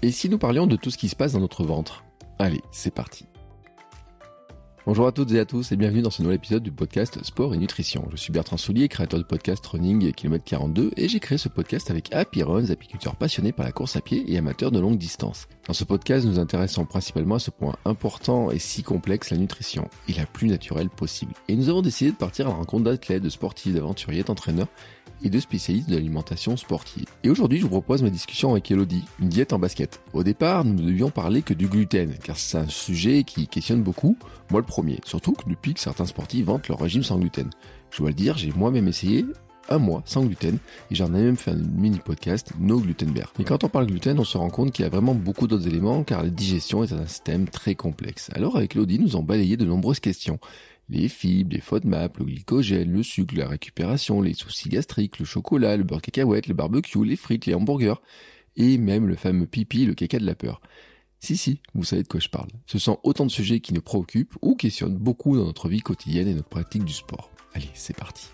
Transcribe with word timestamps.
Et 0.00 0.12
si 0.12 0.28
nous 0.28 0.38
parlions 0.38 0.68
de 0.68 0.76
tout 0.76 0.90
ce 0.92 0.98
qui 0.98 1.08
se 1.08 1.16
passe 1.16 1.32
dans 1.32 1.40
notre 1.40 1.64
ventre? 1.64 2.04
Allez, 2.38 2.62
c'est 2.70 2.94
parti. 2.94 3.26
Bonjour 4.86 5.08
à 5.08 5.12
toutes 5.12 5.32
et 5.32 5.40
à 5.40 5.44
tous 5.44 5.72
et 5.72 5.76
bienvenue 5.76 6.02
dans 6.02 6.10
ce 6.10 6.22
nouvel 6.22 6.36
épisode 6.36 6.62
du 6.62 6.70
podcast 6.70 7.22
Sport 7.22 7.52
et 7.52 7.58
Nutrition. 7.58 8.08
Je 8.10 8.16
suis 8.16 8.32
Bertrand 8.32 8.56
Soulier, 8.56 8.88
créateur 8.88 9.18
du 9.18 9.26
podcast 9.26 9.66
Running 9.66 10.12
Kilomètre 10.12 10.44
42 10.44 10.92
et 10.96 11.08
j'ai 11.08 11.18
créé 11.18 11.36
ce 11.36 11.48
podcast 11.48 11.90
avec 11.90 12.14
Happy 12.14 12.44
Runs, 12.44 12.70
apiculteurs 12.70 13.16
passionnés 13.16 13.52
par 13.52 13.66
la 13.66 13.72
course 13.72 13.96
à 13.96 14.00
pied 14.00 14.24
et 14.32 14.38
amateurs 14.38 14.70
de 14.70 14.78
longue 14.78 14.96
distance. 14.96 15.48
Dans 15.66 15.74
ce 15.74 15.84
podcast, 15.84 16.24
nous 16.24 16.38
intéressons 16.38 16.86
principalement 16.86 17.34
à 17.34 17.40
ce 17.40 17.50
point 17.50 17.74
important 17.84 18.50
et 18.52 18.58
si 18.60 18.82
complexe, 18.82 19.30
la 19.30 19.36
nutrition, 19.36 19.90
et 20.08 20.14
la 20.14 20.24
plus 20.24 20.46
naturelle 20.46 20.88
possible. 20.88 21.34
Et 21.48 21.56
nous 21.56 21.68
avons 21.68 21.82
décidé 21.82 22.12
de 22.12 22.16
partir 22.16 22.46
à 22.46 22.50
la 22.50 22.54
rencontre 22.54 22.84
d'athlètes, 22.84 23.22
de 23.22 23.28
sportifs, 23.28 23.74
d'aventuriers, 23.74 24.22
d'entraîneurs 24.22 24.68
et 25.22 25.30
de 25.30 25.40
spécialistes 25.40 25.88
de 25.88 25.94
l'alimentation 25.94 26.56
sportive. 26.56 27.06
Et 27.24 27.30
aujourd'hui, 27.30 27.58
je 27.58 27.64
vous 27.64 27.70
propose 27.70 28.02
ma 28.02 28.10
discussion 28.10 28.52
avec 28.52 28.70
Elodie, 28.70 29.04
une 29.20 29.28
diète 29.28 29.52
en 29.52 29.58
basket. 29.58 30.00
Au 30.12 30.22
départ, 30.22 30.64
nous 30.64 30.74
ne 30.74 30.82
devions 30.82 31.10
parler 31.10 31.42
que 31.42 31.54
du 31.54 31.68
gluten, 31.68 32.14
car 32.22 32.36
c'est 32.36 32.58
un 32.58 32.68
sujet 32.68 33.24
qui 33.24 33.48
questionne 33.48 33.82
beaucoup, 33.82 34.16
moi 34.50 34.60
le 34.60 34.66
premier, 34.66 35.00
surtout 35.04 35.32
que 35.32 35.48
depuis 35.48 35.74
que 35.74 35.80
certains 35.80 36.06
sportifs 36.06 36.44
vantent 36.44 36.68
leur 36.68 36.80
régime 36.80 37.02
sans 37.02 37.18
gluten. 37.18 37.50
Je 37.90 37.98
dois 37.98 38.10
le 38.10 38.14
dire, 38.14 38.36
j'ai 38.36 38.52
moi-même 38.52 38.88
essayé 38.88 39.24
un 39.68 39.78
mois 39.78 40.02
sans 40.04 40.24
gluten 40.24 40.58
et 40.90 40.94
j'en 40.94 41.14
ai 41.14 41.22
même 41.22 41.36
fait 41.36 41.50
un 41.50 41.56
mini 41.56 41.98
podcast 41.98 42.52
No 42.58 42.80
Gluten 42.80 43.10
Bear. 43.10 43.32
Mais 43.38 43.44
quand 43.44 43.64
on 43.64 43.68
parle 43.68 43.86
gluten, 43.86 44.18
on 44.18 44.24
se 44.24 44.38
rend 44.38 44.50
compte 44.50 44.72
qu'il 44.72 44.84
y 44.84 44.86
a 44.86 44.90
vraiment 44.90 45.14
beaucoup 45.14 45.46
d'autres 45.46 45.66
éléments 45.66 46.04
car 46.04 46.22
la 46.22 46.30
digestion 46.30 46.82
est 46.84 46.92
un 46.92 47.06
système 47.06 47.48
très 47.48 47.74
complexe. 47.74 48.30
Alors 48.34 48.56
avec 48.56 48.74
Elodie, 48.74 48.98
nous 48.98 49.14
avons 49.14 49.24
balayé 49.24 49.56
de 49.56 49.64
nombreuses 49.64 50.00
questions 50.00 50.38
les 50.88 51.08
fibres, 51.08 51.54
les 51.54 51.60
FODMAP, 51.60 52.18
le 52.18 52.24
glycogène, 52.24 52.92
le 52.92 53.02
sucre, 53.02 53.34
la 53.36 53.48
récupération, 53.48 54.20
les 54.20 54.34
soucis 54.34 54.68
gastriques, 54.68 55.18
le 55.18 55.24
chocolat, 55.24 55.76
le 55.76 55.84
beurre 55.84 56.02
cacahuète, 56.02 56.46
le 56.46 56.54
barbecue, 56.54 57.04
les 57.04 57.16
frites, 57.16 57.46
les 57.46 57.54
hamburgers, 57.54 58.00
et 58.56 58.78
même 58.78 59.06
le 59.06 59.16
fameux 59.16 59.46
pipi, 59.46 59.84
le 59.84 59.94
caca 59.94 60.18
de 60.18 60.26
la 60.26 60.34
peur. 60.34 60.60
Si, 61.20 61.36
si, 61.36 61.60
vous 61.74 61.84
savez 61.84 62.04
de 62.04 62.08
quoi 62.08 62.20
je 62.20 62.28
parle. 62.28 62.48
Ce 62.66 62.78
sont 62.78 62.98
autant 63.02 63.26
de 63.26 63.30
sujets 63.30 63.60
qui 63.60 63.74
nous 63.74 63.82
préoccupent 63.82 64.36
ou 64.40 64.54
questionnent 64.54 64.96
beaucoup 64.96 65.36
dans 65.36 65.44
notre 65.44 65.68
vie 65.68 65.80
quotidienne 65.80 66.28
et 66.28 66.34
notre 66.34 66.48
pratique 66.48 66.84
du 66.84 66.92
sport. 66.92 67.30
Allez, 67.54 67.70
c'est 67.74 67.96
parti. 67.96 68.28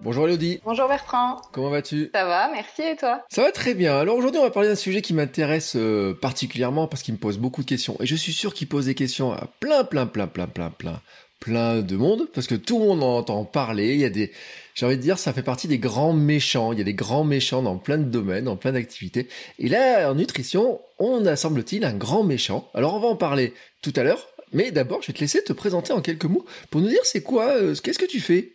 Bonjour 0.00 0.28
Elodie. 0.28 0.60
Bonjour 0.64 0.86
Bertrand. 0.86 1.42
Comment 1.52 1.70
vas-tu 1.70 2.10
Ça 2.14 2.24
va, 2.24 2.48
merci 2.52 2.82
et 2.82 2.96
toi? 2.96 3.24
Ça 3.30 3.42
va 3.42 3.50
très 3.50 3.74
bien. 3.74 3.98
Alors 3.98 4.16
aujourd'hui 4.16 4.38
on 4.38 4.44
va 4.44 4.50
parler 4.50 4.68
d'un 4.68 4.76
sujet 4.76 5.02
qui 5.02 5.12
m'intéresse 5.12 5.74
euh, 5.74 6.14
particulièrement 6.14 6.86
parce 6.86 7.02
qu'il 7.02 7.14
me 7.14 7.18
pose 7.18 7.38
beaucoup 7.38 7.62
de 7.62 7.68
questions. 7.68 7.96
Et 8.00 8.06
je 8.06 8.14
suis 8.14 8.32
sûr 8.32 8.54
qu'il 8.54 8.68
pose 8.68 8.86
des 8.86 8.94
questions 8.94 9.32
à 9.32 9.48
plein, 9.58 9.82
plein, 9.82 10.06
plein, 10.06 10.28
plein, 10.28 10.46
plein, 10.46 10.70
plein, 10.70 11.00
plein 11.40 11.80
de 11.80 11.96
monde. 11.96 12.28
Parce 12.32 12.46
que 12.46 12.54
tout 12.54 12.78
le 12.78 12.86
monde 12.86 13.02
en 13.02 13.18
entend 13.18 13.44
parler. 13.44 13.94
Il 13.94 14.00
y 14.00 14.04
a 14.04 14.10
des... 14.10 14.30
J'ai 14.76 14.86
envie 14.86 14.96
de 14.96 15.02
dire, 15.02 15.18
ça 15.18 15.32
fait 15.32 15.42
partie 15.42 15.66
des 15.66 15.78
grands 15.78 16.12
méchants. 16.12 16.72
Il 16.72 16.78
y 16.78 16.82
a 16.82 16.84
des 16.84 16.94
grands 16.94 17.24
méchants 17.24 17.62
dans 17.62 17.76
plein 17.76 17.98
de 17.98 18.04
domaines, 18.04 18.44
dans 18.44 18.56
plein 18.56 18.72
d'activités. 18.72 19.28
Et 19.58 19.68
là, 19.68 20.12
en 20.12 20.14
nutrition, 20.14 20.80
on 21.00 21.26
a, 21.26 21.34
semble-t-il, 21.34 21.84
un 21.84 21.94
grand 21.94 22.22
méchant. 22.22 22.70
Alors 22.72 22.94
on 22.94 23.00
va 23.00 23.08
en 23.08 23.16
parler 23.16 23.52
tout 23.82 23.92
à 23.96 24.04
l'heure. 24.04 24.28
Mais 24.52 24.70
d'abord, 24.70 25.02
je 25.02 25.08
vais 25.08 25.12
te 25.12 25.20
laisser 25.20 25.42
te 25.42 25.52
présenter 25.52 25.92
en 25.92 26.00
quelques 26.00 26.24
mots 26.24 26.46
pour 26.70 26.80
nous 26.80 26.88
dire 26.88 27.00
c'est 27.02 27.22
quoi, 27.22 27.48
euh, 27.48 27.74
qu'est-ce 27.74 27.98
que 27.98 28.06
tu 28.06 28.20
fais? 28.20 28.54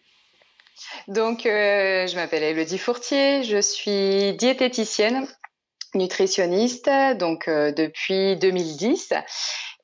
Donc, 1.08 1.46
euh, 1.46 2.08
je 2.08 2.16
m'appelle 2.16 2.44
Elodie 2.44 2.78
Fourtier, 2.78 3.44
je 3.44 3.62
suis 3.62 4.34
diététicienne, 4.34 5.28
nutritionniste, 5.96 6.90
donc 7.20 7.48
euh, 7.48 7.72
depuis 7.72 8.36
2010. 8.38 9.14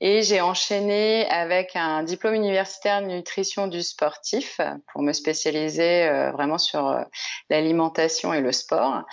Et 0.01 0.23
j'ai 0.23 0.39
enchaîné 0.39 1.27
avec 1.29 1.75
un 1.75 2.03
diplôme 2.03 2.33
universitaire 2.33 3.01
de 3.01 3.07
nutrition 3.07 3.67
du 3.67 3.83
sportif 3.83 4.61
pour 4.93 5.01
me 5.01 5.11
spécialiser 5.11 6.07
euh, 6.07 6.31
vraiment 6.31 6.57
sur 6.57 7.03
l'alimentation 7.49 8.33
et 8.33 8.39
le 8.39 8.53
sport. 8.53 9.03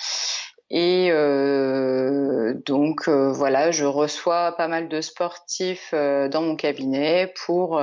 Et 0.71 1.09
euh, 1.13 2.55
donc 2.67 3.07
euh, 3.07 3.31
voilà, 3.31 3.71
je 3.71 3.85
reçois 3.85 4.57
pas 4.57 4.67
mal 4.67 4.89
de 4.89 5.01
sportifs 5.01 5.91
euh, 5.95 6.29
dans 6.29 6.43
mon 6.43 6.57
cabinet 6.57 7.33
pour 7.47 7.81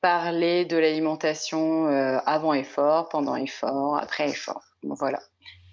parler 0.00 0.64
de 0.64 0.76
l'alimentation 0.76 1.86
avant 2.26 2.54
effort, 2.54 3.08
pendant 3.08 3.36
effort, 3.36 3.96
après 3.96 4.28
effort. 4.28 4.62
voilà. 4.82 5.20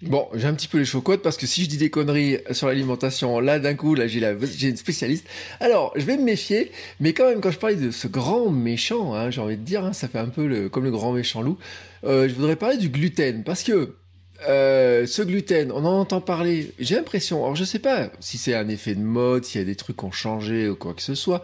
Bon, 0.02 0.28
j'ai 0.34 0.48
un 0.48 0.54
petit 0.54 0.66
peu 0.66 0.78
les 0.78 0.84
chocottes 0.84 1.22
parce 1.22 1.36
que 1.36 1.46
si 1.46 1.62
je 1.62 1.68
dis 1.68 1.76
des 1.76 1.88
conneries 1.88 2.38
sur 2.50 2.66
l'alimentation, 2.66 3.38
là 3.38 3.60
d'un 3.60 3.74
coup, 3.74 3.94
là 3.94 4.08
j'ai 4.08 4.18
la, 4.18 4.34
j'ai 4.36 4.70
une 4.70 4.76
spécialiste. 4.76 5.24
Alors, 5.60 5.92
je 5.94 6.04
vais 6.04 6.16
me 6.16 6.24
méfier, 6.24 6.72
mais 6.98 7.12
quand 7.12 7.28
même 7.28 7.40
quand 7.40 7.52
je 7.52 7.58
parlais 7.58 7.76
de 7.76 7.92
ce 7.92 8.08
grand 8.08 8.50
méchant, 8.50 9.14
hein, 9.14 9.30
j'ai 9.30 9.40
envie 9.40 9.56
de 9.56 9.62
dire, 9.62 9.84
hein, 9.84 9.92
ça 9.92 10.08
fait 10.08 10.18
un 10.18 10.28
peu 10.28 10.48
le, 10.48 10.68
comme 10.68 10.82
le 10.82 10.90
grand 10.90 11.12
méchant 11.12 11.40
loup. 11.40 11.56
je 12.02 12.34
voudrais 12.34 12.56
parler 12.56 12.78
du 12.78 12.88
gluten 12.88 13.44
parce 13.44 13.62
que 13.62 13.94
euh, 14.48 15.06
ce 15.06 15.22
gluten, 15.22 15.72
on 15.72 15.84
en 15.84 16.00
entend 16.00 16.20
parler. 16.20 16.72
J'ai 16.78 16.96
l'impression, 16.96 17.42
alors 17.42 17.56
je 17.56 17.64
sais 17.64 17.78
pas 17.78 18.10
si 18.20 18.38
c'est 18.38 18.54
un 18.54 18.68
effet 18.68 18.94
de 18.94 19.00
mode, 19.00 19.44
s'il 19.44 19.60
y 19.60 19.64
a 19.64 19.66
des 19.66 19.76
trucs 19.76 19.96
qui 19.96 20.04
ont 20.04 20.12
changé 20.12 20.68
ou 20.68 20.76
quoi 20.76 20.94
que 20.94 21.02
ce 21.02 21.14
soit. 21.14 21.42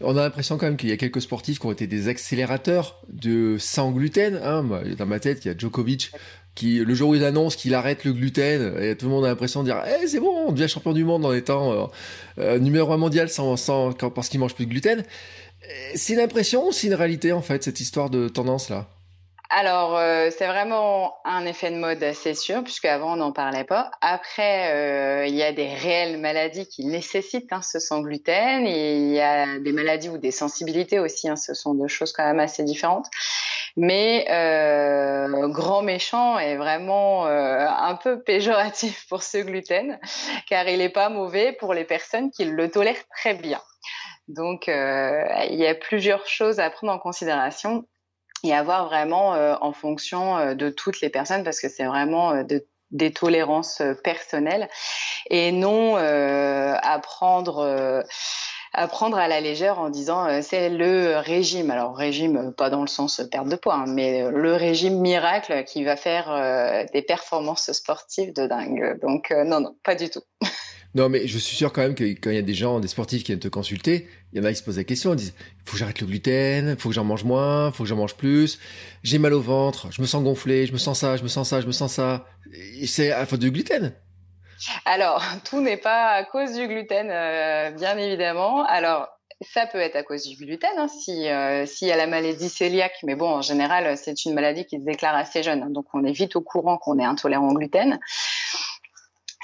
On 0.00 0.16
a 0.16 0.22
l'impression 0.22 0.58
quand 0.58 0.66
même 0.66 0.76
qu'il 0.76 0.88
y 0.88 0.92
a 0.92 0.96
quelques 0.96 1.22
sportifs 1.22 1.58
qui 1.58 1.66
ont 1.66 1.72
été 1.72 1.86
des 1.86 2.08
accélérateurs 2.08 3.00
de 3.08 3.56
sans 3.58 3.90
gluten. 3.92 4.40
Hein. 4.42 4.64
Dans 4.98 5.06
ma 5.06 5.20
tête, 5.20 5.44
il 5.44 5.48
y 5.48 5.50
a 5.50 5.56
Djokovic 5.56 6.12
qui, 6.54 6.78
le 6.80 6.94
jour 6.94 7.10
où 7.10 7.14
il 7.14 7.24
annonce 7.24 7.56
qu'il 7.56 7.74
arrête 7.74 8.04
le 8.04 8.12
gluten, 8.12 8.74
et 8.82 8.96
tout 8.96 9.06
le 9.06 9.12
monde 9.12 9.24
a 9.24 9.28
l'impression 9.28 9.62
de 9.62 9.66
dire, 9.66 9.82
eh, 9.86 10.06
c'est 10.08 10.20
bon, 10.20 10.46
on 10.48 10.52
devient 10.52 10.68
champion 10.68 10.92
du 10.92 11.04
monde 11.04 11.24
en 11.24 11.32
étant 11.32 11.72
euh, 11.72 11.86
euh, 12.38 12.58
numéro 12.58 12.92
un 12.92 12.96
mondial 12.96 13.28
sans, 13.28 13.56
sans, 13.56 13.92
parce 13.92 14.28
qu'il 14.28 14.40
mange 14.40 14.54
plus 14.54 14.66
de 14.66 14.70
gluten. 14.70 15.04
C'est 15.94 16.14
une 16.14 16.20
impression 16.20 16.72
c'est 16.72 16.88
une 16.88 16.94
réalité 16.94 17.32
en 17.32 17.42
fait 17.42 17.62
cette 17.62 17.80
histoire 17.80 18.10
de 18.10 18.28
tendance 18.28 18.70
là 18.70 18.88
alors, 19.50 19.98
euh, 19.98 20.30
c'est 20.30 20.46
vraiment 20.46 21.16
un 21.24 21.44
effet 21.44 21.72
de 21.72 21.76
mode, 21.76 22.04
c'est 22.14 22.34
sûr, 22.34 22.62
puisque 22.62 22.84
avant 22.84 23.14
on 23.14 23.16
n'en 23.16 23.32
parlait 23.32 23.64
pas. 23.64 23.90
Après, 24.00 24.72
euh, 24.72 25.26
il 25.26 25.34
y 25.34 25.42
a 25.42 25.52
des 25.52 25.74
réelles 25.74 26.18
maladies 26.18 26.68
qui 26.68 26.84
nécessitent 26.86 27.52
hein, 27.52 27.60
ce 27.60 27.80
sans 27.80 28.00
gluten, 28.00 28.64
et 28.64 28.96
il 28.96 29.10
y 29.10 29.20
a 29.20 29.58
des 29.58 29.72
maladies 29.72 30.08
ou 30.08 30.18
des 30.18 30.30
sensibilités 30.30 31.00
aussi. 31.00 31.28
Hein, 31.28 31.34
ce 31.34 31.54
sont 31.54 31.74
deux 31.74 31.88
choses 31.88 32.12
quand 32.12 32.24
même 32.24 32.38
assez 32.38 32.62
différentes. 32.62 33.06
Mais 33.76 34.26
euh, 34.30 35.48
grand 35.48 35.82
méchant 35.82 36.38
est 36.38 36.56
vraiment 36.56 37.26
euh, 37.26 37.66
un 37.68 37.94
peu 37.96 38.22
péjoratif 38.22 39.06
pour 39.08 39.22
ce 39.22 39.38
gluten, 39.38 39.98
car 40.48 40.68
il 40.68 40.78
n'est 40.78 40.88
pas 40.88 41.08
mauvais 41.08 41.52
pour 41.52 41.74
les 41.74 41.84
personnes 41.84 42.30
qui 42.30 42.44
le 42.44 42.70
tolèrent 42.70 43.06
très 43.16 43.34
bien. 43.34 43.60
Donc, 44.28 44.68
euh, 44.68 45.24
il 45.50 45.56
y 45.56 45.66
a 45.66 45.74
plusieurs 45.74 46.26
choses 46.26 46.60
à 46.60 46.70
prendre 46.70 46.92
en 46.92 46.98
considération 46.98 47.84
et 48.42 48.54
avoir 48.54 48.86
vraiment 48.86 49.34
euh, 49.34 49.54
en 49.60 49.72
fonction 49.72 50.38
euh, 50.38 50.54
de 50.54 50.70
toutes 50.70 51.00
les 51.00 51.10
personnes 51.10 51.44
parce 51.44 51.60
que 51.60 51.68
c'est 51.68 51.84
vraiment 51.84 52.32
euh, 52.32 52.42
de, 52.42 52.66
des 52.90 53.12
tolérances 53.12 53.82
personnelles 54.02 54.68
et 55.28 55.52
non 55.52 55.94
à 55.94 56.98
prendre 56.98 58.02
à 58.72 58.88
prendre 58.88 59.16
à 59.16 59.28
la 59.28 59.40
légère 59.40 59.78
en 59.78 59.90
disant 59.90 60.42
c'est 60.42 60.70
le 60.70 61.18
régime. 61.18 61.70
Alors 61.70 61.96
régime 61.96 62.52
pas 62.52 62.68
dans 62.68 62.80
le 62.80 62.88
sens 62.88 63.22
perte 63.30 63.46
de 63.46 63.54
poids, 63.54 63.74
hein, 63.74 63.84
mais 63.86 64.28
le 64.28 64.56
régime 64.56 64.98
miracle 64.98 65.62
qui 65.62 65.84
va 65.84 65.94
faire 65.94 66.86
des 66.92 67.02
performances 67.02 67.70
sportives 67.70 68.32
de 68.32 68.48
dingue. 68.48 68.98
Donc 69.00 69.30
non 69.30 69.60
non, 69.60 69.76
pas 69.84 69.94
du 69.94 70.10
tout. 70.10 70.22
Non, 70.94 71.08
mais 71.08 71.28
je 71.28 71.38
suis 71.38 71.56
sûr 71.56 71.72
quand 71.72 71.82
même 71.82 71.94
que 71.94 72.02
quand 72.04 72.30
il 72.30 72.36
y 72.36 72.38
a 72.38 72.42
des 72.42 72.54
gens, 72.54 72.80
des 72.80 72.88
sportifs 72.88 73.22
qui 73.22 73.28
viennent 73.28 73.38
te 73.38 73.48
consulter, 73.48 74.08
il 74.32 74.38
y 74.38 74.40
en 74.40 74.44
a 74.44 74.50
qui 74.50 74.56
se 74.56 74.64
posent 74.64 74.76
la 74.76 74.84
question, 74.84 75.12
ils 75.12 75.16
disent, 75.16 75.34
faut 75.64 75.72
que 75.72 75.78
j'arrête 75.78 76.00
le 76.00 76.06
gluten, 76.06 76.76
faut 76.76 76.88
que 76.88 76.94
j'en 76.94 77.04
mange 77.04 77.22
moins, 77.22 77.70
faut 77.70 77.84
que 77.84 77.88
j'en 77.88 77.96
mange 77.96 78.16
plus, 78.16 78.58
j'ai 79.04 79.18
mal 79.18 79.32
au 79.32 79.40
ventre, 79.40 79.92
je 79.92 80.00
me 80.02 80.06
sens 80.06 80.22
gonflé, 80.22 80.66
je 80.66 80.72
me 80.72 80.78
sens 80.78 80.98
ça, 80.98 81.16
je 81.16 81.22
me 81.22 81.28
sens 81.28 81.48
ça, 81.48 81.60
je 81.60 81.66
me 81.66 81.72
sens 81.72 81.92
ça. 81.92 82.26
C'est 82.86 83.12
à 83.12 83.24
faute 83.24 83.40
du 83.40 83.52
gluten. 83.52 83.92
Alors, 84.84 85.22
tout 85.48 85.60
n'est 85.60 85.76
pas 85.76 86.10
à 86.10 86.24
cause 86.24 86.54
du 86.54 86.66
gluten, 86.66 87.08
euh, 87.10 87.70
bien 87.70 87.96
évidemment. 87.96 88.64
Alors, 88.66 89.08
ça 89.40 89.66
peut 89.66 89.78
être 89.78 89.96
à 89.96 90.02
cause 90.02 90.26
du 90.26 90.36
gluten, 90.36 90.70
hein, 90.76 90.88
si 90.88 91.28
euh, 91.28 91.64
s'il 91.64 91.88
y 91.88 91.92
a 91.92 91.96
la 91.96 92.06
maladie 92.06 92.52
cœliaque, 92.52 92.98
mais 93.04 93.14
bon, 93.14 93.30
en 93.30 93.42
général, 93.42 93.96
c'est 93.96 94.24
une 94.24 94.34
maladie 94.34 94.66
qui 94.66 94.78
se 94.78 94.84
déclare 94.84 95.14
assez 95.14 95.42
jeune, 95.42 95.72
donc 95.72 95.86
on 95.94 96.04
est 96.04 96.12
vite 96.12 96.36
au 96.36 96.42
courant 96.42 96.76
qu'on 96.76 96.98
est 96.98 97.04
intolérant 97.04 97.48
au 97.48 97.54
gluten. 97.54 97.98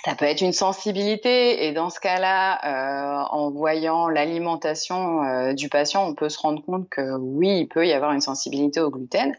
Ça 0.06 0.15
peut 0.15 0.27
être 0.27 0.41
une 0.41 0.53
sensibilité 0.53 1.67
et 1.67 1.72
dans 1.72 1.91
ce 1.91 1.99
cas-là, 1.99 2.61
euh, 2.64 3.25
en 3.32 3.50
voyant 3.50 4.08
l'alimentation 4.08 5.25
euh, 5.25 5.53
du 5.53 5.69
patient, 5.69 6.06
on 6.06 6.14
peut 6.14 6.29
se 6.29 6.38
rendre 6.38 6.62
compte 6.64 6.88
que 6.88 7.17
oui, 7.19 7.62
il 7.62 7.67
peut 7.67 7.85
y 7.88 7.93
avoir 7.93 8.12
une 8.12 8.20
sensibilité 8.20 8.79
au 8.79 8.91
gluten. 8.91 9.35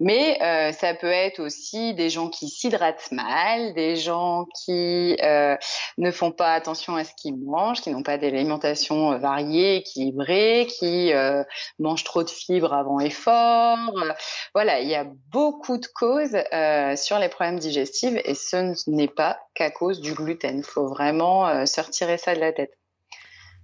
Mais 0.00 0.38
euh, 0.42 0.70
ça 0.72 0.92
peut 0.92 1.10
être 1.10 1.40
aussi 1.40 1.94
des 1.94 2.10
gens 2.10 2.28
qui 2.28 2.50
s'hydratent 2.50 3.10
mal, 3.10 3.72
des 3.72 3.96
gens 3.96 4.44
qui 4.66 5.16
ne 5.96 6.10
font 6.10 6.30
pas 6.30 6.52
attention 6.52 6.94
à 6.96 7.04
ce 7.04 7.12
qu'ils 7.16 7.38
mangent, 7.38 7.80
qui 7.80 7.88
n'ont 7.88 8.02
pas 8.02 8.18
d'alimentation 8.18 9.18
variée, 9.18 9.76
équilibrée, 9.76 10.66
qui 10.78 11.12
mangent 11.78 12.04
trop 12.04 12.22
de 12.22 12.28
fibres 12.28 12.74
avant 12.74 13.00
effort. 13.00 13.78
Voilà, 14.54 14.80
il 14.80 14.88
y 14.88 14.94
a 14.94 15.06
beaucoup 15.30 15.78
de 15.78 15.86
causes 15.86 16.36
sur 17.00 17.18
les 17.18 17.28
problèmes 17.30 17.58
digestifs 17.58 18.18
et 18.24 18.34
ce 18.34 18.74
n'est 18.90 19.08
pas 19.08 19.38
qu'à 19.54 19.70
cause 19.70 20.01
du 20.02 20.12
gluten. 20.14 20.58
Il 20.58 20.64
faut 20.64 20.88
vraiment 20.88 21.48
euh, 21.48 21.64
se 21.64 21.80
retirer 21.80 22.18
ça 22.18 22.34
de 22.34 22.40
la 22.40 22.52
tête. 22.52 22.76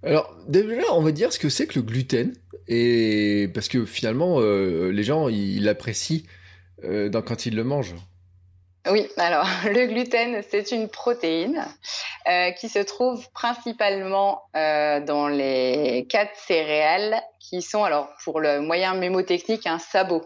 Alors 0.03 0.33
déjà, 0.47 0.93
on 0.93 1.01
va 1.01 1.11
dire 1.11 1.33
ce 1.33 1.39
que 1.39 1.49
c'est 1.49 1.67
que 1.67 1.75
le 1.75 1.81
gluten, 1.81 2.33
et 2.67 3.49
parce 3.53 3.67
que 3.67 3.85
finalement, 3.85 4.39
euh, 4.39 4.91
les 4.91 5.03
gens 5.03 5.27
ils 5.27 5.63
l'apprécient 5.63 6.21
euh, 6.83 7.09
quand 7.21 7.45
ils 7.45 7.55
le 7.55 7.63
mangent. 7.63 7.95
Oui, 8.89 9.07
alors 9.17 9.45
le 9.65 9.87
gluten, 9.87 10.41
c'est 10.49 10.71
une 10.71 10.87
protéine 10.87 11.65
euh, 12.29 12.51
qui 12.51 12.69
se 12.69 12.79
trouve 12.79 13.29
principalement 13.31 14.43
dans 14.53 15.27
les 15.27 16.07
quatre 16.09 16.35
céréales 16.47 17.21
qui 17.39 17.61
sont, 17.61 17.83
alors 17.83 18.09
pour 18.23 18.39
le 18.39 18.61
moyen 18.61 18.93
mémotechnique, 18.93 19.67
un 19.67 19.79
sabot. 19.79 20.25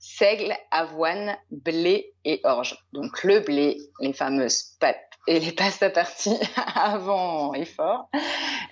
Seigle, 0.00 0.54
avoine, 0.70 1.36
blé 1.50 2.12
et 2.24 2.40
orge. 2.44 2.76
Donc 2.92 3.24
le 3.24 3.40
blé, 3.40 3.78
les 4.00 4.12
fameuses 4.12 4.76
pâtes 4.78 5.13
et 5.26 5.40
les 5.40 5.52
pastes 5.52 5.92
partie 5.92 6.36
avant 6.74 7.54
et 7.54 7.64
fort. 7.64 8.08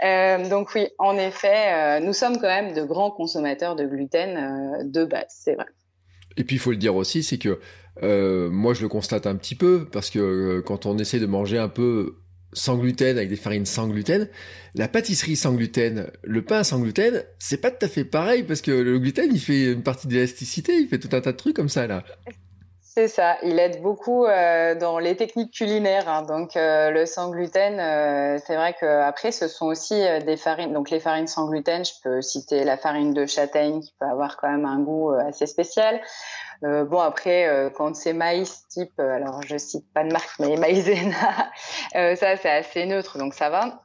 Euh, 0.04 0.49
donc 0.49 0.75
oui, 0.75 0.88
en 0.99 1.16
effet, 1.16 2.00
nous 2.00 2.12
sommes 2.12 2.38
quand 2.38 2.49
même 2.49 2.75
de 2.75 2.82
grands 2.82 3.10
consommateurs 3.10 3.76
de 3.76 3.84
gluten 3.84 4.90
de 4.90 5.04
base, 5.04 5.26
c'est 5.28 5.54
vrai. 5.54 5.66
Et 6.37 6.44
puis 6.44 6.56
il 6.56 6.58
faut 6.58 6.70
le 6.70 6.76
dire 6.76 6.96
aussi, 6.96 7.22
c'est 7.22 7.38
que 7.38 7.60
euh, 8.02 8.50
moi 8.50 8.75
je 8.75 8.82
le 8.82 8.88
constate 8.88 9.26
un 9.26 9.37
petit 9.37 9.54
peu 9.54 9.87
parce 9.90 10.10
que 10.10 10.19
euh, 10.19 10.62
quand 10.62 10.87
on 10.87 10.96
essaie 10.99 11.20
de 11.20 11.26
manger 11.26 11.58
un 11.58 11.69
peu 11.69 12.16
sans 12.54 12.76
gluten 12.76 13.16
avec 13.16 13.28
des 13.28 13.37
farines 13.37 13.66
sans 13.66 13.88
gluten, 13.88 14.28
la 14.75 14.88
pâtisserie 14.88 15.37
sans 15.37 15.54
gluten, 15.54 16.10
le 16.22 16.43
pain 16.43 16.64
sans 16.64 16.81
gluten, 16.81 17.22
c'est 17.38 17.60
pas 17.60 17.70
tout 17.70 17.84
à 17.84 17.88
fait 17.88 18.04
pareil 18.04 18.43
parce 18.43 18.60
que 18.60 18.70
le 18.70 18.99
gluten 18.99 19.31
il 19.32 19.40
fait 19.40 19.72
une 19.72 19.82
partie 19.82 20.06
d'élasticité, 20.06 20.75
il 20.75 20.88
fait 20.88 20.99
tout 20.99 21.14
un 21.14 21.20
tas 21.20 21.32
de 21.32 21.37
trucs 21.37 21.56
comme 21.56 21.69
ça 21.69 21.87
là. 21.87 22.04
C'est 22.94 23.08
ça, 23.08 23.38
il 23.42 23.58
aide 23.58 23.80
beaucoup 23.80 24.26
euh, 24.26 24.74
dans 24.74 24.98
les 24.98 25.16
techniques 25.16 25.54
culinaires. 25.54 26.10
Hein. 26.10 26.24
Donc 26.24 26.56
euh, 26.58 26.90
le 26.90 27.06
sans 27.06 27.30
gluten, 27.30 27.80
euh, 27.80 28.38
c'est 28.46 28.54
vrai 28.54 28.74
que 28.78 28.84
après 28.84 29.32
ce 29.32 29.48
sont 29.48 29.64
aussi 29.64 29.94
des 30.26 30.36
farines. 30.36 30.74
Donc 30.74 30.90
les 30.90 31.00
farines 31.00 31.26
sans 31.26 31.48
gluten, 31.48 31.86
je 31.86 31.92
peux 32.02 32.20
citer 32.20 32.64
la 32.64 32.76
farine 32.76 33.14
de 33.14 33.24
châtaigne 33.24 33.80
qui 33.80 33.94
peut 33.98 34.04
avoir 34.04 34.36
quand 34.36 34.50
même 34.50 34.66
un 34.66 34.78
goût 34.78 35.10
assez 35.10 35.46
spécial. 35.46 36.02
bon 36.60 36.98
après 36.98 37.70
quand 37.74 37.96
c'est 37.96 38.12
maïs 38.12 38.68
type, 38.68 39.00
alors 39.00 39.40
je 39.42 39.56
cite 39.56 39.90
pas 39.94 40.04
de 40.04 40.12
marque 40.12 40.38
mais 40.38 40.56
maïzena, 40.56 41.50
ça 41.94 42.36
c'est 42.36 42.50
assez 42.50 42.84
neutre 42.84 43.16
donc 43.16 43.32
ça 43.32 43.48
va. 43.48 43.84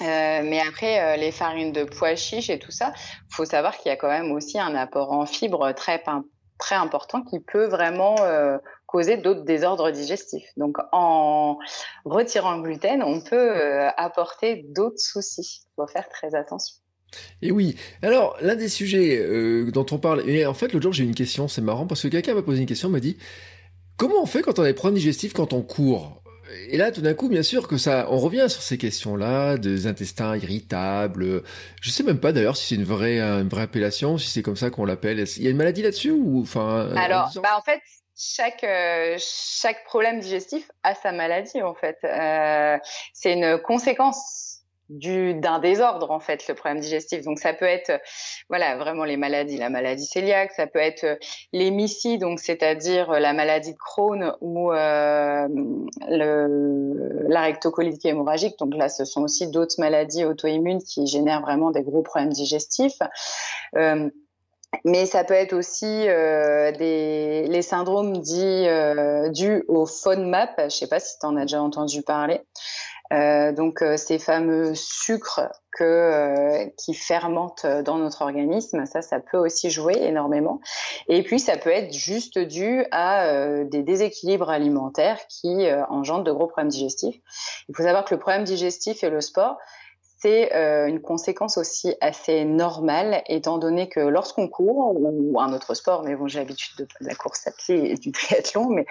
mais 0.00 0.60
après, 0.68 1.16
les 1.16 1.32
farines 1.32 1.72
de 1.72 1.84
pois 1.84 2.16
chiches 2.16 2.50
et 2.50 2.58
tout 2.58 2.70
ça, 2.70 2.92
faut 3.30 3.46
savoir 3.46 3.78
qu'il 3.78 3.88
y 3.88 3.92
a 3.92 3.96
quand 3.96 4.10
même 4.10 4.30
aussi 4.30 4.58
un 4.60 4.74
apport 4.74 5.10
en 5.12 5.24
fibres 5.24 5.72
très 5.72 5.98
très 6.62 6.76
important 6.76 7.22
qui 7.22 7.40
peut 7.40 7.66
vraiment 7.66 8.14
euh, 8.20 8.56
causer 8.86 9.16
d'autres 9.16 9.42
désordres 9.42 9.90
digestifs. 9.90 10.48
Donc 10.56 10.76
en 10.92 11.58
retirant 12.04 12.56
le 12.56 12.62
gluten, 12.62 13.02
on 13.02 13.20
peut 13.20 13.36
euh, 13.36 13.88
apporter 13.96 14.64
d'autres 14.68 15.00
soucis. 15.00 15.62
Il 15.66 15.72
faut 15.74 15.88
faire 15.88 16.08
très 16.08 16.36
attention. 16.36 16.76
Et 17.42 17.50
oui. 17.50 17.76
Alors, 18.00 18.36
l'un 18.40 18.54
des 18.54 18.68
sujets 18.68 19.18
euh, 19.18 19.70
dont 19.72 19.84
on 19.90 19.98
parle, 19.98 20.22
et 20.30 20.46
en 20.46 20.54
fait, 20.54 20.72
l'autre 20.72 20.84
jour, 20.84 20.92
j'ai 20.92 21.04
une 21.04 21.14
question, 21.14 21.48
c'est 21.48 21.60
marrant, 21.60 21.86
parce 21.86 22.02
que 22.02 22.08
quelqu'un 22.08 22.32
m'a 22.32 22.42
posé 22.42 22.60
une 22.60 22.66
question, 22.66 22.88
m'a 22.88 23.00
dit, 23.00 23.18
comment 23.98 24.22
on 24.22 24.26
fait 24.26 24.40
quand 24.40 24.58
on 24.58 24.62
a 24.62 24.66
des 24.66 24.72
problèmes 24.72 24.98
digestifs 24.98 25.34
quand 25.34 25.52
on 25.52 25.60
court? 25.60 26.21
Et 26.68 26.76
là, 26.76 26.92
tout 26.92 27.00
d'un 27.00 27.14
coup, 27.14 27.28
bien 27.28 27.42
sûr 27.42 27.68
que 27.68 27.76
ça, 27.76 28.06
on 28.10 28.18
revient 28.18 28.46
sur 28.48 28.62
ces 28.62 28.78
questions-là, 28.78 29.56
des 29.56 29.86
intestins 29.86 30.36
irritables. 30.36 31.42
Je 31.80 31.90
sais 31.90 32.02
même 32.02 32.20
pas 32.20 32.32
d'ailleurs 32.32 32.56
si 32.56 32.68
c'est 32.68 32.74
une 32.74 32.84
vraie, 32.84 33.20
une 33.20 33.48
vraie 33.48 33.62
appellation, 33.62 34.18
si 34.18 34.28
c'est 34.28 34.42
comme 34.42 34.56
ça 34.56 34.70
qu'on 34.70 34.84
l'appelle. 34.84 35.24
Il 35.36 35.42
y 35.42 35.46
a 35.46 35.50
une 35.50 35.56
maladie 35.56 35.82
là-dessus 35.82 36.10
ou 36.10 36.42
enfin 36.42 36.90
Alors, 36.96 37.30
bah 37.42 37.56
en 37.56 37.62
fait, 37.62 37.80
chaque 38.16 38.64
euh, 38.64 39.16
chaque 39.18 39.84
problème 39.84 40.20
digestif 40.20 40.70
a 40.82 40.94
sa 40.94 41.12
maladie 41.12 41.62
en 41.62 41.74
fait. 41.74 41.98
Euh, 42.04 42.78
c'est 43.12 43.32
une 43.32 43.58
conséquence 43.58 44.51
du 44.92 45.34
d'un 45.34 45.58
désordre 45.58 46.10
en 46.10 46.20
fait 46.20 46.46
le 46.48 46.54
problème 46.54 46.80
digestif 46.80 47.22
donc 47.22 47.38
ça 47.38 47.54
peut 47.54 47.64
être 47.64 48.00
voilà 48.50 48.76
vraiment 48.76 49.04
les 49.04 49.16
maladies 49.16 49.56
la 49.56 49.70
maladie 49.70 50.08
cœliaque 50.08 50.52
ça 50.52 50.66
peut 50.66 50.78
être 50.78 51.04
euh, 51.04 51.16
l'hémicie 51.52 52.18
donc 52.18 52.40
c'est-à-dire 52.40 53.10
euh, 53.10 53.18
la 53.18 53.32
maladie 53.32 53.72
de 53.72 53.78
Crohn 53.78 54.34
ou 54.40 54.70
euh, 54.70 55.48
la 56.08 57.40
rectocolite 57.40 58.04
hémorragique 58.04 58.58
donc 58.58 58.74
là 58.74 58.90
ce 58.90 59.06
sont 59.06 59.22
aussi 59.22 59.48
d'autres 59.48 59.76
maladies 59.78 60.24
auto-immunes 60.24 60.82
qui 60.82 61.06
génèrent 61.06 61.40
vraiment 61.40 61.70
des 61.70 61.82
gros 61.82 62.02
problèmes 62.02 62.32
digestifs 62.32 62.98
mais 64.84 65.04
ça 65.04 65.22
peut 65.22 65.34
être 65.34 65.52
aussi 65.52 66.06
les 66.06 67.62
syndromes 67.62 68.18
dits 68.18 68.66
dus 69.30 69.64
au 69.68 69.84
FODMAP. 69.84 70.62
Je 70.64 70.68
sais 70.70 70.86
pas 70.86 70.98
si 70.98 71.18
tu 71.18 71.26
en 71.26 71.36
as 71.36 71.42
déjà 71.42 71.62
entendu 71.62 72.00
parler. 72.00 72.40
Euh, 73.12 73.52
donc 73.52 73.82
euh, 73.82 73.96
ces 73.96 74.18
fameux 74.18 74.74
sucres 74.74 75.42
que, 75.72 75.84
euh, 75.84 76.66
qui 76.78 76.94
fermentent 76.94 77.66
dans 77.66 77.98
notre 77.98 78.22
organisme, 78.22 78.86
ça, 78.86 79.02
ça 79.02 79.20
peut 79.20 79.38
aussi 79.38 79.70
jouer 79.70 79.96
énormément. 79.98 80.60
Et 81.08 81.22
puis 81.22 81.38
ça 81.38 81.56
peut 81.56 81.70
être 81.70 81.92
juste 81.92 82.38
dû 82.38 82.84
à 82.90 83.64
des 83.64 83.82
déséquilibres 83.82 84.50
alimentaires 84.50 85.18
qui 85.28 85.66
engendrent 85.88 86.24
de 86.24 86.32
gros 86.32 86.46
problèmes 86.46 86.68
digestifs. 86.68 87.16
Il 87.68 87.76
faut 87.76 87.82
savoir 87.82 88.04
que 88.04 88.14
le 88.14 88.20
problème 88.20 88.44
digestif 88.44 89.02
et 89.02 89.10
le 89.10 89.20
sport, 89.20 89.56
c'est 90.22 90.54
euh, 90.54 90.86
une 90.86 91.00
conséquence 91.00 91.58
aussi 91.58 91.96
assez 92.00 92.44
normale, 92.44 93.22
étant 93.26 93.58
donné 93.58 93.88
que 93.88 93.98
lorsqu'on 93.98 94.46
court, 94.46 94.94
ou 94.94 95.40
un 95.40 95.52
autre 95.52 95.74
sport, 95.74 96.04
mais 96.04 96.14
bon, 96.14 96.28
j'ai 96.28 96.38
l'habitude 96.38 96.76
de, 96.78 96.86
la 97.00 97.16
course 97.16 97.44
à 97.48 97.50
pied 97.50 97.90
et 97.90 97.94
du 97.96 98.12
triathlon, 98.12 98.68
mais 98.70 98.86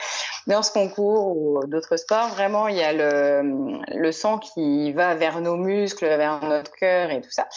lorsqu'on 0.45 0.89
court 0.89 1.38
ou 1.38 1.66
d'autres 1.68 1.95
sports, 1.95 2.28
vraiment, 2.30 2.68
il 2.68 2.75
y 2.75 2.83
a 2.83 2.92
le, 2.92 3.80
le 3.98 4.12
sang 4.12 4.39
qui 4.39 4.92
va 4.92 5.16
vers 5.16 5.39
nos 5.39 5.56
muscles, 5.56 6.06
vers 6.06 6.44
notre 6.44 6.74
cœur 6.74 7.12
et 7.12 7.22
tout 7.22 7.31
ça. 7.31 7.48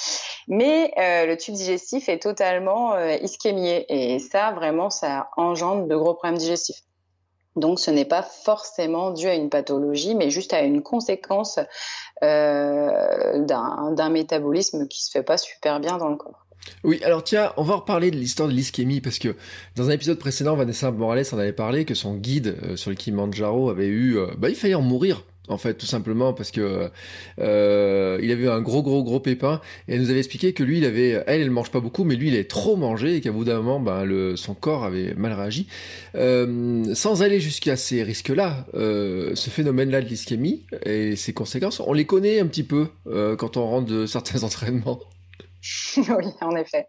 Mais 0.47 0.93
euh, 0.97 1.27
le 1.27 1.37
tube 1.37 1.55
digestif 1.55 2.09
est 2.09 2.23
totalement 2.23 2.95
euh, 2.95 3.17
ischémié, 3.17 3.87
et 3.89 4.21
ça, 4.21 4.53
vraiment, 4.53 4.89
ça 4.89 5.31
engendre 5.37 5.89
de 5.89 5.97
gros 5.97 6.15
problèmes 6.15 6.39
digestifs. 6.39 6.79
Donc, 7.57 7.79
ce 7.79 7.91
n'est 7.91 8.05
pas 8.05 8.23
forcément 8.23 9.13
dû 9.13 9.29
à 9.29 9.35
une 9.35 9.49
pathologie, 9.49 10.15
mais 10.15 10.31
juste 10.31 10.53
à 10.53 10.63
une 10.63 10.83
conséquence 10.83 11.59
euh, 12.23 13.45
d'un 13.45 14.09
métabolisme 14.11 14.89
qui 14.89 15.05
se 15.05 15.11
fait 15.11 15.23
pas 15.23 15.37
super 15.37 15.81
bien 15.81 15.99
dans 15.99 16.09
le 16.09 16.17
corps. 16.17 16.45
Oui, 16.83 17.01
alors 17.05 17.23
tiens, 17.23 17.53
on 17.57 17.63
va 17.63 17.77
reparler 17.77 18.11
de 18.11 18.17
l'histoire 18.17 18.49
de 18.49 18.55
l'ischémie 18.55 19.01
parce 19.01 19.19
que 19.19 19.37
dans 19.77 19.89
un 19.89 19.93
épisode 19.93 20.19
précédent, 20.19 20.57
Vanessa 20.57 20.91
Morales 20.91 21.25
en 21.33 21.39
avait 21.39 21.53
parlé 21.53 21.85
que 21.85 21.95
son 21.95 22.15
guide 22.17 22.57
euh, 22.63 22.77
sur 22.77 22.91
le 22.91 22.97
Kilimanjaro 22.97 23.71
avait 23.71 23.87
eu, 23.87 24.17
euh, 24.17 24.29
bah 24.39 24.49
il 24.49 24.57
fallait 24.57 24.75
en 24.75 24.83
mourir 24.83 25.23
en 25.49 25.59
fait, 25.59 25.75
tout 25.75 25.87
simplement 25.87 26.33
parce 26.33 26.51
que 26.51 26.91
euh, 27.39 28.19
il 28.23 28.33
avait 28.33 28.49
un 28.49 28.63
gros, 28.63 28.83
gros, 28.83 29.05
gros 29.05 29.21
pépin 29.21 29.61
et 29.89 29.95
elle 29.95 30.01
nous 30.01 30.11
avait 30.11 30.19
expliqué 30.19 30.55
que 30.55 30.63
lui, 30.63 30.79
il 30.79 30.87
avait, 30.87 31.23
elle, 31.27 31.43
elle 31.43 31.51
mange 31.51 31.71
pas 31.71 31.81
beaucoup, 31.81 32.05
mais 32.05 32.17
lui, 32.17 32.29
il 32.29 32.35
avait 32.35 32.45
trop 32.45 32.77
mangé 32.77 33.17
et 33.17 33.21
qu'à 33.21 33.31
bout 33.31 33.45
d'un 33.45 33.57
moment, 33.57 33.79
ben, 33.79 34.05
le, 34.05 34.37
son 34.37 34.55
corps 34.55 34.85
avait 34.85 35.13
mal 35.15 35.33
réagi. 35.33 35.67
Euh, 36.15 36.95
sans 36.95 37.23
aller 37.23 37.41
jusqu'à 37.41 37.77
ces 37.77 38.03
risques-là, 38.03 38.67
euh, 38.75 39.35
ce 39.35 39.51
phénomène-là 39.51 40.01
de 40.01 40.07
l'ischémie 40.07 40.63
et 40.87 41.15
ses 41.17 41.35
conséquences, 41.35 41.81
on 41.81 41.93
les 41.93 42.07
connaît 42.07 42.41
un 42.41 42.47
petit 42.47 42.63
peu 42.63 42.89
euh, 43.07 43.37
quand 43.37 43.57
on 43.57 43.67
rentre 43.67 43.87
de 43.87 44.07
certains 44.07 44.43
entraînements. 44.45 45.01
oui, 45.97 46.35
en 46.41 46.57
effet. 46.57 46.89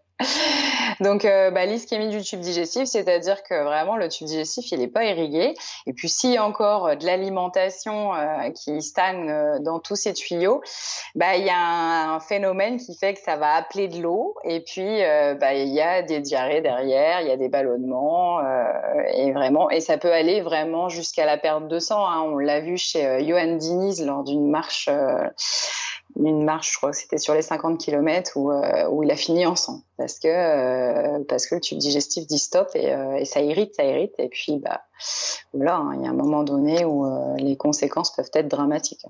Donc, 1.00 1.24
euh, 1.24 1.50
bah, 1.50 1.66
l'ischémie 1.66 2.08
du 2.08 2.22
tube 2.22 2.40
digestif, 2.40 2.84
c'est-à-dire 2.84 3.42
que 3.42 3.64
vraiment 3.64 3.96
le 3.96 4.08
tube 4.08 4.26
digestif, 4.26 4.70
il 4.72 4.78
n'est 4.78 4.88
pas 4.88 5.04
irrigué. 5.04 5.54
Et 5.86 5.92
puis, 5.92 6.08
s'il 6.08 6.32
y 6.32 6.36
a 6.36 6.44
encore 6.44 6.86
euh, 6.86 6.94
de 6.94 7.04
l'alimentation 7.04 8.14
euh, 8.14 8.50
qui 8.50 8.80
stagne 8.82 9.30
euh, 9.30 9.58
dans 9.60 9.78
tous 9.78 9.96
ces 9.96 10.14
tuyaux, 10.14 10.62
bah, 11.14 11.36
il 11.36 11.44
y 11.44 11.50
a 11.50 12.14
un, 12.14 12.20
phénomène 12.20 12.78
qui 12.78 12.96
fait 12.96 13.14
que 13.14 13.20
ça 13.20 13.36
va 13.36 13.54
appeler 13.54 13.88
de 13.88 14.00
l'eau. 14.00 14.34
Et 14.44 14.60
puis, 14.60 15.00
bah, 15.38 15.54
il 15.54 15.68
y 15.68 15.80
a 15.80 16.02
des 16.02 16.20
diarrhées 16.20 16.60
derrière, 16.60 17.20
il 17.20 17.28
y 17.28 17.30
a 17.30 17.36
des 17.36 17.48
ballonnements, 17.48 18.40
et 19.14 19.32
vraiment, 19.32 19.70
et 19.70 19.80
ça 19.80 19.98
peut 19.98 20.12
aller 20.12 20.40
vraiment 20.40 20.88
jusqu'à 20.88 21.26
la 21.26 21.36
perte 21.36 21.68
de 21.68 21.78
sang. 21.78 22.06
Hein. 22.06 22.22
On 22.22 22.38
l'a 22.38 22.60
vu 22.60 22.78
chez 22.78 23.24
Johan 23.24 23.56
Diniz 23.56 24.04
lors 24.04 24.24
d'une 24.24 24.50
marche 24.50 24.88
une 26.18 26.44
marche, 26.44 26.72
je 26.72 26.76
crois 26.78 26.90
que 26.90 26.96
c'était 26.96 27.18
sur 27.18 27.34
les 27.34 27.42
50 27.42 27.78
km 27.78 28.36
où, 28.36 28.50
euh, 28.50 28.88
où 28.88 29.02
il 29.02 29.10
a 29.10 29.16
fini 29.16 29.46
en 29.46 29.56
sang 29.56 29.82
parce 29.96 30.18
que 30.18 30.28
euh, 30.28 31.22
parce 31.28 31.46
que 31.46 31.56
le 31.56 31.60
tube 31.60 31.78
digestif 31.78 32.26
dit 32.26 32.38
stop 32.38 32.68
et, 32.74 32.92
euh, 32.92 33.24
ça 33.24 33.40
irrite, 33.40 33.74
ça 33.74 33.84
irrite 33.84 34.14
et 34.18 34.28
puis 34.28 34.58
bah 34.58 34.82
voilà, 35.52 35.76
hein, 35.76 35.94
il 35.96 36.04
y 36.04 36.06
a 36.06 36.10
un 36.10 36.14
moment 36.14 36.42
donné 36.42 36.84
où 36.84 37.06
les 37.36 37.56
conséquences 37.56 38.14
peuvent 38.14 38.30
être 38.32 38.48
dramatiques. 38.48 39.06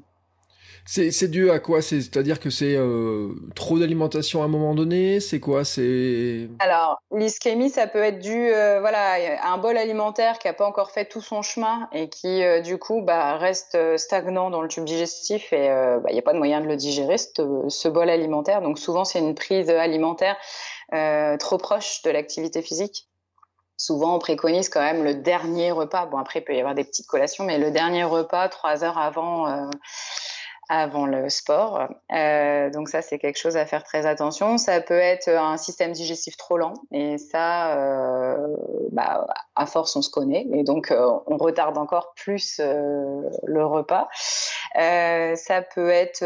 C'est 0.88 1.28
dû 1.28 1.50
à 1.50 1.59
quoi? 1.59 1.83
C'est-à-dire 1.83 2.38
que 2.38 2.49
c'est 2.49 2.76
euh, 2.76 3.35
trop 3.57 3.78
d'alimentation 3.78 4.43
à 4.43 4.45
un 4.45 4.49
moment 4.49 4.75
donné? 4.75 5.19
C'est 5.19 5.40
quoi? 5.40 5.64
C'est 5.64 6.49
Alors 6.61 7.02
l'ischémie, 7.12 7.71
ça 7.71 7.88
peut 7.88 8.02
être 8.02 8.21
dû 8.21 8.50
euh, 8.52 8.78
voilà 8.78 9.14
à 9.43 9.52
un 9.52 9.59
bol 9.59 9.76
alimentaire 9.76 10.38
qui 10.38 10.47
a 10.47 10.52
pas 10.52 10.64
encore 10.66 10.93
fait 10.93 11.05
tout 11.05 11.21
son 11.21 11.43
chemin 11.43 11.88
et 11.93 12.09
qui 12.09 12.45
euh, 12.45 12.61
du 12.61 12.78
coup 12.78 13.02
bah, 13.02 13.37
reste 13.37 13.76
stagnant 13.97 14.49
dans 14.50 14.62
le 14.62 14.69
tube 14.69 14.85
digestif 14.85 15.52
et 15.52 15.64
il 15.64 16.00
bah, 16.05 16.12
n'y 16.12 16.21
a 16.21 16.23
pas 16.23 16.33
de 16.33 16.38
moyen 16.38 16.61
de 16.61 16.66
le 16.66 16.76
digérer 16.76 17.19
ce, 17.19 17.64
ce 17.69 17.88
bol 17.88 18.09
alimentaire. 18.09 18.62
Donc 18.62 18.78
souvent 18.78 19.05
c'est 19.05 19.19
une 19.19 19.35
prise 19.35 19.69
alimentaire 19.69 20.37
trop 21.40 21.59
proche 21.59 22.02
de 22.02 22.11
l'activité 22.11 22.62
physique 22.62 23.09
souvent 23.76 24.16
on 24.16 24.19
préconise 24.19 24.69
quand 24.69 24.81
même 24.81 25.02
le 25.02 25.14
dernier 25.14 25.73
repas. 25.73 26.07
Bon 26.07 26.16
après 26.16 26.38
il 26.38 26.45
peut 26.45 26.55
y 26.55 26.61
avoir 26.61 26.75
des 26.75 26.85
petites 26.85 27.07
collations, 27.09 27.45
mais 27.45 27.59
le 27.59 27.73
dernier 27.73 28.05
repas 28.05 28.49
trois 28.49 28.85
heures 28.85 28.99
avant 28.99 29.69
avant 30.68 31.06
le 31.06 31.28
sport. 31.28 31.88
Euh, 32.12 32.70
donc 32.70 32.88
ça, 32.88 33.02
c'est 33.02 33.18
quelque 33.18 33.38
chose 33.38 33.56
à 33.56 33.66
faire 33.66 33.85
très 33.85 34.06
attention. 34.06 34.58
Ça 34.58 34.80
peut 34.80 34.94
être 34.94 35.28
un 35.28 35.56
système 35.56 35.92
digestif 35.92 36.37
trop 36.37 36.56
lent 36.56 36.75
et 36.92 37.18
ça, 37.18 37.76
euh, 37.76 38.37
bah, 38.92 39.26
à 39.54 39.66
force, 39.66 39.94
on 39.96 40.02
se 40.02 40.11
connaît 40.11 40.46
et 40.52 40.64
donc 40.64 40.90
euh, 40.90 41.11
on 41.26 41.37
retarde 41.37 41.78
encore 41.78 42.14
plus 42.16 42.61
euh, 42.61 43.23
le 43.44 43.64
repas. 43.64 44.08
Euh, 44.78 45.37
ça 45.37 45.62
peut 45.62 45.90
être 45.90 46.25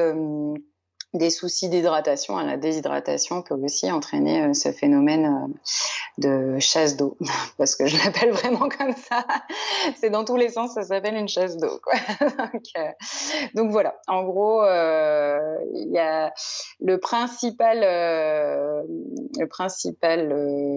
des 1.12 1.31
soucis 1.31 1.69
d'hydratation. 1.69 2.37
La 2.38 2.57
déshydratation 2.57 3.43
peut 3.43 3.55
aussi 3.55 3.90
entraîner 3.90 4.45
euh, 4.45 4.55
ce 4.55 4.71
phénomène 4.71 5.26
euh, 5.26 5.52
de 6.19 6.59
chasse 6.61 6.97
d'eau, 6.97 7.17
parce 7.59 7.75
que 7.75 7.87
je 7.87 7.97
l'appelle 8.05 8.31
vraiment 8.31 8.69
comme 8.69 8.95
ça. 8.95 9.25
C'est 9.99 10.11
dans 10.11 10.25
tous 10.25 10.37
les 10.37 10.50
sens, 10.50 10.75
ça 10.75 10.83
s'appelle 10.83 11.17
une 11.17 11.29
chasse 11.29 11.57
d'eau. 11.57 11.81
donc, 12.21 12.62
euh, 12.79 12.90
donc, 13.55 13.71
voilà, 13.73 14.00
en 14.07 14.23
gros, 14.23 14.62
euh, 14.62 15.57
il 15.75 15.90
y 15.90 15.99
a 15.99 16.33
le 16.81 16.99
principal, 16.99 17.81
le 17.81 19.47
principal 19.47 20.33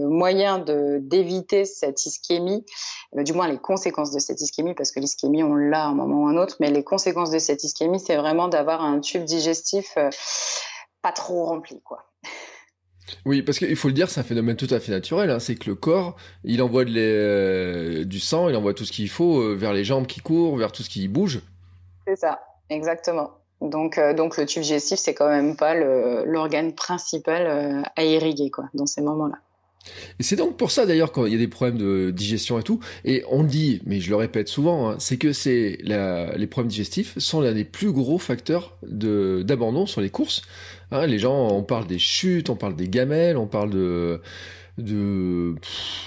moyen 0.07 0.59
de 0.59 0.99
d'éviter 1.01 1.65
cette 1.65 2.05
ischémie, 2.05 2.65
du 3.13 3.33
moins 3.33 3.47
les 3.47 3.57
conséquences 3.57 4.11
de 4.11 4.19
cette 4.19 4.41
ischémie, 4.41 4.73
parce 4.73 4.91
que 4.91 4.99
l'ischémie 4.99 5.43
on 5.43 5.55
l'a 5.55 5.83
à 5.83 5.87
un 5.87 5.93
moment 5.93 6.23
ou 6.23 6.27
un 6.27 6.37
autre, 6.37 6.57
mais 6.59 6.71
les 6.71 6.83
conséquences 6.83 7.31
de 7.31 7.39
cette 7.39 7.63
ischémie, 7.63 7.99
c'est 7.99 8.15
vraiment 8.15 8.47
d'avoir 8.47 8.81
un 8.81 8.99
tube 8.99 9.23
digestif 9.23 9.97
pas 11.01 11.11
trop 11.11 11.45
rempli, 11.45 11.81
quoi. 11.83 12.05
Oui, 13.25 13.41
parce 13.41 13.57
qu'il 13.57 13.75
faut 13.75 13.87
le 13.87 13.93
dire, 13.93 14.09
c'est 14.09 14.19
un 14.19 14.23
phénomène 14.23 14.55
tout 14.55 14.67
à 14.69 14.79
fait 14.79 14.91
naturel. 14.91 15.29
Hein. 15.29 15.39
C'est 15.39 15.55
que 15.55 15.69
le 15.69 15.75
corps, 15.75 16.15
il 16.43 16.61
envoie 16.61 16.85
de 16.85 16.93
euh, 16.95 18.05
du 18.05 18.19
sang, 18.19 18.49
il 18.49 18.55
envoie 18.55 18.73
tout 18.73 18.85
ce 18.85 18.91
qu'il 18.91 19.09
faut 19.09 19.41
euh, 19.41 19.55
vers 19.55 19.73
les 19.73 19.83
jambes 19.83 20.07
qui 20.07 20.21
courent, 20.21 20.57
vers 20.57 20.71
tout 20.71 20.83
ce 20.83 20.89
qui 20.89 21.07
bouge. 21.07 21.41
C'est 22.07 22.17
ça, 22.17 22.41
exactement. 22.69 23.31
Donc, 23.61 23.97
euh, 23.97 24.13
donc 24.13 24.37
le 24.37 24.45
tube 24.45 24.63
digestif, 24.63 24.99
c'est 24.99 25.13
quand 25.13 25.29
même 25.29 25.55
pas 25.55 25.73
l'organe 25.73 26.73
principal 26.73 27.85
à 27.95 28.03
irriguer 28.03 28.49
quoi, 28.49 28.65
dans 28.73 28.85
ces 28.85 29.01
moments-là. 29.01 29.37
Et 30.19 30.23
c'est 30.23 30.35
donc 30.35 30.57
pour 30.57 30.71
ça 30.71 30.85
d'ailleurs 30.85 31.11
quand 31.11 31.25
il 31.25 31.33
y 31.33 31.35
a 31.35 31.39
des 31.39 31.47
problèmes 31.47 31.77
de 31.77 32.11
digestion 32.11 32.59
et 32.59 32.63
tout, 32.63 32.79
et 33.05 33.23
on 33.29 33.43
le 33.43 33.49
dit, 33.49 33.81
mais 33.85 33.99
je 33.99 34.09
le 34.09 34.15
répète 34.15 34.47
souvent, 34.47 34.89
hein, 34.89 34.95
c'est 34.99 35.17
que 35.17 35.33
c'est 35.33 35.77
les 35.83 36.47
problèmes 36.47 36.69
digestifs 36.69 37.17
sont 37.19 37.41
l'un 37.41 37.53
des 37.53 37.65
plus 37.65 37.91
gros 37.91 38.17
facteurs 38.17 38.77
d'abandon 38.83 39.85
sur 39.85 40.01
les 40.01 40.09
courses. 40.09 40.41
Hein, 40.91 41.07
les 41.07 41.19
gens, 41.19 41.49
on 41.49 41.63
parle 41.63 41.87
des 41.87 41.99
chutes, 41.99 42.49
on 42.49 42.55
parle 42.55 42.75
des 42.75 42.87
gamelles, 42.87 43.37
on 43.37 43.47
parle 43.47 43.71
de 43.71 44.21
je 44.77 45.55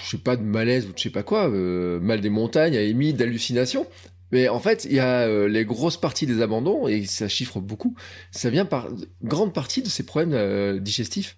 sais 0.03 0.17
pas 0.17 0.35
de 0.35 0.43
malaise 0.43 0.85
ou 0.85 0.93
de 0.93 0.97
je 0.97 1.03
sais 1.03 1.09
pas 1.09 1.23
quoi, 1.23 1.49
euh, 1.49 1.99
mal 1.99 2.21
des 2.21 2.29
montagnes, 2.29 2.77
à 2.77 2.81
émis 2.81 3.13
d'hallucinations. 3.13 3.87
Mais 4.31 4.49
en 4.49 4.59
fait, 4.59 4.83
il 4.85 4.93
y 4.93 4.99
a 4.99 5.21
euh, 5.21 5.47
les 5.47 5.63
grosses 5.63 5.97
parties 5.97 6.25
des 6.25 6.41
abandons, 6.41 6.87
et 6.87 7.05
ça 7.05 7.29
chiffre 7.29 7.61
beaucoup, 7.61 7.95
ça 8.31 8.49
vient 8.49 8.65
par 8.65 8.89
grande 9.23 9.53
partie 9.53 9.81
de 9.81 9.87
ces 9.87 10.05
problèmes 10.05 10.33
euh. 10.33 10.79
Digestifs. 10.79 11.37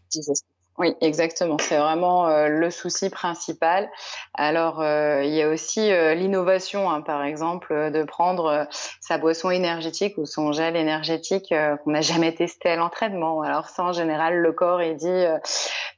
Oui, 0.79 0.95
exactement. 1.01 1.57
C'est 1.59 1.77
vraiment 1.77 2.29
euh, 2.29 2.47
le 2.47 2.71
souci 2.71 3.09
principal. 3.09 3.91
Alors, 4.33 4.81
euh, 4.81 5.25
il 5.25 5.33
y 5.33 5.41
a 5.41 5.49
aussi 5.49 5.91
euh, 5.91 6.15
l'innovation, 6.15 6.89
hein, 6.89 7.01
par 7.01 7.25
exemple, 7.25 7.91
de 7.91 8.03
prendre 8.05 8.65
sa 9.01 9.17
boisson 9.17 9.51
énergétique 9.51 10.17
ou 10.17 10.25
son 10.25 10.53
gel 10.53 10.77
énergétique 10.77 11.53
qu'on 11.83 11.91
n'a 11.91 11.99
jamais 11.99 12.33
testé 12.33 12.69
à 12.69 12.77
l'entraînement. 12.77 13.41
Alors 13.41 13.67
ça, 13.67 13.83
en 13.83 13.91
général, 13.91 14.37
le 14.37 14.53
corps, 14.53 14.81
il 14.81 14.95
dit, 14.95 15.25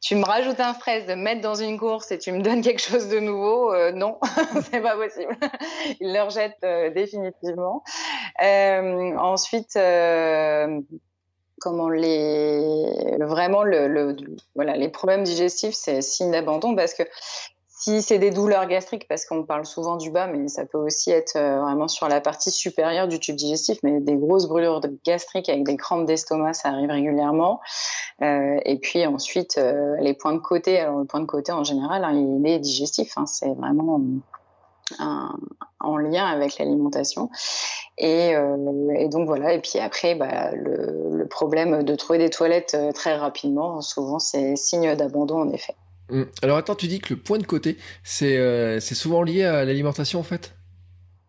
tu 0.02 0.16
me 0.16 0.26
rajoutes 0.26 0.60
un 0.60 0.74
stress 0.74 1.06
de 1.06 1.14
me 1.14 1.22
mettre 1.22 1.42
dans 1.42 1.54
une 1.54 1.78
course 1.78 2.12
et 2.12 2.18
tu 2.18 2.32
me 2.32 2.42
donnes 2.42 2.62
quelque 2.64 2.82
chose 2.82 3.08
de 3.08 3.20
nouveau. 3.20 3.76
non, 3.92 4.18
c'est 4.72 4.82
pas 4.82 4.96
possible. 4.96 5.38
il 6.00 6.12
le 6.12 6.24
rejette 6.24 6.58
définitivement. 6.96 7.84
ensuite 9.20 9.78
comment 11.62 11.90
les 11.90 13.18
vraiment 13.20 13.64
les 13.64 14.90
problèmes 14.90 15.24
digestifs 15.24 15.76
c'est 15.76 16.02
signe 16.02 16.32
d'abandon 16.32 16.76
parce 16.76 16.94
que 16.94 17.04
si 17.82 18.04
c'est 18.04 18.20
des 18.20 18.30
douleurs 18.30 18.68
gastriques, 18.68 19.08
parce 19.08 19.26
qu'on 19.26 19.44
parle 19.44 19.66
souvent 19.66 19.98
du 19.98 20.12
bas, 20.12 20.28
mais 20.28 20.48
ça 20.50 20.68
peut 20.68 20.78
aussi 20.78 21.10
être 21.10 21.36
euh, 21.36 21.60
vraiment 21.62 21.88
sur 21.88 22.08
la 22.08 22.22
partie 22.22 22.52
supérieure 22.52 23.08
du 23.08 23.20
tube 23.20 23.36
digestif, 23.36 23.80
mais 23.82 24.00
des 24.00 24.18
grosses 24.18 24.48
brûlures 24.48 24.82
gastriques 25.04 25.50
avec 25.50 25.64
des 25.64 25.78
crampes 25.78 26.06
d'estomac, 26.06 26.54
ça 26.54 26.70
arrive 26.70 26.92
régulièrement. 26.92 27.60
Euh, 28.22 28.60
et 28.66 28.78
puis 28.78 29.04
ensuite, 29.08 29.58
euh, 29.58 29.96
les 30.00 30.14
points 30.14 30.34
de 30.34 30.38
côté, 30.38 30.80
alors 30.80 31.00
le 31.00 31.06
point 31.06 31.22
de 31.22 31.26
côté 31.26 31.52
en 31.52 31.64
général, 31.64 32.04
hein, 32.04 32.14
il 32.14 32.46
est 32.46 32.60
digestif, 32.60 33.18
hein, 33.18 33.26
c'est 33.26 33.52
vraiment 33.56 34.00
en 35.00 35.98
lien 35.98 36.26
avec 36.26 36.58
l'alimentation. 36.58 37.30
Et, 37.98 38.36
euh, 38.36 38.94
et, 38.98 39.10
donc 39.10 39.28
voilà. 39.28 39.54
Et 39.54 39.60
puis 39.60 39.80
après, 39.80 40.16
bah, 40.16 40.52
le, 40.54 41.18
le, 41.18 41.28
problème 41.28 41.84
de 41.84 41.96
trouver 41.96 42.20
des 42.20 42.30
toilettes 42.30 42.76
euh, 42.76 42.92
très 42.92 43.16
rapidement, 43.16 43.82
souvent 43.82 44.20
c'est 44.20 44.56
signe 44.56 44.96
d'abandon 44.96 45.42
en 45.42 45.50
effet. 45.52 45.76
Hum. 46.10 46.28
Alors 46.42 46.58
attends, 46.58 46.76
tu 46.76 46.88
dis 46.88 47.00
que 47.00 47.14
le 47.14 47.20
point 47.20 47.38
de 47.38 47.46
côté, 47.46 47.78
c'est 48.04 48.38
euh, 48.38 48.80
souvent 48.80 49.24
lié 49.24 49.44
à 49.44 49.66
l'alimentation 49.66 50.20
en 50.20 50.24
fait? 50.24 50.54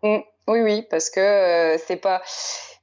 Hum. 0.02 0.22
Oui, 0.48 0.60
oui, 0.60 0.86
parce 0.90 1.08
que 1.08 1.20
euh, 1.20 1.78
c'est 1.86 1.96
pas 1.96 2.20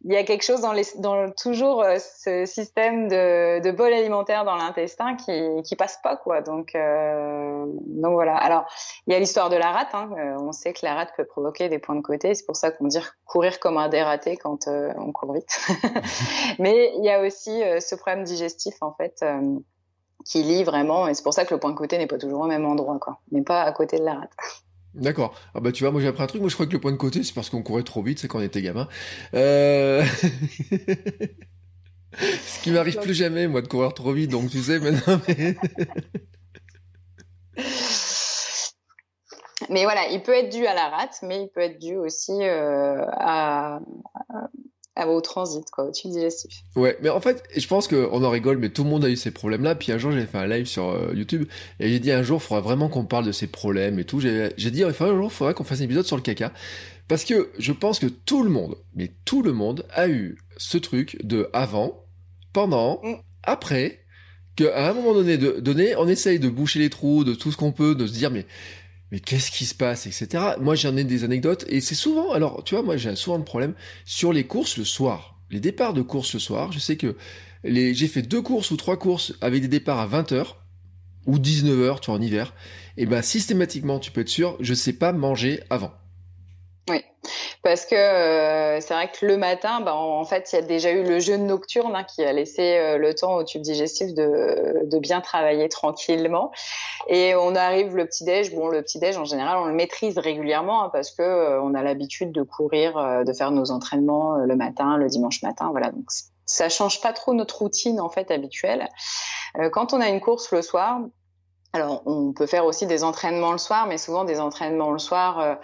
il 0.06 0.14
y 0.14 0.16
a 0.16 0.24
quelque 0.24 0.44
chose 0.44 0.62
dans, 0.62 0.72
les, 0.72 0.86
dans 0.98 1.30
toujours 1.32 1.84
euh, 1.84 1.98
ce 2.00 2.46
système 2.46 3.10
de, 3.10 3.60
de 3.60 3.72
bol 3.72 3.92
alimentaire 3.92 4.46
dans 4.46 4.56
l'intestin 4.56 5.16
qui, 5.16 5.62
qui 5.64 5.76
passe 5.76 6.00
pas 6.02 6.16
quoi. 6.16 6.42
Donc, 6.42 6.74
euh, 6.74 7.66
donc 7.68 8.14
voilà. 8.14 8.36
Alors 8.38 8.66
il 9.08 9.14
y 9.14 9.16
a 9.16 9.20
l'histoire 9.20 9.50
de 9.50 9.58
la 9.58 9.72
rate. 9.72 9.94
Hein. 9.94 10.10
Euh, 10.18 10.38
on 10.40 10.54
sait 10.54 10.72
que 10.72 10.80
la 10.84 10.96
rate 10.96 11.10
peut 11.18 11.26
provoquer 11.26 11.68
des 11.68 11.80
points 11.80 11.96
de 11.96 12.02
côté. 12.02 12.34
C'est 12.34 12.46
pour 12.46 12.56
ça 12.56 12.72
qu'on 12.72 12.88
dit 12.88 13.00
courir 13.26 13.60
comme 13.60 13.78
un 13.78 13.90
dératé 13.90 14.38
quand 14.38 14.68
euh, 14.68 14.94
on 14.98 15.12
court 15.12 15.34
vite. 15.34 15.60
Mais 16.60 16.94
il 16.98 17.04
y 17.04 17.10
a 17.10 17.22
aussi 17.22 17.62
ce 17.82 17.96
problème 17.96 18.24
digestif 18.24 18.76
en 18.82 18.94
fait 18.94 19.24
qui 20.26 20.44
lie 20.44 20.64
vraiment. 20.64 21.10
Et 21.10 21.14
c'est 21.14 21.24
pour 21.24 21.34
ça 21.34 21.44
que 21.44 21.54
le 21.54 21.60
point 21.60 21.72
de 21.72 21.78
côté 21.78 21.98
n'est 21.98 22.08
pas 22.08 22.18
toujours 22.18 22.42
au 22.42 22.48
même 22.48 22.66
endroit 22.66 23.00
quoi. 23.00 23.20
N'est 23.34 23.42
pas 23.42 23.64
à 23.64 23.72
côté 23.74 24.00
de 24.00 24.06
la 24.06 24.14
rate. 24.14 24.32
D'accord. 24.96 25.40
Ah 25.54 25.60
bah 25.60 25.72
tu 25.72 25.84
vois, 25.84 25.92
moi 25.92 26.02
j'ai 26.02 26.08
appris 26.08 26.24
un 26.24 26.28
truc. 26.28 26.42
Moi 26.42 26.50
je 26.50 26.56
crois 26.56 26.66
que 26.66 26.72
le 26.74 26.80
point 26.80 26.92
de 26.92 26.98
côté, 26.98 27.24
c'est 27.24 27.34
parce 27.34 27.50
qu'on 27.50 27.62
courait 27.62 27.84
trop 27.84 28.02
vite, 28.02 28.20
c'est 28.20 28.28
quand 28.28 28.40
on 28.40 28.44
était 28.44 28.62
gamin. 28.62 28.88
Euh... 29.34 30.04
Ce 32.18 32.64
qui 32.64 32.72
m'arrive 32.72 33.00
plus 33.00 33.14
jamais, 33.14 33.48
moi, 33.48 33.62
de 33.62 33.68
courir 33.68 33.94
trop 33.94 34.14
vite. 34.14 34.32
Donc 34.32 34.50
tu 34.50 34.62
sais, 34.62 34.80
maintenant. 34.80 35.22
Mais... 35.28 35.56
mais 39.70 39.84
voilà, 39.84 40.08
il 40.10 40.24
peut 40.24 40.34
être 40.34 40.50
dû 40.50 40.66
à 40.66 40.74
la 40.74 40.90
rate, 40.90 41.20
mais 41.24 41.44
il 41.44 41.50
peut 41.50 41.62
être 41.62 41.80
dû 41.80 41.96
aussi 41.98 42.32
euh, 42.42 43.06
à, 43.12 43.80
au 45.08 45.22
transit, 45.22 45.70
quoi, 45.72 45.86
au 45.86 45.92
tube 45.92 46.12
digestif. 46.12 46.64
Ouais, 46.76 46.98
mais 47.02 47.10
en 47.10 47.22
fait, 47.22 47.44
je 47.56 47.68
pense 47.68 47.88
qu'on 47.88 48.24
en 48.24 48.30
rigole, 48.30 48.58
mais 48.58 48.70
tout 48.70 48.84
le 48.84 48.90
monde 48.90 49.06
a 49.06 49.10
eu 49.10 49.16
ces 49.16 49.32
problèmes-là. 49.32 49.76
Puis 49.76 49.92
un 49.92 49.98
jour, 49.98 50.12
j'ai 50.12 50.26
fait 50.26 50.38
un 50.38 50.48
live 50.48 50.66
sur 50.66 50.90
euh, 50.90 51.14
YouTube 51.14 51.48
et 51.80 51.90
j'ai 51.90 52.00
dit 52.00 52.12
un 52.12 52.24
jour, 52.24 52.40
il 52.42 52.46
faudra 52.46 52.62
vraiment 52.62 52.90
qu'on 52.90 53.06
parle 53.06 53.26
de 53.26 53.32
ces 53.32 53.48
problèmes 53.48 54.00
et 54.00 54.06
tout. 54.06 54.20
J'ai 54.20 54.52
dit, 54.58 54.84
un 54.84 54.92
jour, 54.92 55.26
il 55.26 55.30
faudra 55.30 55.54
qu'on 55.54 55.64
fasse 55.64 55.82
un 55.82 55.86
épisode 55.86 56.06
sur 56.06 56.16
le 56.16 56.22
caca. 56.22 56.52
Parce 57.08 57.24
que 57.24 57.50
je 57.58 57.72
pense 57.72 58.00
que 58.00 58.06
tout 58.06 58.44
le 58.44 58.50
monde, 58.50 58.76
mais 58.94 59.12
tout 59.26 59.42
le 59.42 59.52
monde 59.52 59.86
a 59.92 60.08
eu 60.08 60.38
ce 60.58 60.78
truc 60.78 61.18
de 61.24 61.50
avant, 61.54 62.06
pendant, 62.54 63.02
mm. 63.04 63.16
après, 63.44 64.06
qu'à 64.56 64.90
un 64.90 64.94
moment 64.94 65.14
donné, 65.14 65.38
de, 65.38 65.60
donné, 65.60 65.96
on 65.96 66.08
essaye 66.08 66.40
de 66.40 66.50
boucher 66.50 66.80
les 66.80 66.90
trous, 66.90 67.24
de 67.24 67.34
tout 67.34 67.52
ce 67.52 67.58
qu'on 67.58 67.72
peut, 67.72 67.96
de 67.96 68.06
se 68.06 68.14
dire, 68.14 68.30
mais 68.30 68.46
mais 69.12 69.20
qu'est-ce 69.20 69.52
qui 69.52 69.66
se 69.66 69.76
passe, 69.76 70.08
etc. 70.08 70.44
Moi, 70.60 70.76
j'en 70.76 70.96
ai 70.98 71.04
des 71.04 71.24
anecdotes, 71.24 71.66
et 71.68 71.82
c'est 71.82 71.96
souvent, 71.96 72.32
alors, 72.32 72.64
tu 72.64 72.76
vois, 72.76 72.84
moi, 72.84 72.98
j'ai 72.98 73.16
souvent 73.16 73.40
de 73.40 73.44
problème 73.44 73.74
sur 74.06 74.34
les 74.34 74.46
courses 74.46 74.78
le 74.78 74.86
soir. 74.86 75.40
Les 75.50 75.60
départs 75.60 75.94
de 75.94 76.02
courses 76.02 76.34
le 76.34 76.40
soir, 76.40 76.72
je 76.72 76.80
sais 76.80 76.96
que 76.96 77.16
les, 77.64 77.94
j'ai 77.94 78.08
fait 78.08 78.22
deux 78.22 78.42
courses 78.42 78.72
ou 78.72 78.78
trois 78.78 78.98
courses 78.98 79.34
avec 79.42 79.62
des 79.62 79.68
départs 79.68 80.00
à 80.00 80.08
20h, 80.08 80.56
ou 81.26 81.38
19h, 81.38 82.00
tu 82.00 82.12
vois, 82.12 82.20
en 82.20 82.22
hiver, 82.22 82.54
et 82.98 83.06
ben, 83.06 83.22
systématiquement, 83.22 84.00
tu 84.00 84.12
peux 84.12 84.22
être 84.22 84.30
sûr, 84.30 84.58
je 84.60 84.74
sais 84.74 84.94
pas 84.94 85.12
manger 85.12 85.62
avant. 85.70 85.92
Oui, 86.90 87.02
parce 87.62 87.86
que 87.86 87.96
euh, 87.96 88.80
c'est 88.80 88.94
vrai 88.94 89.12
que 89.12 89.26
le 89.26 89.36
matin, 89.36 89.82
bah, 89.82 89.94
en, 89.94 90.24
fait, 90.24 90.50
il 90.52 90.56
y 90.56 90.60
a 90.60 90.62
déjà 90.62 90.92
eu 90.92 91.04
le 91.04 91.20
jeûne 91.20 91.46
nocturne 91.46 91.94
hein, 91.94 92.06
qui 92.06 92.24
a 92.24 92.32
laissé 92.32 92.78
euh, 92.78 92.98
le 92.98 93.14
temps 93.14 93.36
au 93.36 93.44
tube 93.44 93.62
digestif 93.62 94.14
de, 94.14 94.86
de, 94.86 95.00
bien 95.00 95.20
travailler 95.20 95.68
tranquillement. 95.68 96.52
Et 97.08 97.36
on 97.36 97.56
arrive 97.56 97.98
le 97.98 98.06
petit 98.06 98.24
déj. 98.24 98.56
Bon, 98.56 98.70
le 98.70 98.82
petit 98.82 99.00
déj 99.00 99.18
en 99.18 99.26
général, 99.26 99.58
on 99.58 99.66
le 99.66 99.74
maîtrise 99.74 100.18
régulièrement 100.18 100.84
hein, 100.84 100.90
parce 100.94 101.12
que 101.12 101.22
euh, 101.22 101.62
on 101.62 101.74
a 101.74 101.84
l'habitude 101.84 102.32
de 102.32 102.44
courir, 102.44 103.24
de 103.26 103.34
faire 103.34 103.52
nos 103.52 103.72
entraînements 103.72 104.36
le 104.36 104.56
matin, 104.56 104.96
le 104.96 105.08
dimanche 105.08 105.42
matin. 105.44 105.70
Voilà, 105.72 105.92
donc 105.92 106.06
ça 106.46 106.70
change 106.70 107.02
pas 107.02 107.12
trop 107.12 107.34
notre 107.34 107.60
routine 107.60 108.00
en 108.00 108.10
fait 108.10 108.32
habituelle. 108.32 108.88
quand 109.72 109.94
on 109.94 110.00
a 110.00 110.08
une 110.08 110.22
course 110.22 110.52
le 110.52 110.62
soir, 110.62 111.02
alors, 111.74 112.02
on 112.08 112.34
peut 112.34 112.48
faire 112.48 112.66
aussi 112.66 112.88
des 112.88 113.04
entraînements 113.04 113.52
le 113.52 113.60
soir, 113.60 113.86
mais 113.86 114.00
souvent 114.00 114.24
des 114.24 114.40
entraînements 114.40 114.92
le 114.92 114.98
soir, 114.98 115.40
euh, 115.40 115.56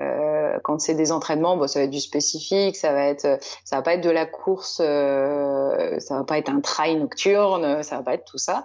euh, 0.00 0.58
quand 0.64 0.80
c'est 0.80 0.94
des 0.94 1.12
entraînements, 1.12 1.56
bon, 1.56 1.66
ça 1.66 1.80
va 1.80 1.84
être 1.84 1.90
du 1.90 2.00
spécifique, 2.00 2.76
ça 2.76 2.92
va 2.92 3.06
être, 3.06 3.38
ça 3.64 3.76
va 3.76 3.82
pas 3.82 3.94
être 3.94 4.04
de 4.04 4.10
la 4.10 4.26
course, 4.26 4.80
euh, 4.84 5.98
ça 5.98 6.18
va 6.18 6.24
pas 6.24 6.38
être 6.38 6.48
un 6.48 6.60
trail 6.60 6.96
nocturne, 6.96 7.82
ça 7.82 7.96
va 7.96 8.02
pas 8.02 8.14
être 8.14 8.24
tout 8.24 8.38
ça. 8.38 8.64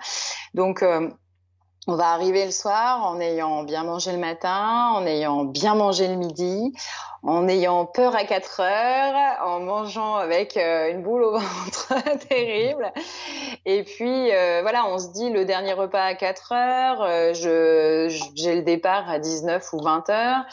Donc, 0.54 0.84
on 1.88 1.96
va 1.96 2.10
arriver 2.10 2.46
le 2.46 2.52
soir 2.52 3.06
en 3.06 3.20
ayant 3.20 3.64
bien 3.64 3.84
mangé 3.84 4.12
le 4.12 4.18
matin, 4.18 4.92
en 4.94 5.06
ayant 5.06 5.44
bien 5.44 5.76
mangé 5.76 6.08
le 6.08 6.16
midi, 6.16 6.74
en 7.22 7.48
ayant 7.48 7.86
peur 7.86 8.16
à 8.16 8.24
4 8.24 8.60
heures, 8.62 9.48
en 9.48 9.60
mangeant 9.60 10.16
avec 10.16 10.58
euh, 10.58 10.92
une 10.92 11.04
boule 11.04 11.24
au 11.24 11.32
ventre 11.38 12.18
terrible. 12.28 12.92
Et 13.66 13.84
puis 13.84 14.32
euh, 14.32 14.62
voilà, 14.62 14.88
on 14.88 14.98
se 14.98 15.10
dit 15.10 15.30
le 15.30 15.46
dernier 15.46 15.74
repas 15.74 16.04
à 16.04 16.16
4 16.16 16.52
heures, 16.54 17.02
euh, 17.04 17.34
je 17.34 18.08
j'ai 18.36 18.56
le 18.56 18.62
départ 18.64 19.10
à 19.10 19.20
19 19.20 19.74
ou 19.74 19.82
20 19.82 20.10
heures. 20.10 20.46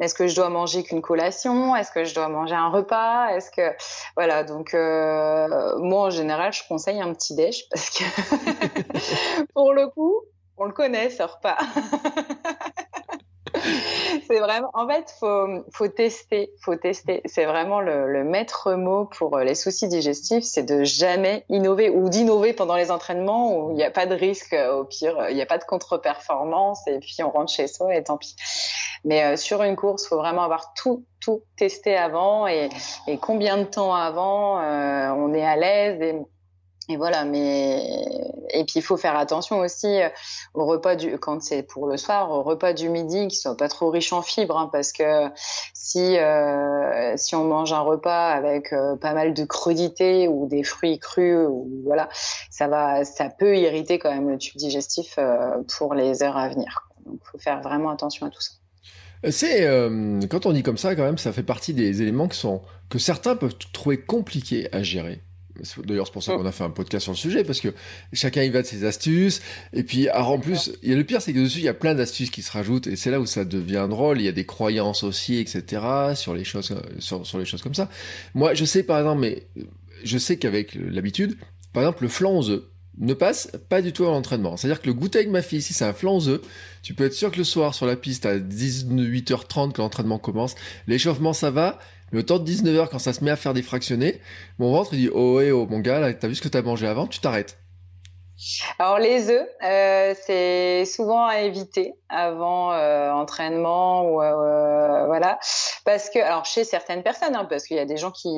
Est-ce 0.00 0.14
que 0.14 0.26
je 0.26 0.34
dois 0.34 0.50
manger 0.50 0.82
qu'une 0.82 1.02
collation? 1.02 1.76
Est-ce 1.76 1.92
que 1.92 2.04
je 2.04 2.14
dois 2.14 2.28
manger 2.28 2.54
un 2.54 2.68
repas? 2.68 3.28
Est-ce 3.34 3.50
que 3.50 3.76
voilà, 4.16 4.42
donc 4.42 4.72
moi 4.74 6.06
en 6.06 6.10
général, 6.10 6.52
je 6.52 6.62
conseille 6.68 7.00
un 7.00 7.12
petit 7.12 7.34
déj 7.34 7.68
parce 7.70 7.90
que 7.90 8.04
pour 9.54 9.72
le 9.72 9.88
coup, 9.88 10.20
on 10.60 10.66
le 10.66 10.72
connaît 10.72 11.10
ce 11.10 11.22
repas. 11.22 11.56
c'est 14.28 14.38
vraiment, 14.38 14.70
en 14.74 14.86
fait, 14.86 15.12
faut, 15.18 15.64
faut 15.72 15.88
tester, 15.88 16.52
faut 16.62 16.76
tester. 16.76 17.22
C'est 17.24 17.46
vraiment 17.46 17.80
le, 17.80 18.22
maître 18.24 18.74
mot 18.74 19.06
pour 19.06 19.38
les 19.38 19.54
soucis 19.54 19.88
digestifs, 19.88 20.44
c'est 20.44 20.62
de 20.62 20.84
jamais 20.84 21.44
innover 21.48 21.88
ou 21.88 22.10
d'innover 22.10 22.52
pendant 22.52 22.76
les 22.76 22.90
entraînements 22.90 23.56
où 23.56 23.70
il 23.70 23.76
n'y 23.76 23.82
a 23.82 23.90
pas 23.90 24.06
de 24.06 24.14
risque. 24.14 24.54
Au 24.54 24.84
pire, 24.84 25.30
il 25.30 25.34
n'y 25.34 25.42
a 25.42 25.46
pas 25.46 25.58
de 25.58 25.64
contre-performance 25.64 26.86
et 26.86 26.98
puis 27.00 27.16
on 27.24 27.30
rentre 27.30 27.50
chez 27.50 27.66
soi 27.66 27.94
et 27.94 28.04
tant 28.04 28.18
pis. 28.18 28.36
Mais 29.04 29.24
euh, 29.24 29.36
sur 29.36 29.62
une 29.62 29.76
course, 29.76 30.06
faut 30.06 30.18
vraiment 30.18 30.42
avoir 30.42 30.74
tout, 30.74 31.06
tout 31.20 31.42
testé 31.56 31.96
avant 31.96 32.46
et, 32.46 32.68
combien 33.22 33.56
de 33.56 33.64
temps 33.64 33.94
avant 33.94 34.60
euh, 34.60 35.08
on 35.10 35.32
est 35.32 35.44
à 35.44 35.56
l'aise 35.56 36.00
et 36.02 36.14
et 36.90 36.96
voilà, 36.96 37.24
mais 37.24 37.84
et 38.52 38.64
puis 38.64 38.74
il 38.76 38.82
faut 38.82 38.96
faire 38.96 39.16
attention 39.16 39.60
aussi 39.60 39.86
euh, 39.86 40.08
au 40.54 40.66
repas 40.66 40.96
du 40.96 41.16
quand 41.18 41.40
c'est 41.40 41.62
pour 41.62 41.86
le 41.86 41.96
soir, 41.96 42.32
au 42.32 42.42
repas 42.42 42.72
du 42.72 42.88
midi 42.88 43.28
qui 43.28 43.36
soit 43.36 43.56
pas 43.56 43.68
trop 43.68 43.90
riche 43.90 44.12
en 44.12 44.22
fibres, 44.22 44.58
hein, 44.58 44.68
parce 44.72 44.90
que 44.90 45.28
si 45.72 46.18
euh, 46.18 47.16
si 47.16 47.36
on 47.36 47.44
mange 47.44 47.72
un 47.72 47.78
repas 47.78 48.30
avec 48.30 48.72
euh, 48.72 48.96
pas 48.96 49.14
mal 49.14 49.34
de 49.34 49.44
crudités 49.44 50.26
ou 50.26 50.48
des 50.48 50.64
fruits 50.64 50.98
crus 50.98 51.46
voilà, 51.84 52.08
ça 52.50 52.66
va 52.66 53.04
ça 53.04 53.28
peut 53.28 53.56
irriter 53.56 54.00
quand 54.00 54.12
même 54.12 54.28
le 54.28 54.36
tube 54.36 54.56
digestif 54.56 55.16
pour 55.78 55.94
les 55.94 56.24
heures 56.24 56.36
à 56.36 56.48
venir. 56.48 56.88
Donc 57.06 57.20
il 57.22 57.30
faut 57.30 57.38
faire 57.38 57.60
vraiment 57.60 57.90
attention 57.90 58.26
à 58.26 58.30
tout 58.30 58.40
ça. 58.40 58.50
C'est 59.30 59.64
quand 60.28 60.46
on 60.46 60.52
dit 60.52 60.64
comme 60.64 60.78
ça 60.78 60.96
quand 60.96 61.04
même, 61.04 61.18
ça 61.18 61.32
fait 61.32 61.44
partie 61.44 61.72
des 61.72 62.02
éléments 62.02 62.26
qui 62.26 62.38
sont 62.38 62.62
que 62.88 62.98
certains 62.98 63.36
peuvent 63.36 63.56
trouver 63.72 64.00
compliqués 64.00 64.68
à 64.74 64.82
gérer. 64.82 65.20
D'ailleurs, 65.84 66.06
c'est 66.06 66.12
pour 66.12 66.22
ça 66.22 66.34
qu'on 66.34 66.46
a 66.46 66.52
fait 66.52 66.64
un 66.64 66.70
podcast 66.70 67.04
sur 67.04 67.12
le 67.12 67.16
sujet, 67.16 67.44
parce 67.44 67.60
que 67.60 67.68
chacun 68.12 68.42
y 68.42 68.50
va 68.50 68.62
de 68.62 68.66
ses 68.66 68.84
astuces. 68.84 69.40
Et 69.72 69.82
puis, 69.82 70.08
alors 70.08 70.30
en 70.30 70.38
plus, 70.38 70.72
il 70.82 70.90
y 70.90 70.92
a 70.92 70.96
le 70.96 71.04
pire, 71.04 71.22
c'est 71.22 71.32
que 71.32 71.40
dessus, 71.40 71.58
il 71.58 71.64
y 71.64 71.68
a 71.68 71.74
plein 71.74 71.94
d'astuces 71.94 72.30
qui 72.30 72.42
se 72.42 72.52
rajoutent, 72.52 72.86
et 72.86 72.96
c'est 72.96 73.10
là 73.10 73.20
où 73.20 73.26
ça 73.26 73.44
devient 73.44 73.86
drôle. 73.88 74.20
Il 74.20 74.24
y 74.24 74.28
a 74.28 74.32
des 74.32 74.46
croyances 74.46 75.02
aussi, 75.02 75.36
etc., 75.38 75.82
sur 76.14 76.34
les 76.34 76.44
choses, 76.44 76.74
sur, 76.98 77.26
sur 77.26 77.38
les 77.38 77.44
choses 77.44 77.62
comme 77.62 77.74
ça. 77.74 77.88
Moi, 78.34 78.54
je 78.54 78.64
sais, 78.64 78.82
par 78.82 78.98
exemple, 78.98 79.20
mais 79.20 79.46
je 80.04 80.18
sais 80.18 80.36
qu'avec 80.36 80.74
l'habitude, 80.74 81.36
par 81.72 81.82
exemple, 81.82 82.02
le 82.04 82.08
flan 82.08 82.36
aux 82.36 82.50
œufs 82.50 82.62
ne 82.98 83.14
passe 83.14 83.50
pas 83.68 83.82
du 83.82 83.92
tout 83.92 84.04
à 84.04 84.08
l'entraînement. 84.08 84.56
C'est-à-dire 84.56 84.82
que 84.82 84.86
le 84.86 84.94
goûter 84.94 85.20
avec 85.20 85.30
ma 85.30 85.42
fille, 85.42 85.62
si 85.62 85.72
c'est 85.72 85.84
un 85.84 85.92
flan 85.92 86.16
aux 86.16 86.28
œufs, 86.28 86.40
tu 86.82 86.94
peux 86.94 87.04
être 87.04 87.14
sûr 87.14 87.30
que 87.30 87.38
le 87.38 87.44
soir, 87.44 87.74
sur 87.74 87.86
la 87.86 87.96
piste, 87.96 88.26
à 88.26 88.38
18h30, 88.38 89.72
que 89.72 89.80
l'entraînement 89.80 90.18
commence, 90.18 90.54
l'échauffement, 90.86 91.32
ça 91.32 91.50
va, 91.50 91.78
le 92.12 92.24
temps 92.24 92.38
de 92.38 92.50
19h, 92.50 92.88
quand 92.88 92.98
ça 92.98 93.12
se 93.12 93.24
met 93.24 93.30
à 93.30 93.36
faire 93.36 93.54
des 93.54 93.62
fractionnés, 93.62 94.20
mon 94.58 94.72
ventre, 94.72 94.94
il 94.94 95.00
dit, 95.00 95.10
oh, 95.12 95.40
eh, 95.40 95.52
oh, 95.52 95.66
mon 95.66 95.80
gars, 95.80 96.00
là, 96.00 96.12
t'as 96.12 96.28
vu 96.28 96.34
ce 96.34 96.42
que 96.42 96.48
t'as 96.48 96.62
mangé 96.62 96.86
avant, 96.86 97.06
tu 97.06 97.20
t'arrêtes. 97.20 97.58
Alors 98.78 98.98
les 98.98 99.30
œufs, 99.30 99.48
euh, 99.62 100.14
c'est 100.24 100.84
souvent 100.86 101.26
à 101.26 101.40
éviter 101.40 101.94
avant 102.08 102.72
euh, 102.72 103.10
entraînement 103.10 104.02
ou 104.04 104.22
euh, 104.22 105.06
voilà, 105.06 105.38
parce 105.84 106.08
que 106.08 106.18
alors 106.18 106.46
chez 106.46 106.64
certaines 106.64 107.02
personnes, 107.02 107.36
hein, 107.36 107.44
parce 107.44 107.64
qu'il 107.64 107.76
y 107.76 107.80
a 107.80 107.84
des 107.84 107.98
gens 107.98 108.10
qui 108.10 108.30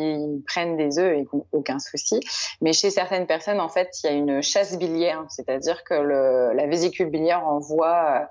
prennent 0.47 0.77
des 0.77 0.99
œufs 0.99 1.19
et 1.19 1.25
qui 1.25 1.37
n'ont 1.37 1.47
aucun 1.53 1.79
souci, 1.79 2.21
mais 2.61 2.73
chez 2.73 2.91
certaines 2.91 3.27
personnes 3.27 3.61
en 3.61 3.69
fait 3.69 3.91
il 4.03 4.07
y 4.07 4.09
a 4.11 4.13
une 4.13 4.43
chasse 4.43 4.77
biliaire, 4.77 5.25
c'est-à-dire 5.29 5.85
que 5.85 5.95
le, 5.95 6.53
la 6.53 6.67
vésicule 6.67 7.11
biliaire 7.11 7.47
envoie 7.47 8.29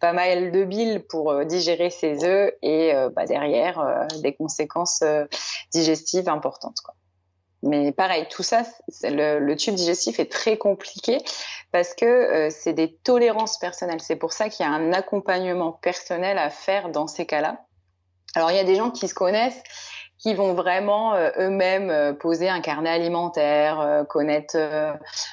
pas 0.00 0.12
mal 0.12 0.52
de 0.52 0.64
bile 0.64 1.04
pour 1.06 1.44
digérer 1.44 1.90
ces 1.90 2.24
œufs 2.24 2.52
et 2.62 2.92
bah, 3.14 3.26
derrière 3.26 4.06
des 4.22 4.34
conséquences 4.34 5.04
digestives 5.72 6.28
importantes. 6.28 6.78
Quoi. 6.82 6.94
Mais 7.62 7.92
pareil, 7.92 8.26
tout 8.30 8.42
ça, 8.42 8.62
le, 9.02 9.54
tube 9.54 9.74
digestif 9.74 10.18
est 10.18 10.30
très 10.32 10.56
compliqué 10.56 11.18
parce 11.72 11.94
que 11.94 12.06
euh, 12.06 12.50
c'est 12.50 12.72
des 12.72 12.94
tolérances 12.94 13.58
personnelles. 13.58 14.00
C'est 14.00 14.16
pour 14.16 14.32
ça 14.32 14.48
qu'il 14.48 14.64
y 14.64 14.68
a 14.68 14.72
un 14.72 14.92
accompagnement 14.92 15.72
personnel 15.72 16.38
à 16.38 16.48
faire 16.48 16.88
dans 16.88 17.06
ces 17.06 17.26
cas-là. 17.26 17.66
Alors 18.34 18.50
il 18.50 18.56
y 18.56 18.60
a 18.60 18.64
des 18.64 18.76
gens 18.76 18.90
qui 18.90 19.08
se 19.08 19.14
connaissent 19.14 19.62
qui 20.20 20.34
vont 20.34 20.52
vraiment 20.52 21.14
euh, 21.14 21.30
eux-mêmes 21.38 21.90
euh, 21.90 22.12
poser 22.12 22.48
un 22.48 22.60
carnet 22.60 22.90
alimentaire, 22.90 23.80
euh, 23.80 24.04
connaître 24.04 24.56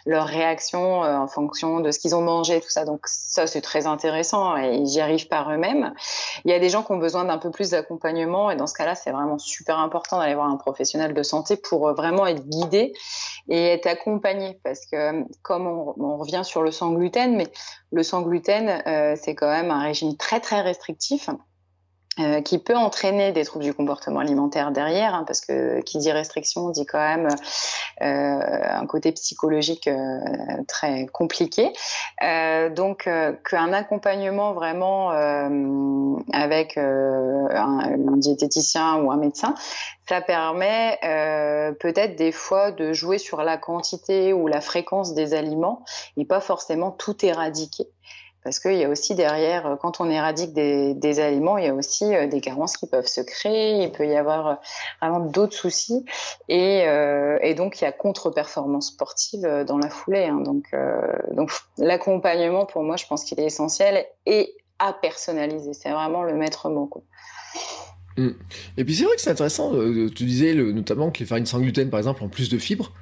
leurs 0.05 0.25
réactions 0.25 1.01
en 1.01 1.27
fonction 1.27 1.79
de 1.79 1.91
ce 1.91 1.99
qu'ils 1.99 2.15
ont 2.15 2.21
mangé, 2.21 2.61
tout 2.61 2.69
ça. 2.69 2.85
Donc 2.85 3.01
ça, 3.05 3.47
c'est 3.47 3.61
très 3.61 3.85
intéressant 3.85 4.55
et 4.57 4.75
ils 4.75 4.89
y 4.89 5.01
arrivent 5.01 5.27
par 5.27 5.51
eux-mêmes. 5.51 5.93
Il 6.45 6.51
y 6.51 6.53
a 6.53 6.59
des 6.59 6.69
gens 6.69 6.83
qui 6.83 6.91
ont 6.93 6.97
besoin 6.97 7.25
d'un 7.25 7.37
peu 7.37 7.51
plus 7.51 7.71
d'accompagnement 7.71 8.49
et 8.49 8.55
dans 8.55 8.67
ce 8.67 8.73
cas-là, 8.75 8.95
c'est 8.95 9.11
vraiment 9.11 9.37
super 9.37 9.79
important 9.79 10.19
d'aller 10.19 10.35
voir 10.35 10.49
un 10.49 10.57
professionnel 10.57 11.13
de 11.13 11.23
santé 11.23 11.57
pour 11.57 11.93
vraiment 11.93 12.25
être 12.25 12.47
guidé 12.47 12.93
et 13.49 13.67
être 13.67 13.87
accompagné 13.87 14.59
parce 14.63 14.85
que 14.85 15.23
comme 15.41 15.67
on, 15.67 15.93
on 15.99 16.17
revient 16.17 16.43
sur 16.43 16.61
le 16.61 16.71
sans 16.71 16.91
gluten, 16.91 17.35
mais 17.35 17.47
le 17.91 18.03
sans 18.03 18.21
gluten, 18.21 18.81
c'est 19.17 19.35
quand 19.35 19.49
même 19.49 19.71
un 19.71 19.81
régime 19.81 20.15
très 20.15 20.39
très 20.39 20.61
restrictif 20.61 21.29
euh, 22.19 22.41
qui 22.41 22.57
peut 22.57 22.75
entraîner 22.75 23.31
des 23.31 23.45
troubles 23.45 23.65
du 23.65 23.73
comportement 23.73 24.19
alimentaire 24.19 24.71
derrière, 24.71 25.13
hein, 25.13 25.23
parce 25.27 25.41
que 25.41 25.81
qui 25.81 25.99
dit 25.99 26.11
restriction 26.11 26.69
dit 26.69 26.85
quand 26.85 26.97
même 26.97 27.27
euh, 28.01 28.39
un 28.69 28.85
côté 28.85 29.11
psychologique 29.11 29.87
euh, 29.87 30.19
très 30.67 31.07
compliqué. 31.07 31.73
Euh, 32.23 32.69
donc 32.69 33.09
qu'un 33.49 33.73
accompagnement 33.73 34.53
vraiment 34.53 35.11
avec 36.33 36.77
un, 36.77 37.47
un, 37.49 38.17
diététicien 38.17 38.95
ou 38.97 39.11
un 39.11 39.17
médecin, 39.17 39.53
ça 40.07 40.21
permet 40.21 40.97
peut-être 41.79 42.15
des 42.15 42.31
fois 42.31 42.71
de 42.71 42.93
jouer 42.93 43.17
sur 43.17 43.41
la 43.43 43.57
quantité 43.57 44.33
ou 44.33 44.47
la 44.47 44.61
fréquence 44.61 45.13
des 45.13 45.33
aliments 45.33 45.83
et 46.17 46.25
pas 46.25 46.39
forcément 46.39 46.91
tout 46.91 47.25
éradiquer 47.25 47.87
parce 48.47 48.59
qu'il 48.59 48.75
y 48.75 48.85
a 48.85 48.89
aussi 48.89 49.13
derrière, 49.13 49.67
euh, 49.67 49.75
quand 49.75 49.99
on 49.99 50.09
éradique 50.09 50.53
des, 50.53 51.19
aliments, 51.19 51.57
il 51.57 51.65
y 51.65 51.67
a 51.67 51.73
aussi 51.73 52.05
euh, 52.15 52.27
des 52.27 52.39
carences 52.39 52.77
qui 52.77 52.87
peuvent 52.87 53.05
se 53.05 53.19
créer, 53.19 53.83
il 53.83 53.91
peut 53.91 54.07
y 54.07 54.15
avoir 54.15 54.47
euh, 54.47 54.53
vraiment 55.01 55.19
d'autres 55.19 55.53
soucis, 55.53 56.05
et, 56.47 56.85
donc 57.57 57.81
il 57.81 57.83
y 57.83 57.87
a 57.87 57.91
contre-performance 57.91 58.87
sportive 58.87 59.65
dans 59.67 59.77
la 59.77 59.89
foulée. 59.89 60.27
Hein. 60.31 60.43
donc, 60.45 61.51
l'accompagnement, 61.77 62.65
pour 62.65 62.83
moi, 62.83 62.95
je 62.95 63.05
pense 63.05 63.25
qu'il 63.25 63.37
est 63.41 63.47
essentiel 63.47 64.05
et 64.25 64.55
à 64.79 64.93
personnaliser. 64.93 65.73
C'est 65.73 65.91
vraiment 65.91 66.23
le 66.23 66.33
maître 66.33 66.69
mot. 66.69 66.89
Mmh. 68.15 68.29
Et 68.77 68.85
puis 68.85 68.95
c'est 68.95 69.03
vrai 69.03 69.15
que 69.15 69.21
c'est 69.21 69.31
intéressant, 69.31 69.71
tu 69.73 70.23
disais 70.23 70.53
notamment 70.53 71.11
que 71.11 71.19
les 71.19 71.25
farines 71.25 71.45
sans 71.45 71.59
gluten, 71.59 71.89
par 71.89 71.99
exemple, 71.99 72.23
ont 72.23 72.29
plus 72.29 72.47
de 72.47 72.57
fibres. 72.57 72.93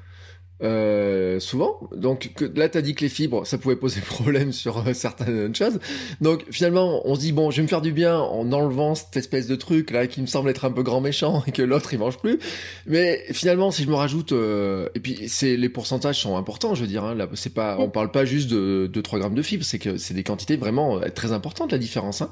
Euh, 0.64 1.40
souvent. 1.42 1.90
Donc 1.94 2.32
que, 2.34 2.46
là, 2.46 2.70
tu 2.70 2.78
as 2.78 2.82
dit 2.82 2.96
que 2.96 3.02
les 3.02 3.10
fibres, 3.10 3.46
ça 3.46 3.58
pouvait 3.58 3.76
poser 3.76 4.00
problème 4.06 4.54
sur 4.54 4.88
euh, 4.88 4.94
certaines 4.94 5.54
choses. 5.54 5.80
Donc 6.22 6.46
finalement, 6.50 7.02
on 7.06 7.16
se 7.16 7.20
dit 7.20 7.34
bon, 7.34 7.52
je 7.52 7.58
vais 7.58 7.64
me 7.64 7.68
faire 7.68 7.82
du 7.82 7.92
bien 7.92 8.18
en 8.18 8.50
enlevant 8.54 8.96
cette 8.96 9.18
espèce 9.18 9.48
de 9.48 9.56
truc 9.58 9.92
là 9.92 10.08
qui 10.08 10.22
me 10.22 10.28
semble 10.28 10.50
être 10.50 10.64
un 10.64 10.72
peu 10.72 10.82
grand 10.82 11.02
méchant 11.02 11.44
et 11.48 11.52
que 11.52 11.62
l'autre 11.62 11.94
il 11.94 12.00
mange 12.00 12.18
plus. 12.18 12.40
Mais 12.88 13.26
finalement, 13.32 13.72
si 13.72 13.84
je 13.84 13.90
me 13.90 13.96
rajoute, 13.96 14.32
euh, 14.32 14.88
et 14.96 15.02
puis 15.02 15.28
c'est 15.28 15.58
les 15.58 15.70
pourcentages 15.70 16.22
sont 16.22 16.38
importants, 16.38 16.74
je 16.74 16.82
veux 16.82 16.88
dire. 16.88 17.04
Hein, 17.04 17.16
là, 17.16 17.28
c'est 17.34 17.54
pas, 17.54 17.78
on 17.78 17.90
parle 17.90 18.12
pas 18.12 18.24
juste 18.24 18.50
de, 18.50 18.90
de 18.92 19.02
3 19.02 19.20
grammes 19.20 19.36
de 19.36 19.42
fibres, 19.42 19.66
c'est 19.66 19.80
que 19.80 19.98
c'est 19.98 20.14
des 20.14 20.24
quantités 20.24 20.56
vraiment 20.56 21.02
très 21.14 21.34
importantes 21.34 21.74
la 21.74 21.78
différence. 21.78 22.22
Hein. 22.22 22.30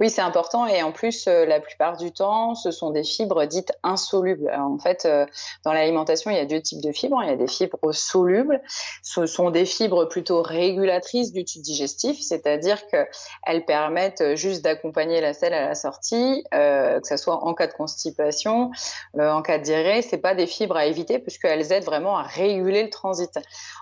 Oui, 0.00 0.10
c'est 0.10 0.22
important 0.22 0.66
et 0.66 0.82
en 0.82 0.92
plus, 0.92 1.26
euh, 1.26 1.46
la 1.46 1.60
plupart 1.60 1.96
du 1.96 2.12
temps, 2.12 2.54
ce 2.54 2.70
sont 2.70 2.90
des 2.90 3.04
fibres 3.04 3.44
dites 3.46 3.72
insolubles. 3.82 4.50
en 4.56 4.78
fait, 4.78 5.04
euh, 5.04 5.26
dans 5.64 5.72
l'alimentation, 5.72 6.30
il 6.30 6.36
y 6.36 6.40
a 6.40 6.44
deux 6.44 6.60
types 6.60 6.82
de 6.82 6.92
fibres. 6.92 7.20
Il 7.22 7.28
y 7.28 7.32
a 7.32 7.36
des 7.36 7.48
fibres 7.48 7.92
solubles. 7.92 8.60
Ce 9.02 9.26
sont 9.26 9.50
des 9.50 9.64
fibres 9.64 10.06
plutôt 10.06 10.42
régulatrices 10.42 11.32
du 11.32 11.44
tube 11.44 11.62
digestif, 11.62 12.20
c'est-à-dire 12.20 12.86
qu'elles 12.88 13.64
permettent 13.64 14.36
juste 14.36 14.62
d'accompagner 14.62 15.20
la 15.20 15.32
selle 15.32 15.54
à 15.54 15.68
la 15.68 15.74
sortie, 15.74 16.44
euh, 16.54 17.00
que 17.00 17.06
ce 17.06 17.16
soit 17.16 17.44
en 17.44 17.54
cas 17.54 17.66
de 17.66 17.72
constipation, 17.72 18.70
en 19.18 19.42
cas 19.42 19.58
de 19.58 19.64
diarrhée. 19.64 20.02
C'est 20.02 20.18
pas 20.18 20.34
des 20.34 20.46
fibres 20.46 20.76
à 20.76 20.86
éviter 20.86 21.18
puisqu'elles 21.18 21.72
aident 21.72 21.84
vraiment 21.84 22.18
à 22.18 22.22
réguler 22.22 22.82
le 22.82 22.90
transit. 22.90 23.30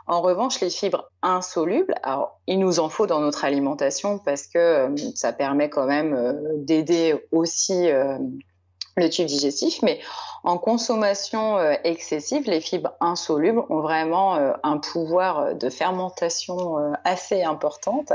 En 0.07 0.21
revanche, 0.21 0.61
les 0.61 0.71
fibres 0.71 1.11
insolubles, 1.23 1.95
alors 2.03 2.41
il 2.47 2.59
nous 2.59 2.79
en 2.79 2.89
faut 2.89 3.07
dans 3.07 3.21
notre 3.21 3.45
alimentation 3.45 4.19
parce 4.19 4.47
que 4.47 4.95
ça 5.15 5.33
permet 5.33 5.71
quand 5.71 5.87
même 5.87 5.94
euh, 6.03 6.33
d'aider 6.57 7.15
aussi 7.33 7.91
euh, 7.91 8.19
le 8.97 9.09
tube 9.09 9.27
digestif, 9.27 9.83
mais 9.83 10.01
en 10.45 10.59
consommation 10.59 11.59
euh, 11.59 11.75
excessive, 11.85 12.45
les 12.47 12.61
fibres 12.61 12.93
insolubles 13.01 13.63
ont 13.71 13.81
vraiment 13.81 14.35
un 14.63 14.79
pouvoir 14.79 15.55
de 15.55 15.69
fermentation 15.69 16.77
assez 17.05 17.43
importante. 17.43 18.13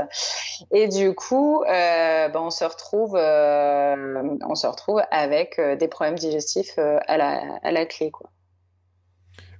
Et 0.72 0.88
du 0.88 1.14
coup, 1.14 1.62
ben, 1.66 2.32
on 2.34 2.50
se 2.50 2.64
retrouve, 2.64 3.14
on 3.14 4.54
se 4.54 4.66
retrouve 4.66 5.02
avec 5.10 5.60
des 5.60 5.88
problèmes 5.88 6.18
digestifs 6.18 6.78
à 6.78 7.16
la, 7.18 7.42
à 7.62 7.72
la 7.72 7.84
clé, 7.84 8.10
quoi. 8.10 8.30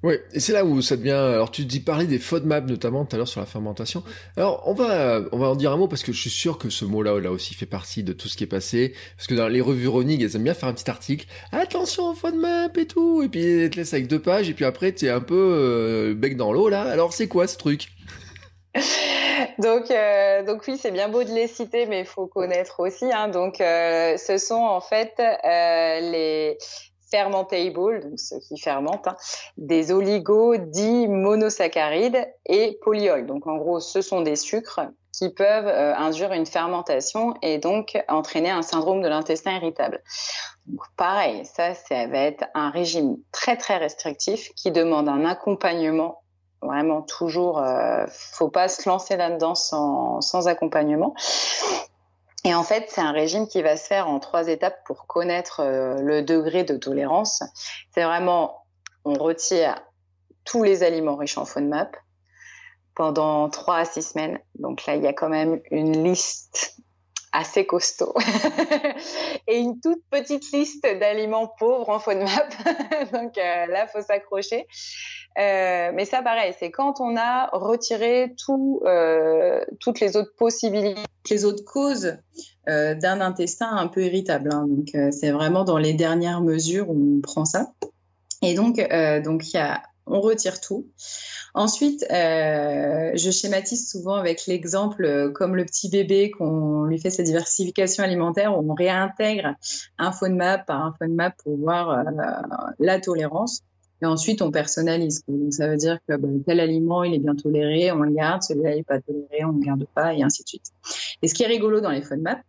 Oui, 0.03 0.15
et 0.33 0.41
c'est 0.41 0.55
là 0.55 0.65
où 0.65 0.81
ça 0.81 0.97
devient. 0.97 1.11
Alors, 1.11 1.51
tu 1.51 1.67
dis 1.67 1.81
parler 1.81 2.07
des 2.07 2.19
FODMAP 2.19 2.67
notamment 2.67 3.05
tout 3.05 3.15
à 3.15 3.19
l'heure 3.19 3.29
sur 3.29 3.41
la 3.41 3.47
fermentation. 3.47 4.03
Alors, 4.39 4.63
on 4.67 4.73
va, 4.73 5.21
on 5.33 5.39
va 5.39 5.49
en 5.49 5.57
dire 5.57 5.73
un 5.73 5.77
mot 5.77 5.89
parce 5.89 6.03
que 6.03 6.13
je 6.13 6.21
suis 6.21 6.31
sûr 6.31 6.57
que 6.57 6.71
ce 6.71 6.87
mot-là, 6.87 7.21
là 7.21 7.31
aussi, 7.31 7.55
fait 7.55 7.67
partie 7.67 8.03
de 8.03 8.15
tout 8.15 8.27
ce 8.29 8.39
qui 8.39 8.45
est 8.45 8.47
passé. 8.47 8.95
Parce 9.17 9.27
que 9.27 9.35
dans 9.35 9.49
les 9.49 9.61
revues 9.61 9.89
Ronig, 9.89 10.23
elles 10.23 10.35
aiment 10.37 10.45
bien 10.45 10.55
faire 10.55 10.71
un 10.71 10.73
petit 10.73 10.89
article. 10.89 11.27
Attention 11.53 12.11
aux 12.11 12.15
FODMAP 12.15 12.79
et 12.79 12.87
tout. 12.87 13.23
Et 13.23 13.29
puis, 13.29 13.45
elles 13.45 13.71
te 13.71 13.77
laissent 13.77 13.93
avec 13.93 14.07
deux 14.07 14.23
pages. 14.23 14.49
Et 14.49 14.55
puis 14.55 14.65
après, 14.65 14.95
tu 14.95 15.05
es 15.05 15.11
un 15.11 15.21
peu 15.21 15.35
euh, 15.37 16.15
bec 16.15 16.35
dans 16.37 16.53
l'eau, 16.53 16.71
là. 16.71 16.83
Alors, 16.83 17.13
c'est 17.13 17.29
quoi 17.29 17.47
ce 17.47 17.59
truc? 17.59 17.89
Donc, 19.59 19.91
euh, 19.91 20.43
donc 20.45 20.63
oui, 20.69 20.79
c'est 20.81 20.91
bien 20.91 21.09
beau 21.09 21.25
de 21.25 21.31
les 21.31 21.47
citer, 21.47 21.87
mais 21.87 22.01
il 22.01 22.07
faut 22.07 22.27
connaître 22.27 22.81
aussi. 22.81 23.07
Hein. 23.13 23.29
Donc, 23.29 23.61
euh, 23.61 24.17
ce 24.17 24.39
sont 24.39 24.55
en 24.55 24.81
fait 24.81 25.13
les 25.19 26.57
fermentable, 27.11 28.01
donc 28.01 28.18
ce 28.18 28.37
qui 28.37 28.59
fermente, 28.59 29.07
hein, 29.07 29.16
des 29.57 29.92
oligos 29.92 30.57
dits 30.57 31.09
monosaccharides 31.09 32.27
et 32.46 32.79
polyols. 32.83 33.27
Donc 33.27 33.46
en 33.46 33.57
gros, 33.57 33.81
ce 33.81 34.01
sont 34.01 34.20
des 34.20 34.37
sucres 34.37 34.81
qui 35.12 35.29
peuvent 35.29 35.66
euh, 35.66 35.94
induire 35.94 36.33
une 36.33 36.46
fermentation 36.46 37.35
et 37.42 37.59
donc 37.59 38.03
entraîner 38.09 38.51
un 38.51 38.62
syndrome 38.62 39.03
de 39.03 39.09
l'intestin 39.09 39.57
irritable. 39.57 40.03
Donc 40.66 40.81
pareil, 40.96 41.44
ça, 41.44 41.75
ça 41.75 42.07
va 42.07 42.18
être 42.18 42.44
un 42.55 42.70
régime 42.70 43.16
très 43.33 43.57
très 43.57 43.77
restrictif 43.77 44.51
qui 44.55 44.70
demande 44.70 45.09
un 45.09 45.25
accompagnement 45.25 46.23
vraiment 46.62 47.03
toujours. 47.03 47.59
Euh, 47.59 48.07
faut 48.09 48.51
pas 48.51 48.68
se 48.68 48.88
lancer 48.88 49.16
là-dedans 49.16 49.55
sans 49.55 50.49
accompagnement. 50.49 51.14
Et 52.44 52.55
en 52.55 52.62
fait, 52.62 52.87
c'est 52.88 53.00
un 53.00 53.12
régime 53.12 53.46
qui 53.48 53.61
va 53.62 53.76
se 53.76 53.87
faire 53.87 54.09
en 54.09 54.18
trois 54.18 54.48
étapes 54.48 54.83
pour 54.87 55.07
connaître 55.07 55.61
euh, 55.61 56.00
le 56.00 56.22
degré 56.22 56.64
de 56.64 56.76
tolérance. 56.76 57.42
C'est 57.94 58.03
vraiment, 58.03 58.64
on 59.05 59.14
retire 59.14 59.81
tous 60.44 60.62
les 60.62 60.83
aliments 60.83 61.16
riches 61.16 61.37
en 61.38 61.44
FODMAP 61.44 61.96
pendant 62.94 63.48
trois 63.50 63.76
à 63.76 63.85
six 63.85 64.03
semaines. 64.03 64.38
Donc 64.55 64.87
là, 64.87 64.96
il 64.96 65.03
y 65.03 65.07
a 65.07 65.12
quand 65.12 65.29
même 65.29 65.61
une 65.70 66.03
liste 66.03 66.76
assez 67.33 67.64
costaud 67.64 68.14
et 69.46 69.59
une 69.59 69.81
toute 69.81 70.03
petite 70.11 70.50
liste 70.53 70.83
d'aliments 70.83 71.46
pauvres 71.46 71.88
en 71.88 71.98
FODMAP. 71.98 72.55
Donc 73.12 73.38
euh, 73.38 73.66
là, 73.66 73.87
faut 73.87 74.00
s'accrocher. 74.00 74.66
Euh, 75.38 75.92
mais 75.94 76.05
ça, 76.05 76.22
pareil, 76.22 76.55
c'est 76.59 76.70
quand 76.70 77.00
on 77.00 77.16
a 77.16 77.48
retiré 77.53 78.35
tout, 78.44 78.83
euh, 78.85 79.64
toutes 79.79 80.00
les 80.00 80.16
autres 80.16 80.35
possibilités, 80.37 81.03
les 81.28 81.44
autres 81.44 81.64
causes 81.64 82.16
euh, 82.68 82.94
d'un 82.94 83.20
intestin 83.20 83.68
un 83.68 83.88
peu 83.88 84.04
irritable. 84.04 84.50
Hein. 84.52 84.66
Donc, 84.66 84.94
euh, 84.94 85.11
c'est 85.11 85.30
vraiment 85.30 85.64
dans 85.64 85.78
les 85.78 85.94
dernières 85.94 86.40
mesures 86.40 86.88
où 86.88 87.16
on 87.16 87.20
prend 87.20 87.44
ça. 87.44 87.72
Et 88.42 88.54
donc, 88.54 88.78
euh, 88.78 89.20
donc, 89.20 89.44
on 90.06 90.20
retire 90.20 90.61
tout. 90.61 90.87
Ensuite, 91.52 92.06
je 92.11 93.30
schématise 93.33 93.90
souvent 93.90 94.14
avec 94.14 94.46
l'exemple 94.46 95.33
comme 95.35 95.56
le 95.56 95.64
petit 95.64 95.88
bébé 95.88 96.30
qu'on 96.30 96.85
lui 96.85 97.00
fait 97.00 97.11
sa 97.11 97.24
diversification 97.24 98.04
alimentaire, 98.04 98.56
où 98.56 98.70
on 98.70 98.74
réintègre 98.74 99.56
un 99.98 100.12
FODMAP 100.12 100.64
par 100.64 100.80
un 100.80 100.94
FODMAP 100.96 101.35
pour 101.42 101.56
voir 101.59 102.04
la 102.78 103.00
tolérance. 103.00 103.62
Et 104.03 104.07
ensuite, 104.07 104.43
on 104.43 104.51
personnalise. 104.51 105.23
Donc, 105.29 105.53
ça 105.53 105.69
veut 105.69 105.77
dire 105.77 105.99
que 106.09 106.17
bah, 106.17 106.29
tel 106.47 106.61
aliment, 106.61 107.05
il 107.05 107.15
est 107.15 107.19
bien 107.19 107.35
toléré, 107.35 107.93
on 107.93 108.01
le 108.01 108.13
garde. 108.13 108.43
Celui-là, 108.43 108.73
il 108.73 108.79
n'est 108.79 108.83
pas 108.83 109.01
toléré, 109.01 109.45
on 109.45 109.53
ne 109.53 109.59
le 109.59 109.65
garde 109.65 109.87
pas, 109.95 110.15
et 110.15 110.23
ainsi 110.23 110.43
de 110.43 110.49
suite. 110.49 110.73
Et 111.23 111.29
ce 111.29 111.35
qui 111.35 111.43
est 111.43 111.49
rigolo 111.49 111.81
dans 111.81 111.91
les 111.91 112.03
FODMAP, 112.03 112.41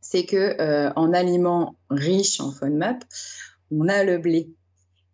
c'est 0.00 0.24
que 0.24 0.60
euh, 0.60 0.92
en 0.96 1.12
aliments 1.12 1.76
riches 1.90 2.40
en 2.40 2.50
FODMAP, 2.50 3.04
on 3.70 3.88
a 3.88 4.04
le 4.04 4.18
blé. 4.18 4.48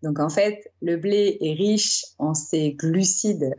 Donc, 0.03 0.19
en 0.19 0.31
fait, 0.31 0.73
le 0.81 0.97
blé 0.97 1.37
est 1.41 1.53
riche 1.53 2.07
en 2.19 2.35
ces 2.35 2.73
glucides 2.73 3.55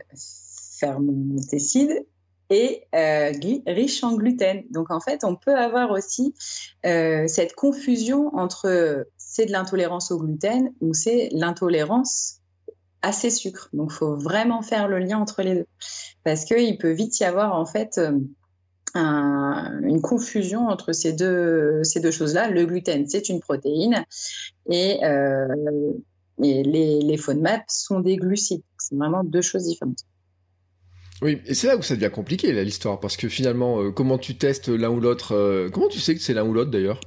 fermenticides 0.80 2.04
et 2.52 2.84
euh, 2.94 3.32
riche 3.66 4.04
en 4.04 4.14
gluten. 4.14 4.64
Donc 4.70 4.90
en 4.90 5.00
fait, 5.00 5.24
on 5.24 5.36
peut 5.36 5.56
avoir 5.56 5.90
aussi 5.90 6.34
euh, 6.84 7.26
cette 7.26 7.54
confusion 7.54 8.34
entre 8.36 9.06
c'est 9.32 9.46
de 9.46 9.52
l'intolérance 9.52 10.10
au 10.10 10.18
gluten 10.18 10.74
ou 10.82 10.92
c'est 10.92 11.30
l'intolérance 11.32 12.40
à 13.00 13.12
ces 13.12 13.30
sucres. 13.30 13.70
Donc, 13.72 13.90
il 13.90 13.94
faut 13.94 14.14
vraiment 14.14 14.60
faire 14.60 14.88
le 14.88 14.98
lien 14.98 15.18
entre 15.18 15.40
les 15.40 15.54
deux. 15.54 15.66
Parce 16.22 16.44
qu'il 16.44 16.76
peut 16.76 16.92
vite 16.92 17.18
y 17.18 17.24
avoir, 17.24 17.58
en 17.58 17.64
fait, 17.64 17.98
euh, 17.98 18.12
une 18.94 20.02
confusion 20.02 20.68
entre 20.68 20.92
ces 20.92 21.14
deux, 21.14 21.82
choses-là. 21.82 22.50
Le 22.50 22.66
gluten, 22.66 23.08
c'est 23.08 23.30
une 23.30 23.40
protéine 23.40 24.04
et, 24.68 25.02
euh, 25.02 25.46
les, 26.38 26.62
les 26.62 27.20
sont 27.68 28.00
des 28.00 28.16
glucides. 28.16 28.62
C'est 28.76 28.94
vraiment 28.94 29.24
deux 29.24 29.40
choses 29.40 29.66
différentes. 29.66 30.04
Oui, 31.22 31.40
et 31.46 31.54
c'est 31.54 31.68
là 31.68 31.78
où 31.78 31.82
ça 31.82 31.94
devient 31.94 32.10
compliqué, 32.12 32.52
l'histoire, 32.64 33.00
parce 33.00 33.16
que 33.16 33.30
finalement, 33.30 33.80
euh, 33.80 33.92
comment 33.92 34.18
tu 34.18 34.36
testes 34.36 34.68
l'un 34.68 34.90
ou 34.90 35.00
l'autre 35.00 35.70
Comment 35.72 35.88
tu 35.88 36.00
sais 36.00 36.14
que 36.14 36.20
c'est 36.20 36.34
l'un 36.34 36.44
ou 36.44 36.52
l'autre, 36.52 36.70
d'ailleurs? 36.70 37.00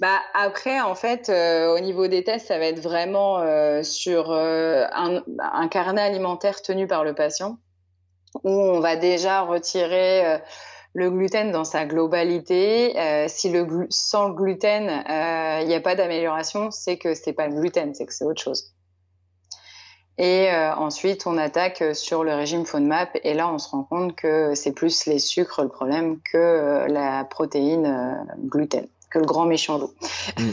Bah 0.00 0.20
après, 0.34 0.80
en 0.80 0.94
fait, 0.94 1.30
euh, 1.30 1.74
au 1.74 1.80
niveau 1.80 2.06
des 2.06 2.22
tests, 2.22 2.48
ça 2.48 2.58
va 2.58 2.66
être 2.66 2.80
vraiment 2.80 3.38
euh, 3.38 3.82
sur 3.82 4.30
euh, 4.30 4.84
un, 4.92 5.22
un, 5.38 5.68
carnet 5.68 6.02
alimentaire 6.02 6.60
tenu 6.60 6.86
par 6.86 7.02
le 7.02 7.14
patient, 7.14 7.58
où 8.42 8.50
on 8.50 8.80
va 8.80 8.96
déjà 8.96 9.40
retirer 9.40 10.40
le 10.92 11.10
gluten 11.10 11.50
dans 11.50 11.64
sa 11.64 11.86
globalité. 11.86 12.94
si 13.28 13.50
le 13.50 13.86
sans 13.90 14.28
le 14.28 14.34
gluten, 14.34 15.04
il 15.62 15.68
n'y 15.68 15.74
a 15.74 15.80
pas 15.80 15.94
d'amélioration, 15.94 16.70
c'est 16.70 16.98
que 16.98 17.14
c'est 17.14 17.32
pas 17.32 17.46
le 17.46 17.54
gluten, 17.54 17.94
c'est 17.94 18.06
que 18.06 18.12
c'est 18.12 18.24
autre 18.24 18.42
chose. 18.42 18.74
Et 20.18 20.48
ensuite, 20.52 21.26
on 21.26 21.38
attaque 21.38 21.82
sur 21.94 22.24
le 22.24 22.34
régime 22.34 22.66
FODMAP 22.66 23.18
et 23.22 23.34
là, 23.34 23.48
on 23.48 23.58
se 23.58 23.68
rend 23.68 23.84
compte 23.84 24.16
que 24.16 24.54
c'est 24.56 24.72
plus 24.72 25.06
les 25.06 25.20
sucres 25.20 25.62
le 25.62 25.68
problème 25.68 26.18
que 26.20 26.86
la 26.88 27.24
protéine 27.24 28.26
gluten 28.44 28.88
le 29.18 29.26
grand 29.26 29.46
méchant 29.46 29.78
loup. 29.78 29.92
Mm. 30.38 30.50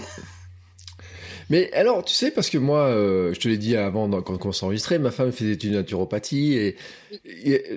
Mais 1.51 1.69
alors, 1.73 2.05
tu 2.05 2.13
sais, 2.13 2.31
parce 2.31 2.49
que 2.49 2.57
moi, 2.57 2.85
euh, 2.85 3.33
je 3.33 3.39
te 3.41 3.49
l'ai 3.49 3.57
dit 3.57 3.75
avant 3.75 4.09
quand 4.21 4.45
on 4.45 4.53
s'enregistrait, 4.53 4.99
ma 4.99 5.11
femme 5.11 5.33
faisait 5.33 5.55
une 5.55 5.73
naturopathie 5.73 6.53
et, 6.53 6.77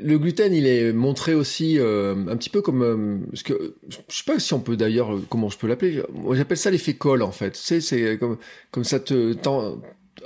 le 0.01 0.17
gluten, 0.17 0.55
il 0.55 0.69
est 0.69 0.93
montré 0.93 1.35
aussi 1.35 1.81
euh, 1.81 2.15
un 2.29 2.37
petit 2.37 2.51
peu 2.51 2.63
comme, 2.63 2.83
euh, 2.83 3.19
ce 3.35 3.43
que 3.43 3.75
je 3.89 3.97
sais 4.09 4.23
pas 4.25 4.39
si 4.39 4.55
on 4.55 4.61
peut 4.61 4.77
d'ailleurs, 4.77 5.19
comment 5.29 5.49
je 5.49 5.59
peux 5.59 5.67
l'appeler. 5.67 6.05
Moi, 6.13 6.37
j'appelle 6.37 6.57
ça 6.57 6.71
l'effet 6.71 6.95
colle 6.95 7.23
en 7.23 7.33
fait. 7.33 7.51
Tu 7.51 7.63
sais, 7.63 7.81
c'est 7.81 8.17
comme 8.17 8.39
comme 8.71 8.85
ça 8.85 9.01
te 9.01 9.35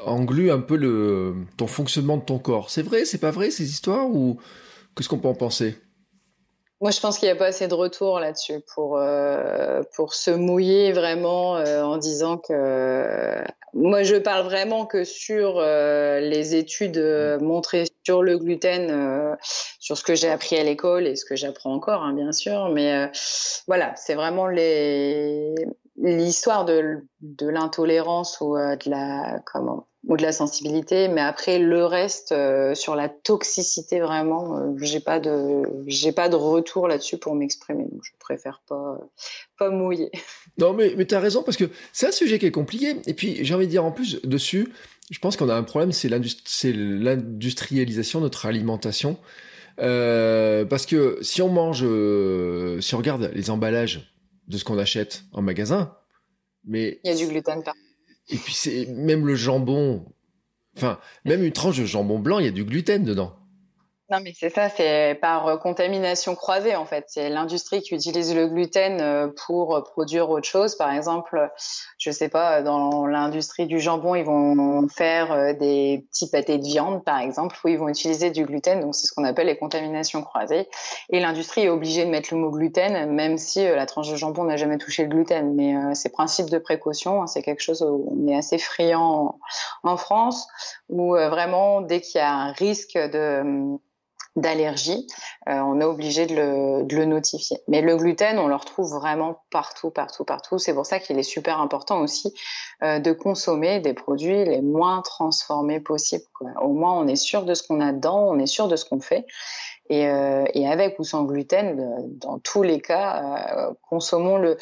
englue 0.04 0.50
un 0.50 0.60
peu 0.60 0.76
le 0.76 1.34
ton 1.56 1.66
fonctionnement 1.66 2.18
de 2.18 2.24
ton 2.24 2.38
corps. 2.38 2.68
C'est 2.68 2.82
vrai, 2.82 3.06
c'est 3.06 3.16
pas 3.16 3.30
vrai 3.30 3.50
ces 3.50 3.70
histoires 3.70 4.10
ou 4.10 4.38
qu'est-ce 4.94 5.08
qu'on 5.08 5.18
peut 5.18 5.28
en 5.28 5.34
penser? 5.34 5.74
Moi, 6.80 6.92
je 6.92 7.00
pense 7.00 7.18
qu'il 7.18 7.26
n'y 7.26 7.32
a 7.32 7.36
pas 7.36 7.46
assez 7.46 7.66
de 7.66 7.74
retour 7.74 8.20
là-dessus 8.20 8.60
pour 8.72 8.98
euh, 8.98 9.82
pour 9.96 10.14
se 10.14 10.30
mouiller 10.30 10.92
vraiment 10.92 11.56
euh, 11.56 11.82
en 11.82 11.96
disant 11.96 12.38
que 12.38 13.42
moi, 13.74 14.04
je 14.04 14.14
parle 14.14 14.44
vraiment 14.44 14.86
que 14.86 15.02
sur 15.02 15.58
euh, 15.58 16.20
les 16.20 16.54
études 16.54 16.98
montrées 17.40 17.86
sur 18.04 18.22
le 18.22 18.38
gluten, 18.38 19.36
sur 19.80 19.98
ce 19.98 20.04
que 20.04 20.14
j'ai 20.14 20.30
appris 20.30 20.56
à 20.56 20.62
l'école 20.62 21.06
et 21.06 21.16
ce 21.16 21.24
que 21.24 21.34
j'apprends 21.34 21.74
encore, 21.74 22.02
hein, 22.02 22.12
bien 22.14 22.32
sûr. 22.32 22.68
Mais 22.68 23.10
voilà, 23.66 23.94
c'est 23.96 24.14
vraiment 24.14 24.46
les 24.46 25.54
l'histoire 25.96 26.64
de 26.64 27.04
de 27.22 27.48
l'intolérance 27.48 28.40
ou 28.40 28.56
de 28.56 28.88
la 28.88 29.40
comment 29.44 29.87
ou 30.08 30.16
de 30.16 30.22
la 30.22 30.32
sensibilité, 30.32 31.06
mais 31.08 31.20
après 31.20 31.58
le 31.58 31.84
reste 31.84 32.32
euh, 32.32 32.74
sur 32.74 32.96
la 32.96 33.10
toxicité 33.10 34.00
vraiment, 34.00 34.56
euh, 34.56 34.72
j'ai 34.80 35.00
pas 35.00 35.20
de 35.20 35.64
j'ai 35.86 36.12
pas 36.12 36.30
de 36.30 36.34
retour 36.34 36.88
là-dessus 36.88 37.18
pour 37.18 37.34
m'exprimer, 37.34 37.84
donc 37.84 38.00
je 38.02 38.12
préfère 38.18 38.62
pas 38.66 38.98
pas 39.58 39.68
mouiller. 39.70 40.10
Non 40.56 40.72
mais 40.72 40.94
mais 40.96 41.04
t'as 41.04 41.20
raison 41.20 41.42
parce 41.44 41.56
que 41.56 41.70
c'est 41.92 42.08
un 42.08 42.12
sujet 42.12 42.40
qui 42.40 42.46
est 42.46 42.50
compliqué 42.50 42.96
et 43.06 43.14
puis 43.14 43.44
j'ai 43.44 43.54
envie 43.54 43.66
de 43.66 43.70
dire 43.70 43.84
en 43.84 43.92
plus 43.92 44.20
dessus, 44.24 44.72
je 45.10 45.18
pense 45.20 45.36
qu'on 45.36 45.48
a 45.50 45.54
un 45.54 45.62
problème, 45.62 45.92
c'est 45.92 46.08
l'industrialisation 46.08 48.18
de 48.18 48.24
notre 48.24 48.46
alimentation. 48.46 49.18
Euh, 49.78 50.64
parce 50.64 50.86
que 50.86 51.18
si 51.22 51.40
on 51.42 51.48
mange, 51.48 51.84
si 52.80 52.94
on 52.94 52.98
regarde 52.98 53.30
les 53.34 53.50
emballages 53.50 54.12
de 54.48 54.58
ce 54.58 54.64
qu'on 54.64 54.78
achète 54.78 55.22
en 55.32 55.42
magasin, 55.42 55.94
mais 56.64 56.98
il 57.04 57.10
y 57.10 57.12
a 57.14 57.16
du 57.16 57.28
gluten 57.28 57.62
partout 57.62 57.78
et 58.28 58.36
puis 58.36 58.54
c'est 58.54 58.86
même 58.86 59.26
le 59.26 59.34
jambon, 59.34 60.04
enfin 60.76 60.98
même 61.24 61.42
une 61.42 61.52
tranche 61.52 61.78
de 61.78 61.84
jambon 61.84 62.18
blanc, 62.18 62.38
il 62.38 62.44
y 62.44 62.48
a 62.48 62.52
du 62.52 62.64
gluten 62.64 63.04
dedans. 63.04 63.37
Non, 64.10 64.20
mais 64.24 64.32
c'est 64.34 64.48
ça, 64.48 64.70
c'est 64.70 65.18
par 65.20 65.46
euh, 65.48 65.56
contamination 65.58 66.34
croisée 66.34 66.74
en 66.74 66.86
fait. 66.86 67.04
C'est 67.08 67.28
l'industrie 67.28 67.82
qui 67.82 67.94
utilise 67.94 68.34
le 68.34 68.48
gluten 68.48 69.02
euh, 69.02 69.28
pour 69.46 69.82
produire 69.84 70.30
autre 70.30 70.46
chose. 70.48 70.76
Par 70.76 70.90
exemple, 70.90 71.50
je 71.98 72.10
sais 72.10 72.30
pas, 72.30 72.62
dans 72.62 73.04
l'industrie 73.04 73.66
du 73.66 73.78
jambon, 73.80 74.14
ils 74.14 74.24
vont 74.24 74.88
faire 74.88 75.30
euh, 75.32 75.52
des 75.52 76.06
petits 76.10 76.30
pâtés 76.30 76.56
de 76.56 76.64
viande, 76.64 77.04
par 77.04 77.18
exemple, 77.18 77.54
où 77.62 77.68
ils 77.68 77.76
vont 77.76 77.90
utiliser 77.90 78.30
du 78.30 78.46
gluten. 78.46 78.80
Donc, 78.80 78.94
c'est 78.94 79.06
ce 79.06 79.12
qu'on 79.12 79.24
appelle 79.24 79.48
les 79.48 79.58
contaminations 79.58 80.22
croisées. 80.22 80.70
Et 81.10 81.20
l'industrie 81.20 81.64
est 81.64 81.68
obligée 81.68 82.06
de 82.06 82.10
mettre 82.10 82.32
le 82.32 82.40
mot 82.40 82.50
gluten, 82.50 83.12
même 83.12 83.36
si 83.36 83.62
la 83.62 83.84
tranche 83.84 84.10
de 84.10 84.16
jambon 84.16 84.44
n'a 84.44 84.56
jamais 84.56 84.78
touché 84.78 85.02
le 85.02 85.10
gluten. 85.10 85.54
Mais 85.54 85.74
c'est 85.94 86.08
principe 86.08 86.48
de 86.48 86.56
précaution. 86.56 87.22
Hein, 87.22 87.26
c'est 87.26 87.42
quelque 87.42 87.62
chose 87.62 87.82
où 87.82 88.08
on 88.10 88.26
est 88.26 88.36
assez 88.36 88.56
friand 88.56 89.38
en 89.82 89.96
France, 89.98 90.48
où 90.88 91.10
vraiment, 91.10 91.82
dès 91.82 92.00
qu'il 92.00 92.20
y 92.20 92.22
a 92.22 92.32
un 92.32 92.52
risque 92.52 92.96
de 92.96 93.78
d'allergie, 94.40 95.06
euh, 95.48 95.58
on 95.60 95.80
est 95.80 95.84
obligé 95.84 96.26
de 96.26 96.34
le, 96.34 96.84
de 96.84 96.96
le, 96.96 97.04
notifier. 97.04 97.58
Mais 97.68 97.80
le 97.80 97.96
gluten, 97.96 98.38
on 98.38 98.48
le 98.48 98.54
retrouve 98.54 98.90
vraiment 98.90 99.42
partout, 99.50 99.90
partout, 99.90 100.24
partout. 100.24 100.58
C'est 100.58 100.74
pour 100.74 100.86
ça 100.86 100.98
qu'il 100.98 101.18
est 101.18 101.22
super 101.22 101.60
important 101.60 102.00
aussi 102.00 102.34
euh, 102.82 102.98
de 102.98 103.12
consommer 103.12 103.80
des 103.80 103.94
produits 103.94 104.44
les 104.44 104.60
moins 104.60 105.02
transformés 105.02 105.80
possibles. 105.80 106.24
Au 106.60 106.72
moins, 106.72 106.94
on 106.94 107.06
est 107.06 107.16
sûr 107.16 107.44
de 107.44 107.54
ce 107.54 107.62
qu'on 107.62 107.80
a 107.80 107.92
dedans, 107.92 108.28
on 108.28 108.38
est 108.38 108.46
sûr 108.46 108.68
de 108.68 108.76
ce 108.76 108.84
qu'on 108.84 109.00
fait. 109.00 109.26
Et, 109.90 110.06
euh, 110.06 110.44
et, 110.54 110.68
avec 110.68 110.98
ou 110.98 111.04
sans 111.04 111.24
gluten, 111.24 111.80
euh, 111.80 112.02
dans 112.04 112.38
tous 112.38 112.62
les 112.62 112.80
cas, 112.80 113.72
consommons 113.88 114.36
le. 114.36 114.56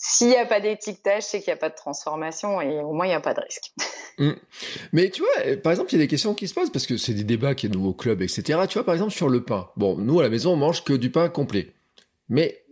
S'il 0.00 0.28
n'y 0.28 0.36
a 0.36 0.46
pas 0.46 0.60
d'étiquetage, 0.60 1.24
c'est 1.24 1.40
qu'il 1.40 1.52
n'y 1.52 1.54
a 1.54 1.60
pas 1.60 1.70
de 1.70 1.74
transformation 1.74 2.60
et 2.60 2.78
au 2.78 2.92
moins 2.92 3.06
il 3.06 3.08
n'y 3.08 3.14
a 3.14 3.20
pas 3.20 3.34
de 3.34 3.40
risque. 3.40 3.72
Mm. 4.20 4.32
Mais 4.92 5.10
tu 5.10 5.22
vois, 5.22 5.56
par 5.58 5.70
exemple, 5.70 5.90
il 5.92 5.96
y 5.96 6.00
a 6.00 6.04
des 6.04 6.08
questions 6.08 6.34
qui 6.34 6.48
se 6.48 6.54
posent 6.54 6.72
parce 6.72 6.88
que 6.88 6.96
c'est 6.96 7.14
des 7.14 7.22
débats 7.22 7.54
qui 7.54 7.68
sont 7.68 7.84
au 7.84 7.94
club, 7.94 8.20
etc. 8.20 8.58
Tu 8.68 8.74
vois, 8.74 8.84
par 8.84 8.94
exemple, 8.94 9.12
sur 9.12 9.28
le 9.28 9.44
pain. 9.44 9.70
Bon, 9.76 9.96
nous, 9.96 10.18
à 10.18 10.24
la 10.24 10.28
maison, 10.28 10.54
on 10.54 10.56
mange 10.56 10.82
que 10.82 10.92
du 10.92 11.12
pain 11.12 11.28
complet. 11.28 11.72
Mais 12.28 12.64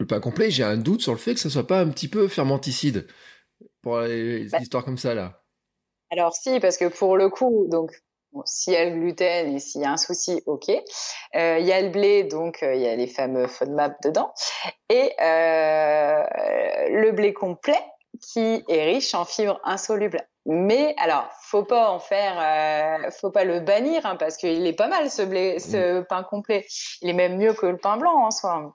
le 0.00 0.06
pain 0.08 0.18
complet, 0.18 0.50
j'ai 0.50 0.64
un 0.64 0.76
doute 0.76 1.00
sur 1.00 1.12
le 1.12 1.18
fait 1.18 1.34
que 1.34 1.38
ça 1.38 1.48
soit 1.48 1.68
pas 1.68 1.80
un 1.80 1.90
petit 1.90 2.08
peu 2.08 2.26
fermenticide 2.26 3.06
pour 3.82 4.00
les 4.00 4.48
bah. 4.48 4.58
histoires 4.60 4.84
comme 4.84 4.98
ça, 4.98 5.14
là. 5.14 5.44
Alors 6.10 6.34
si, 6.34 6.58
parce 6.58 6.76
que 6.76 6.86
pour 6.86 7.16
le 7.16 7.28
coup, 7.28 7.68
donc 7.70 7.92
s'il 8.44 8.72
y 8.72 8.76
a 8.76 8.84
le 8.84 8.92
gluten 8.92 9.54
et 9.54 9.58
s'il 9.58 9.80
y 9.80 9.84
a 9.84 9.92
un 9.92 9.96
souci, 9.96 10.42
ok. 10.46 10.68
Euh, 10.68 11.58
il 11.58 11.66
y 11.66 11.72
a 11.72 11.80
le 11.80 11.88
blé, 11.88 12.24
donc 12.24 12.62
euh, 12.62 12.74
il 12.74 12.82
y 12.82 12.88
a 12.88 12.96
les 12.96 13.06
fameux 13.06 13.46
FODMAP 13.46 14.02
dedans. 14.04 14.32
Et 14.88 15.12
euh, 15.20 16.24
le 16.88 17.12
blé 17.12 17.32
complet, 17.32 17.80
qui 18.20 18.62
est 18.68 18.84
riche 18.84 19.14
en 19.14 19.24
fibres 19.24 19.60
insolubles. 19.64 20.20
Mais 20.46 20.94
alors, 20.98 21.28
faut 21.42 21.64
pas 21.64 21.90
en 21.90 21.98
faire, 21.98 22.38
euh, 22.40 23.10
faut 23.10 23.30
pas 23.30 23.44
le 23.44 23.60
bannir 23.60 24.06
hein, 24.06 24.16
parce 24.16 24.36
qu'il 24.36 24.66
est 24.66 24.72
pas 24.72 24.88
mal 24.88 25.10
ce 25.10 25.22
blé, 25.22 25.58
ce 25.58 26.00
mm. 26.00 26.06
pain 26.06 26.22
complet. 26.22 26.66
Il 27.02 27.10
est 27.10 27.14
même 27.14 27.36
mieux 27.36 27.52
que 27.52 27.66
le 27.66 27.76
pain 27.76 27.96
blanc 27.96 28.24
en 28.24 28.30
soi. 28.30 28.74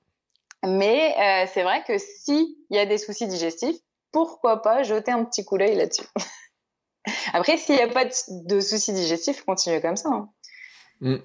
Mais 0.63 1.15
euh, 1.17 1.47
c'est 1.51 1.63
vrai 1.63 1.83
que 1.87 1.97
si 1.97 2.57
il 2.69 2.77
y 2.77 2.79
a 2.79 2.85
des 2.85 2.97
soucis 2.97 3.27
digestifs, 3.27 3.77
pourquoi 4.11 4.61
pas 4.61 4.83
jeter 4.83 5.11
un 5.11 5.23
petit 5.25 5.43
coup 5.43 5.57
d'œil 5.57 5.75
là-dessus? 5.75 6.05
Après, 7.33 7.57
s'il 7.57 7.75
n'y 7.75 7.81
a 7.81 7.87
pas 7.87 8.05
de, 8.05 8.59
soucis 8.59 8.93
digestifs, 8.93 9.43
continuez 9.43 9.81
comme 9.81 9.95
ça. 9.95 10.09
Hein. 10.09 10.29
Mm. 11.01 11.17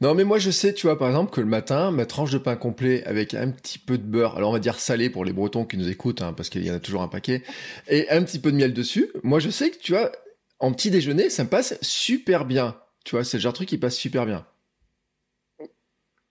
Non, 0.00 0.14
mais 0.14 0.24
moi 0.24 0.38
je 0.38 0.50
sais, 0.50 0.74
tu 0.74 0.86
vois, 0.86 0.98
par 0.98 1.08
exemple, 1.08 1.32
que 1.32 1.40
le 1.40 1.46
matin, 1.46 1.90
ma 1.90 2.04
tranche 2.04 2.30
de 2.30 2.38
pain 2.38 2.54
complet 2.54 3.02
avec 3.04 3.34
un 3.34 3.50
petit 3.50 3.78
peu 3.78 3.96
de 3.96 4.02
beurre, 4.02 4.36
alors 4.36 4.50
on 4.50 4.52
va 4.52 4.58
dire 4.58 4.78
salé 4.78 5.08
pour 5.08 5.24
les 5.24 5.32
Bretons 5.32 5.64
qui 5.64 5.78
nous 5.78 5.88
écoutent, 5.88 6.20
hein, 6.20 6.32
parce 6.32 6.50
qu'il 6.50 6.64
y 6.64 6.70
en 6.70 6.74
a 6.74 6.80
toujours 6.80 7.02
un 7.02 7.08
paquet, 7.08 7.42
et 7.88 8.08
un 8.10 8.22
petit 8.22 8.38
peu 8.38 8.52
de 8.52 8.56
miel 8.56 8.74
dessus. 8.74 9.10
Moi 9.22 9.40
je 9.40 9.48
sais 9.48 9.70
que, 9.70 9.78
tu 9.78 9.92
vois, 9.92 10.12
en 10.60 10.72
petit 10.72 10.90
déjeuner, 10.90 11.30
ça 11.30 11.44
me 11.44 11.48
passe 11.48 11.78
super 11.80 12.44
bien. 12.44 12.76
Tu 13.04 13.16
vois, 13.16 13.24
c'est 13.24 13.38
le 13.38 13.42
genre 13.42 13.52
de 13.52 13.56
truc 13.56 13.68
qui 13.68 13.78
passe 13.78 13.96
super 13.96 14.26
bien. 14.26 14.46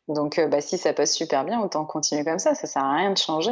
Donc, 0.08 0.38
euh, 0.38 0.48
bah, 0.48 0.60
si 0.60 0.78
ça 0.78 0.94
passe 0.94 1.16
super 1.16 1.46
bien, 1.46 1.62
autant 1.62 1.86
continuer 1.86 2.24
comme 2.24 2.40
ça. 2.40 2.56
Ça 2.56 2.68
sert 2.68 2.84
à 2.84 2.98
rien 2.98 3.12
de 3.12 3.18
changer. 3.18 3.52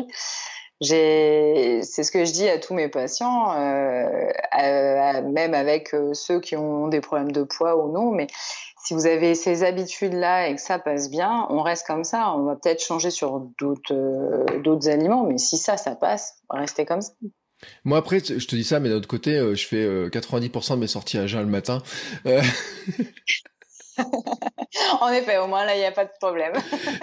C'est 0.82 1.84
ce 1.84 2.12
que 2.12 2.26
je 2.26 2.32
dis 2.32 2.50
à 2.50 2.58
tous 2.58 2.74
mes 2.74 2.88
patients, 2.88 3.54
euh, 3.56 4.32
même 5.22 5.54
avec 5.54 5.94
euh, 5.94 6.13
ceux 6.13 6.39
qui 6.39 6.56
ont 6.56 6.88
des 6.88 7.02
problèmes 7.02 7.32
de 7.32 7.44
poids 7.44 7.76
ou 7.78 7.91
non, 7.91 8.12
mais 8.12 8.26
si 8.84 8.96
vous 8.96 9.06
avez 9.06 9.36
ces 9.36 9.63
habitudes-là 9.63 10.48
et 10.48 10.56
que 10.56 10.62
ça 10.62 10.80
passe 10.80 11.12
bien, 11.12 11.46
on 11.50 11.62
reste 11.62 11.86
comme 11.86 12.04
ça. 12.04 12.34
On 12.36 12.46
va 12.46 12.56
peut-être 12.56 12.84
changer 12.84 13.12
sur 13.12 13.48
d'autres 13.60 13.94
euh, 13.94 14.91
aliments, 14.91 15.24
mais 15.24 15.38
si 15.38 15.58
ça, 15.58 15.78
ça 15.78 15.96
passe, 15.96 16.38
restez 16.50 16.86
comme 16.86 17.02
ça. 17.02 17.12
Moi 17.84 18.00
après, 18.00 18.20
je 18.20 18.48
te 18.48 18.56
dis 18.56 18.63
ça, 18.63 18.80
mais 18.80 18.89
d'un 18.89 18.96
autre 18.96 19.08
côté, 19.08 19.38
je 19.56 19.67
fais 19.67 19.86
90% 19.86 20.72
euh, 20.72 20.76
de 20.76 20.80
mes 20.80 20.88
sorties 20.88 21.20
à 21.20 21.28
jeun 21.28 21.41
le 21.41 21.48
matin. 21.48 21.84
en 25.01 25.10
effet, 25.10 25.38
au 25.38 25.47
moins 25.47 25.65
là, 25.65 25.75
il 25.75 25.80
n'y 25.80 25.86
a 25.86 25.91
pas 25.91 26.06
de 26.06 26.12
problème. 26.19 26.54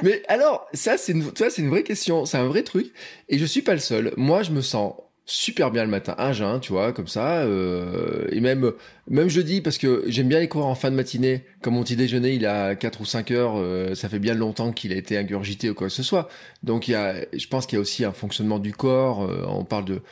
mais 0.03 0.23
alors, 0.29 0.67
ça 0.73 0.97
c'est 0.97 1.13
une, 1.13 1.31
une 1.59 1.71
vraie 1.71 1.83
question, 1.83 2.25
c'est 2.25 2.39
un 2.39 2.47
vrai 2.47 2.63
truc, 2.63 2.93
et 3.29 3.39
je 3.39 3.45
suis 3.45 3.63
pas 3.63 3.75
le 3.75 3.81
seul. 3.81 4.13
Moi, 4.17 4.43
je 4.43 4.51
me 4.51 4.61
sens 4.61 4.95
super 5.29 5.71
bien 5.71 5.85
le 5.85 5.91
matin, 5.91 6.15
un 6.19 6.33
jeun, 6.33 6.59
tu 6.59 6.73
vois, 6.73 6.93
comme 6.93 7.07
ça, 7.07 7.43
euh, 7.43 8.27
et 8.33 8.41
même 8.41 8.73
même 9.11 9.29
jeudi 9.29 9.61
parce 9.61 9.79
que 9.79 10.05
j'aime 10.07 10.29
bien 10.29 10.39
les 10.39 10.49
courir 10.49 10.67
en 10.67 10.75
fin 10.75 10.91
de 10.91 10.97
matinée, 10.97 11.45
comme 11.63 11.75
mon 11.75 11.83
petit 11.83 11.97
déjeuner, 11.97 12.35
il 12.35 12.47
a 12.47 12.75
4 12.75 13.01
ou 13.01 13.05
5 13.05 13.31
heures, 13.31 13.55
euh, 13.57 13.95
ça 13.95 14.09
fait 14.09 14.19
bien 14.19 14.35
longtemps 14.35 14.73
qu'il 14.73 14.93
a 14.93 14.97
été 14.97 15.17
ingurgité 15.17 15.71
ou 15.71 15.75
quoi 15.75 15.89
que 15.89 15.93
ce 15.93 16.03
soit. 16.03 16.29
Donc 16.63 16.89
il 16.89 16.93
y 16.93 16.95
a, 16.95 17.15
je 17.33 17.47
pense 17.47 17.67
qu'il 17.67 17.77
y 17.77 17.79
a 17.79 17.81
aussi 17.81 18.05
un 18.05 18.13
fonctionnement 18.13 18.59
du 18.59 18.73
corps. 18.73 19.23
Euh, 19.23 19.45
on 19.49 19.65
parle 19.65 19.87
de, 19.87 20.03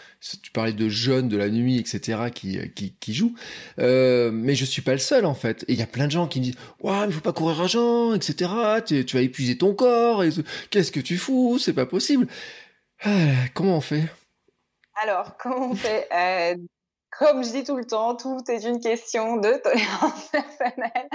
tu 0.42 0.50
parlais 0.50 0.72
de 0.72 0.88
jeûne 0.88 1.29
de 1.29 1.37
la 1.37 1.48
nuit, 1.48 1.79
etc. 1.79 2.31
qui 2.35 2.59
qui, 2.74 2.94
qui 2.98 3.14
joue. 3.14 3.35
Euh, 3.79 4.31
mais 4.33 4.55
je 4.55 4.64
suis 4.64 4.83
pas 4.83 4.92
le 4.92 4.98
seul 4.98 5.26
en 5.26 5.35
fait. 5.35 5.64
Et 5.68 5.74
il 5.74 5.79
y 5.79 5.83
a 5.83 5.87
plein 5.87 6.07
de 6.07 6.12
gens 6.12 6.26
qui 6.26 6.40
me 6.40 6.44
disent, 6.44 6.57
ouais, 6.81 7.07
mais 7.07 7.12
faut 7.12 7.20
pas 7.20 7.33
courir 7.33 7.61
à 7.61 7.66
jeun, 7.66 8.14
etc. 8.14 8.50
Tu, 8.87 9.05
tu 9.05 9.16
vas 9.16 9.22
épuiser 9.22 9.59
ton 9.59 9.74
corps. 9.74 10.24
Et 10.24 10.31
qu'est-ce 10.70 10.92
que 10.92 11.00
tu 11.00 11.16
fous? 11.18 11.59
C'est 11.59 11.74
pas 11.74 11.87
possible. 11.87 12.26
Ah, 13.02 13.11
comment 13.55 13.76
on 13.76 13.81
fait? 13.81 14.05
Alors, 15.02 15.37
comment 15.38 15.70
on 15.70 15.74
fait 15.74 16.09
euh, 16.12 16.56
Comme 17.18 17.44
je 17.44 17.50
dis 17.50 17.64
tout 17.64 17.76
le 17.76 17.87
temps, 17.87 18.16
tout 18.16 18.40
est 18.48 18.64
une 18.64 18.80
question 18.80 19.37
de 19.37 19.52
tolérance 19.62 20.28
personnelle. 20.32 21.09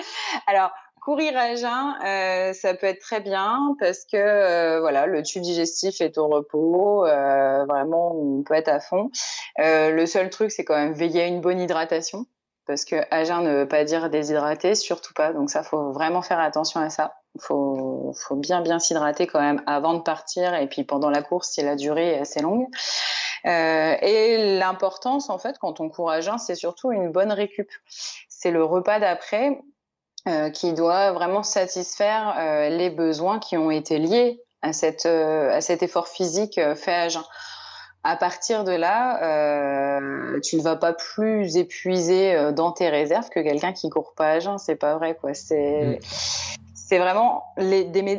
Alors, 0.47 0.71
courir 1.01 1.35
à 1.35 1.55
jeun, 1.55 1.95
euh, 2.05 2.53
ça 2.53 2.75
peut 2.75 2.87
être 2.87 3.01
très 3.01 3.21
bien 3.21 3.75
parce 3.79 4.05
que 4.05 4.17
euh, 4.17 4.79
voilà, 4.81 5.07
le 5.07 5.23
tube 5.23 5.41
digestif 5.41 5.99
est 5.99 6.17
au 6.17 6.27
repos. 6.27 7.01
vraiment, 7.01 8.15
on 8.15 8.43
peut 8.43 8.53
être 8.53 8.69
à 8.69 8.79
fond. 8.79 9.09
le 9.57 10.05
seul 10.05 10.29
truc, 10.29 10.51
c'est 10.51 10.63
quand 10.63 10.75
même 10.75 10.93
veiller 10.93 11.23
à 11.23 11.27
une 11.27 11.41
bonne 11.41 11.59
hydratation 11.59 12.25
parce 12.67 12.85
que 12.85 12.95
à 13.09 13.23
jeun 13.23 13.43
ne 13.43 13.53
veut 13.57 13.67
pas 13.67 13.83
dire 13.83 14.09
déshydrater, 14.09 14.75
surtout 14.75 15.13
pas. 15.13 15.33
Donc 15.33 15.49
ça, 15.49 15.63
faut 15.63 15.91
vraiment 15.91 16.21
faire 16.21 16.39
attention 16.39 16.79
à 16.79 16.89
ça. 16.89 17.15
Faut, 17.39 18.13
faut 18.15 18.35
bien 18.35 18.61
bien 18.61 18.79
s'hydrater 18.79 19.25
quand 19.25 19.41
même 19.41 19.61
avant 19.65 19.93
de 19.93 20.01
partir 20.01 20.53
et 20.53 20.67
puis 20.67 20.83
pendant 20.83 21.09
la 21.09 21.21
course 21.21 21.49
si 21.51 21.61
la 21.63 21.75
durée 21.75 22.13
est 22.13 22.19
assez 22.19 22.41
longue. 22.41 22.67
Euh, 23.45 23.95
et 24.01 24.57
l'importance, 24.59 25.29
en 25.29 25.37
fait, 25.37 25.57
quand 25.59 25.79
on 25.79 25.89
court 25.89 26.11
à 26.11 26.21
jeun, 26.21 26.37
c'est 26.37 26.55
surtout 26.55 26.91
une 26.91 27.11
bonne 27.11 27.31
récup. 27.31 27.69
C'est 28.29 28.51
le 28.51 28.63
repas 28.63 28.99
d'après 28.99 29.59
euh, 30.27 30.49
qui 30.49 30.73
doit 30.73 31.11
vraiment 31.11 31.43
satisfaire 31.43 32.35
euh, 32.37 32.69
les 32.69 32.89
besoins 32.89 33.39
qui 33.39 33.57
ont 33.57 33.71
été 33.71 33.97
liés 33.97 34.41
à, 34.61 34.73
cette, 34.73 35.07
à 35.07 35.61
cet 35.61 35.81
effort 35.81 36.07
physique 36.07 36.59
fait 36.75 36.93
à 36.93 37.09
jeun. 37.09 37.23
À 38.03 38.15
partir 38.15 38.63
de 38.63 38.71
là, 38.71 39.99
tu 40.41 40.55
ne 40.55 40.61
vas 40.61 40.75
pas 40.75 40.93
plus 40.93 41.57
épuisé 41.57 42.51
dans 42.51 42.71
tes 42.71 42.89
réserves 42.89 43.29
que 43.29 43.39
quelqu'un 43.39 43.73
qui 43.73 43.89
court 43.89 44.13
pas 44.15 44.31
à 44.31 44.39
jeun. 44.39 44.57
C'est 44.57 44.75
pas 44.75 44.95
vrai, 44.95 45.15
quoi. 45.15 45.33
C'est 45.33 45.99
mm 45.99 46.60
c'est 46.91 46.99
vraiment 46.99 47.45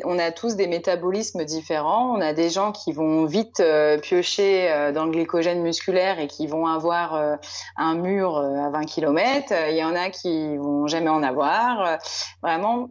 on 0.05 0.19
a 0.19 0.31
tous 0.31 0.57
des 0.57 0.67
métabolismes 0.67 1.45
différents. 1.45 2.17
On 2.17 2.23
a 2.23 2.33
des 2.33 2.49
gens 2.49 2.73
qui 2.73 2.93
vont 2.93 3.27
vite 3.27 3.61
euh, 3.61 3.99
piocher 3.99 4.73
euh, 4.73 4.93
dans 4.93 5.05
le 5.05 5.11
glycogène 5.11 5.61
musculaire 5.61 6.19
et 6.19 6.27
qui 6.27 6.47
vont 6.47 6.67
avoir 6.67 7.15
euh, 7.15 7.37
un 7.77 7.97
mur 7.97 8.39
à 8.39 8.71
20 8.71 8.87
km. 8.87 9.53
Il 9.69 9.77
y 9.77 9.85
en 9.85 9.95
a 9.95 10.09
qui 10.09 10.57
vont 10.57 10.87
jamais 10.87 11.11
en 11.11 11.23
avoir. 11.23 11.99
vraiment, 12.43 12.89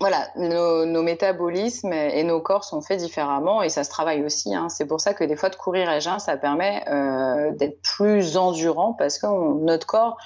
voilà, 0.00 0.26
nos, 0.34 1.02
métabolismes 1.04 1.92
et 1.92 2.24
nos 2.24 2.40
corps 2.40 2.64
sont 2.64 2.82
faits 2.82 2.98
différemment 2.98 3.62
et 3.62 3.68
ça 3.68 3.84
se 3.84 3.90
travaille 3.90 4.24
aussi. 4.24 4.56
Hein. 4.56 4.68
C'est 4.70 4.86
pour 4.86 5.00
ça 5.00 5.14
que 5.14 5.22
des 5.22 5.36
fois 5.36 5.50
de 5.50 5.56
courir 5.56 5.88
à 5.88 6.00
jeun, 6.00 6.18
ça 6.18 6.36
permet 6.36 6.84
d'être 7.56 7.80
plus 7.80 8.36
endurant 8.36 8.92
parce 8.92 9.20
que 9.20 9.26
notre 9.62 9.86
corps 9.86 10.16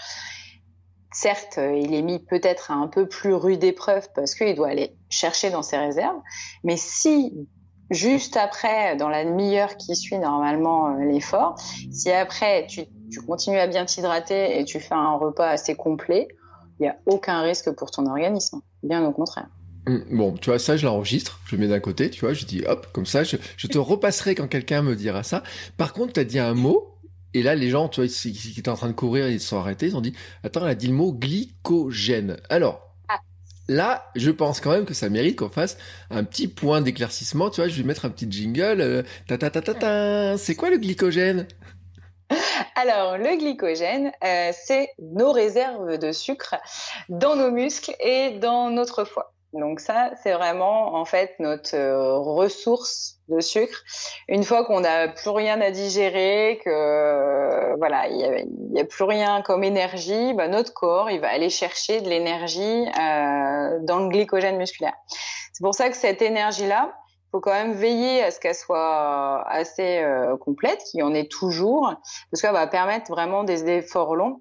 certes, 1.12 1.59
euh, 1.59 1.75
il 1.75 1.94
est 1.94 2.03
mis 2.03 2.18
peut-être 2.18 2.70
à 2.70 2.75
un 2.75 2.88
peu 2.88 3.09
plus 3.09 3.35
rude 3.35 3.64
épreuve 3.64 4.09
parce 4.14 4.35
qu'il 4.35 4.55
doit 4.55 4.68
aller 4.68 4.96
chercher 5.09 5.51
dans 5.51 5.62
ses 5.62 5.77
réserves. 5.77 6.20
Mais 6.64 6.77
si 6.77 7.49
juste 7.90 8.37
après, 8.37 8.96
dans 8.96 9.09
la 9.09 9.25
demi-heure 9.25 9.77
qui 9.77 9.96
suit 9.96 10.18
normalement 10.18 10.94
euh, 10.94 11.05
l'effort, 11.05 11.57
si 11.90 12.11
après 12.11 12.66
tu, 12.68 12.87
continues 13.27 13.59
à 13.59 13.66
bien 13.66 13.85
t'hydrater 13.85 14.59
et 14.59 14.64
tu 14.64 14.79
fais 14.79 14.94
un 14.94 15.16
repas 15.16 15.49
assez 15.49 15.75
complet, 15.75 16.29
il 16.79 16.85
n'y 16.85 16.88
a 16.88 16.96
aucun 17.07 17.40
risque 17.42 17.70
pour 17.73 17.90
ton 17.90 18.07
organisme. 18.07 18.61
Bien 18.83 19.05
au 19.05 19.12
contraire. 19.12 19.49
Hum, 19.87 20.05
bon, 20.11 20.33
tu 20.35 20.51
vois, 20.51 20.59
ça, 20.59 20.77
je 20.77 20.87
l'enregistre, 20.87 21.40
je 21.46 21.57
le 21.57 21.62
mets 21.62 21.68
d'un 21.68 21.81
côté, 21.81 22.11
tu 22.11 22.20
vois, 22.20 22.33
je 22.33 22.44
dis 22.44 22.62
hop, 22.66 22.87
comme 22.92 23.07
ça, 23.07 23.25
je, 23.25 23.37
je 23.57 23.66
te 23.66 23.79
repasserai 23.79 24.35
quand 24.35 24.46
quelqu'un 24.46 24.83
me 24.83 24.94
dira 24.94 25.23
ça. 25.23 25.42
Par 25.77 25.92
contre, 25.92 26.12
tu 26.12 26.20
as 26.20 26.25
dit 26.25 26.38
un 26.38 26.55
mot 26.55 26.99
et 27.35 27.43
là, 27.43 27.55
les 27.55 27.71
gens, 27.71 27.88
tu 27.88 28.01
vois, 28.01 28.09
qui 28.09 28.55
étaient 28.59 28.69
en 28.69 28.77
train 28.77 28.88
de 28.88 28.93
courir, 28.93 29.29
ils 29.29 29.40
se 29.40 29.49
sont 29.49 29.59
arrêtés, 29.59 29.87
ils 29.87 29.97
ont 29.97 30.01
dit, 30.01 30.14
attends, 30.43 30.62
elle 30.62 30.73
a 30.73 30.75
dit 30.75 30.88
le 30.88 30.95
mot 30.95 31.12
glycogène. 31.12 32.37
Alors, 32.49 32.95
ah. 33.09 33.21
Là, 33.69 34.11
je 34.16 34.31
pense 34.31 34.61
quand 34.61 34.73
même 34.73 34.85
que 34.85 34.95
ça 34.95 35.09
mérite 35.09 35.37
qu'on 35.37 35.49
fasse 35.49 35.79
un 36.11 36.25
petit 36.25 36.49
point 36.49 36.81
d'éclaircissement. 36.81 37.51
Tu 37.51 37.61
vois, 37.61 37.69
je 37.69 37.77
vais 37.77 37.87
mettre 37.87 38.05
un 38.05 38.11
petit 38.11 38.27
jingle. 38.31 38.81
Euh, 38.81 39.03
ta 39.29 39.38
ta 39.38 39.51
ta 39.51 39.62
ta 39.62 39.75
ta. 39.75 40.38
C'est 40.38 40.57
quoi 40.57 40.71
le 40.71 40.79
glycogène? 40.79 41.47
Alors, 42.75 43.19
le 43.19 43.37
glycogène, 43.38 44.12
euh, 44.25 44.51
c'est 44.53 44.90
nos 44.99 45.31
réserves 45.33 45.99
de 45.99 46.12
sucre 46.12 46.57
dans 47.09 47.37
nos 47.37 47.51
muscles 47.51 47.95
et 48.01 48.38
dans 48.40 48.71
notre 48.71 49.05
foie. 49.05 49.33
Donc 49.53 49.81
ça, 49.81 50.12
c'est 50.23 50.33
vraiment 50.33 50.95
en 50.95 51.05
fait 51.05 51.35
notre 51.40 51.75
euh, 51.75 52.19
ressource 52.19 53.19
de 53.31 53.40
sucre. 53.40 53.83
Une 54.29 54.45
fois 54.45 54.64
qu'on 54.64 54.81
n'a 54.81 55.09
plus 55.09 55.31
rien 55.31 55.61
à 55.61 55.71
digérer, 55.71 56.61
que 56.64 56.71
euh, 56.71 57.77
voilà, 57.77 58.09
il 58.09 58.47
n'y 58.73 58.81
a, 58.81 58.85
plus 58.85 59.05
rien 59.05 59.43
comme 59.43 59.64
énergie, 59.64 60.35
bah, 60.35 60.49
notre 60.49 60.73
corps, 60.75 61.11
il 61.11 61.21
va 61.21 61.29
aller 61.29 61.51
chercher 61.51 62.01
de 62.01 62.09
l'énergie 62.09 62.61
euh, 62.61 63.79
dans 63.83 63.99
le 64.01 64.09
glycogène 64.09 64.57
musculaire. 64.57 64.95
C'est 65.53 65.62
pour 65.62 65.75
ça 65.75 65.88
que 65.88 65.97
cette 65.97 66.23
énergie-là, 66.23 66.93
il 66.95 67.31
faut 67.33 67.40
quand 67.40 67.53
même 67.53 67.75
veiller 67.75 68.23
à 68.23 68.31
ce 68.31 68.40
qu'elle 68.40 68.55
soit 68.55 69.47
assez 69.49 69.99
euh, 69.99 70.37
complète, 70.37 70.83
qu'il 70.90 71.01
y 71.01 71.03
en 71.03 71.14
ait 71.14 71.29
toujours, 71.29 71.95
parce 72.31 72.43
qu'elle 72.43 72.53
va 72.53 72.66
permettre 72.66 73.11
vraiment 73.11 73.45
des 73.45 73.69
efforts 73.69 74.16
longs. 74.16 74.40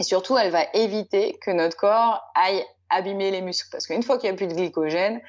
Et 0.00 0.02
surtout, 0.02 0.36
elle 0.36 0.50
va 0.50 0.64
éviter 0.74 1.38
que 1.40 1.50
notre 1.50 1.76
corps 1.76 2.20
aille 2.34 2.64
abîmer 2.90 3.30
les 3.30 3.42
muscles. 3.42 3.68
Parce 3.70 3.86
qu'une 3.86 4.02
fois 4.02 4.18
qu'il 4.18 4.30
n'y 4.30 4.34
a 4.34 4.36
plus 4.36 4.46
de 4.46 4.54
glycogène, 4.54 5.20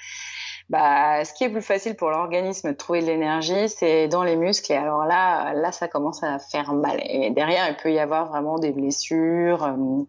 bah, 0.69 1.23
ce 1.23 1.34
qui 1.34 1.45
est 1.45 1.49
plus 1.49 1.62
facile 1.62 1.95
pour 1.95 2.10
l'organisme 2.10 2.71
de 2.71 2.75
trouver 2.75 3.01
de 3.01 3.06
l'énergie, 3.06 3.69
c'est 3.69 4.08
dans 4.08 4.23
les 4.23 4.36
muscles. 4.36 4.71
Et 4.73 4.75
alors 4.75 5.06
là, 5.06 5.53
là, 5.53 5.71
ça 5.71 5.88
commence 5.88 6.23
à 6.23 6.39
faire 6.39 6.73
mal. 6.73 6.99
Et 7.03 7.30
derrière, 7.30 7.69
il 7.69 7.77
peut 7.77 7.91
y 7.91 7.99
avoir 7.99 8.27
vraiment 8.27 8.60
des 8.60 8.71
blessures. 8.71 9.63
Euh, 9.63 10.03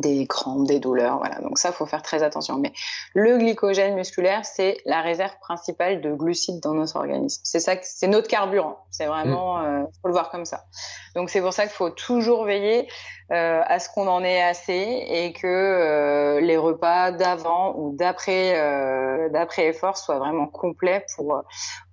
des 0.00 0.26
crampes, 0.26 0.66
des 0.66 0.80
douleurs, 0.80 1.18
voilà. 1.18 1.40
Donc 1.40 1.58
ça, 1.58 1.72
faut 1.72 1.86
faire 1.86 2.02
très 2.02 2.22
attention. 2.22 2.58
Mais 2.58 2.72
le 3.14 3.38
glycogène 3.38 3.94
musculaire, 3.94 4.44
c'est 4.44 4.78
la 4.84 5.00
réserve 5.00 5.36
principale 5.40 6.00
de 6.00 6.12
glucides 6.12 6.60
dans 6.60 6.74
notre 6.74 6.96
organisme. 6.96 7.40
C'est 7.44 7.60
ça, 7.60 7.74
c'est 7.82 8.08
notre 8.08 8.28
carburant. 8.28 8.78
C'est 8.90 9.06
vraiment, 9.06 9.62
il 9.62 9.68
mm. 9.68 9.82
euh, 9.82 9.84
faut 10.02 10.08
le 10.08 10.12
voir 10.12 10.30
comme 10.30 10.44
ça. 10.44 10.64
Donc 11.14 11.30
c'est 11.30 11.40
pour 11.40 11.52
ça 11.52 11.62
qu'il 11.64 11.72
faut 11.72 11.90
toujours 11.90 12.44
veiller 12.44 12.88
euh, 13.32 13.60
à 13.64 13.78
ce 13.78 13.88
qu'on 13.88 14.06
en 14.06 14.22
ait 14.22 14.42
assez 14.42 15.04
et 15.08 15.32
que 15.32 15.46
euh, 15.46 16.40
les 16.40 16.56
repas 16.56 17.10
d'avant 17.10 17.74
ou 17.76 17.96
d'après, 17.96 18.58
euh, 18.60 19.28
d'après 19.30 19.66
effort 19.66 19.96
soient 19.96 20.18
vraiment 20.18 20.46
complets 20.46 21.04
pour 21.16 21.42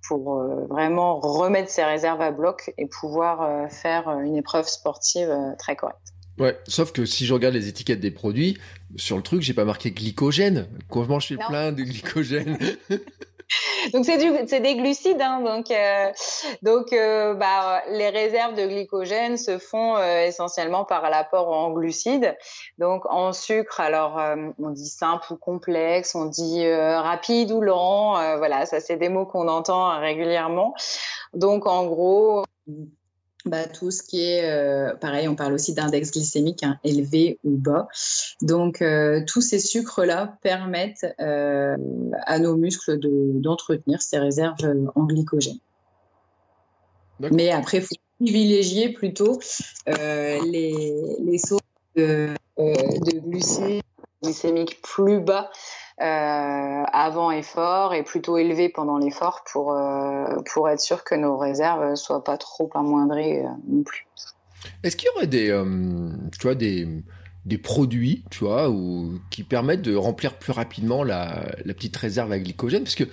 pour 0.08 0.40
euh, 0.40 0.66
vraiment 0.68 1.18
remettre 1.20 1.70
ses 1.70 1.84
réserves 1.84 2.20
à 2.20 2.30
bloc 2.30 2.72
et 2.78 2.86
pouvoir 2.86 3.42
euh, 3.42 3.68
faire 3.68 4.08
une 4.20 4.36
épreuve 4.36 4.66
sportive 4.68 5.34
très 5.58 5.76
correcte. 5.76 6.13
Ouais, 6.38 6.58
sauf 6.66 6.92
que 6.92 7.06
si 7.06 7.26
je 7.26 7.34
regarde 7.34 7.54
les 7.54 7.68
étiquettes 7.68 8.00
des 8.00 8.10
produits, 8.10 8.58
sur 8.96 9.16
le 9.16 9.22
truc, 9.22 9.42
j'ai 9.42 9.54
pas 9.54 9.64
marqué 9.64 9.92
glycogène. 9.92 10.68
Comment 10.88 11.20
je 11.20 11.28
fais 11.28 11.36
plein 11.36 11.72
de 11.72 11.82
glycogène. 11.82 12.58
Donc 13.92 14.04
c'est 14.04 14.18
du 14.18 14.30
c'est 14.46 14.60
des 14.60 14.76
glucides 14.76 15.20
hein, 15.20 15.40
donc 15.40 15.70
euh, 15.70 16.10
donc 16.62 16.92
euh, 16.92 17.34
bah 17.34 17.82
les 17.90 18.08
réserves 18.08 18.54
de 18.54 18.66
glycogène 18.66 19.36
se 19.36 19.58
font 19.58 19.96
euh, 19.96 20.26
essentiellement 20.26 20.84
par 20.84 21.08
l'apport 21.10 21.48
en 21.48 21.70
glucides. 21.70 22.36
Donc 22.78 23.04
en 23.06 23.32
sucre 23.32 23.80
alors 23.80 24.20
on 24.58 24.70
dit 24.70 24.88
simple 24.88 25.32
ou 25.32 25.36
complexe 25.36 26.14
on 26.14 26.26
dit 26.26 26.66
rapide 26.72 27.52
ou 27.52 27.60
lent 27.60 28.14
voilà 28.38 28.66
ça 28.66 28.80
c'est 28.80 28.96
des 28.96 29.08
mots 29.08 29.26
qu'on 29.26 29.48
entend 29.48 30.00
régulièrement. 30.00 30.74
Donc 31.34 31.66
en 31.66 31.86
gros 31.86 32.44
bah, 33.44 33.66
tout 33.66 33.90
ce 33.90 34.02
qui 34.02 34.22
est, 34.22 34.50
euh, 34.50 34.94
pareil, 34.94 35.28
on 35.28 35.34
parle 35.34 35.52
aussi 35.52 35.74
d'index 35.74 36.10
glycémique 36.10 36.62
hein, 36.62 36.78
élevé 36.82 37.38
ou 37.44 37.56
bas. 37.56 37.88
Donc, 38.40 38.80
euh, 38.80 39.22
tous 39.26 39.42
ces 39.42 39.58
sucres-là 39.58 40.38
permettent 40.42 41.06
euh, 41.20 41.76
à 42.24 42.38
nos 42.38 42.56
muscles 42.56 42.98
d'entretenir 43.40 44.00
ces 44.00 44.18
réserves 44.18 44.56
en 44.94 45.04
glycogène. 45.04 45.58
Mais 47.20 47.50
après, 47.50 47.78
il 47.78 47.82
faut 47.84 47.94
privilégier 48.18 48.92
plutôt 48.92 49.38
les, 49.86 50.94
les 51.20 51.38
sources 51.38 51.62
de, 51.96 52.30
de 52.58 53.18
glucides 53.20 53.82
glycémiques 54.24 54.80
plus 54.82 55.20
bas 55.20 55.50
euh, 55.50 55.83
avant 55.98 57.30
effort 57.30 57.94
et 57.94 58.02
plutôt 58.02 58.36
élevé 58.36 58.68
pendant 58.68 58.98
l'effort 58.98 59.44
pour, 59.50 59.72
euh, 59.72 60.24
pour 60.52 60.68
être 60.68 60.80
sûr 60.80 61.04
que 61.04 61.14
nos 61.14 61.36
réserves 61.36 61.94
soient 61.94 62.24
pas 62.24 62.36
trop 62.36 62.68
amoindries 62.74 63.38
euh, 63.38 63.48
non 63.68 63.82
plus. 63.82 64.06
Est-ce 64.82 64.96
qu'il 64.96 65.08
y 65.14 65.16
aurait 65.16 65.26
des, 65.26 65.48
tu 66.32 66.42
vois, 66.42 66.54
des, 66.54 66.88
des 67.44 67.58
produits, 67.58 68.24
tu 68.30 68.44
vois, 68.44 68.70
ou, 68.70 69.18
qui 69.30 69.44
permettent 69.44 69.82
de 69.82 69.94
remplir 69.94 70.38
plus 70.38 70.52
rapidement 70.52 71.04
la, 71.04 71.46
la 71.64 71.74
petite 71.74 71.96
réserve 71.96 72.32
à 72.32 72.38
glycogène? 72.38 72.82
Parce 72.82 72.94
que 72.94 73.04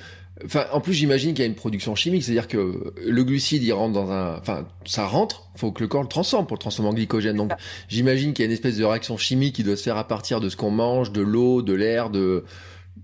Enfin, 0.45 0.65
en 0.71 0.81
plus, 0.81 0.93
j'imagine 0.93 1.33
qu'il 1.33 1.43
y 1.43 1.47
a 1.47 1.49
une 1.49 1.55
production 1.55 1.93
chimique, 1.93 2.23
c'est-à-dire 2.23 2.47
que 2.47 2.93
le 3.05 3.23
glucide, 3.23 3.63
il 3.63 3.73
rentre 3.73 3.93
dans 3.93 4.11
un, 4.11 4.37
enfin, 4.37 4.65
ça 4.85 5.05
rentre, 5.05 5.51
faut 5.55 5.71
que 5.71 5.81
le 5.81 5.87
corps 5.87 6.01
le 6.01 6.07
transforme 6.07 6.47
pour 6.47 6.55
le 6.55 6.61
transformer 6.61 6.89
en 6.89 6.93
glycogène. 6.93 7.35
Donc, 7.35 7.51
j'imagine 7.89 8.33
qu'il 8.33 8.43
y 8.43 8.45
a 8.45 8.47
une 8.47 8.53
espèce 8.53 8.77
de 8.77 8.85
réaction 8.85 9.17
chimique 9.17 9.55
qui 9.55 9.63
doit 9.63 9.75
se 9.75 9.83
faire 9.83 9.97
à 9.97 10.07
partir 10.07 10.39
de 10.39 10.49
ce 10.49 10.55
qu'on 10.55 10.71
mange, 10.71 11.11
de 11.11 11.21
l'eau, 11.21 11.61
de 11.61 11.73
l'air, 11.73 12.09
de, 12.09 12.45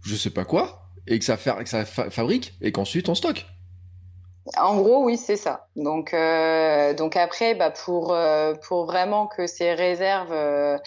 je 0.04 0.16
sais 0.16 0.32
pas 0.32 0.46
quoi, 0.46 0.90
et 1.06 1.20
que 1.20 1.26
ça, 1.26 1.38
que 1.38 1.70
ça 1.70 1.86
fabrique, 1.86 2.54
et 2.62 2.72
qu'ensuite 2.72 3.10
on 3.10 3.16
stocke. 3.16 3.46
En 4.56 4.78
gros, 4.78 5.04
oui, 5.04 5.18
c'est 5.18 5.36
ça. 5.36 5.68
Donc, 5.76 6.14
euh, 6.14 6.94
donc 6.94 7.18
après, 7.18 7.54
bah, 7.56 7.72
pour 7.72 8.14
euh, 8.14 8.54
pour 8.68 8.86
vraiment 8.86 9.28
que 9.28 9.46
ces 9.46 9.74
réserves 9.74 10.32
euh, 10.32 10.78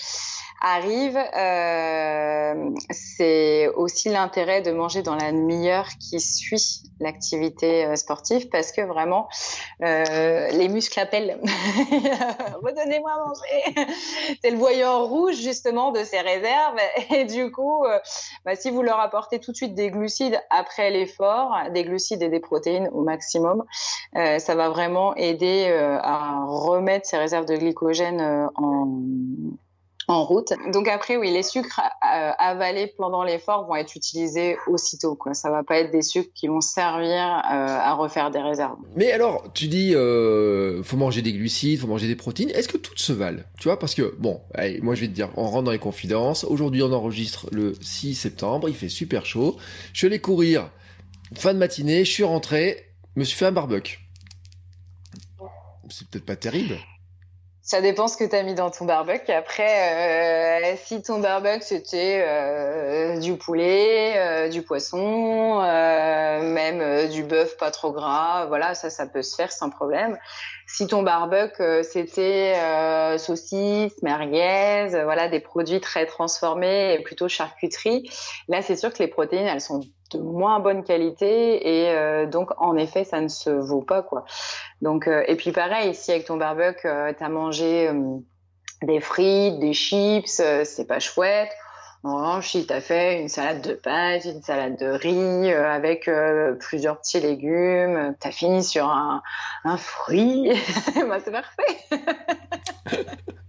arrive, 0.61 1.17
euh, 1.17 2.71
c'est 2.91 3.69
aussi 3.69 4.11
l'intérêt 4.11 4.63
de 4.63 4.73
manger 4.73 5.03
dans 5.03 5.17
la 5.17 5.33
demi-heure 5.33 5.89
qui 5.99 6.21
suit 6.21 6.83
l'activité 7.01 7.87
euh, 7.87 7.97
sportive 7.97 8.49
parce 8.49 8.73
que 8.73 8.83
vraiment 8.83 9.29
euh, 9.83 10.49
les 10.51 10.69
muscles 10.69 11.01
appellent. 11.01 11.41
Redonnez-moi 12.63 13.11
à 13.11 13.27
manger. 13.27 13.93
c'est 14.43 14.51
le 14.51 14.59
voyant 14.59 15.07
rouge 15.07 15.37
justement 15.37 15.91
de 15.91 16.05
ces 16.05 16.21
réserves 16.21 16.77
et 17.11 17.25
du 17.25 17.51
coup, 17.51 17.85
euh, 17.85 17.99
bah, 18.45 18.55
si 18.55 18.71
vous 18.71 18.83
leur 18.83 19.01
apportez 19.01 19.41
tout 19.41 19.53
de 19.53 19.57
suite 19.57 19.75
des 19.75 19.91
glucides 19.91 20.41
après 20.51 20.91
l'effort, 20.91 21.57
des 21.73 21.85
glucides 21.85 22.23
et 22.23 22.29
des 22.29 22.41
protéines 22.41 22.89
au 22.93 23.03
maximum, 23.03 23.65
ça 24.15 24.55
va 24.55 24.69
vraiment 24.69 25.15
aider 25.17 25.71
à 26.03 26.45
remettre 26.47 27.07
ces 27.07 27.17
réserves 27.17 27.47
de 27.47 27.57
glycogène 27.57 28.51
en 28.57 28.87
en 30.11 30.25
route. 30.25 30.53
Donc 30.73 30.89
après, 30.89 31.17
oui, 31.17 31.31
les 31.31 31.45
sucres 31.45 31.81
euh, 31.81 32.33
avalés 32.39 32.93
pendant 32.99 33.23
l'effort 33.23 33.67
vont 33.67 33.77
être 33.77 33.95
utilisés 33.95 34.57
aussitôt. 34.67 35.15
Quoi. 35.15 35.35
Ça 35.35 35.51
va 35.51 35.63
pas 35.63 35.79
être 35.79 35.93
des 35.93 36.03
sucres 36.03 36.33
qui 36.35 36.49
vont 36.49 36.61
servir 36.61 37.15
euh, 37.15 37.41
à 37.49 37.95
refaire 37.95 38.31
des 38.33 38.41
réserves. 38.41 38.77
Mais 38.97 39.13
alors, 39.13 39.45
tu 39.55 39.69
dis, 39.69 39.95
euh, 39.95 40.83
faut 40.83 40.97
manger 40.97 41.23
des 41.23 41.33
glucides, 41.33 41.79
faut 41.79 41.87
manger 41.87 42.09
des 42.09 42.17
protéines. 42.17 42.51
Est-ce 42.51 42.69
que 42.69 42.77
toutes 42.77 42.99
se 42.99 43.13
valent? 43.13 43.43
Tu 43.59 43.69
vois, 43.69 43.79
parce 43.79 43.95
que 43.95 44.15
bon, 44.19 44.41
moi 44.83 44.97
je 44.97 45.03
vais 45.03 45.09
te 45.09 45.13
dire, 45.13 45.31
on 45.37 45.49
rentre 45.49 45.65
dans 45.65 45.71
les 45.71 45.79
confidences. 45.79 46.43
Aujourd'hui, 46.45 46.83
on 46.83 46.93
enregistre 46.93 47.47
le 47.53 47.75
6 47.81 48.17
septembre. 48.17 48.69
Il 48.69 48.75
fait 48.75 48.89
super 48.89 49.25
chaud. 49.25 49.57
Je 49.93 49.99
suis 49.99 50.07
allé 50.09 50.21
courir 50.21 50.71
fin 51.37 51.55
de 51.55 51.59
matinée. 51.59 52.05
Je 52.05 52.11
suis 52.11 52.25
rentré, 52.25 52.95
me 53.15 53.23
suis 53.23 53.39
fait 53.39 53.47
un 53.47 53.53
barbecue. 53.53 54.01
C'est 55.89 56.09
peut-être 56.09 56.27
pas 56.27 56.37
terrible. 56.37 56.77
Ça 57.71 57.81
dépend 57.81 58.09
ce 58.09 58.17
que 58.17 58.25
tu 58.25 58.35
as 58.35 58.43
mis 58.43 58.55
dans 58.55 58.69
ton 58.73 58.85
barbecue. 58.85 59.31
Après, 59.31 60.73
euh, 60.73 60.77
si 60.85 61.03
ton 61.03 61.21
barbecue 61.21 61.63
c'était 61.63 62.21
euh, 62.27 63.21
du 63.21 63.37
poulet, 63.37 64.15
euh, 64.17 64.49
du 64.49 64.63
poisson, 64.63 65.61
même 65.61 67.09
du 67.11 67.23
bœuf 67.23 67.57
pas 67.59 67.71
trop 67.71 67.93
gras, 67.93 68.47
voilà, 68.47 68.75
ça, 68.75 68.91
ça 68.91 69.07
peut 69.07 69.23
se 69.23 69.37
faire 69.37 69.53
sans 69.53 69.71
problème. 69.71 70.19
Si 70.67 70.89
ton 70.89 71.05
barbecue 71.05 71.85
c'était 71.85 72.57
saucisses, 73.19 74.03
merguez, 74.03 74.89
voilà, 75.05 75.29
des 75.29 75.39
produits 75.39 75.81
très 75.81 76.07
transformés 76.07 76.95
et 76.95 76.99
plutôt 77.05 77.29
charcuterie, 77.29 78.11
là 78.49 78.63
c'est 78.63 78.75
sûr 78.75 78.93
que 78.93 78.99
les 78.99 79.07
protéines 79.07 79.47
elles 79.47 79.61
sont 79.61 79.83
de 80.17 80.23
moins 80.23 80.61
bonne 80.61 80.83
qualité 80.85 81.83
et 81.83 81.91
euh, 81.91 82.27
donc 82.27 82.51
en 82.59 82.77
effet 82.77 83.05
ça 83.05 83.21
ne 83.21 83.29
se 83.29 83.51
vaut 83.51 83.83
pas 83.83 84.03
quoi. 84.03 84.25
Donc 84.83 85.07
euh, 85.07 85.23
et 85.27 85.37
puis 85.37 85.53
pareil 85.53 85.95
si 85.95 86.11
avec 86.11 86.27
ton 86.27 86.37
barbecue 86.37 86.87
euh, 86.87 87.13
tu 87.17 87.23
as 87.23 87.29
mangé 87.29 87.91
des 88.83 89.01
frites, 89.01 89.59
des 89.59 89.73
chips, 89.73 90.43
c'est 90.65 90.87
pas 90.87 91.01
chouette. 91.01 91.51
En 92.03 92.17
revanche, 92.17 92.53
si 92.53 92.67
tu 92.67 92.73
as 92.73 92.81
fait 92.81 93.21
une 93.21 93.29
salade 93.29 93.61
de 93.61 93.75
pâtes, 93.75 94.25
une 94.25 94.41
salade 94.41 94.79
de 94.79 94.87
riz 94.87 95.53
avec 95.53 96.09
plusieurs 96.61 96.99
petits 96.99 97.21
légumes, 97.21 98.15
tu 98.19 98.27
as 98.27 98.31
fini 98.31 98.65
sur 98.65 98.87
un, 98.87 99.23
un 99.65 99.77
fruit, 99.77 100.49
bah, 101.09 101.19
c'est 101.23 101.31
parfait. 101.31 101.77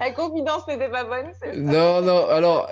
La 0.00 0.10
confidence 0.10 0.66
n'était 0.68 0.88
pas 0.88 1.04
bonne. 1.04 1.26
Non, 1.56 2.02
non. 2.02 2.26
Alors, 2.28 2.68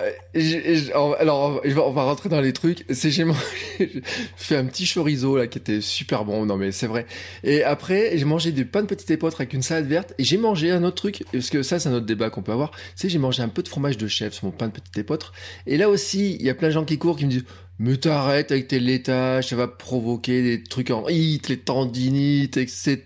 alors, 1.19 1.61
on 1.65 1.91
va 1.91 2.03
rentrer 2.03 2.29
dans 2.29 2.41
les 2.41 2.53
trucs. 2.53 2.85
C'est 2.89 3.11
j'ai 3.11 3.25
fait 4.35 4.57
un 4.57 4.65
petit 4.65 4.85
chorizo 4.85 5.37
là 5.37 5.47
qui 5.47 5.57
était 5.57 5.81
super 5.81 6.25
bon. 6.25 6.45
Non, 6.45 6.57
mais 6.57 6.71
c'est 6.71 6.87
vrai. 6.87 7.05
Et 7.43 7.63
après, 7.63 8.17
j'ai 8.17 8.25
mangé 8.25 8.51
du 8.51 8.65
pain 8.65 8.81
de 8.81 8.87
petit 8.87 9.11
épeautre 9.13 9.41
avec 9.41 9.53
une 9.53 9.61
salade 9.61 9.87
verte. 9.87 10.13
Et 10.17 10.23
j'ai 10.23 10.37
mangé 10.37 10.71
un 10.71 10.83
autre 10.83 10.95
truc 10.95 11.23
parce 11.31 11.49
que 11.49 11.63
ça, 11.63 11.79
c'est 11.79 11.89
un 11.89 11.93
autre 11.93 12.05
débat 12.05 12.29
qu'on 12.29 12.41
peut 12.41 12.51
avoir. 12.51 12.71
C'est 12.95 13.09
j'ai 13.09 13.19
mangé 13.19 13.41
un 13.41 13.49
peu 13.49 13.63
de 13.63 13.67
fromage 13.67 13.97
de 13.97 14.07
chèvre 14.07 14.33
sur 14.33 14.45
mon 14.45 14.51
pain 14.51 14.67
de 14.67 14.73
petit 14.73 14.99
épeautre. 14.99 15.33
Et 15.67 15.77
là 15.77 15.89
aussi, 15.89 16.35
il 16.35 16.45
y 16.45 16.49
a 16.49 16.55
plein 16.55 16.69
de 16.69 16.73
gens 16.73 16.85
qui 16.85 16.97
courent 16.97 17.17
qui 17.17 17.25
me 17.25 17.31
disent 17.31 17.45
mais 17.79 17.95
t'arrêtes 17.95 18.51
avec 18.51 18.67
tes 18.67 18.81
laitages, 18.81 19.47
ça 19.47 19.55
va 19.55 19.69
provoquer 19.69 20.43
des 20.43 20.63
trucs 20.63 20.91
en 20.91 21.07
hit, 21.07 21.47
les 21.47 21.57
tendinites, 21.57 22.57
etc. 22.57 22.99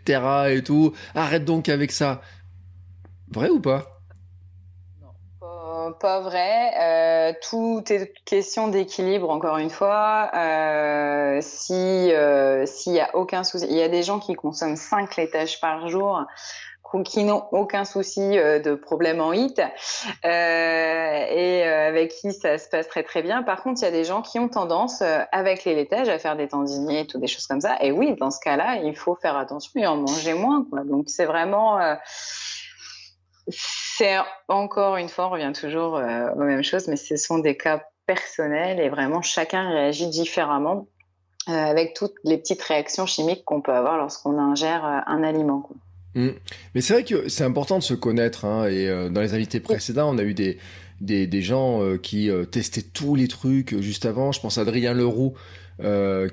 et 0.50 0.64
tout. 0.64 0.94
Arrête 1.14 1.46
donc 1.46 1.70
avec 1.70 1.92
ça. 1.92 2.22
Vrai 3.34 3.50
ou 3.50 3.60
pas? 3.60 3.84
Pas, 6.00 6.20
vrai. 6.20 6.72
Euh, 6.80 7.34
tout 7.50 7.84
est 7.90 8.14
question 8.26 8.68
d'équilibre, 8.68 9.30
encore 9.30 9.58
une 9.58 9.70
fois. 9.70 10.30
Euh, 10.36 11.40
si 11.42 11.74
euh, 12.14 12.66
s'il 12.66 13.00
a 13.00 13.16
aucun 13.16 13.44
souci, 13.44 13.66
il 13.70 13.76
y 13.76 13.82
a 13.82 13.90
des 13.90 14.04
gens 14.04 14.20
qui 14.20 14.36
consomment 14.36 14.76
5 14.76 15.16
laitages 15.16 15.60
par 15.60 15.90
jour 15.90 16.24
qui 17.06 17.24
n'ont 17.24 17.46
aucun 17.52 17.86
souci 17.86 18.22
de 18.22 18.76
problème 18.76 19.20
en 19.20 19.34
hit 19.34 19.60
et 20.24 21.64
avec 21.64 22.12
qui 22.12 22.32
ça 22.32 22.60
se 22.60 22.70
passe 22.70 22.88
très 22.88 23.02
très 23.02 23.24
bien. 23.24 23.42
Par 23.42 23.64
contre, 23.64 23.82
il 23.82 23.86
y 23.86 23.88
a 23.88 23.92
des 23.92 24.04
gens 24.04 24.22
qui 24.22 24.38
ont 24.38 24.48
tendance 24.48 25.02
avec 25.32 25.66
les 25.66 25.74
laitages 25.74 26.08
à 26.08 26.20
faire 26.20 26.36
des 26.36 26.48
tendinites 26.48 27.16
ou 27.16 27.18
des 27.18 27.26
choses 27.26 27.48
comme 27.48 27.62
ça. 27.62 27.78
Et 27.82 27.92
oui, 27.92 28.16
dans 28.20 28.30
ce 28.30 28.40
cas-là, 28.42 28.76
il 28.84 28.96
faut 28.96 29.16
faire 29.16 29.36
attention 29.38 29.72
et 29.76 29.88
en 29.88 29.98
manger 29.98 30.36
moins. 30.36 30.68
Donc 30.86 31.06
c'est 31.08 31.26
vraiment 31.26 31.80
c'est 33.50 34.18
encore 34.48 34.98
une 34.98 35.10
fois, 35.10 35.28
on 35.28 35.32
revient 35.32 35.52
toujours 35.54 35.94
aux 35.94 36.44
mêmes 36.44 36.64
choses, 36.64 36.88
mais 36.88 36.96
ce 36.96 37.18
sont 37.18 37.40
des 37.40 37.58
cas 37.58 37.84
personnels 38.06 38.80
et 38.80 38.90
vraiment 38.90 39.22
chacun 39.22 39.70
réagit 39.70 40.10
différemment 40.10 40.88
avec 41.48 41.94
toutes 41.94 42.16
les 42.24 42.38
petites 42.38 42.62
réactions 42.62 43.06
chimiques 43.06 43.44
qu'on 43.44 43.62
peut 43.62 43.74
avoir 43.74 43.98
lorsqu'on 43.98 44.38
ingère 44.38 44.86
un 44.86 45.24
aliment. 45.24 45.62
Quoi. 45.62 45.76
Mm. 46.16 46.30
Mais 46.76 46.82
c'est 46.82 46.94
vrai 46.94 47.04
que 47.04 47.30
c'est 47.30 47.44
important 47.44 47.80
de 47.80 47.84
se 47.84 47.94
connaître. 47.94 48.46
Hein, 48.46 48.68
et 48.68 48.88
euh, 48.88 49.10
dans 49.10 49.22
les 49.22 49.34
invités 49.34 49.60
précédents, 49.60 50.14
on 50.14 50.18
a 50.18 50.24
eu 50.24 50.34
des, 50.34 50.58
des, 51.02 51.42
gens 51.42 51.82
euh, 51.82 51.98
qui 51.98 52.30
euh, 52.30 52.46
testaient 52.46 52.82
tous 52.82 53.16
les 53.16 53.28
trucs 53.28 53.80
juste 53.82 54.06
avant. 54.06 54.32
Je 54.32 54.40
pense 54.40 54.58
à 54.58 54.62
Adrien 54.62 54.94
Leroux, 54.94 55.34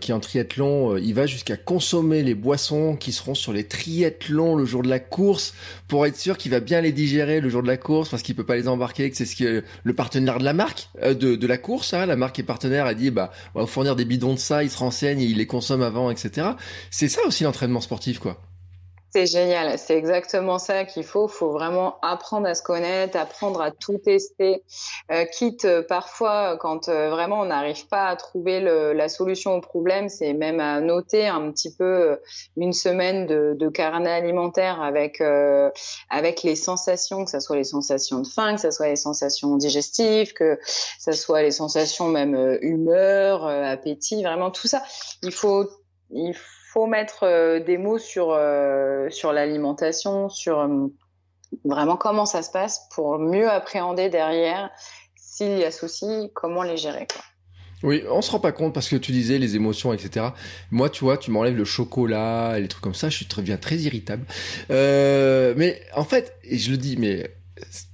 qui 0.01 0.12
en 0.12 0.20
triathlon, 0.20 0.96
il 0.96 1.14
va 1.14 1.26
jusqu'à 1.26 1.57
consommer 1.57 2.22
les 2.22 2.34
boissons 2.34 2.96
qui 2.96 3.12
seront 3.12 3.34
sur 3.34 3.53
les 3.53 3.64
triathlons 3.64 4.55
le 4.55 4.64
jour 4.64 4.82
de 4.82 4.88
la 4.88 4.98
course 4.98 5.55
pour 5.88 6.07
être 6.07 6.16
sûr 6.16 6.38
qu'il 6.38 6.51
va 6.51 6.61
bien 6.61 6.80
les 6.80 6.92
digérer 6.92 7.40
le 7.40 7.48
jour 7.48 7.62
de 7.62 7.66
la 7.66 7.76
course 7.76 8.09
parce 8.09 8.22
qu'il 8.22 8.34
peut 8.34 8.44
pas 8.44 8.57
les 8.57 8.68
embarquer, 8.68 9.11
que 9.11 9.16
c'est 9.16 9.26
ce 9.26 9.36
que 9.36 9.64
le 9.82 9.94
partenaire 9.94 10.38
de 10.38 10.44
la 10.44 10.53
marque 10.53 10.88
de, 11.03 11.36
de 11.36 11.46
la 11.46 11.59
course, 11.59 11.94
hein, 11.94 12.07
la 12.07 12.16
marque 12.16 12.38
est 12.38 12.44
partenaire, 12.44 12.86
a 12.86 12.94
dit 12.94 13.11
bah 13.11 13.32
on 13.55 13.61
va 13.61 13.64
vous 13.64 13.70
fournir 13.70 13.96
des 13.96 14.05
bidons 14.05 14.34
de 14.34 14.38
ça, 14.38 14.62
il 14.62 14.70
se 14.70 14.78
renseigne, 14.78 15.20
il 15.20 15.38
les 15.38 15.46
consomme 15.46 15.82
avant, 15.82 16.11
etc. 16.11 16.48
C'est 16.90 17.09
ça 17.09 17.20
aussi 17.26 17.44
l'entraînement 17.44 17.80
sportif, 17.80 18.18
quoi. 18.18 18.40
C'est 19.12 19.26
génial, 19.26 19.76
c'est 19.76 19.96
exactement 19.96 20.61
ça 20.61 20.84
qu'il 20.84 21.02
faut. 21.02 21.26
Il 21.26 21.32
faut 21.32 21.50
vraiment 21.50 21.98
apprendre 22.00 22.46
à 22.46 22.54
se 22.54 22.62
connaître, 22.62 23.16
apprendre 23.16 23.61
à 23.61 23.72
tout 23.72 23.98
tester, 23.98 24.62
euh, 25.11 25.24
quitte 25.24 25.64
euh, 25.64 25.82
parfois 25.82 26.56
quand 26.58 26.88
euh, 26.88 27.11
vraiment 27.11 27.40
on 27.40 27.46
n'arrive 27.46 27.88
pas 27.88 28.06
à 28.06 28.14
trouver 28.14 28.61
le, 28.61 28.92
la 28.92 29.08
solution 29.08 29.56
au 29.56 29.61
problème, 29.61 30.08
c'est 30.08 30.32
même 30.32 30.61
à 30.61 30.80
noter 30.80 31.26
un 31.26 31.50
petit 31.50 31.74
peu 31.74 32.20
une 32.56 32.72
semaine 32.72 33.26
de, 33.26 33.56
de 33.58 33.68
carnet 33.68 34.12
alimentaire 34.12 34.80
avec 34.80 35.20
avec 36.08 36.44
les 36.44 36.54
sensations, 36.54 37.24
que 37.24 37.32
ce 37.32 37.40
soit 37.40 37.56
les 37.56 37.64
sensations 37.64 38.20
de 38.20 38.28
faim, 38.28 38.54
que 38.54 38.61
ce 38.61 38.70
soit 38.70 38.88
les 38.88 38.96
sensations 38.96 39.56
digestives, 39.56 40.34
que 40.34 40.58
ce 41.00 41.12
soit 41.12 41.42
les 41.42 41.50
sensations 41.50 42.06
même 42.06 42.58
humeur, 42.62 43.44
appétit, 43.46 44.22
vraiment 44.22 44.52
tout 44.52 44.68
ça. 44.68 44.82
Il 45.22 45.32
faut 45.32 45.68
il 46.11 46.34
faut 46.34 46.59
faut 46.73 46.87
mettre 46.87 47.25
euh, 47.25 47.59
des 47.59 47.79
mots 47.79 47.99
sur 47.99 48.31
euh, 48.31 49.11
sur 49.11 49.33
l'alimentation, 49.33 50.29
sur 50.29 50.61
euh, 50.61 50.87
vraiment 51.64 51.97
comment 51.97 52.27
ça 52.27 52.43
se 52.43 52.51
passe 52.51 52.89
pour 52.95 53.18
mieux 53.18 53.49
appréhender 53.49 54.09
derrière 54.09 54.71
s'il 55.16 55.59
y 55.59 55.64
a 55.64 55.73
souci, 55.73 56.31
comment 56.35 56.62
les 56.62 56.77
gérer. 56.77 57.09
Oui, 57.83 58.05
on 58.11 58.21
se 58.21 58.31
rend 58.31 58.41
pas 58.41 58.53
compte 58.53 58.75
parce 58.75 58.89
que 58.89 58.97
tu 58.97 59.11
disais 59.11 59.39
les 59.39 59.57
émotions, 59.57 59.93
etc. 59.95 60.27
Moi, 60.71 60.91
tu 60.91 61.03
vois, 61.03 61.16
tu 61.16 61.31
m'enlèves 61.31 61.57
le 61.57 61.64
chocolat, 61.64 62.59
les 62.59 62.68
trucs 62.68 62.83
comme 62.83 62.95
ça, 62.95 63.09
je 63.09 63.16
suis 63.16 63.27
très 63.27 63.77
irritable. 63.77 64.27
Mais 64.68 65.81
en 65.97 66.05
fait, 66.05 66.37
et 66.45 66.59
je 66.59 66.71
le 66.73 66.77
dis, 66.77 66.99
mais 66.99 67.31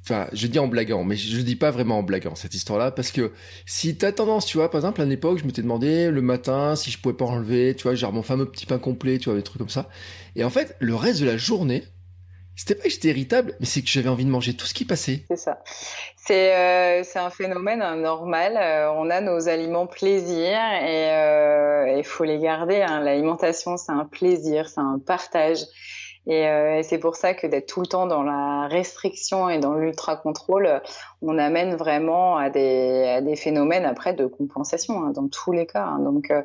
enfin, 0.02 0.28
je 0.32 0.46
dis 0.46 0.58
en 0.58 0.68
blaguant, 0.68 1.04
mais 1.04 1.16
je, 1.16 1.40
dis 1.40 1.56
pas 1.56 1.70
vraiment 1.70 1.98
en 1.98 2.02
blaguant 2.02 2.34
cette 2.34 2.54
histoire-là, 2.54 2.90
parce 2.90 3.10
que 3.10 3.32
si 3.66 3.96
t'as 3.96 4.12
tendance, 4.12 4.46
tu 4.46 4.58
vois, 4.58 4.70
par 4.70 4.80
exemple, 4.80 5.00
à 5.00 5.04
une 5.04 5.12
époque, 5.12 5.38
je 5.38 5.44
m'étais 5.44 5.62
demandé 5.62 6.10
le 6.10 6.22
matin 6.22 6.76
si 6.76 6.90
je 6.90 6.98
pouvais 6.98 7.14
pas 7.14 7.24
enlever, 7.24 7.74
tu 7.74 7.84
vois, 7.84 7.94
genre 7.94 8.12
mon 8.12 8.22
fameux 8.22 8.46
petit 8.46 8.66
pain 8.66 8.78
complet, 8.78 9.18
tu 9.18 9.28
vois, 9.28 9.36
des 9.36 9.42
trucs 9.42 9.58
comme 9.58 9.68
ça. 9.68 9.88
Et 10.34 10.44
en 10.44 10.50
fait, 10.50 10.76
le 10.80 10.94
reste 10.94 11.20
de 11.20 11.26
la 11.26 11.36
journée, 11.36 11.84
c'était 12.56 12.74
pas 12.74 12.84
que 12.84 12.90
j'étais 12.90 13.08
irritable, 13.08 13.54
mais 13.60 13.66
c'est 13.66 13.82
que 13.82 13.88
j'avais 13.88 14.08
envie 14.08 14.24
de 14.24 14.30
manger 14.30 14.54
tout 14.54 14.64
ce 14.64 14.72
qui 14.72 14.86
passait. 14.86 15.24
C'est 15.28 15.36
ça. 15.36 15.62
C'est 16.16 16.56
euh, 16.56 17.02
un 17.14 17.30
phénomène 17.30 17.82
hein, 17.82 17.96
normal. 17.96 18.56
Euh, 18.56 18.90
on 18.92 19.10
a 19.10 19.20
nos 19.20 19.48
aliments 19.48 19.86
plaisir 19.86 20.58
et 20.82 21.04
il 21.92 22.00
euh, 22.00 22.02
faut 22.02 22.24
les 22.24 22.38
garder. 22.38 22.80
Hein. 22.80 23.00
L'alimentation, 23.00 23.76
c'est 23.76 23.92
un 23.92 24.06
plaisir, 24.06 24.68
c'est 24.70 24.80
un 24.80 24.98
partage. 24.98 25.58
Euh, 26.29 26.79
et, 26.79 26.83
c'est 26.83 26.99
pour 26.99 27.16
ça 27.16 27.35
que 27.35 27.47
d'être 27.47 27.66
tout 27.66 27.81
le 27.81 27.87
temps 27.87 28.07
dans 28.07 28.22
la 28.22 28.66
restriction 28.68 29.49
et 29.49 29.59
dans 29.59 29.74
l'ultra 29.74 30.16
contrôle, 30.16 30.83
on 31.22 31.38
amène 31.38 31.74
vraiment 31.74 32.36
à 32.36 32.50
des, 32.50 33.04
à 33.08 33.36
phénomènes 33.36 33.84
après 33.84 34.12
de 34.12 34.26
compensation 34.26 35.02
hein, 35.02 35.10
dans 35.10 35.28
tous 35.28 35.52
les 35.52 35.66
cas. 35.66 35.84
Hein. 35.84 35.98
Donc, 36.00 36.30
euh, 36.30 36.42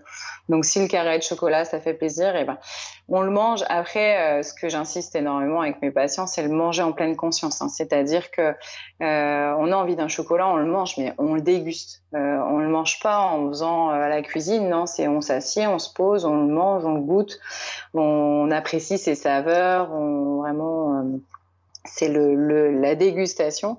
donc 0.50 0.66
si 0.66 0.82
le 0.82 0.88
carré 0.88 1.18
de 1.18 1.24
chocolat 1.24 1.66
ça 1.66 1.80
fait 1.80 1.94
plaisir, 1.94 2.36
et 2.36 2.42
eh 2.42 2.46
ben 2.46 2.58
on 3.10 3.22
le 3.22 3.32
mange. 3.32 3.64
Après, 3.68 4.40
euh, 4.40 4.44
ce 4.44 4.54
que 4.54 4.70
j'insiste 4.70 5.16
énormément 5.16 5.62
avec 5.62 5.82
mes 5.82 5.92
patients, 5.92 6.28
c'est 6.28 6.44
le 6.44 6.50
manger 6.50 6.82
en 6.84 6.94
pleine 6.94 7.16
conscience. 7.16 7.62
Hein. 7.62 7.70
C'est-à-dire 7.70 8.32
que 8.32 8.54
on 9.02 9.72
a 9.72 9.76
envie 9.76 9.96
d'un 9.96 10.08
chocolat, 10.08 10.48
on 10.48 10.58
le 10.58 10.66
mange, 10.66 10.98
mais 10.98 11.14
on 11.18 11.34
le 11.34 11.42
déguste. 11.42 12.04
on 12.14 12.58
le 12.58 12.68
mange 12.68 13.00
pas 13.00 13.20
en 13.20 13.48
faisant 13.50 13.92
la 13.92 14.22
cuisine, 14.22 14.70
non. 14.70 14.86
C'est 14.86 15.08
on 15.08 15.22
s'assied, 15.22 15.68
on 15.68 15.80
se 15.80 15.92
pose, 15.94 16.26
on 16.26 16.36
le 16.36 16.54
mange, 16.54 16.86
on 16.86 16.96
le 16.96 17.02
goûte, 17.02 17.40
on 17.94 18.50
apprécie 18.52 18.98
ses 18.98 19.16
saveurs 19.16 19.92
on 19.92 20.42
vraiment 20.42 21.00
euh, 21.00 21.18
c'est 21.84 22.10
le, 22.10 22.80
la 22.80 22.96
dégustation. 22.96 23.78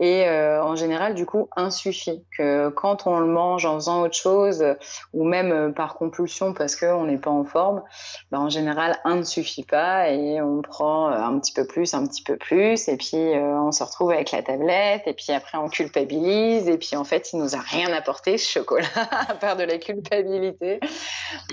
Et 0.00 0.26
euh, 0.28 0.62
en 0.62 0.76
général 0.76 1.14
du 1.14 1.26
coup 1.26 1.48
un 1.56 1.70
suffit 1.70 2.24
que 2.36 2.68
quand 2.68 3.06
on 3.06 3.18
le 3.18 3.26
mange 3.26 3.66
en 3.66 3.74
faisant 3.74 4.02
autre 4.02 4.14
chose 4.14 4.64
ou 5.12 5.24
même 5.24 5.52
euh, 5.52 5.70
par 5.70 5.94
compulsion 5.94 6.54
parce 6.54 6.76
qu'on 6.76 7.04
n'est 7.04 7.18
pas 7.18 7.30
en 7.30 7.44
forme 7.44 7.82
ben, 8.30 8.38
en 8.38 8.48
général 8.48 8.98
un 9.04 9.16
ne 9.16 9.24
suffit 9.24 9.64
pas 9.64 10.10
et 10.10 10.40
on 10.40 10.62
prend 10.62 11.08
un 11.08 11.38
petit 11.38 11.52
peu 11.52 11.66
plus 11.66 11.92
un 11.94 12.06
petit 12.06 12.22
peu 12.22 12.36
plus. 12.36 12.88
Et 12.88 12.96
puis 12.96 13.16
on 13.16 13.72
se 13.72 13.82
retrouve 13.82 14.12
avec 14.12 14.30
la 14.30 14.42
tablette 14.42 15.02
et 15.06 15.12
puis 15.12 15.32
après 15.32 15.58
on 15.58 15.68
culpabilise 15.68 16.68
et 16.68 16.78
puis 16.78 16.96
en 16.96 17.04
fait 17.04 17.32
il 17.32 17.40
nous 17.40 17.56
a 17.56 17.60
rien 17.60 17.92
apporté 17.92 18.38
ce 18.38 18.50
chocolat 18.50 18.86
à 19.28 19.34
part 19.34 19.56
de 19.56 19.64
la 19.64 19.78
culpabilité. 19.78 20.80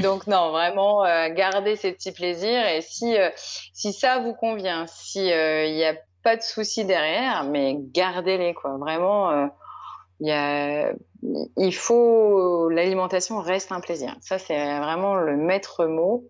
Donc 0.01 0.27
non 0.27 0.51
vraiment 0.51 1.03
garder 1.29 1.75
ces 1.75 1.91
petits 1.91 2.11
plaisirs 2.11 2.67
et 2.67 2.81
si 2.81 3.15
si 3.73 3.93
ça 3.93 4.19
vous 4.19 4.33
convient 4.33 4.85
si 4.87 5.25
il 5.27 5.75
y 5.75 5.85
a 5.85 5.96
pas 6.27 6.35
de 6.35 6.41
souci 6.41 6.83
derrière, 6.83 7.45
mais 7.45 7.77
gardez-les 7.93 8.53
quoi. 8.53 8.75
Vraiment, 8.75 9.29
euh, 9.29 10.93
il 11.55 11.73
faut 11.73 12.67
l'alimentation 12.67 13.39
reste 13.39 13.71
un 13.71 13.79
plaisir. 13.79 14.13
Ça 14.19 14.37
c'est 14.37 14.77
vraiment 14.79 15.15
le 15.15 15.37
maître 15.37 15.85
mot. 15.85 16.25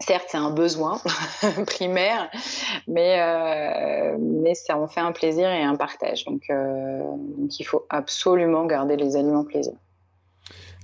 Certes, 0.00 0.26
c'est 0.28 0.36
un 0.36 0.50
besoin 0.50 1.00
primaire, 1.66 2.28
mais 2.86 3.22
euh, 3.22 4.18
mais 4.20 4.54
ça 4.54 4.76
en 4.76 4.86
fait 4.86 5.00
un 5.00 5.12
plaisir 5.12 5.48
et 5.48 5.62
un 5.62 5.76
partage. 5.76 6.26
Donc, 6.26 6.42
euh, 6.50 7.00
donc 7.38 7.58
il 7.58 7.64
faut 7.64 7.86
absolument 7.88 8.66
garder 8.66 8.96
les 8.96 9.16
aliments 9.16 9.44
plaisir. 9.44 9.72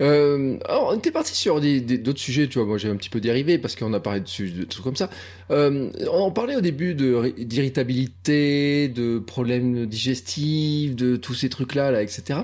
Euh, 0.00 0.58
alors, 0.68 0.90
on 0.92 0.98
était 0.98 1.10
parti 1.10 1.34
sur 1.34 1.60
d'autres 1.60 2.20
sujets, 2.20 2.46
tu 2.48 2.58
vois. 2.58 2.66
Moi, 2.66 2.78
j'ai 2.78 2.88
un 2.88 2.96
petit 2.96 3.10
peu 3.10 3.20
dérivé 3.20 3.58
parce 3.58 3.74
qu'on 3.76 3.92
a 3.92 4.00
parlé 4.00 4.20
de, 4.20 4.60
de 4.60 4.64
trucs 4.64 4.84
comme 4.84 4.96
ça. 4.96 5.10
Euh, 5.50 5.90
on 6.12 6.30
parlait 6.30 6.56
au 6.56 6.60
début 6.60 6.94
d'irritabilité, 6.94 8.88
de, 8.88 9.18
problèmes 9.18 9.86
digestifs, 9.86 10.94
de 10.94 11.16
tous 11.16 11.34
ces 11.34 11.48
trucs-là, 11.48 11.90
là, 11.90 12.02
etc. 12.02 12.40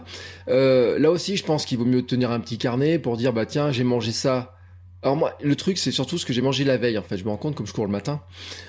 Euh, 0.48 0.98
là 0.98 1.10
aussi, 1.10 1.36
je 1.36 1.44
pense 1.44 1.64
qu'il 1.64 1.78
vaut 1.78 1.84
mieux 1.84 2.02
tenir 2.02 2.30
un 2.30 2.40
petit 2.40 2.58
carnet 2.58 2.98
pour 2.98 3.16
dire, 3.16 3.32
bah 3.32 3.46
tiens, 3.46 3.70
j'ai 3.70 3.84
mangé 3.84 4.12
ça. 4.12 4.54
Alors 5.04 5.16
moi, 5.16 5.36
le 5.42 5.54
truc, 5.54 5.76
c'est 5.76 5.92
surtout 5.92 6.16
ce 6.16 6.24
que 6.24 6.32
j'ai 6.32 6.40
mangé 6.40 6.64
la 6.64 6.78
veille. 6.78 6.96
En 6.96 7.02
fait, 7.02 7.18
je 7.18 7.24
me 7.24 7.28
rends 7.28 7.36
compte 7.36 7.54
comme 7.54 7.66
je 7.66 7.74
cours 7.74 7.84
le 7.84 7.92
matin. 7.92 8.22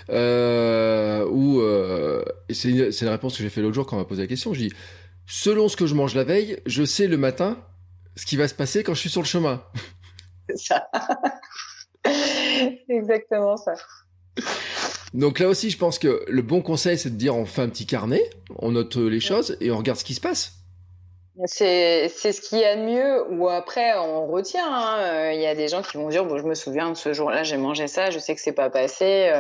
Euh, 0.10 1.26
ou 1.32 1.62
euh, 1.62 2.26
c'est 2.50 2.70
une, 2.70 3.10
réponse 3.10 3.38
que 3.38 3.44
j'ai 3.44 3.50
fait 3.50 3.62
l'autre 3.62 3.76
jour 3.76 3.86
quand 3.86 3.96
on 3.96 4.00
m'a 4.00 4.06
posé 4.06 4.22
la 4.22 4.28
question. 4.28 4.54
Je 4.54 4.60
dis, 4.60 4.74
selon 5.26 5.70
ce 5.70 5.78
que 5.78 5.86
je 5.86 5.96
mange 5.96 6.14
la 6.14 6.26
veille, 6.26 6.58
je 6.66 6.84
sais 6.84 7.08
le 7.08 7.16
matin 7.16 7.58
ce 8.16 8.26
qui 8.26 8.38
va 8.38 8.48
se 8.48 8.54
passer 8.54 8.84
quand 8.84 8.94
je 8.94 9.00
suis 9.00 9.10
sur 9.10 9.22
le 9.22 9.28
chemin. 9.28 9.64
C'est 10.50 10.58
ça. 10.58 10.90
exactement 12.90 13.58
ça. 13.58 13.74
Donc 15.14 15.40
là 15.40 15.48
aussi, 15.48 15.70
je 15.70 15.78
pense 15.78 15.98
que 15.98 16.26
le 16.28 16.42
bon 16.42 16.62
conseil, 16.62 16.98
c'est 16.98 17.10
de 17.10 17.16
dire 17.16 17.36
on 17.36 17.46
fait 17.46 17.62
un 17.62 17.70
petit 17.70 17.86
carnet, 17.86 18.30
on 18.58 18.72
note 18.72 18.98
les 18.98 19.20
choses 19.20 19.58
et 19.62 19.72
on 19.72 19.78
regarde 19.78 19.98
ce 19.98 20.04
qui 20.04 20.14
se 20.14 20.22
passe. 20.22 20.54
C'est 21.46 22.08
ce 22.08 22.40
qu'il 22.40 22.60
y 22.60 22.64
a 22.64 22.78
de 22.78 22.82
mieux, 22.82 23.34
ou 23.34 23.50
après 23.50 23.98
on 23.98 24.28
retient. 24.28 24.68
Hein. 24.68 25.32
Il 25.34 25.42
y 25.42 25.46
a 25.46 25.56
des 25.56 25.68
gens 25.68 25.82
qui 25.82 25.98
vont 25.98 26.08
dire 26.08 26.24
bon, 26.24 26.38
je 26.38 26.44
me 26.44 26.54
souviens 26.54 26.90
de 26.90 26.96
ce 26.96 27.12
jour-là, 27.12 27.44
j'ai 27.44 27.58
mangé 27.58 27.88
ça, 27.88 28.10
je 28.10 28.20
sais 28.20 28.36
que 28.36 28.42
c'est 28.42 28.54
pas 28.54 28.70
passé. 28.70 29.34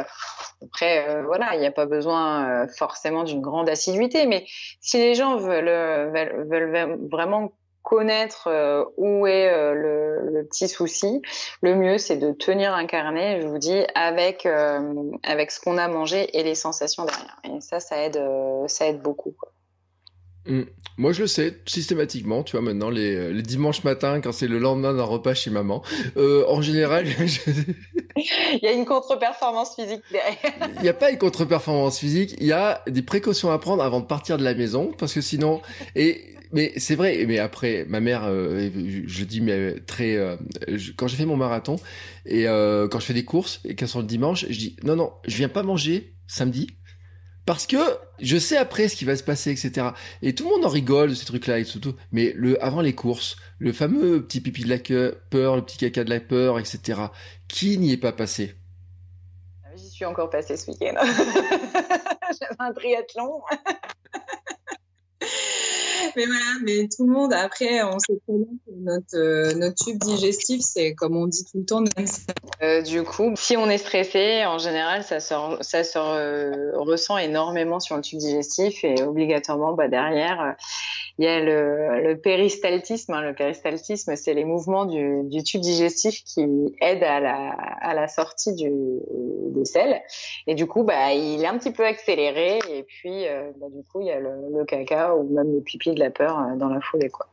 Après, 0.63 1.07
euh, 1.07 1.23
voilà, 1.23 1.55
il 1.55 1.59
n'y 1.59 1.65
a 1.65 1.71
pas 1.71 1.85
besoin 1.85 2.63
euh, 2.63 2.67
forcément 2.77 3.23
d'une 3.23 3.41
grande 3.41 3.69
assiduité, 3.69 4.25
mais 4.25 4.45
si 4.81 4.97
les 4.97 5.13
gens 5.13 5.37
veulent, 5.37 6.11
veulent, 6.11 6.47
veulent 6.49 6.99
vraiment 7.09 7.51
connaître 7.85 8.47
euh, 8.47 8.83
où 8.97 9.25
est 9.27 9.49
le, 9.73 10.29
le, 10.31 10.45
petit 10.45 10.67
souci, 10.67 11.21
le 11.61 11.75
mieux 11.75 11.97
c'est 11.97 12.17
de 12.17 12.31
tenir 12.33 12.73
un 12.73 12.85
carnet, 12.85 13.41
je 13.41 13.47
vous 13.47 13.57
dis, 13.57 13.83
avec 13.95 14.45
avec 15.23 15.51
ce 15.51 15.61
qu'on 15.61 15.77
a 15.77 15.87
mangé 15.87 16.37
et 16.37 16.43
les 16.43 16.55
sensations 16.55 17.05
derrière. 17.05 17.39
Et 17.43 17.61
ça, 17.61 17.79
ça 17.79 18.03
aide, 18.03 18.21
ça 18.67 18.87
aide 18.87 19.01
beaucoup. 19.01 19.35
Mmh. 20.47 20.61
Moi, 20.97 21.11
je 21.11 21.21
le 21.21 21.27
sais 21.27 21.57
systématiquement, 21.65 22.43
tu 22.43 22.53
vois, 22.53 22.61
maintenant, 22.61 22.89
les, 22.89 23.33
les 23.33 23.41
dimanches 23.41 23.83
matins, 23.83 24.21
quand 24.21 24.31
c'est 24.31 24.47
le 24.47 24.59
lendemain 24.59 24.93
d'un 24.93 25.03
repas 25.03 25.33
chez 25.33 25.49
maman. 25.49 25.83
Euh, 26.15 26.45
en 26.47 26.61
général, 26.61 27.05
il 28.15 28.59
y 28.61 28.67
a 28.67 28.71
une 28.71 28.85
contre-performance 28.85 29.75
physique 29.75 30.01
derrière. 30.09 30.37
il 30.77 30.83
n'y 30.83 30.89
a 30.89 30.93
pas 30.93 31.11
une 31.11 31.17
contre-performance 31.17 31.99
physique, 31.99 32.35
il 32.39 32.47
y 32.47 32.53
a 32.53 32.81
des 32.87 33.01
précautions 33.01 33.51
à 33.51 33.59
prendre 33.59 33.83
avant 33.83 33.99
de 33.99 34.05
partir 34.05 34.37
de 34.37 34.43
la 34.45 34.53
maison, 34.53 34.93
parce 34.97 35.13
que 35.13 35.19
sinon, 35.19 35.61
et 35.95 36.35
mais 36.55 36.71
c'est 36.77 36.95
vrai. 36.95 37.25
Mais 37.27 37.37
après, 37.37 37.85
ma 37.87 37.99
mère, 37.99 38.23
euh, 38.25 38.69
je 39.05 39.23
dis 39.25 39.41
mais 39.41 39.79
très, 39.81 40.15
euh, 40.15 40.37
quand 40.95 41.07
j'ai 41.07 41.17
fait 41.17 41.25
mon 41.25 41.35
marathon 41.37 41.75
et 42.25 42.47
euh, 42.47 42.87
quand 42.87 42.99
je 42.99 43.05
fais 43.05 43.13
des 43.13 43.25
courses 43.25 43.59
et 43.65 43.75
qu'elles 43.75 43.89
sont 43.89 43.99
le 43.99 44.05
dimanche, 44.05 44.45
je 44.49 44.57
dis 44.57 44.77
non 44.83 44.95
non, 44.95 45.11
je 45.27 45.35
viens 45.35 45.49
pas 45.49 45.63
manger 45.63 46.13
samedi 46.27 46.67
parce 47.45 47.67
que 47.67 47.77
je 48.19 48.37
sais 48.37 48.57
après 48.57 48.87
ce 48.87 48.95
qui 48.95 49.05
va 49.05 49.15
se 49.15 49.23
passer, 49.23 49.51
etc. 49.51 49.89
Et 50.21 50.33
tout 50.33 50.45
le 50.45 50.55
monde 50.55 50.65
en 50.65 50.69
rigole 50.69 51.09
de 51.09 51.15
ces 51.15 51.25
trucs-là 51.25 51.59
et 51.59 51.65
tout. 51.65 51.95
Mais 52.11 52.33
le, 52.35 52.61
avant 52.63 52.81
les 52.81 52.95
courses, 52.95 53.35
le 53.59 53.71
fameux 53.71 54.25
petit 54.25 54.41
pipi 54.41 54.63
de 54.63 54.69
la 54.69 54.79
peur, 55.29 55.55
le 55.55 55.61
petit 55.63 55.77
caca 55.77 56.03
de 56.03 56.09
la 56.09 56.19
peur, 56.19 56.59
etc. 56.59 57.01
Qui 57.47 57.77
n'y 57.77 57.91
est 57.93 57.97
pas 57.97 58.13
passé? 58.13 58.55
Ah 59.63 59.69
J'y 59.75 59.89
suis 59.89 60.05
encore 60.05 60.29
passé 60.29 60.57
ce 60.57 60.71
week-end. 60.71 60.95
J'avais 61.03 62.55
un 62.59 62.73
triathlon. 62.73 63.41
mais 66.15 66.25
voilà, 66.25 66.59
mais 66.63 66.87
tout 66.87 67.05
le 67.05 67.13
monde, 67.13 67.33
après, 67.33 67.83
on 67.83 67.99
sait 67.99 68.19
que 68.27 68.33
notre, 68.77 69.15
euh, 69.15 69.53
notre 69.55 69.83
tube 69.83 69.97
digestif, 69.99 70.61
c'est 70.61 70.93
comme 70.93 71.15
on 71.15 71.27
dit 71.27 71.43
tout 71.43 71.59
le 71.59 71.65
temps, 71.65 71.83
euh, 72.61 72.81
du 72.81 73.03
coup, 73.03 73.33
si 73.35 73.57
on 73.57 73.69
est 73.69 73.77
stressé, 73.77 74.45
en 74.45 74.57
général, 74.57 75.03
ça 75.03 75.19
se, 75.19 75.33
ça 75.61 75.83
se 75.83 76.77
ressent 76.77 77.17
énormément 77.17 77.79
sur 77.79 77.95
le 77.95 78.01
tube 78.01 78.19
digestif 78.19 78.83
et 78.83 79.01
obligatoirement, 79.03 79.73
bah, 79.73 79.87
derrière, 79.87 80.55
il 81.17 81.25
y 81.25 81.27
a 81.27 81.39
le, 81.39 82.15
péristaltisme. 82.15 83.13
Hein. 83.13 83.21
Le 83.21 83.33
péristaltisme, 83.33 84.15
c'est 84.15 84.33
les 84.33 84.43
mouvements 84.43 84.85
du, 84.85 85.43
tube 85.43 85.61
digestif 85.61 86.23
qui 86.23 86.41
aident 86.81 87.03
à 87.03 87.93
la, 87.93 88.07
sortie 88.07 88.53
du, 88.53 88.71
des 89.51 89.65
selles. 89.65 90.01
Et 90.47 90.55
du 90.55 90.67
coup, 90.67 90.83
bah, 90.83 91.13
il 91.13 91.41
est 91.41 91.47
un 91.47 91.57
petit 91.57 91.71
peu 91.71 91.85
accéléré. 91.85 92.59
Et 92.69 92.83
puis, 92.83 93.27
euh, 93.27 93.51
bah, 93.59 93.67
du 93.73 93.83
coup, 93.83 94.01
il 94.01 94.07
y 94.07 94.11
a 94.11 94.19
le, 94.19 94.65
caca 94.65 95.15
ou 95.15 95.33
même 95.33 95.53
le 95.53 95.61
pipi 95.61 95.93
de 95.93 95.99
la 95.99 96.09
peur 96.09 96.37
euh, 96.37 96.55
dans 96.57 96.69
la 96.69 96.81
foulée, 96.81 97.09
quoi. 97.09 97.27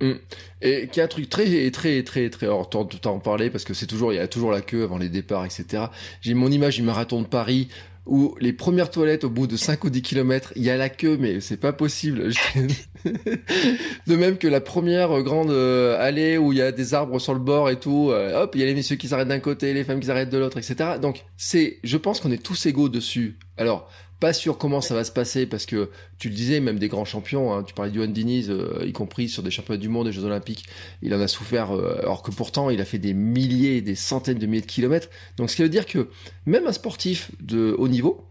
Mmh. 0.00 0.14
Et 0.62 0.88
qui 0.88 0.98
est 0.98 1.02
un 1.04 1.06
truc 1.06 1.28
très 1.28 1.70
très 1.70 2.02
très 2.02 2.28
très 2.28 2.46
alors 2.46 2.68
tout 2.68 3.06
en 3.06 3.20
parler 3.20 3.50
parce 3.50 3.62
que 3.62 3.72
c'est 3.72 3.86
toujours 3.86 4.12
il 4.12 4.16
y 4.16 4.18
a 4.18 4.26
toujours 4.26 4.50
la 4.50 4.60
queue 4.60 4.82
avant 4.82 4.98
les 4.98 5.08
départs 5.08 5.44
etc. 5.44 5.84
J'ai 6.20 6.34
mon 6.34 6.50
image 6.50 6.74
du 6.74 6.82
marathon 6.82 7.22
de 7.22 7.28
Paris 7.28 7.68
où 8.04 8.34
les 8.40 8.52
premières 8.52 8.90
toilettes 8.90 9.24
au 9.24 9.30
bout 9.30 9.46
de 9.46 9.56
5 9.56 9.84
ou 9.84 9.90
10 9.90 10.02
kilomètres, 10.02 10.52
il 10.56 10.62
y 10.62 10.70
a 10.70 10.76
la 10.76 10.88
queue, 10.88 11.16
mais 11.18 11.40
c'est 11.40 11.56
pas 11.56 11.72
possible. 11.72 12.30
de 14.06 14.16
même 14.16 14.38
que 14.38 14.48
la 14.48 14.60
première 14.60 15.22
grande 15.22 15.50
euh, 15.50 15.96
allée 16.00 16.36
où 16.36 16.52
il 16.52 16.58
y 16.58 16.62
a 16.62 16.72
des 16.72 16.94
arbres 16.94 17.20
sur 17.20 17.32
le 17.32 17.40
bord 17.40 17.70
et 17.70 17.78
tout, 17.78 18.10
euh, 18.10 18.42
hop, 18.42 18.54
il 18.54 18.60
y 18.60 18.64
a 18.64 18.66
les 18.66 18.74
messieurs 18.74 18.96
qui 18.96 19.08
s'arrêtent 19.08 19.28
d'un 19.28 19.38
côté, 19.38 19.72
les 19.72 19.84
femmes 19.84 20.00
qui 20.00 20.06
s'arrêtent 20.06 20.30
de 20.30 20.38
l'autre, 20.38 20.58
etc. 20.58 20.98
Donc 21.00 21.24
c'est, 21.36 21.78
je 21.84 21.96
pense 21.96 22.18
qu'on 22.18 22.32
est 22.32 22.42
tous 22.42 22.66
égaux 22.66 22.88
dessus. 22.88 23.38
Alors 23.56 23.88
pas 24.22 24.32
sûr 24.32 24.56
comment 24.56 24.80
ça 24.80 24.94
va 24.94 25.02
se 25.02 25.10
passer 25.10 25.46
parce 25.46 25.66
que 25.66 25.90
tu 26.16 26.28
le 26.28 26.34
disais, 26.36 26.60
même 26.60 26.78
des 26.78 26.86
grands 26.86 27.04
champions, 27.04 27.52
hein, 27.52 27.64
tu 27.64 27.74
parlais 27.74 27.90
du 27.90 28.06
Diniz, 28.06 28.50
euh, 28.50 28.84
y 28.86 28.92
compris 28.92 29.28
sur 29.28 29.42
des 29.42 29.50
championnats 29.50 29.80
du 29.80 29.88
monde, 29.88 30.06
des 30.06 30.12
Jeux 30.12 30.22
Olympiques, 30.22 30.64
il 31.02 31.12
en 31.12 31.20
a 31.20 31.26
souffert, 31.26 31.72
euh, 31.72 31.98
alors 31.98 32.22
que 32.22 32.30
pourtant 32.30 32.70
il 32.70 32.80
a 32.80 32.84
fait 32.84 33.00
des 33.00 33.14
milliers, 33.14 33.80
des 33.80 33.96
centaines 33.96 34.38
de 34.38 34.46
milliers 34.46 34.60
de 34.60 34.66
kilomètres. 34.66 35.08
Donc 35.38 35.50
ce 35.50 35.56
qui 35.56 35.62
veut 35.62 35.68
dire 35.68 35.86
que 35.86 36.08
même 36.46 36.68
un 36.68 36.72
sportif 36.72 37.32
de 37.40 37.74
haut 37.76 37.88
niveau 37.88 38.28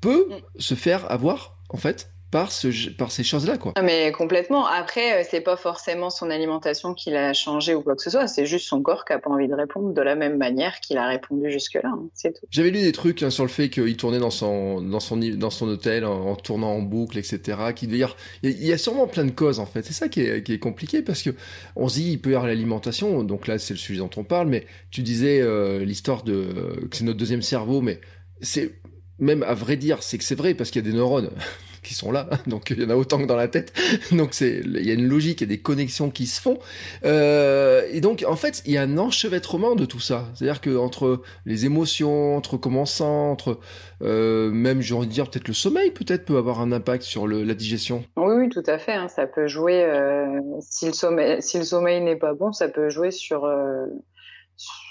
peut 0.00 0.28
mm. 0.30 0.60
se 0.60 0.74
faire 0.74 1.10
avoir 1.12 1.58
en 1.68 1.76
fait 1.76 2.10
par, 2.30 2.52
ce, 2.52 2.90
par 2.90 3.10
ces 3.10 3.24
choses-là, 3.24 3.56
quoi. 3.56 3.72
Ah, 3.76 3.82
mais 3.82 4.12
complètement. 4.12 4.66
Après, 4.66 5.20
euh, 5.20 5.24
c'est 5.28 5.40
pas 5.40 5.56
forcément 5.56 6.10
son 6.10 6.30
alimentation 6.30 6.92
qui 6.92 7.10
l'a 7.10 7.32
changé 7.32 7.74
ou 7.74 7.82
quoi 7.82 7.96
que 7.96 8.02
ce 8.02 8.10
soit. 8.10 8.26
C'est 8.26 8.44
juste 8.44 8.66
son 8.66 8.82
corps 8.82 9.04
qui 9.06 9.14
a 9.14 9.18
pas 9.18 9.30
envie 9.30 9.48
de 9.48 9.54
répondre 9.54 9.94
de 9.94 10.02
la 10.02 10.14
même 10.14 10.36
manière 10.36 10.80
qu'il 10.80 10.98
a 10.98 11.06
répondu 11.06 11.50
jusque-là. 11.50 11.88
Hein. 11.88 12.08
C'est 12.12 12.34
tout. 12.34 12.46
J'avais 12.50 12.70
lu 12.70 12.80
des 12.80 12.92
trucs 12.92 13.22
hein, 13.22 13.30
sur 13.30 13.44
le 13.44 13.50
fait 13.50 13.70
qu'il 13.70 13.96
tournait 13.96 14.18
dans 14.18 14.30
son, 14.30 14.82
dans 14.82 15.00
son, 15.00 15.16
dans 15.16 15.50
son 15.50 15.68
hôtel 15.68 16.04
en, 16.04 16.36
tournant 16.36 16.72
en 16.72 16.82
boucle, 16.82 17.18
etc. 17.18 17.58
Qui 17.74 17.86
dire, 17.86 18.14
il 18.42 18.64
y 18.64 18.72
a 18.72 18.78
sûrement 18.78 19.06
plein 19.06 19.24
de 19.24 19.30
causes 19.30 19.58
en 19.58 19.66
fait. 19.66 19.82
C'est 19.82 19.94
ça 19.94 20.08
qui 20.08 20.20
est, 20.20 20.42
qui 20.42 20.52
est, 20.52 20.58
compliqué 20.58 21.00
parce 21.00 21.22
que 21.22 21.30
on 21.76 21.88
se 21.88 21.94
dit 21.94 22.12
il 22.12 22.20
peut 22.20 22.30
y 22.30 22.34
avoir 22.34 22.48
l'alimentation. 22.48 23.24
Donc 23.24 23.46
là, 23.46 23.58
c'est 23.58 23.72
le 23.72 23.78
sujet 23.78 24.00
dont 24.00 24.10
on 24.16 24.24
parle. 24.24 24.48
Mais 24.48 24.66
tu 24.90 25.02
disais 25.02 25.40
euh, 25.40 25.84
l'histoire 25.84 26.24
de 26.24 26.88
que 26.90 26.96
c'est 26.96 27.04
notre 27.04 27.18
deuxième 27.18 27.42
cerveau, 27.42 27.80
mais 27.80 28.00
c'est 28.42 28.74
même 29.18 29.42
à 29.42 29.54
vrai 29.54 29.76
dire, 29.76 30.02
c'est 30.02 30.18
que 30.18 30.24
c'est 30.24 30.34
vrai 30.34 30.54
parce 30.54 30.70
qu'il 30.70 30.84
y 30.84 30.88
a 30.88 30.90
des 30.90 30.96
neurones 30.96 31.30
qui 31.82 31.94
sont 31.94 32.12
là, 32.12 32.28
donc 32.46 32.70
il 32.70 32.82
y 32.82 32.84
en 32.84 32.90
a 32.90 32.96
autant 32.96 33.18
que 33.18 33.24
dans 33.24 33.36
la 33.36 33.48
tête. 33.48 33.72
Donc 34.12 34.30
c'est, 34.32 34.60
il 34.64 34.86
y 34.86 34.90
a 34.90 34.94
une 34.94 35.06
logique, 35.06 35.42
et 35.42 35.46
des 35.46 35.60
connexions 35.60 36.10
qui 36.10 36.26
se 36.26 36.40
font. 36.40 36.58
Euh, 37.04 37.86
et 37.90 38.00
donc 38.00 38.24
en 38.26 38.36
fait, 38.36 38.62
il 38.66 38.72
y 38.72 38.78
a 38.78 38.82
un 38.82 38.98
enchevêtrement 38.98 39.74
de 39.74 39.84
tout 39.84 40.00
ça. 40.00 40.26
C'est-à-dire 40.34 40.60
que 40.60 40.76
entre 40.76 41.22
les 41.46 41.66
émotions, 41.66 42.36
entre 42.36 42.56
comment 42.56 42.82
on 42.82 42.86
sent, 42.86 43.04
entre 43.04 43.58
euh, 44.02 44.50
même, 44.50 44.80
j'ai 44.80 44.94
envie 44.94 45.06
de 45.06 45.12
dire 45.12 45.30
peut-être 45.30 45.48
le 45.48 45.54
sommeil, 45.54 45.90
peut-être 45.90 46.24
peut 46.24 46.36
avoir 46.36 46.60
un 46.60 46.72
impact 46.72 47.02
sur 47.02 47.26
la 47.26 47.54
digestion. 47.54 48.04
Oui, 48.16 48.34
oui, 48.36 48.48
tout 48.48 48.62
à 48.66 48.78
fait. 48.78 48.94
Hein. 48.94 49.08
Ça 49.08 49.26
peut 49.26 49.46
jouer. 49.46 49.84
Euh, 49.84 50.40
si 50.60 50.86
le 50.86 50.92
sommeil, 50.92 51.42
si 51.42 51.58
le 51.58 51.64
sommeil 51.64 52.00
n'est 52.00 52.16
pas 52.16 52.34
bon, 52.34 52.52
ça 52.52 52.68
peut 52.68 52.88
jouer 52.88 53.10
sur 53.10 53.46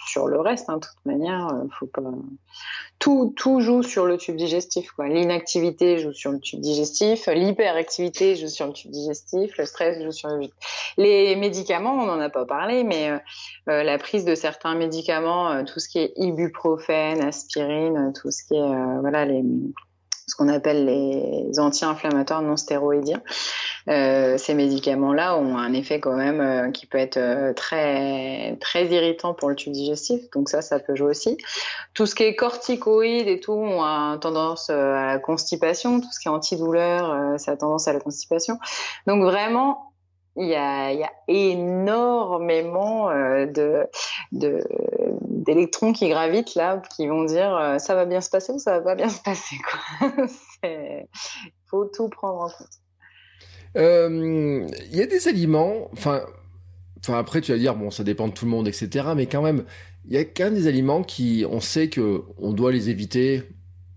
sur 0.07 0.27
le 0.27 0.39
reste. 0.39 0.69
Hein. 0.69 0.77
De 0.77 0.85
toute 0.85 1.05
manière, 1.05 1.47
euh, 1.47 1.67
faut 1.79 1.87
pas 1.87 2.01
tout, 2.99 3.33
tout 3.35 3.61
joue 3.61 3.83
sur 3.83 4.05
le 4.05 4.17
tube 4.17 4.35
digestif. 4.35 4.91
L'inactivité 4.99 5.99
joue 5.99 6.13
sur 6.13 6.31
le 6.31 6.39
tube 6.39 6.59
digestif, 6.59 7.27
l'hyperactivité 7.27 8.35
joue 8.35 8.47
sur 8.47 8.65
le 8.67 8.73
tube 8.73 8.91
digestif, 8.91 9.57
le 9.57 9.65
stress 9.65 10.03
joue 10.03 10.11
sur 10.11 10.29
le... 10.29 10.47
Les 10.97 11.35
médicaments, 11.35 11.93
on 11.93 12.05
n'en 12.05 12.19
a 12.19 12.29
pas 12.29 12.45
parlé, 12.45 12.83
mais 12.83 13.09
euh, 13.09 13.17
euh, 13.69 13.83
la 13.83 13.97
prise 13.97 14.25
de 14.25 14.33
certains 14.33 14.75
médicaments, 14.75 15.51
euh, 15.51 15.63
tout 15.63 15.79
ce 15.79 15.89
qui 15.89 15.99
est 15.99 16.13
ibuprofène, 16.17 17.21
aspirine, 17.21 18.13
tout 18.19 18.31
ce 18.31 18.43
qui 18.43 18.55
est 18.55 18.99
voilà 19.01 19.25
les 19.25 19.43
ce 20.27 20.35
qu'on 20.35 20.49
appelle 20.49 20.85
les 20.85 21.57
anti-inflammatoires 21.57 22.41
non 22.41 22.57
stéroïdiens. 22.57 23.21
Euh, 23.89 24.37
ces 24.37 24.53
médicaments-là 24.53 25.37
ont 25.37 25.57
un 25.57 25.71
effet 25.71 26.01
quand 26.01 26.15
même 26.15 26.41
euh, 26.41 26.71
qui 26.71 26.85
peut 26.85 26.97
être 26.97 27.17
euh, 27.17 27.53
très 27.53 28.57
très 28.59 28.85
irritant 28.87 29.33
pour 29.33 29.49
le 29.49 29.55
tube 29.55 29.71
digestif, 29.71 30.29
donc 30.31 30.49
ça, 30.49 30.61
ça 30.61 30.79
peut 30.79 30.95
jouer 30.95 31.11
aussi. 31.11 31.37
Tout 31.93 32.05
ce 32.05 32.13
qui 32.13 32.23
est 32.23 32.35
corticoïdes 32.35 33.27
et 33.27 33.39
tout 33.39 33.53
ont 33.53 34.17
tendance 34.19 34.69
à 34.69 35.13
la 35.13 35.19
constipation, 35.19 36.01
tout 36.01 36.11
ce 36.11 36.19
qui 36.19 36.27
est 36.27 36.31
antidouleur, 36.31 37.39
ça 37.39 37.51
a 37.51 37.57
tendance 37.57 37.87
à 37.87 37.93
la 37.93 37.99
constipation. 37.99 38.59
Donc 39.07 39.23
vraiment, 39.23 39.93
il 40.35 40.47
y 40.47 40.55
a, 40.55 40.91
y 40.91 41.03
a 41.03 41.11
énormément 41.27 43.09
de 43.09 43.87
d'électrons 45.21 45.93
qui 45.93 46.09
gravitent 46.09 46.55
là, 46.55 46.81
qui 46.95 47.07
vont 47.07 47.23
dire 47.23 47.75
ça 47.79 47.95
va 47.95 48.05
bien 48.05 48.21
se 48.21 48.29
passer 48.29 48.51
ou 48.51 48.59
ça 48.59 48.79
va 48.79 48.81
pas 48.81 48.95
bien 48.95 49.09
se 49.09 49.21
passer. 49.21 49.55
Il 50.63 51.07
faut 51.69 51.85
tout 51.85 52.09
prendre 52.09 52.41
en 52.41 52.49
compte. 52.49 52.86
Il 53.75 53.81
euh, 53.81 54.67
y 54.91 55.01
a 55.01 55.05
des 55.05 55.27
aliments, 55.27 55.89
enfin, 55.93 56.21
enfin 56.99 57.17
après 57.17 57.41
tu 57.41 57.51
vas 57.51 57.57
dire 57.57 57.75
bon 57.75 57.91
ça 57.91 58.03
dépend 58.03 58.27
de 58.27 58.33
tout 58.33 58.45
le 58.45 58.51
monde 58.51 58.67
etc. 58.67 59.07
Mais 59.15 59.27
quand 59.27 59.41
même 59.41 59.63
il 60.07 60.13
y 60.13 60.17
a 60.17 60.23
quand 60.23 60.45
même 60.45 60.55
des 60.55 60.67
aliments 60.67 61.03
qui 61.03 61.45
on 61.49 61.59
sait 61.59 61.89
que 61.89 62.23
on 62.37 62.53
doit 62.53 62.71
les 62.71 62.89
éviter. 62.89 63.43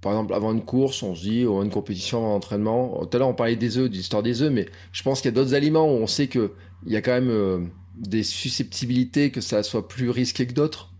Par 0.01 0.12
exemple 0.12 0.35
avant 0.35 0.53
une 0.53 0.64
course 0.64 1.03
on 1.03 1.14
se 1.14 1.23
dit 1.23 1.47
ou 1.47 1.62
une 1.62 1.71
compétition, 1.71 2.27
un 2.27 2.37
entraînement. 2.37 3.05
Tout 3.05 3.16
à 3.16 3.18
l'heure 3.18 3.29
on 3.29 3.35
parlait 3.35 3.57
des 3.57 3.79
œufs, 3.79 3.89
de 3.89 3.95
l'histoire 3.95 4.23
des 4.23 4.43
œufs, 4.43 4.53
mais 4.53 4.66
je 4.93 5.03
pense 5.03 5.21
qu'il 5.21 5.31
y 5.31 5.35
a 5.35 5.35
d'autres 5.35 5.55
aliments 5.55 5.87
où 5.87 5.97
on 5.97 6.07
sait 6.07 6.27
que 6.27 6.53
il 6.87 6.93
y 6.93 6.97
a 6.97 7.03
quand 7.03 7.12
même 7.12 7.31
euh, 7.31 7.59
des 7.97 8.23
susceptibilités 8.23 9.31
que 9.31 9.41
ça 9.41 9.62
soit 9.62 9.87
plus 9.87 10.11
risqué 10.11 10.47
que 10.47 10.53
d'autres. 10.53 10.93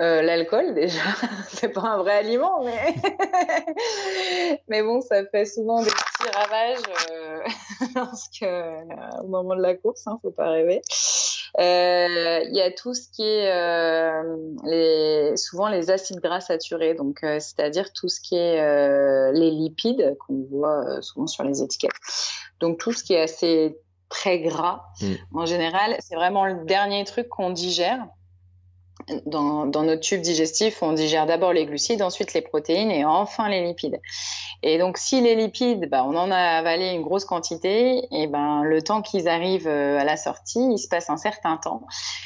Euh, 0.00 0.22
l'alcool, 0.22 0.74
déjà, 0.74 1.00
c'est 1.48 1.68
pas 1.68 1.82
un 1.82 1.98
vrai 1.98 2.18
aliment, 2.18 2.64
mais... 2.64 2.94
mais 4.68 4.82
bon, 4.82 5.00
ça 5.00 5.24
fait 5.26 5.44
souvent 5.44 5.82
des 5.82 5.90
petits 5.90 6.30
ravages 6.34 6.78
euh, 7.10 7.40
que, 8.40 8.44
euh, 8.44 9.22
au 9.22 9.28
moment 9.28 9.56
de 9.56 9.62
la 9.62 9.74
course, 9.74 10.06
hein, 10.06 10.18
faut 10.22 10.30
pas 10.30 10.50
rêver. 10.50 10.82
Il 11.58 12.54
y 12.54 12.60
a 12.60 12.70
tout 12.70 12.92
ce 12.92 13.08
qui 13.08 13.22
est 13.22 13.50
les, 14.64 15.36
souvent 15.36 15.68
les 15.68 15.90
acides 15.90 16.20
gras 16.20 16.42
saturés, 16.42 16.94
donc 16.94 17.20
c'est-à-dire 17.22 17.92
tout 17.94 18.08
ce 18.10 18.20
qui 18.20 18.36
est 18.36 19.32
les 19.32 19.50
lipides 19.50 20.16
qu'on 20.18 20.46
voit 20.50 21.00
souvent 21.00 21.26
sur 21.26 21.44
les 21.44 21.62
étiquettes. 21.62 21.92
Donc 22.60 22.78
tout 22.78 22.92
ce 22.92 23.02
qui 23.02 23.14
est 23.14 23.22
assez 23.22 23.78
très 24.10 24.40
gras, 24.40 24.84
mm. 25.00 25.14
en 25.34 25.46
général, 25.46 25.96
c'est 26.00 26.14
vraiment 26.14 26.44
le 26.44 26.66
dernier 26.66 27.04
truc 27.04 27.28
qu'on 27.28 27.50
digère. 27.50 28.06
Dans, 29.24 29.66
dans, 29.66 29.84
notre 29.84 30.00
tube 30.00 30.20
digestif, 30.20 30.82
on 30.82 30.92
digère 30.92 31.26
d'abord 31.26 31.52
les 31.52 31.64
glucides, 31.64 32.02
ensuite 32.02 32.34
les 32.34 32.40
protéines 32.40 32.90
et 32.90 33.04
enfin 33.04 33.48
les 33.48 33.64
lipides. 33.64 34.00
Et 34.64 34.78
donc, 34.78 34.98
si 34.98 35.20
les 35.20 35.36
lipides, 35.36 35.88
bah, 35.88 36.04
on 36.04 36.16
en 36.16 36.32
a 36.32 36.36
avalé 36.36 36.90
une 36.90 37.02
grosse 37.02 37.24
quantité, 37.24 38.02
et 38.10 38.26
ben 38.26 38.62
le 38.64 38.82
temps 38.82 39.02
qu'ils 39.02 39.28
arrivent 39.28 39.68
euh, 39.68 39.98
à 39.98 40.04
la 40.04 40.16
sortie, 40.16 40.58
il 40.72 40.78
se 40.78 40.88
passe 40.88 41.08
un 41.08 41.18
certain 41.18 41.56
temps. 41.56 41.82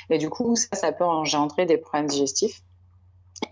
Et 0.09 0.17
du 0.17 0.31
coup, 0.31 0.57
ça, 0.57 0.69
ça 0.73 0.93
peut 0.93 1.05
engendrer 1.05 1.67
des 1.67 1.77
problèmes 1.77 2.07
digestifs. 2.07 2.63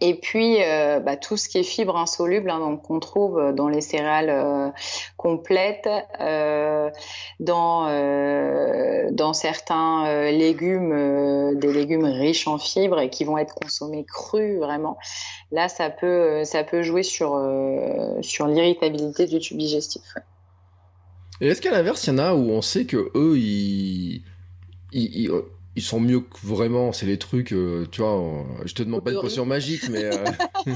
Et 0.00 0.14
puis 0.14 0.62
euh, 0.62 1.00
bah, 1.00 1.16
tout 1.16 1.36
ce 1.36 1.48
qui 1.48 1.58
est 1.58 1.62
fibres 1.62 1.96
insolubles, 1.96 2.50
hein, 2.50 2.60
donc 2.60 2.82
qu'on 2.82 3.00
trouve 3.00 3.38
euh, 3.38 3.52
dans 3.52 3.68
les 3.68 3.80
céréales 3.80 4.30
euh, 4.30 4.68
complètes, 5.16 5.88
dans 7.40 9.32
certains 9.32 10.30
légumes, 10.30 11.58
des 11.58 11.72
légumes 11.72 12.04
riches 12.04 12.46
en 12.46 12.58
fibres 12.58 13.00
et 13.00 13.10
qui 13.10 13.24
vont 13.24 13.38
être 13.38 13.54
consommés 13.54 14.04
crus 14.04 14.58
vraiment. 14.58 14.98
Là, 15.50 15.68
ça 15.68 15.90
peut 15.90 16.44
ça 16.44 16.64
peut 16.64 16.82
jouer 16.82 17.02
sur 17.02 17.40
sur 18.20 18.46
l'irritabilité 18.46 19.26
du 19.26 19.38
tube 19.38 19.58
digestif. 19.58 20.02
Et 21.40 21.48
est-ce 21.48 21.60
qu'à 21.60 21.70
l'inverse, 21.70 22.06
il 22.06 22.10
y 22.10 22.12
en 22.14 22.18
a 22.18 22.34
où 22.34 22.50
on 22.50 22.62
sait 22.62 22.84
que 22.84 23.10
eux 23.14 23.38
ils 23.38 24.22
sont 25.82 26.00
mieux 26.00 26.20
que 26.20 26.38
vraiment, 26.44 26.92
c'est 26.92 27.06
les 27.06 27.18
trucs, 27.18 27.52
euh, 27.52 27.86
tu 27.90 28.02
vois, 28.02 28.44
je 28.64 28.74
te 28.74 28.82
demande 28.82 29.04
pas 29.04 29.12
de 29.12 29.20
potion 29.20 29.44
magique, 29.44 29.88
mais... 29.88 30.04
Euh, 30.04 30.24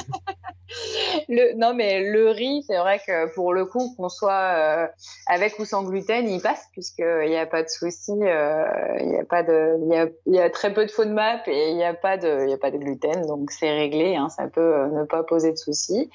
le, 1.29 1.55
non, 1.57 1.75
mais 1.75 2.01
le 2.11 2.31
riz, 2.31 2.65
c'est 2.67 2.79
vrai 2.79 3.01
que 3.07 3.33
pour 3.35 3.53
le 3.53 3.65
coup, 3.65 3.95
qu'on 3.97 4.09
soit 4.09 4.33
euh, 4.33 4.87
avec 5.27 5.59
ou 5.59 5.65
sans 5.65 5.85
gluten, 5.85 6.29
il 6.29 6.41
passe, 6.41 6.67
puisqu'il 6.73 7.29
n'y 7.29 7.37
a 7.37 7.47
pas 7.47 7.63
de 7.63 7.69
souci, 7.69 8.13
il 8.13 8.25
y 8.25 9.17
a 9.21 9.25
pas 9.29 9.43
de, 9.43 9.79
il 9.83 9.93
y 9.93 9.97
a, 9.97 10.09
y 10.27 10.39
a, 10.39 10.51
très 10.51 10.73
peu 10.73 10.85
de 10.85 10.91
FODMAP 10.91 11.49
et 11.49 11.71
il 11.71 11.77
n'y 11.77 11.85
a 11.85 11.95
pas 11.95 12.17
de, 12.17 12.49
y 12.49 12.53
a 12.53 12.59
pas 12.59 12.71
de 12.71 12.79
gluten, 12.79 13.27
donc 13.27 13.51
c'est 13.51 13.71
réglé, 13.71 14.17
hein, 14.17 14.29
ça 14.29 14.49
peut 14.49 14.87
ne 14.93 15.05
pas 15.05 15.23
poser 15.23 15.53
de 15.53 15.59
soucis. 15.59 16.11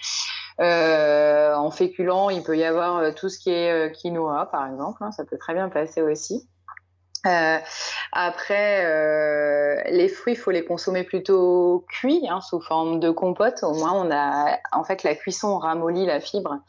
en 0.60 1.72
féculent, 1.72 2.32
il 2.32 2.44
peut 2.44 2.58
y 2.58 2.64
avoir 2.64 3.14
tout 3.16 3.30
ce 3.30 3.40
qui 3.40 3.52
est 3.52 3.92
quinoa, 3.96 4.50
par 4.52 4.68
exemple, 4.70 5.04
hein, 5.04 5.12
ça 5.12 5.26
peut 5.26 5.38
très 5.38 5.54
bien 5.54 5.70
passer 5.70 6.02
aussi. 6.02 6.48
Euh, 7.26 7.58
après, 8.12 8.86
euh, 8.86 9.82
les 9.90 10.08
fruits, 10.08 10.34
il 10.34 10.38
faut 10.38 10.52
les 10.52 10.64
consommer 10.64 11.04
plutôt 11.04 11.86
cuits, 11.90 12.26
hein, 12.30 12.42
sous 12.42 12.62
forme 12.62 13.00
de 13.00 13.10
compote. 13.10 13.64
Au 13.64 13.74
moins, 13.74 13.94
on 13.94 14.12
a, 14.12 14.60
en 14.72 14.84
fait, 14.84 15.04
la 15.04 15.16
cuisson 15.16 15.58
ramollit 15.58 16.06
la 16.06 16.20
fibre 16.20 16.60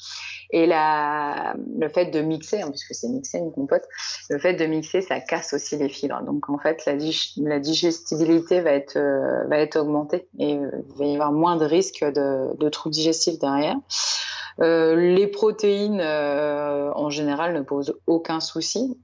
et 0.50 0.66
la, 0.66 1.54
le 1.78 1.88
fait 1.88 2.06
de 2.06 2.20
mixer, 2.20 2.62
hein, 2.62 2.70
puisque 2.70 2.94
c'est 2.94 3.08
mixer 3.08 3.38
une 3.38 3.52
compote, 3.52 3.84
le 4.30 4.38
fait 4.38 4.54
de 4.54 4.64
mixer, 4.64 5.02
ça 5.02 5.20
casse 5.20 5.52
aussi 5.52 5.76
les 5.76 5.88
fibres. 5.88 6.22
Donc, 6.22 6.48
en 6.48 6.58
fait, 6.58 6.84
la, 6.86 7.58
digestibilité 7.58 8.60
va 8.60 8.72
être, 8.72 8.96
euh, 8.96 9.46
va 9.48 9.58
être 9.58 9.76
augmentée 9.76 10.28
et 10.38 10.52
il 10.52 10.70
va 10.96 11.04
y 11.04 11.14
avoir 11.14 11.32
moins 11.32 11.56
de 11.56 11.64
risques 11.64 12.04
de, 12.04 12.56
de 12.56 12.68
troubles 12.68 12.94
digestifs 12.94 13.38
derrière. 13.38 13.76
Euh, 14.60 14.96
les 14.96 15.26
protéines, 15.28 16.00
euh, 16.00 16.90
en 16.94 17.10
général, 17.10 17.54
ne 17.54 17.60
posent 17.60 17.96
aucun 18.06 18.40
souci. 18.40 18.98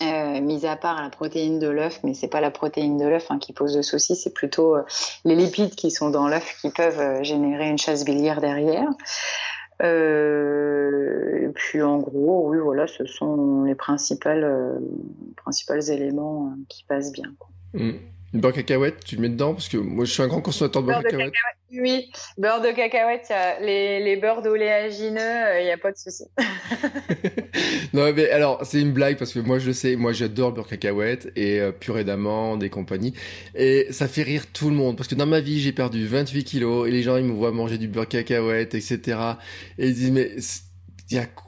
Euh, 0.00 0.40
mis 0.40 0.64
à 0.64 0.76
part 0.76 1.02
la 1.02 1.10
protéine 1.10 1.58
de 1.58 1.66
l'œuf, 1.66 1.98
mais 2.04 2.14
c'est 2.14 2.28
pas 2.28 2.40
la 2.40 2.52
protéine 2.52 2.98
de 2.98 3.04
l'œuf 3.04 3.26
hein, 3.30 3.38
qui 3.40 3.52
pose 3.52 3.76
le 3.76 3.82
souci, 3.82 4.14
c'est 4.14 4.32
plutôt 4.32 4.76
euh, 4.76 4.82
les 5.24 5.34
lipides 5.34 5.74
qui 5.74 5.90
sont 5.90 6.10
dans 6.10 6.28
l'œuf 6.28 6.56
qui 6.60 6.70
peuvent 6.70 7.00
euh, 7.00 7.24
générer 7.24 7.68
une 7.68 7.78
chasse 7.78 8.04
biliaire 8.04 8.40
derrière. 8.40 8.88
et 9.80 11.48
puis 11.52 11.82
en 11.82 11.98
gros, 11.98 12.48
oui, 12.48 12.58
voilà, 12.58 12.86
ce 12.86 13.06
sont 13.06 13.64
les 13.64 13.74
principales, 13.74 14.80
principaux 15.36 15.80
éléments 15.80 16.54
qui 16.68 16.84
passent 16.84 17.10
bien. 17.10 17.34
Quoi. 17.36 17.48
Mmh. 17.74 17.98
Une 18.34 18.40
beurre 18.40 18.52
cacahuète, 18.52 19.04
tu 19.04 19.16
le 19.16 19.22
mets 19.22 19.28
dedans 19.30 19.54
Parce 19.54 19.68
que 19.68 19.78
moi, 19.78 20.04
je 20.04 20.12
suis 20.12 20.22
un 20.22 20.28
grand 20.28 20.42
consommateur 20.42 20.82
de 20.82 20.86
beurre, 20.86 20.98
de 20.98 21.04
cacahuète. 21.04 21.32
Oui, 21.70 22.10
beurre 22.38 22.60
de 22.60 22.70
cacahuète, 22.70 23.28
les, 23.60 24.00
les 24.02 24.16
beurres 24.16 24.42
d'oléagineux, 24.42 25.60
il 25.60 25.64
n'y 25.64 25.70
a 25.70 25.78
pas 25.78 25.92
de 25.92 25.96
souci. 25.96 26.24
non, 27.92 28.12
mais 28.14 28.30
alors, 28.30 28.64
c'est 28.64 28.80
une 28.80 28.92
blague 28.92 29.18
parce 29.18 29.32
que 29.32 29.38
moi, 29.38 29.58
je 29.58 29.70
sais, 29.70 29.96
moi, 29.96 30.12
j'adore 30.12 30.48
le 30.50 30.56
beurre 30.56 30.68
cacahuète 30.68 31.30
et 31.36 31.60
euh, 31.60 31.72
purée 31.72 32.04
d'amande 32.04 32.62
et 32.62 32.70
compagnie. 32.70 33.14
Et 33.54 33.86
ça 33.90 34.08
fait 34.08 34.22
rire 34.22 34.44
tout 34.52 34.70
le 34.70 34.76
monde 34.76 34.96
parce 34.96 35.08
que 35.08 35.14
dans 35.14 35.26
ma 35.26 35.40
vie, 35.40 35.60
j'ai 35.60 35.72
perdu 35.72 36.06
28 36.06 36.44
kilos 36.44 36.88
et 36.88 36.90
les 36.90 37.02
gens, 37.02 37.16
ils 37.16 37.24
me 37.24 37.32
voient 37.32 37.52
manger 37.52 37.78
du 37.78 37.88
beurre 37.88 38.08
cacahuète, 38.08 38.74
etc. 38.74 39.18
Et 39.78 39.88
ils 39.88 39.94
disent, 39.94 40.10
mais 40.10 40.36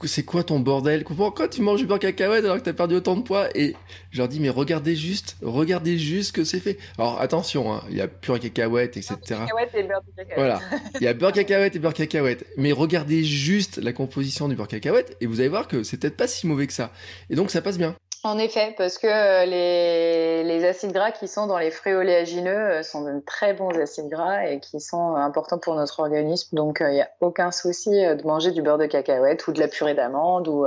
c'est 0.04 0.22
quoi 0.24 0.42
ton 0.42 0.60
bordel? 0.60 1.04
Pourquoi 1.04 1.48
tu 1.48 1.60
manges 1.60 1.80
du 1.80 1.86
beurre 1.86 1.98
cacahuète 1.98 2.44
alors 2.44 2.56
que 2.56 2.62
t'as 2.62 2.72
perdu 2.72 2.94
autant 2.94 3.16
de 3.16 3.22
poids 3.22 3.48
Et 3.54 3.76
je 4.10 4.18
leur 4.18 4.28
dis, 4.28 4.40
mais 4.40 4.48
regardez 4.48 4.96
juste, 4.96 5.36
regardez 5.42 5.98
juste 5.98 6.34
que 6.34 6.44
c'est 6.44 6.60
fait. 6.60 6.78
Alors 6.98 7.20
attention, 7.20 7.72
hein, 7.72 7.82
il 7.90 7.96
y 7.96 8.00
a 8.00 8.08
pure 8.08 8.40
cacahuète, 8.40 8.96
etc. 8.96 9.16
Cacahuète 9.26 9.74
et 9.74 9.82
beurre 9.82 10.02
cacahuète. 10.16 10.36
Voilà, 10.36 10.60
il 11.00 11.04
y 11.04 11.08
a 11.08 11.14
beurre 11.14 11.32
cacahuète 11.32 11.76
et 11.76 11.78
beurre 11.78 11.94
cacahuète. 11.94 12.46
Mais 12.56 12.72
regardez 12.72 13.22
juste 13.24 13.78
la 13.78 13.92
composition 13.92 14.48
du 14.48 14.56
beurre 14.56 14.68
cacahuète 14.68 15.16
et 15.20 15.26
vous 15.26 15.40
allez 15.40 15.48
voir 15.48 15.68
que 15.68 15.82
c'est 15.82 15.98
peut-être 15.98 16.16
pas 16.16 16.28
si 16.28 16.46
mauvais 16.46 16.66
que 16.66 16.72
ça. 16.72 16.92
Et 17.28 17.34
donc 17.34 17.50
ça 17.50 17.60
passe 17.60 17.78
bien. 17.78 17.96
En 18.22 18.36
effet, 18.36 18.74
parce 18.76 18.98
que 18.98 19.06
euh, 19.06 19.46
les, 19.46 20.44
les, 20.44 20.66
acides 20.66 20.92
gras 20.92 21.10
qui 21.10 21.26
sont 21.26 21.46
dans 21.46 21.56
les 21.56 21.70
fruits 21.70 21.94
oléagineux 21.94 22.50
euh, 22.50 22.82
sont 22.82 23.02
de 23.02 23.18
très 23.20 23.54
bons 23.54 23.70
acides 23.70 24.10
gras 24.10 24.44
et 24.44 24.60
qui 24.60 24.78
sont 24.78 25.14
importants 25.14 25.58
pour 25.58 25.74
notre 25.74 26.00
organisme. 26.00 26.54
Donc, 26.54 26.82
euh, 26.82 26.90
il 26.90 26.94
n'y 26.96 27.00
a 27.00 27.08
aucun 27.20 27.50
souci 27.50 27.88
de 27.88 28.26
manger 28.26 28.50
du 28.50 28.60
beurre 28.60 28.76
de 28.76 28.84
cacahuète 28.84 29.46
ou 29.46 29.52
de 29.52 29.58
la 29.58 29.68
purée 29.68 29.94
d'amande 29.94 30.48
ou, 30.48 30.66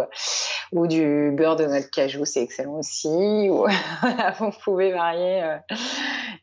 ou 0.72 0.88
du 0.88 1.32
beurre 1.32 1.56
de 1.56 1.66
noix 1.66 1.82
de 1.82 1.86
cajou, 1.86 2.26
c'est 2.26 2.42
excellent 2.42 2.80
aussi. 2.80 3.08
Ou, 3.54 3.68
vous 4.40 4.52
pouvez 4.64 4.92
varier, 4.92 5.44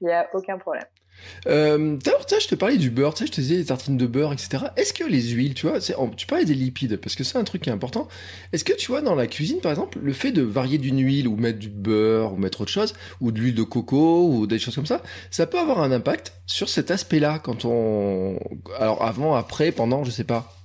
il 0.01 0.07
n'y 0.07 0.13
a 0.13 0.29
aucun 0.33 0.59
problème. 0.59 0.85
Euh, 1.47 1.97
je 2.41 2.49
te 2.49 2.55
parlais 2.55 2.79
du 2.79 2.91
beurre, 2.91 3.15
tu 3.15 3.21
sais, 3.21 3.27
je 3.27 3.33
te 3.33 3.41
disais 3.41 3.57
les 3.57 3.67
tartines 3.67 3.97
de 3.97 4.07
beurre, 4.07 4.33
etc. 4.33 4.65
Est-ce 4.77 4.93
que 4.93 5.05
les 5.05 5.21
huiles, 5.31 5.55
tu 5.55 5.67
vois, 5.67 5.79
tu 5.81 6.27
parlais 6.27 6.45
des 6.45 6.55
lipides, 6.55 6.97
parce 6.97 7.15
que 7.15 7.25
c'est 7.25 7.39
un 7.39 7.45
truc 7.45 7.63
qui 7.63 7.71
est 7.71 7.73
important. 7.73 8.09
Est-ce 8.53 8.65
que 8.65 8.73
tu 8.73 8.91
vois, 8.91 9.03
dans 9.03 9.15
la 9.15 9.27
cuisine, 9.27 9.61
par 9.61 9.71
exemple, 9.73 9.99
le 10.03 10.13
fait 10.13 10.33
de 10.33 10.43
varier 10.43 10.79
d'une 10.79 11.01
huile 11.01 11.29
ou 11.29 11.37
mettre 11.37 11.59
du 11.59 11.69
beurre 11.69 12.33
ou 12.33 12.37
mettre 12.37 12.63
autre 12.63 12.71
chose, 12.71 12.95
ou 13.21 13.33
de 13.33 13.41
l'huile 13.41 13.55
de 13.55 13.63
coco 13.63 14.29
ou 14.29 14.47
des 14.47 14.59
choses 14.59 14.75
comme 14.75 14.87
ça, 14.87 15.03
ça 15.31 15.47
peut 15.47 15.59
avoir 15.59 15.81
un 15.81 15.93
impact 15.93 16.33
sur 16.47 16.69
cet 16.69 16.91
aspect-là 16.91 17.39
quand 17.39 17.65
on, 17.65 18.39
alors 18.79 19.03
avant, 19.03 19.35
après, 19.35 19.73
pendant, 19.73 20.05
je 20.05 20.11
sais 20.11 20.25
pas. 20.25 20.60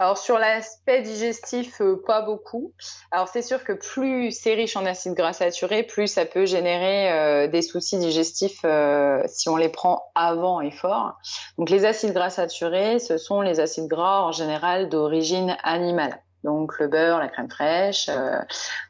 Alors 0.00 0.18
sur 0.18 0.38
l'aspect 0.38 1.02
digestif, 1.02 1.80
euh, 1.80 2.02
pas 2.04 2.22
beaucoup. 2.22 2.72
Alors 3.12 3.28
c'est 3.28 3.42
sûr 3.42 3.62
que 3.62 3.72
plus 3.72 4.32
c'est 4.32 4.54
riche 4.54 4.76
en 4.76 4.84
acides 4.86 5.14
gras 5.14 5.32
saturés, 5.32 5.84
plus 5.84 6.08
ça 6.08 6.26
peut 6.26 6.46
générer 6.46 7.12
euh, 7.12 7.46
des 7.46 7.62
soucis 7.62 7.98
digestifs 7.98 8.60
euh, 8.64 9.22
si 9.28 9.48
on 9.48 9.56
les 9.56 9.68
prend 9.68 10.10
avant 10.16 10.60
et 10.60 10.72
fort. 10.72 11.18
Donc 11.58 11.70
les 11.70 11.84
acides 11.84 12.12
gras 12.12 12.30
saturés, 12.30 12.98
ce 12.98 13.18
sont 13.18 13.40
les 13.40 13.60
acides 13.60 13.86
gras 13.86 14.22
en 14.22 14.32
général 14.32 14.88
d'origine 14.88 15.56
animale. 15.62 16.20
Donc 16.42 16.78
le 16.80 16.88
beurre, 16.88 17.20
la 17.20 17.28
crème 17.28 17.48
fraîche, 17.48 18.10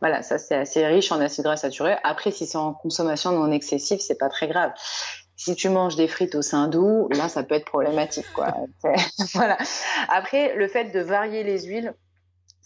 voilà, 0.00 0.22
ça 0.22 0.38
c'est 0.38 0.56
assez 0.56 0.84
riche 0.84 1.12
en 1.12 1.20
acides 1.20 1.44
gras 1.44 1.56
saturés. 1.56 1.96
Après, 2.02 2.32
si 2.32 2.46
c'est 2.46 2.58
en 2.58 2.72
consommation 2.72 3.30
non 3.30 3.52
excessive, 3.52 4.00
c'est 4.00 4.18
pas 4.18 4.28
très 4.28 4.48
grave 4.48 4.72
si 5.36 5.56
tu 5.56 5.68
manges 5.68 5.96
des 5.96 6.08
frites 6.08 6.34
au 6.34 6.42
sein 6.42 6.68
doux, 6.68 7.08
là, 7.10 7.28
ça 7.28 7.42
peut 7.42 7.54
être 7.54 7.66
problématique, 7.66 8.26
quoi. 8.34 8.54
voilà. 9.34 9.58
Après, 10.08 10.54
le 10.54 10.68
fait 10.68 10.92
de 10.92 11.00
varier 11.00 11.42
les 11.42 11.64
huiles, 11.64 11.94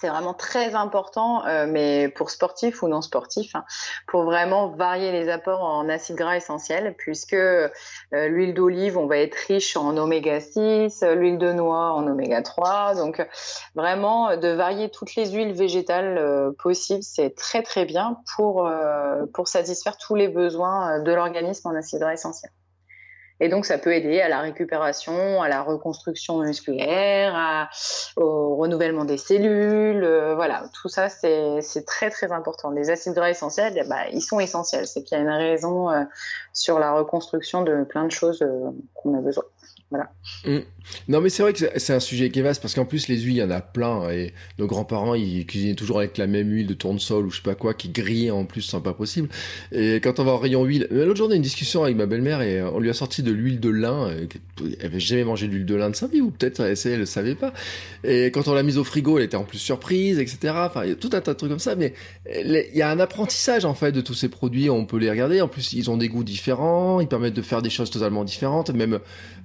c'est 0.01 0.09
vraiment 0.09 0.35
très 0.35 0.75
important, 0.77 1.45
euh, 1.47 1.67
mais 1.69 2.09
pour 2.09 2.31
sportifs 2.31 2.83
ou 2.83 2.89
non 2.89 3.03
sportifs, 3.03 3.55
hein, 3.57 3.65
pour 4.07 4.23
vraiment 4.23 4.69
varier 4.69 5.11
les 5.11 5.29
apports 5.29 5.65
en 5.65 5.89
acides 5.89 6.15
gras 6.15 6.37
essentiels, 6.37 6.95
puisque 6.97 7.35
euh, 7.35 7.69
l'huile 8.13 8.55
d'olive, 8.55 8.97
on 8.97 9.07
va 9.07 9.19
être 9.19 9.35
riche 9.35 9.77
en 9.77 9.97
oméga 9.97 10.41
6, 10.41 11.03
l'huile 11.17 11.39
de 11.39 11.53
noix 11.53 11.95
en 11.95 12.07
oméga 12.07 12.43
3, 12.43 12.95
donc 12.95 13.27
vraiment 13.75 14.37
de 14.37 14.49
varier 14.49 14.89
toutes 14.89 15.17
les 15.17 15.33
huiles 15.33 15.53
végétales 15.53 16.17
euh, 16.19 16.53
possibles, 16.63 17.03
c'est 17.03 17.35
très 17.35 17.63
très 17.63 17.85
bien 17.85 18.19
pour 18.37 18.71
pour 19.35 19.49
satisfaire 19.49 19.97
tous 19.97 20.15
les 20.15 20.29
besoins 20.29 21.01
de 21.01 21.13
l'organisme 21.13 21.69
en 21.69 21.75
acides 21.75 22.01
gras 22.01 22.13
essentiels. 22.13 22.53
Et 23.41 23.49
donc, 23.49 23.67
ça 23.67 23.79
peut 23.79 23.95
aider 23.95 24.21
à 24.21 24.29
la 24.29 24.41
récupération, 24.41 25.41
à 25.43 25.49
la 25.49 25.63
reconstruction 25.63 26.39
musculaire, 26.39 27.35
à, 27.37 27.69
au 28.17 28.57
renouvellement 28.57 29.05
des 29.05 29.17
cellules. 29.17 30.03
Euh, 30.03 30.35
voilà, 30.35 30.65
tout 30.73 30.89
ça, 30.89 31.09
c'est 31.09 31.85
très, 31.87 32.11
très 32.11 32.33
important. 32.33 32.71
Les 32.71 32.91
acides 32.91 33.15
gras 33.15 33.31
essentiels, 33.31 33.75
ben, 33.89 34.05
ils 34.13 34.23
sont 34.23 34.41
essentiels. 34.41 34.87
C'est 34.87 35.05
qu'il 35.05 35.17
y 35.17 35.21
a 35.21 35.23
une 35.23 35.31
raison 35.31 35.91
euh, 35.91 36.05
sur 36.53 36.79
la 36.79 36.93
reconstruction 36.93 37.63
de 37.63 37.85
plein 37.85 38.05
de 38.05 38.13
choses 38.13 38.43
euh, 38.43 38.71
qu'on 38.95 39.17
a 39.17 39.21
besoin. 39.21 39.45
Voilà. 39.91 40.13
Mmh. 40.45 40.59
Non, 41.09 41.21
mais 41.21 41.31
c'est 41.31 41.43
vrai 41.43 41.53
que 41.53 41.65
c'est 41.77 41.95
un 41.95 42.01
sujet 42.01 42.31
qui 42.31 42.39
est 42.41 42.43
vaste 42.43 42.61
parce 42.61 42.75
qu'en 42.75 42.85
plus, 42.85 43.09
les 43.09 43.19
huiles, 43.21 43.37
il 43.37 43.41
y 43.41 43.43
en 43.43 43.51
a 43.51 43.61
plein. 43.61 44.11
Et 44.11 44.35
nos 44.59 44.67
grands-parents, 44.67 45.15
ils 45.15 45.47
cuisinaient 45.47 45.75
toujours 45.75 45.99
avec 45.99 46.19
la 46.19 46.27
même 46.27 46.51
huile 46.51 46.67
de 46.67 46.75
tournesol 46.75 47.27
ou 47.27 47.31
je 47.31 47.37
sais 47.37 47.43
pas 47.43 47.55
quoi, 47.55 47.73
qui 47.73 47.89
grillait 47.89 48.31
en 48.31 48.45
plus, 48.45 48.63
c'est 48.63 48.83
pas 48.83 48.93
possible. 48.93 49.29
Et 49.73 49.97
quand 49.97 50.21
on 50.21 50.25
va 50.25 50.33
au 50.33 50.39
rayon 50.39 50.65
huile, 50.65 50.87
l'autre 50.91 51.17
jour, 51.17 51.29
on 51.29 51.31
a 51.31 51.37
une 51.37 51.43
discussion 51.43 51.85
avec 51.85 51.97
ma 51.97 52.07
belle-mère 52.07 52.43
et 52.43 52.63
on 52.63 52.81
lui 52.81 52.91
a 52.91 52.95
sorti 52.95 53.23
de 53.23 53.33
l'huile 53.33 53.61
de 53.61 53.71
lin. 53.71 54.11
Elle 54.61 54.87
avait 54.87 55.01
jamais 55.01 55.25
mangé 55.25 55.49
d'huile 55.49 55.67
de 55.67 55.75
lin 55.75 55.89
de 55.89 55.97
sa 55.97 56.07
vie 56.07 56.21
ou 56.21 56.31
peut-être 56.31 56.61
elle, 56.61 56.99
le 56.99 57.07
savait 57.07 57.35
pas. 57.35 57.55
Et 58.05 58.27
quand 58.27 58.49
on 58.49 58.55
l'a 58.55 58.63
mise 58.63 58.77
au 58.77 58.85
frigo, 58.85 59.19
elle 59.19 59.25
était 59.25 59.37
en 59.37 59.45
plus 59.45 59.59
surprise, 59.59 60.19
etc. 60.19 60.55
Enfin, 60.57 60.85
il 60.85 60.91
y 60.91 60.93
a 60.93 60.97
tout 60.97 61.11
un 61.13 61.21
tas 61.21 61.33
de 61.33 61.39
trucs 61.39 61.51
comme 61.51 61.59
ça. 61.59 61.77
Mais 61.77 61.95
il 62.35 62.71
y 62.75 62.83
a 62.83 62.91
un 62.91 63.01
apprentissage 63.01 63.65
en 63.65 63.75
fait 63.75 63.93
de 63.93 64.03
tous 64.03 64.15
ces 64.15 64.29
produits. 64.29 64.69
On 64.69 64.85
peut 64.85 64.99
les 64.99 65.11
regarder. 65.11 65.41
En 65.41 65.49
plus, 65.49 65.73
ils 65.73 65.91
ont 65.91 65.97
des 65.97 66.09
goûts 66.09 66.25
différents. 66.25 67.01
Ils 67.01 67.09
permettent 67.09 67.35
de 67.35 67.43
faire 67.43 67.63
des 67.63 67.71
choses 67.71 67.91
totalement 67.91 68.25
différentes. 68.25 68.71
Même 68.71 68.99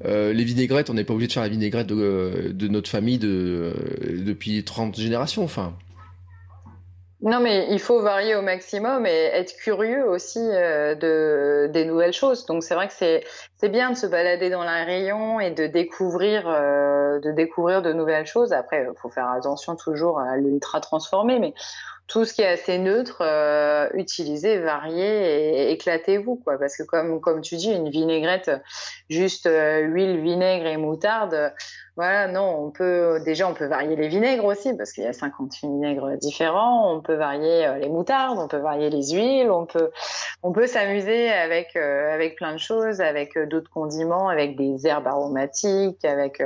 euh, 0.06 0.33
les 0.34 0.44
vinaigrettes, 0.44 0.90
on 0.90 0.94
n'est 0.94 1.04
pas 1.04 1.14
obligé 1.14 1.28
de 1.28 1.34
faire 1.34 1.44
la 1.44 1.50
vinaigrette 1.50 1.88
de, 1.88 2.52
de 2.52 2.68
notre 2.68 2.90
famille 2.90 3.18
de, 3.18 3.74
depuis 4.26 4.64
30 4.64 4.96
générations. 4.96 5.44
Enfin. 5.44 5.74
Non, 7.24 7.40
mais 7.40 7.68
il 7.70 7.80
faut 7.80 8.02
varier 8.02 8.36
au 8.36 8.42
maximum 8.42 9.06
et 9.06 9.10
être 9.32 9.56
curieux 9.56 10.06
aussi 10.06 10.42
euh, 10.42 10.94
de 10.94 11.72
des 11.72 11.86
nouvelles 11.86 12.12
choses. 12.12 12.46
Donc 12.46 12.64
c'est 12.64 12.76
vrai 12.76 12.90
que 12.90 12.94
c'est 12.94 13.70
bien 13.70 13.92
de 13.92 13.96
se 13.96 14.06
balader 14.06 14.50
dans 14.50 14.66
la 14.66 14.84
rayon 14.84 15.40
et 15.40 15.52
de 15.52 15.66
découvrir 15.66 16.44
euh, 16.50 17.22
de 17.22 17.32
découvrir 17.32 17.82
de 17.82 17.94
nouvelles 17.94 18.26
choses. 18.26 18.52
Après, 18.52 18.86
il 18.86 19.00
faut 19.00 19.08
faire 19.08 19.30
attention 19.30 19.78
toujours 19.78 20.20
à 20.20 20.36
l'ultra 20.36 20.82
transformé, 20.82 21.40
mais 21.40 21.54
tout 22.08 22.26
ce 22.26 22.34
qui 22.34 22.42
est 22.42 22.48
assez 22.48 22.78
neutre, 22.78 23.22
euh, 23.22 23.90
utilisez, 23.94 24.60
variez 24.60 25.68
et 25.68 25.72
éclatez-vous, 25.72 26.36
quoi. 26.36 26.58
Parce 26.58 26.78
que 26.78 26.84
comme 26.84 27.22
comme 27.22 27.42
tu 27.42 27.56
dis, 27.56 27.72
une 27.72 27.90
vinaigrette, 27.90 28.52
juste 29.10 29.46
euh, 29.46 29.80
huile, 29.80 30.20
vinaigre 30.22 30.68
et 30.68 30.78
moutarde, 30.78 31.54
voilà, 31.96 32.28
non, 32.28 32.66
on 32.66 32.72
peut 32.72 33.20
déjà 33.24 33.48
on 33.48 33.54
peut 33.54 33.68
varier 33.68 33.96
les 33.96 34.08
vinaigres 34.08 34.46
aussi 34.46 34.74
parce 34.76 34.92
qu'il 34.94 35.04
y 35.04 35.08
a 35.08 35.14
50 35.14 35.54
vinaigres 35.62 36.18
différents. 36.18 36.92
On 36.92 37.02
peut 37.02 37.14
varier 37.14 37.68
euh, 37.68 37.78
les 37.78 37.88
moutardes, 37.88 38.40
on 38.40 38.48
peut 38.48 38.58
varier 38.58 38.90
les 38.90 39.12
huiles, 39.12 39.52
on 39.52 39.68
peut 39.68 39.92
on 40.42 40.52
peut 40.52 40.66
s'amuser 40.66 41.30
avec 41.32 41.76
euh, 41.76 42.12
avec 42.12 42.36
plein 42.36 42.54
de 42.54 42.58
choses, 42.58 43.00
avec 43.00 43.38
euh, 43.38 43.46
d'autres 43.46 43.70
condiments, 43.70 44.28
avec 44.28 44.56
des 44.56 44.88
herbes 44.88 45.06
aromatiques, 45.06 46.04
avec 46.04 46.42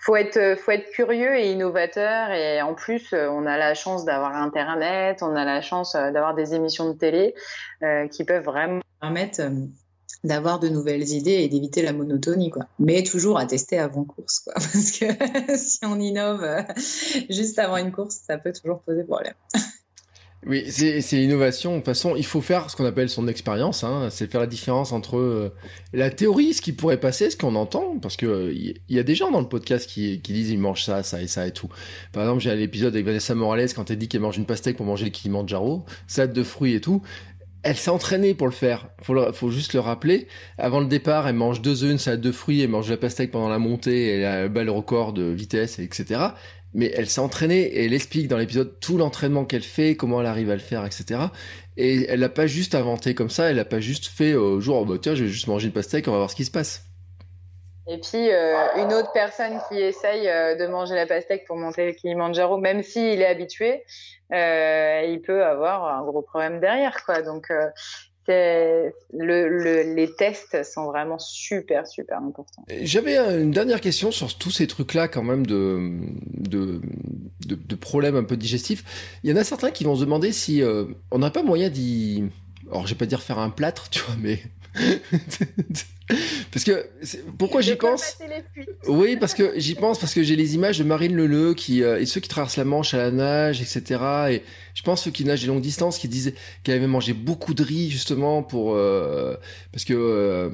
faut 0.00 0.16
être 0.16 0.58
faut 0.58 0.72
être 0.72 0.90
curieux 0.90 1.34
et 1.34 1.50
innovateur 1.50 2.30
et 2.32 2.60
en 2.60 2.74
plus 2.74 3.14
on 3.14 3.46
a 3.46 3.56
la 3.56 3.72
chance 3.72 4.04
d'avoir 4.04 4.34
internet, 4.36 5.22
on 5.22 5.34
a 5.34 5.46
la 5.46 5.62
chance 5.62 5.94
d'avoir 5.94 6.34
des 6.34 6.54
émissions 6.54 6.92
de 6.92 6.98
télé 6.98 7.34
qui 8.10 8.24
peuvent 8.24 8.44
vraiment 8.44 8.80
permettre 9.00 9.40
d'avoir 10.24 10.60
de 10.60 10.68
nouvelles 10.68 11.08
idées 11.10 11.42
et 11.42 11.48
d'éviter 11.48 11.82
la 11.82 11.92
monotonie, 11.92 12.50
quoi. 12.50 12.66
Mais 12.78 13.02
toujours 13.02 13.38
à 13.38 13.46
tester 13.46 13.78
avant 13.78 14.04
course, 14.04 14.40
quoi. 14.40 14.54
Parce 14.54 14.92
que 14.92 15.06
si 15.56 15.78
on 15.84 15.98
innove 15.98 16.42
euh, 16.42 16.62
juste 17.28 17.58
avant 17.58 17.76
une 17.76 17.92
course, 17.92 18.20
ça 18.26 18.38
peut 18.38 18.52
toujours 18.52 18.80
poser 18.80 19.04
problème. 19.04 19.34
Oui, 20.46 20.64
c'est 20.70 21.02
l'innovation. 21.12 21.72
De 21.72 21.76
toute 21.76 21.84
façon, 21.84 22.16
il 22.16 22.24
faut 22.24 22.40
faire 22.40 22.70
ce 22.70 22.76
qu'on 22.76 22.86
appelle 22.86 23.10
son 23.10 23.28
expérience. 23.28 23.84
Hein. 23.84 24.08
C'est 24.10 24.30
faire 24.30 24.40
la 24.40 24.46
différence 24.46 24.90
entre 24.90 25.18
euh, 25.18 25.52
la 25.92 26.08
théorie, 26.08 26.54
ce 26.54 26.62
qui 26.62 26.72
pourrait 26.72 26.98
passer, 26.98 27.28
ce 27.28 27.36
qu'on 27.36 27.54
entend, 27.56 27.98
parce 27.98 28.16
que 28.16 28.50
il 28.50 28.80
y, 28.88 28.98
a 28.98 29.02
des 29.02 29.14
gens 29.14 29.30
dans 29.30 29.42
le 29.42 29.48
podcast 29.48 29.86
qui, 29.86 30.22
qui 30.22 30.32
disent 30.32 30.48
ils 30.48 30.58
mangent 30.58 30.84
ça, 30.84 31.02
ça 31.02 31.20
et 31.20 31.26
ça 31.26 31.46
et 31.46 31.52
tout. 31.52 31.68
Par 32.12 32.22
exemple, 32.22 32.40
j'ai 32.40 32.56
l'épisode 32.56 32.94
avec 32.94 33.04
Vanessa 33.04 33.34
Morales 33.34 33.74
quand 33.74 33.90
elle 33.90 33.98
dit 33.98 34.08
qu'elle 34.08 34.22
mange 34.22 34.38
une 34.38 34.46
pastèque 34.46 34.78
pour 34.78 34.86
manger 34.86 35.04
le 35.04 35.10
Kilimanjaro, 35.10 35.84
salade 36.06 36.32
de 36.32 36.42
fruits 36.42 36.74
et 36.74 36.80
tout 36.80 37.02
elle 37.62 37.76
s'est 37.76 37.90
entraînée 37.90 38.34
pour 38.34 38.46
le 38.46 38.52
faire. 38.52 38.88
Faut, 39.02 39.32
faut 39.32 39.50
juste 39.50 39.74
le 39.74 39.80
rappeler. 39.80 40.28
Avant 40.58 40.80
le 40.80 40.86
départ, 40.86 41.28
elle 41.28 41.34
mange 41.34 41.60
deux 41.60 41.84
œufs, 41.84 41.92
une 41.92 41.98
salade 41.98 42.20
de 42.20 42.32
fruits, 42.32 42.60
elle 42.62 42.70
mange 42.70 42.86
de 42.86 42.92
la 42.92 42.96
pastèque 42.96 43.30
pendant 43.30 43.48
la 43.48 43.58
montée, 43.58 44.08
elle 44.08 44.24
a 44.24 44.48
le 44.48 44.70
record 44.70 45.12
de 45.12 45.24
vitesse, 45.24 45.78
etc. 45.78 46.20
Mais 46.72 46.92
elle 46.94 47.08
s'est 47.08 47.20
entraînée 47.20 47.62
et 47.62 47.84
elle 47.86 47.94
explique 47.94 48.28
dans 48.28 48.38
l'épisode 48.38 48.78
tout 48.80 48.96
l'entraînement 48.96 49.44
qu'elle 49.44 49.62
fait, 49.62 49.96
comment 49.96 50.20
elle 50.20 50.26
arrive 50.26 50.50
à 50.50 50.54
le 50.54 50.60
faire, 50.60 50.86
etc. 50.86 51.20
Et 51.76 52.06
elle 52.08 52.20
l'a 52.20 52.28
pas 52.28 52.46
juste 52.46 52.74
inventé 52.74 53.14
comme 53.14 53.30
ça, 53.30 53.50
elle 53.50 53.56
l'a 53.56 53.64
pas 53.64 53.80
juste 53.80 54.06
fait 54.06 54.34
au 54.34 54.60
jour, 54.60 54.76
oh, 54.76 54.84
bah, 54.84 54.96
tiens, 55.00 55.14
je 55.14 55.24
vais 55.24 55.30
juste 55.30 55.48
manger 55.48 55.66
une 55.66 55.72
pastèque, 55.72 56.06
on 56.08 56.12
va 56.12 56.18
voir 56.18 56.30
ce 56.30 56.36
qui 56.36 56.44
se 56.44 56.50
passe. 56.50 56.89
Et 57.90 57.98
puis 57.98 58.30
euh, 58.30 58.54
une 58.76 58.92
autre 58.92 59.10
personne 59.12 59.58
qui 59.68 59.80
essaye 59.80 60.28
euh, 60.28 60.54
de 60.54 60.66
manger 60.68 60.94
la 60.94 61.06
pastèque 61.06 61.44
pour 61.44 61.56
monter 61.56 61.86
le 61.86 61.92
Kilimanjaro, 61.92 62.56
même 62.56 62.84
s'il 62.84 63.20
est 63.20 63.26
habitué, 63.26 63.82
euh, 64.32 65.02
il 65.08 65.20
peut 65.20 65.44
avoir 65.44 65.92
un 65.92 66.04
gros 66.04 66.22
problème 66.22 66.60
derrière. 66.60 66.96
Donc 67.24 67.48
le, 68.28 68.92
le, 69.12 69.94
les 69.96 70.14
tests 70.14 70.62
sont 70.62 70.86
vraiment 70.86 71.18
super 71.18 71.84
super 71.88 72.18
importants. 72.18 72.62
J'avais 72.80 73.16
une 73.16 73.50
dernière 73.50 73.80
question 73.80 74.12
sur 74.12 74.38
tous 74.38 74.52
ces 74.52 74.68
trucs-là 74.68 75.08
quand 75.08 75.24
même 75.24 75.44
de, 75.44 75.98
de, 76.38 76.80
de, 77.44 77.74
problèmes 77.74 78.14
un 78.14 78.22
peu 78.22 78.36
digestifs. 78.36 79.18
Il 79.24 79.30
y 79.30 79.32
en 79.32 79.36
a 79.36 79.42
certains 79.42 79.72
qui 79.72 79.82
vont 79.82 79.96
se 79.96 80.02
demander 80.02 80.30
si 80.30 80.62
on 81.10 81.18
n'a 81.18 81.30
pas 81.30 81.42
moyen 81.42 81.70
d'y... 81.70 82.30
Alors 82.70 82.86
je 82.86 82.94
vais 82.94 82.98
pas 82.98 83.06
dire 83.06 83.20
faire 83.20 83.40
un 83.40 83.50
plâtre, 83.50 83.90
tu 83.90 84.00
vois, 84.02 84.14
mais 84.16 84.38
parce 86.52 86.64
que 86.64 86.86
pourquoi 87.38 87.60
j'y 87.60 87.76
pense 87.76 88.18
Oui, 88.88 89.16
parce 89.16 89.34
que 89.34 89.52
j'y 89.56 89.74
pense 89.74 89.98
parce 89.98 90.14
que 90.14 90.22
j'ai 90.22 90.36
les 90.36 90.54
images 90.54 90.78
de 90.78 90.84
Marine 90.84 91.14
Leleu 91.14 91.54
qui 91.54 91.82
euh, 91.82 92.00
et 92.00 92.06
ceux 92.06 92.20
qui 92.20 92.28
traversent 92.28 92.56
la 92.56 92.64
Manche 92.64 92.94
à 92.94 92.98
la 92.98 93.10
nage, 93.10 93.60
etc. 93.60 94.00
Et 94.30 94.42
je 94.74 94.82
pense 94.82 95.02
ceux 95.04 95.10
qui 95.10 95.24
nagent 95.24 95.42
des 95.42 95.46
longues 95.46 95.60
distances 95.60 95.98
qui 95.98 96.08
disaient 96.08 96.34
qu'elle 96.62 96.76
avait 96.76 96.86
mangé 96.86 97.12
beaucoup 97.12 97.54
de 97.54 97.62
riz 97.62 97.90
justement 97.90 98.42
pour 98.42 98.74
euh, 98.74 99.36
parce 99.72 99.84
que 99.84 99.94
euh, 99.94 100.50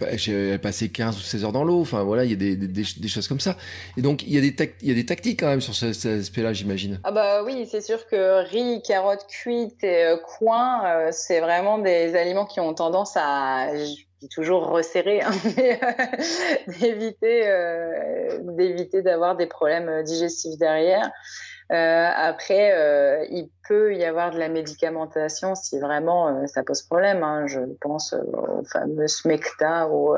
elle 0.00 0.60
passait 0.60 0.88
15 0.88 1.16
ou 1.16 1.20
16 1.20 1.44
heures 1.44 1.52
dans 1.52 1.64
l'eau. 1.64 1.80
Enfin 1.80 2.02
voilà, 2.02 2.24
il 2.24 2.30
y 2.30 2.34
a 2.34 2.36
des, 2.36 2.56
des, 2.56 2.68
des, 2.68 3.08
choses 3.08 3.28
comme 3.28 3.40
ça. 3.40 3.56
Et 3.96 4.02
donc 4.02 4.22
il 4.22 4.34
y 4.34 4.38
a 4.38 4.40
des 4.40 4.54
il 4.82 4.88
y 4.88 4.92
a 4.92 4.94
des 4.94 5.06
tactiques 5.06 5.40
quand 5.40 5.48
même 5.48 5.60
sur 5.60 5.74
cet 5.74 6.06
aspect-là, 6.06 6.52
j'imagine. 6.52 7.00
Ah 7.04 7.12
bah 7.12 7.42
oui, 7.44 7.68
c'est 7.70 7.82
sûr 7.82 8.06
que 8.08 8.48
riz, 8.48 8.82
carottes 8.82 9.26
cuites 9.28 9.82
et 9.84 10.04
euh, 10.04 10.16
coin, 10.16 11.10
c'est 11.12 11.40
vraiment 11.40 11.78
des 11.78 12.14
aliments 12.14 12.46
qui 12.46 12.60
ont 12.60 12.74
tendance 12.74 13.16
à 13.16 13.68
toujours 14.30 14.66
resserrer, 14.68 15.20
hein, 15.22 15.30
d'éviter 16.80 17.48
euh, 17.48 18.38
d'éviter 18.42 19.02
d'avoir 19.02 19.36
des 19.36 19.46
problèmes 19.46 20.02
digestifs 20.02 20.58
derrière. 20.58 21.10
Euh, 21.72 22.08
après, 22.14 22.74
euh, 22.74 23.26
il 23.28 23.50
peut 23.68 23.96
y 23.96 24.04
avoir 24.04 24.30
de 24.30 24.38
la 24.38 24.48
médicamentation 24.48 25.56
si 25.56 25.80
vraiment 25.80 26.28
euh, 26.28 26.46
ça 26.46 26.62
pose 26.62 26.82
problème. 26.82 27.24
Hein. 27.24 27.46
Je 27.48 27.60
pense 27.80 28.12
au 28.14 28.62
fameux 28.64 29.08
Smecta 29.08 29.88
où, 29.88 30.14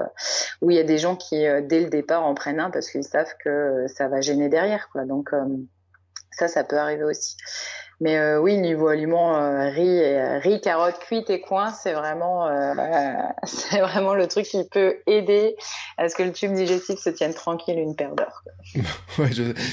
où 0.60 0.70
il 0.70 0.76
y 0.76 0.80
a 0.80 0.84
des 0.84 0.98
gens 0.98 1.16
qui, 1.16 1.46
dès 1.62 1.80
le 1.80 1.88
départ, 1.88 2.26
en 2.26 2.34
prennent 2.34 2.60
un 2.60 2.70
parce 2.70 2.90
qu'ils 2.90 3.04
savent 3.04 3.32
que 3.42 3.86
ça 3.88 4.08
va 4.08 4.20
gêner 4.20 4.48
derrière. 4.48 4.88
Donc 5.06 5.30
ça, 6.32 6.48
ça 6.48 6.64
peut 6.64 6.76
arriver 6.76 7.04
aussi. 7.04 7.36
Mais 8.00 8.16
euh, 8.16 8.40
oui, 8.40 8.56
niveau 8.58 8.88
aliment, 8.88 9.36
euh, 9.36 9.70
riz, 9.70 9.98
et, 9.98 10.18
euh, 10.18 10.38
riz, 10.38 10.60
carottes 10.60 11.00
cuites 11.00 11.30
et 11.30 11.40
coins, 11.40 11.72
c'est 11.72 11.94
vraiment, 11.94 12.48
c'est 13.44 13.80
vraiment 13.80 14.14
le 14.14 14.28
truc 14.28 14.46
qui 14.46 14.62
peut 14.64 14.96
aider 15.06 15.56
à 15.96 16.08
ce 16.08 16.14
que 16.14 16.22
le 16.22 16.32
tube 16.32 16.52
digestif 16.52 16.98
se 16.98 17.10
tienne 17.10 17.34
tranquille 17.34 17.78
une 17.78 17.96
paire 17.96 18.14
d'heures. 18.14 18.44
ouais, 19.18 19.30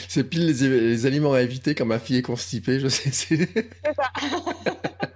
c'est 0.08 0.24
pile 0.24 0.48
les, 0.48 0.70
les, 0.70 1.06
aliments 1.06 1.34
à 1.34 1.42
éviter 1.42 1.76
quand 1.76 1.86
ma 1.86 2.00
fille 2.00 2.18
est 2.18 2.24
constipée, 2.24 2.80
je 2.80 2.88
sais. 2.88 3.12
C'est 3.12 3.94
ça. 3.96 4.12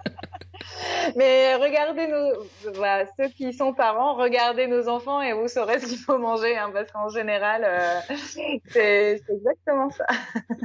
Mais 1.16 1.54
regardez 1.54 2.06
nos, 2.06 2.72
voilà, 2.74 3.06
ceux 3.18 3.28
qui 3.28 3.52
sont 3.52 3.72
parents, 3.72 4.14
regardez 4.14 4.66
nos 4.66 4.88
enfants 4.88 5.20
et 5.22 5.32
vous 5.32 5.48
saurez 5.48 5.78
ce 5.80 5.86
qu'il 5.86 5.98
faut 5.98 6.18
manger, 6.18 6.56
hein, 6.56 6.70
parce 6.72 6.90
qu'en 6.90 7.08
général, 7.08 7.62
euh, 7.64 8.00
c'est 8.68 9.22
exactement 9.28 9.90
ça. 9.90 10.06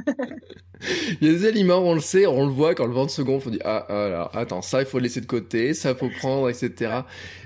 il 1.20 1.26
y 1.26 1.30
a 1.30 1.32
des 1.32 1.46
aliments, 1.46 1.78
on 1.78 1.94
le 1.94 2.00
sait, 2.00 2.26
on 2.26 2.46
le 2.46 2.52
voit 2.52 2.74
quand 2.74 2.86
le 2.86 2.92
ventre 2.92 3.10
se 3.12 3.22
gonfle, 3.22 3.48
on 3.48 3.50
dit 3.52 3.60
ah, 3.64 3.86
ah 3.88 4.04
alors, 4.04 4.36
attends, 4.36 4.62
ça 4.62 4.80
il 4.80 4.86
faut 4.86 4.98
laisser 4.98 5.20
de 5.20 5.26
côté, 5.26 5.74
ça 5.74 5.90
il 5.90 5.96
faut 5.96 6.10
prendre, 6.20 6.48
etc. 6.48 7.00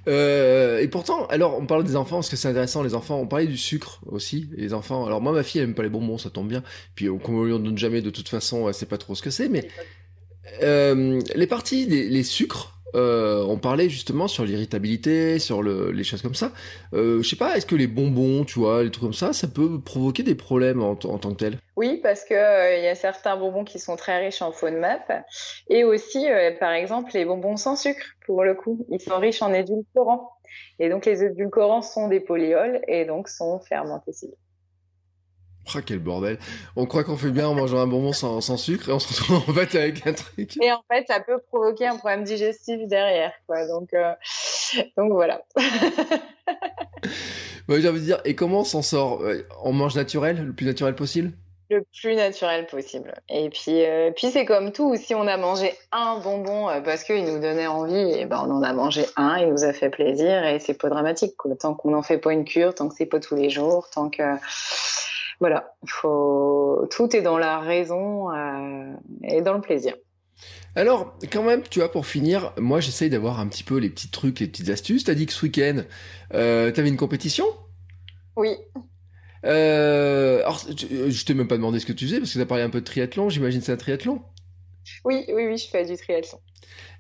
Euh, 0.09 0.79
et 0.79 0.89
pourtant, 0.89 1.27
alors 1.27 1.59
on 1.59 1.67
parle 1.67 1.85
des 1.85 1.97
enfants 1.97 2.17
parce 2.17 2.29
que 2.29 2.37
c'est 2.37 2.49
intéressant, 2.49 2.83
les 2.83 2.95
enfants, 2.95 3.19
on 3.21 3.27
parlait 3.27 3.47
du 3.47 3.57
sucre 3.57 4.01
aussi, 4.07 4.51
les 4.57 4.75
enfants. 4.75 5.07
Alors 5.07 5.21
moi 5.21 5.33
ma 5.33 5.43
fille 5.43 5.61
elle 5.61 5.69
aime 5.69 5.75
pas 5.75 5.83
les 5.83 5.89
bonbons, 5.89 6.19
ça 6.19 6.31
tombe 6.31 6.49
bien. 6.49 6.63
Puis 6.95 7.07
comme 7.25 7.37
on 7.37 7.45
lui 7.45 7.53
en 7.53 7.59
donne 7.59 7.79
jamais 7.79 8.03
de 8.03 8.11
toute 8.11 8.29
façon, 8.29 8.69
elle 8.69 8.75
sait 8.75 8.87
pas 8.87 8.99
trop 8.99 9.15
ce 9.15 9.23
que 9.23 9.31
c'est, 9.31 9.49
mais 9.49 9.69
euh, 10.63 11.21
les 11.35 11.47
parties, 11.47 11.87
les 11.87 12.23
sucres, 12.25 12.80
euh, 12.95 13.45
on 13.45 13.59
parlait 13.59 13.89
justement 13.89 14.29
sur 14.29 14.45
l'irritabilité, 14.45 15.39
sur 15.39 15.63
le, 15.63 15.91
les 15.91 16.05
choses 16.05 16.23
comme 16.23 16.35
ça. 16.35 16.53
Euh, 16.93 17.23
je 17.23 17.29
sais 17.29 17.37
pas, 17.37 17.57
est-ce 17.57 17.67
que 17.67 17.75
les 17.75 17.87
bonbons, 17.87 18.45
tu 18.45 18.59
vois, 18.59 18.83
les 18.83 18.91
trucs 18.91 19.05
comme 19.05 19.13
ça, 19.13 19.33
ça 19.33 19.49
peut 19.49 19.81
provoquer 19.81 20.23
des 20.23 20.35
problèmes 20.35 20.83
en, 20.83 20.97
tant 20.97 21.19
que 21.19 21.37
tel? 21.37 21.59
Oui, 21.77 22.01
parce 22.03 22.25
que 22.25 22.35
euh, 22.35 22.77
il 22.77 22.85
y 22.85 22.89
a 22.89 22.95
certains 22.95 23.37
bonbons 23.37 23.65
qui 23.65 23.79
sont 23.79 23.97
très 23.97 24.25
riches 24.25 24.43
en 24.43 24.53
FODMAP 24.53 25.25
et 25.69 25.85
aussi, 25.85 26.29
euh, 26.29 26.53
par 26.59 26.73
exemple, 26.73 27.11
les 27.15 27.25
bonbons 27.25 27.57
sans 27.57 27.77
sucre, 27.77 28.05
pour 28.27 28.45
le 28.45 28.55
coup, 28.55 28.87
ils 28.91 29.01
sont 29.01 29.19
riches 29.19 29.43
en 29.43 29.53
édulcorants. 29.53 30.33
Et 30.79 30.89
donc 30.89 31.07
les 31.07 31.23
édulcorants 31.23 31.83
sont 31.83 32.09
des 32.09 32.21
polyols 32.21 32.81
et 32.89 33.05
donc 33.05 33.29
sont 33.29 33.61
fermentés. 33.61 34.13
Oh, 35.69 35.79
quel 35.87 35.99
bordel. 35.99 36.39
On 36.77 36.87
croit 36.87 37.05
qu'on 37.05 37.17
fait 37.17 37.31
bien 37.31 37.49
en 37.49 37.55
mangeant 37.55 37.79
un 37.79 37.87
bonbon 37.87 38.13
sans, 38.13 38.57
sucre 38.57 38.89
et 38.89 38.93
on 38.93 38.99
se 38.99 39.09
retrouve 39.09 39.49
en 39.49 39.55
fait 39.55 39.79
avec 39.79 40.07
un 40.07 40.13
truc. 40.13 40.57
Et 40.63 40.73
en 40.73 40.83
fait, 40.91 41.07
ça 41.09 41.21
peut 41.21 41.39
provoquer 41.49 41.87
un 41.87 41.97
problème 41.97 42.25
digestif 42.25 42.87
derrière. 42.87 43.33
Quoi. 43.47 43.67
Donc, 43.67 43.95
euh, 43.95 44.13
donc 44.97 45.13
voilà. 45.13 45.43
J'ai 47.69 47.89
envie 47.89 48.01
de 48.01 48.05
dire, 48.05 48.21
et 48.25 48.35
comment 48.35 48.61
on 48.61 48.65
s'en 48.65 48.83
sort? 48.83 49.23
On 49.63 49.73
mange 49.73 49.95
naturel, 49.95 50.45
le 50.45 50.53
plus 50.53 50.67
naturel 50.67 50.97
possible? 50.97 51.33
Le 51.71 51.85
plus 52.01 52.17
naturel 52.17 52.67
possible. 52.67 53.15
Et 53.29 53.49
puis, 53.49 53.85
euh, 53.85 54.11
puis 54.11 54.27
c'est 54.33 54.45
comme 54.45 54.73
tout, 54.73 54.97
si 54.97 55.15
on 55.15 55.29
a 55.29 55.37
mangé 55.37 55.73
un 55.93 56.19
bonbon 56.19 56.69
euh, 56.69 56.81
parce 56.81 57.05
qu'il 57.05 57.25
nous 57.25 57.39
donnait 57.39 57.69
envie, 57.69 58.13
et 58.19 58.27
ben 58.27 58.45
on 58.45 58.51
en 58.57 58.65
a 58.65 58.73
mangé 58.73 59.07
un, 59.15 59.37
il 59.37 59.51
nous 59.51 59.63
a 59.63 59.73
fait 59.73 59.89
plaisir 59.89 60.45
et 60.45 60.59
c'est 60.59 60.75
pas 60.75 60.89
dramatique. 60.89 61.37
Quoi. 61.37 61.55
Tant 61.55 61.75
qu'on 61.75 61.91
n'en 61.91 62.03
fait 62.03 62.19
pas 62.19 62.33
une 62.33 62.45
cure, 62.45 62.75
tant 62.75 62.89
que 62.89 62.97
c'est 62.97 63.07
pas 63.07 63.21
tous 63.21 63.37
les 63.37 63.51
jours, 63.51 63.89
tant 63.89 64.11
que 64.11 64.21
voilà, 65.41 65.75
faut 65.87 66.87
tout 66.91 67.17
est 67.17 67.23
dans 67.23 67.39
la 67.39 67.61
raison 67.61 68.31
euh, 68.31 68.93
et 69.25 69.41
dans 69.41 69.55
le 69.55 69.61
plaisir. 69.61 69.97
Alors, 70.77 71.19
quand 71.33 71.43
même, 71.43 71.63
tu 71.63 71.81
vois, 71.81 71.91
pour 71.91 72.07
finir, 72.07 72.53
moi 72.59 72.81
j'essaye 72.81 73.11
d'avoir 73.11 73.41
un 73.41 73.49
petit 73.49 73.65
peu 73.65 73.79
les 73.79 73.91
petits 73.91 74.11
trucs, 74.11 74.41
les 74.41 74.47
petites 74.47 74.69
astuces. 74.69 75.05
T'as 75.05 75.15
dit 75.15 75.27
que 75.27 75.33
ce 75.33 75.45
week-end, 75.45 75.83
euh, 76.35 76.71
t'avais 76.71 76.89
une 76.89 76.97
compétition? 76.97 77.47
Oui. 78.37 78.57
Euh, 79.45 80.41
alors, 80.41 80.61
je 80.69 81.25
t'ai 81.25 81.35
même 81.35 81.49
pas 81.49 81.57
demandé 81.57 81.81
ce 81.81 81.87
que 81.87 81.93
tu 81.93 82.05
faisais 82.07 82.19
parce 82.19 82.31
que 82.31 82.39
tu 82.39 82.43
as 82.43 82.47
parlé 82.47 82.63
un 82.63 82.71
peu 82.71 82.81
de 82.81 82.85
triathlon. 82.85 83.29
J'imagine 83.29 83.61
c'est 83.61 83.73
un 83.73 83.77
triathlon? 83.77 84.23
Oui, 85.05 85.25
oui, 85.29 85.47
oui, 85.47 85.57
je 85.57 85.69
fais 85.69 85.85
du 85.85 85.97
triathlon. 85.97 86.39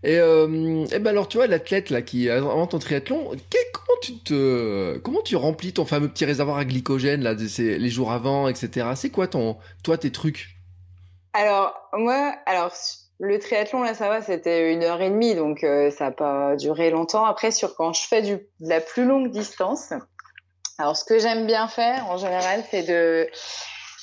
Et, 0.02 0.18
euh, 0.18 0.86
et 0.92 0.98
ben 0.98 1.10
alors, 1.10 1.28
tu 1.28 1.36
vois, 1.36 1.46
l'athlète 1.46 1.90
là 1.90 2.00
qui 2.00 2.30
avant 2.30 2.66
ton 2.66 2.78
triathlon, 2.78 3.32
comment 3.72 3.98
tu 4.00 4.18
te, 4.18 4.98
comment 4.98 5.22
tu 5.22 5.36
remplis 5.36 5.72
ton 5.72 5.84
fameux 5.84 6.08
petit 6.08 6.24
réservoir 6.24 6.56
à 6.56 6.64
glycogène 6.64 7.22
là, 7.22 7.34
les 7.34 7.90
jours 7.90 8.12
avant, 8.12 8.48
etc. 8.48 8.88
C'est 8.94 9.10
quoi 9.10 9.26
ton, 9.26 9.58
toi, 9.84 9.98
tes 9.98 10.10
trucs? 10.10 10.56
Alors 11.34 11.74
moi, 11.92 12.34
alors 12.46 12.72
le 13.18 13.38
triathlon 13.38 13.82
là, 13.82 13.94
ça 13.94 14.08
va, 14.08 14.22
c'était 14.22 14.72
une 14.72 14.82
heure 14.82 15.02
et 15.02 15.10
demie, 15.10 15.34
donc 15.34 15.64
euh, 15.64 15.90
ça 15.90 16.06
n'a 16.06 16.10
pas 16.12 16.56
duré 16.56 16.90
longtemps. 16.90 17.26
Après, 17.26 17.50
sur 17.50 17.74
quand 17.74 17.92
je 17.92 18.06
fais 18.06 18.22
du, 18.22 18.36
de 18.36 18.68
la 18.68 18.80
plus 18.80 19.04
longue 19.04 19.30
distance, 19.30 19.92
alors, 20.80 20.96
ce 20.96 21.04
que 21.04 21.18
j'aime 21.18 21.46
bien 21.46 21.68
faire 21.68 22.06
en 22.08 22.16
général, 22.16 22.64
c'est 22.70 22.84
de 22.84 23.28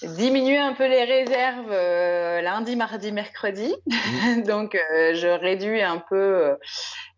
diminuer 0.04 0.58
un 0.58 0.74
peu 0.74 0.88
les 0.88 1.04
réserves 1.04 1.72
euh, 1.72 2.41
lundi, 2.41 2.76
mardi, 2.76 3.12
mercredi. 3.12 3.74
Mmh. 3.86 4.41
Donc, 4.48 4.76
euh, 4.76 5.14
je 5.14 5.28
réduis 5.28 5.82
un 5.82 5.98
peu 5.98 6.16
euh, 6.16 6.56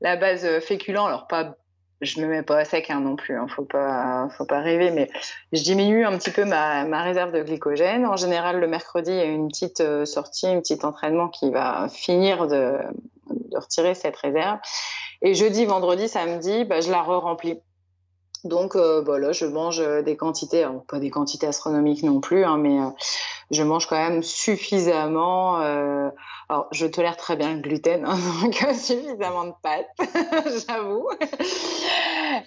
la 0.02 0.16
base 0.16 0.60
féculent. 0.60 1.06
Alors, 1.06 1.28
pas, 1.28 1.56
je 2.02 2.22
me 2.22 2.28
mets 2.28 2.44
pas 2.44 2.60
à 2.60 2.66
sec 2.66 2.90
hein, 2.90 3.02
non 3.02 3.16
plus. 3.16 3.38
Hein, 3.38 3.48
faut 3.48 3.66
pas, 3.66 4.30
faut 4.38 4.46
pas 4.46 4.60
rêver, 4.60 4.92
mais 4.92 5.10
je 5.52 5.64
diminue 5.64 6.06
un 6.06 6.18
petit 6.18 6.32
peu 6.32 6.46
ma, 6.46 6.86
ma 6.86 7.02
réserve 7.04 7.32
de 7.32 7.44
glycogène. 7.44 8.06
En 8.06 8.16
général, 8.16 8.60
le 8.60 8.68
mercredi, 8.68 9.12
il 9.12 9.18
y 9.18 9.22
a 9.22 9.26
une 9.26 9.50
petite 9.50 9.84
sortie, 10.06 10.48
un 10.48 10.60
petit 10.60 10.80
entraînement 10.84 11.30
qui 11.30 11.52
va 11.52 11.88
finir 11.90 12.48
de, 12.48 12.78
de 13.30 13.58
retirer 13.58 13.96
cette 13.96 14.16
réserve. 14.16 14.60
Et 15.22 15.34
jeudi, 15.34 15.66
vendredi, 15.66 16.08
samedi, 16.08 16.64
bah, 16.64 16.82
je 16.82 16.90
la 16.92 17.02
re-remplis. 17.02 17.60
Donc 18.46 18.76
euh, 18.78 19.02
bah 19.02 19.32
je 19.34 19.46
mange 19.46 19.82
euh, 19.82 20.02
des 20.02 20.16
quantités, 20.16 20.66
pas 20.88 21.00
des 21.00 21.10
quantités 21.10 21.48
astronomiques 21.48 22.04
non 22.04 22.22
plus, 22.22 22.46
hein, 22.46 22.58
mais 22.58 22.80
euh, 22.80 22.90
je 23.52 23.64
mange 23.64 23.86
quand 23.88 23.98
même 23.98 24.24
suffisamment. 24.24 25.62
Euh, 25.62 26.10
alors, 26.48 26.68
je 26.72 26.88
tolère 26.88 27.18
très 27.18 27.36
bien 27.36 27.54
le 27.54 27.60
gluten, 27.60 28.06
hein, 28.06 28.18
donc 28.42 28.56
suffisamment 28.74 29.46
de 29.46 29.54
pâtes, 29.62 29.90
j'avoue. 30.68 31.08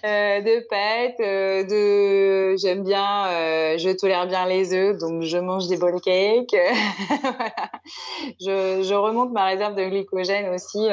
de 0.03 0.67
pâtes, 0.67 1.69
de, 1.69 2.57
j'aime 2.57 2.83
bien, 2.83 3.77
je 3.77 3.95
tolère 3.95 4.27
bien 4.27 4.47
les 4.47 4.73
œufs, 4.73 4.97
donc 4.97 5.21
je 5.21 5.37
mange 5.37 5.67
des 5.67 5.77
bol 5.77 6.01
cakes. 6.01 6.55
voilà. 7.21 7.71
je, 8.41 8.93
remonte 8.95 9.31
ma 9.31 9.45
réserve 9.45 9.75
de 9.75 9.85
glycogène 9.85 10.53
aussi 10.53 10.89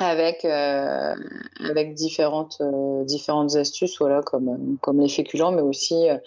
avec 0.00 0.44
euh, 0.44 1.14
avec 1.60 1.94
différentes 1.94 2.58
euh, 2.60 3.04
différentes 3.04 3.54
astuces 3.54 3.96
voilà 3.98 4.22
comme 4.22 4.76
comme 4.80 5.00
les 5.00 5.08
féculents 5.08 5.52
mais 5.52 5.62
aussi 5.62 6.10
euh, 6.10 6.18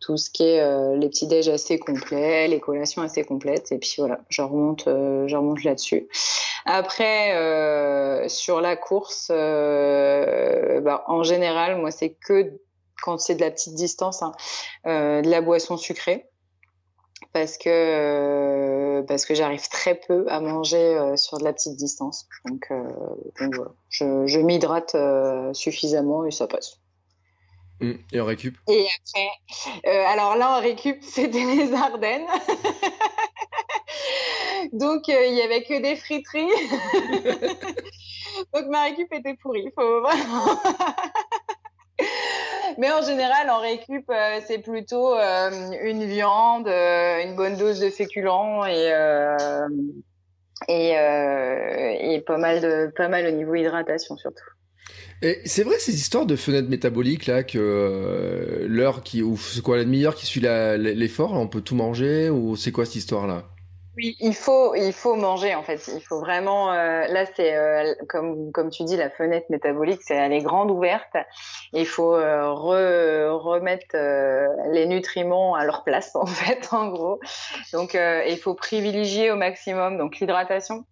tout 0.00 0.16
ce 0.16 0.30
qui 0.30 0.44
est 0.44 0.62
euh, 0.62 0.96
les 0.96 1.08
petits 1.10 1.26
déj 1.26 1.48
assez 1.48 1.78
complets 1.78 2.48
les 2.48 2.60
collations 2.60 3.02
assez 3.02 3.24
complètes. 3.24 3.72
Et 3.72 3.78
puis 3.78 3.94
voilà 3.98 4.20
je 4.30 4.40
remonte 4.42 4.84
je 4.86 5.36
remonte 5.36 5.62
là-dessus. 5.64 6.08
Après 6.64 8.26
sur 8.28 8.60
la 8.60 8.76
course 8.76 9.28
bah, 9.28 11.04
en 11.06 11.22
général 11.22 11.76
moi 11.78 11.90
c'est 11.90 12.16
que 12.26 12.58
quand 13.02 13.18
c'est 13.18 13.34
de 13.34 13.40
la 13.40 13.50
petite 13.50 13.74
distance 13.74 14.22
hein, 14.22 14.32
de 14.84 15.28
la 15.28 15.40
boisson 15.40 15.76
sucrée 15.76 16.29
parce 17.32 17.58
que 17.58 17.68
euh, 17.68 19.02
parce 19.02 19.24
que 19.24 19.34
j'arrive 19.34 19.68
très 19.68 19.94
peu 19.94 20.26
à 20.28 20.40
manger 20.40 20.96
euh, 20.96 21.16
sur 21.16 21.38
de 21.38 21.44
la 21.44 21.52
petite 21.52 21.76
distance. 21.76 22.26
Donc, 22.46 22.66
euh, 22.70 22.82
donc 23.40 23.54
voilà, 23.54 23.70
je, 23.88 24.26
je 24.26 24.40
m'hydrate 24.40 24.96
suffisamment 25.54 26.26
et 26.26 26.30
ça 26.30 26.46
passe. 26.46 26.78
Mmh. 27.80 27.92
Et 28.12 28.20
on 28.20 28.26
récup? 28.26 28.58
Et 28.68 28.86
après, 28.98 29.30
alors 30.06 30.36
là, 30.36 30.58
on 30.58 30.60
récup, 30.60 30.98
c'était 31.02 31.44
les 31.44 31.72
Ardennes. 31.72 32.26
donc 34.72 35.08
il 35.08 35.34
y 35.34 35.40
avait 35.40 35.62
que 35.62 35.80
des 35.80 35.96
friteries. 35.96 36.44
donc 38.54 38.66
ma 38.68 38.84
récup 38.84 39.10
était 39.12 39.34
pourrie. 39.36 39.70
Faut 39.74 40.02
vraiment. 40.02 40.60
Mais 42.80 42.90
en 42.90 43.02
général, 43.02 43.50
en 43.50 43.60
récup, 43.60 44.08
euh, 44.08 44.40
c'est 44.46 44.60
plutôt 44.60 45.14
euh, 45.14 45.50
une 45.82 46.02
viande, 46.06 46.66
euh, 46.66 47.22
une 47.22 47.36
bonne 47.36 47.58
dose 47.58 47.78
de 47.78 47.90
féculents 47.90 48.64
et 48.64 48.90
et, 50.68 52.24
pas 52.26 52.38
mal 52.38 52.60
de 52.62 52.90
pas 52.96 53.08
mal 53.08 53.26
au 53.26 53.32
niveau 53.32 53.54
hydratation 53.54 54.16
surtout. 54.16 54.44
Et 55.20 55.40
c'est 55.44 55.62
vrai 55.62 55.78
ces 55.78 55.94
histoires 55.94 56.24
de 56.24 56.36
fenêtres 56.36 56.70
métaboliques 56.70 57.26
là 57.26 57.42
que 57.42 58.66
l'heure 58.66 59.02
qui 59.02 59.22
ou 59.22 59.38
quoi 59.62 59.76
la 59.76 59.84
demi-heure 59.84 60.14
qui 60.14 60.24
suit 60.24 60.40
l'effort, 60.40 61.34
on 61.34 61.48
peut 61.48 61.60
tout 61.60 61.74
manger 61.74 62.30
ou 62.30 62.56
c'est 62.56 62.72
quoi 62.72 62.86
cette 62.86 62.96
histoire 62.96 63.26
là 63.26 63.44
oui, 63.96 64.16
il 64.20 64.34
faut, 64.34 64.74
il 64.76 64.92
faut 64.92 65.16
manger 65.16 65.54
en 65.54 65.62
fait. 65.64 65.90
Il 65.92 66.00
faut 66.00 66.20
vraiment. 66.20 66.72
Euh, 66.72 67.06
là, 67.08 67.26
c'est 67.34 67.56
euh, 67.56 67.94
comme 68.08 68.52
comme 68.52 68.70
tu 68.70 68.84
dis, 68.84 68.96
la 68.96 69.10
fenêtre 69.10 69.46
métabolique, 69.50 70.00
c'est 70.02 70.14
elle 70.14 70.32
est 70.32 70.42
grande 70.42 70.70
ouverte. 70.70 71.16
Il 71.72 71.86
faut 71.86 72.14
euh, 72.14 72.52
remettre 73.32 73.96
les 74.72 74.86
nutriments 74.86 75.54
à 75.56 75.64
leur 75.64 75.82
place 75.82 76.14
en 76.14 76.26
fait, 76.26 76.68
en 76.72 76.88
gros. 76.88 77.20
Donc, 77.72 77.94
il 77.94 78.38
faut 78.38 78.54
privilégier 78.54 79.30
au 79.32 79.36
maximum 79.36 79.98
donc 79.98 80.20
l'hydratation. 80.20 80.84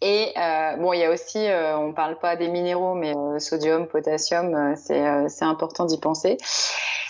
Et 0.00 0.32
bon, 0.78 0.92
il 0.92 1.00
y 1.00 1.04
a 1.04 1.10
aussi, 1.10 1.38
on 1.76 1.92
parle 1.92 2.18
pas 2.18 2.36
des 2.36 2.48
minéraux, 2.48 2.94
mais 2.94 3.14
sodium, 3.40 3.86
potassium, 3.86 4.74
c'est 4.76 5.28
c'est 5.28 5.44
important 5.44 5.86
d'y 5.86 5.98
penser 5.98 6.38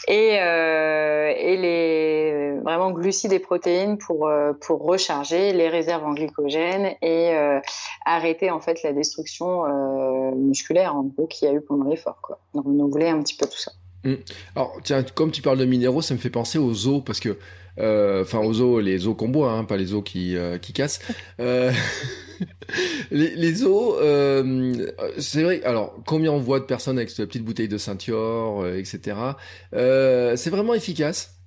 et, 0.09 0.39
euh, 0.41 1.33
et 1.37 1.57
les 1.57 2.59
vraiment 2.65 2.91
glucides 2.91 3.33
et 3.33 3.39
protéines 3.39 3.99
pour 3.99 4.27
euh, 4.27 4.53
pour 4.55 4.83
recharger 4.83 5.53
les 5.53 5.69
réserves 5.69 6.05
en 6.05 6.15
glycogène 6.15 6.95
et 7.03 7.35
euh, 7.35 7.61
arrêter 8.07 8.51
en 8.51 8.61
fait 8.61 8.83
la 8.83 8.93
destruction 8.93 9.67
euh, 9.67 10.35
musculaire 10.35 10.97
en 10.97 11.03
gros 11.03 11.27
qu'il 11.27 11.47
y 11.47 11.51
a 11.51 11.55
eu 11.55 11.61
pendant 11.61 11.85
l'effort. 11.85 12.39
Donc 12.55 12.67
on 12.67 12.89
voulait 12.89 13.11
un 13.11 13.21
petit 13.23 13.37
peu 13.37 13.47
tout 13.47 13.59
ça. 13.59 13.73
Mmh. 14.05 14.15
Alors 14.57 14.79
tiens, 14.83 15.03
comme 15.03 15.31
tu 15.31 15.43
parles 15.43 15.59
de 15.59 15.67
minéraux, 15.67 16.01
ça 16.01 16.15
me 16.15 16.19
fait 16.19 16.31
penser 16.31 16.59
aux 16.59 16.89
os 16.89 17.03
parce 17.05 17.21
que 17.21 17.31
euh, 17.31 17.35
enfin 17.79 18.41
aux 18.41 18.61
os, 18.61 18.83
les 18.83 19.07
os 19.07 19.17
qu'on 19.17 19.29
boit, 19.29 19.53
hein, 19.53 19.65
pas 19.65 19.77
les 19.77 19.95
os 19.95 20.03
qui, 20.05 20.37
euh, 20.37 20.59
qui 20.59 20.73
cassent. 20.73 21.01
Euh, 21.41 21.71
les, 23.11 23.37
les, 23.37 23.65
os, 23.65 23.95
c'est 25.19 25.43
vrai. 25.43 25.63
Alors, 25.65 25.95
combien 26.05 26.33
on 26.33 26.39
voit 26.39 26.59
de 26.59 26.65
personnes 26.65 26.99
avec 26.99 27.11
cette 27.11 27.27
petite 27.27 27.45
bouteille 27.45 27.69
de 27.69 27.79
ceinture, 27.79 28.67
etc. 28.77 29.17
c'est 29.73 30.51
vraiment 30.51 30.75
efficace. 30.75 31.39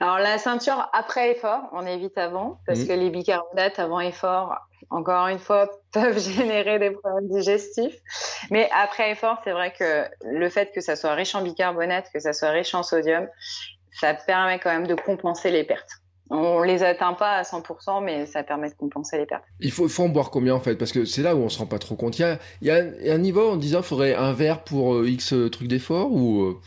Alors 0.00 0.18
la 0.18 0.38
ceinture 0.38 0.88
après 0.92 1.32
effort, 1.32 1.62
on 1.72 1.86
évite 1.86 2.16
avant 2.18 2.58
parce 2.66 2.80
mmh. 2.80 2.86
que 2.86 2.92
les 2.92 3.10
bicarbonates 3.10 3.78
avant 3.78 4.00
effort, 4.00 4.56
encore 4.90 5.28
une 5.28 5.38
fois, 5.38 5.68
peuvent 5.92 6.18
générer 6.18 6.78
des 6.78 6.90
problèmes 6.90 7.28
digestifs. 7.28 7.96
Mais 8.50 8.68
après 8.74 9.12
effort, 9.12 9.38
c'est 9.44 9.52
vrai 9.52 9.72
que 9.72 10.04
le 10.24 10.48
fait 10.48 10.72
que 10.72 10.80
ça 10.80 10.96
soit 10.96 11.14
riche 11.14 11.34
en 11.34 11.42
bicarbonate, 11.42 12.10
que 12.12 12.20
ça 12.20 12.32
soit 12.32 12.50
riche 12.50 12.74
en 12.74 12.82
sodium, 12.82 13.28
ça 13.98 14.14
permet 14.14 14.58
quand 14.58 14.70
même 14.70 14.86
de 14.86 14.94
compenser 14.94 15.50
les 15.50 15.64
pertes. 15.64 16.00
On 16.30 16.62
les 16.62 16.82
atteint 16.82 17.12
pas 17.12 17.32
à 17.32 17.42
100%, 17.42 18.02
mais 18.02 18.26
ça 18.26 18.42
permet 18.42 18.70
de 18.70 18.74
compenser 18.74 19.18
les 19.18 19.26
pertes. 19.26 19.44
Il 19.60 19.70
faut, 19.70 19.88
faut 19.88 20.04
en 20.04 20.08
boire 20.08 20.30
combien 20.30 20.54
en 20.54 20.60
fait? 20.60 20.74
Parce 20.74 20.90
que 20.90 21.04
c'est 21.04 21.22
là 21.22 21.36
où 21.36 21.40
on 21.40 21.48
se 21.48 21.58
rend 21.58 21.66
pas 21.66 21.78
trop 21.78 21.96
compte. 21.96 22.18
Il 22.18 22.38
y 22.62 22.70
a, 22.70 22.76
un 23.12 23.18
niveau 23.18 23.50
en 23.50 23.56
disant 23.56 23.82
faudrait 23.82 24.14
un 24.14 24.32
verre 24.32 24.64
pour 24.64 24.94
euh, 24.94 25.08
X 25.08 25.34
trucs 25.52 25.68
d'effort 25.68 26.10
ou 26.10 26.58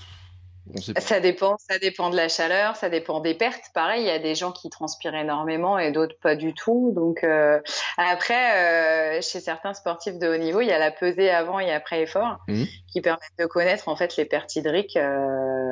ça 0.82 1.20
dépend, 1.20 1.58
ça 1.58 1.80
dépend 1.80 2.10
de 2.10 2.16
la 2.16 2.28
chaleur, 2.28 2.76
ça 2.76 2.90
dépend 2.90 3.20
des 3.20 3.34
pertes. 3.34 3.64
Pareil, 3.74 4.04
il 4.04 4.08
y 4.08 4.12
a 4.12 4.20
des 4.20 4.36
gens 4.36 4.52
qui 4.52 4.70
transpirent 4.70 5.16
énormément 5.16 5.78
et 5.78 5.92
d'autres 5.92 6.18
pas 6.22 6.36
du 6.36 6.54
tout. 6.54 6.92
Donc 6.96 7.24
euh, 7.24 7.60
après, 7.98 9.18
euh, 9.18 9.22
chez 9.22 9.40
certains 9.40 9.74
sportifs 9.74 10.18
de 10.18 10.28
haut 10.28 10.38
niveau, 10.38 10.62
il 10.62 10.68
y 10.68 10.72
a 10.72 10.80
la 10.80 10.92
pesée 10.92 11.30
avant 11.30 11.60
et 11.60 11.72
après 11.72 12.02
effort 12.02 12.38
mmh. 12.48 12.64
qui 12.92 13.02
permettent 13.02 13.38
de 13.40 13.46
connaître 13.46 13.88
en 13.88 13.96
fait 13.96 14.16
les 14.18 14.26
pertes 14.26 14.56
hydriques. 14.56 14.98
Euh... 14.98 15.72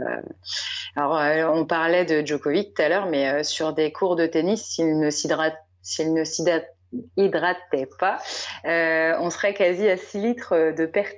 Alors 0.96 1.20
on 1.54 1.66
parlait 1.66 2.06
de 2.06 2.26
Djokovic 2.26 2.74
tout 2.74 2.82
à 2.82 2.90
l'heure, 2.90 3.08
mais 3.08 3.44
sur 3.44 3.74
des 3.74 3.92
cours 3.92 4.16
de 4.16 4.26
tennis, 4.26 4.64
s'il 4.64 4.98
ne 5.00 5.10
s'hydrate, 5.10 5.58
s'il 5.82 6.14
ne 6.14 6.24
s'hydratait 6.24 7.90
pas, 8.00 8.18
on 8.64 9.30
serait 9.30 9.54
quasi 9.54 9.90
à 9.90 9.98
6 9.98 10.20
litres 10.20 10.74
de 10.76 10.86
pertes 10.86 11.16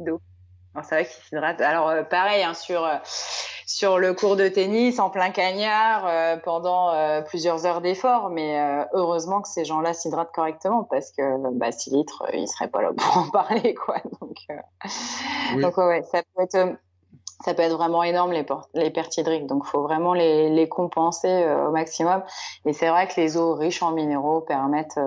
d'eau. 0.00 0.20
C'est 0.82 0.94
vrai 0.94 1.04
qu'il 1.04 1.22
s'hydrate. 1.24 1.60
Alors 1.60 1.88
euh, 1.88 2.02
pareil 2.02 2.42
hein, 2.42 2.54
sur 2.54 2.84
euh, 2.84 2.96
sur 3.66 3.98
le 3.98 4.12
cours 4.12 4.36
de 4.36 4.48
tennis 4.48 4.98
en 4.98 5.10
plein 5.10 5.30
cagnard 5.30 6.04
euh, 6.06 6.36
pendant 6.36 6.92
plusieurs 7.24 7.66
heures 7.66 7.80
d'effort, 7.80 8.30
mais 8.30 8.86
heureusement 8.92 9.40
que 9.40 9.48
ces 9.48 9.64
gens-là 9.64 9.94
s'hydratent 9.94 10.32
correctement 10.32 10.84
parce 10.84 11.10
que 11.12 11.22
bah, 11.52 11.72
6 11.72 11.90
litres, 11.90 12.24
ils 12.34 12.48
seraient 12.48 12.68
pas 12.68 12.82
là 12.82 12.90
pour 12.96 13.16
en 13.16 13.30
parler 13.30 13.74
quoi. 13.74 13.96
Donc, 14.20 14.36
donc 15.60 15.76
ouais, 15.78 16.02
ça 16.02 16.22
peut 16.34 16.42
être 16.42 16.76
ça 17.44 17.52
peut 17.52 17.62
être 17.62 17.76
vraiment 17.76 18.02
énorme 18.02 18.32
les, 18.32 18.46
les 18.74 18.90
pertes 18.90 19.16
hydriques. 19.18 19.46
Donc, 19.46 19.66
faut 19.66 19.82
vraiment 19.82 20.14
les, 20.14 20.48
les 20.48 20.68
compenser 20.68 21.44
au 21.66 21.72
maximum. 21.72 22.22
Et 22.64 22.72
c'est 22.72 22.88
vrai 22.88 23.06
que 23.06 23.20
les 23.20 23.36
eaux 23.36 23.54
riches 23.54 23.82
en 23.82 23.90
minéraux 23.90 24.40
permettent 24.40 24.98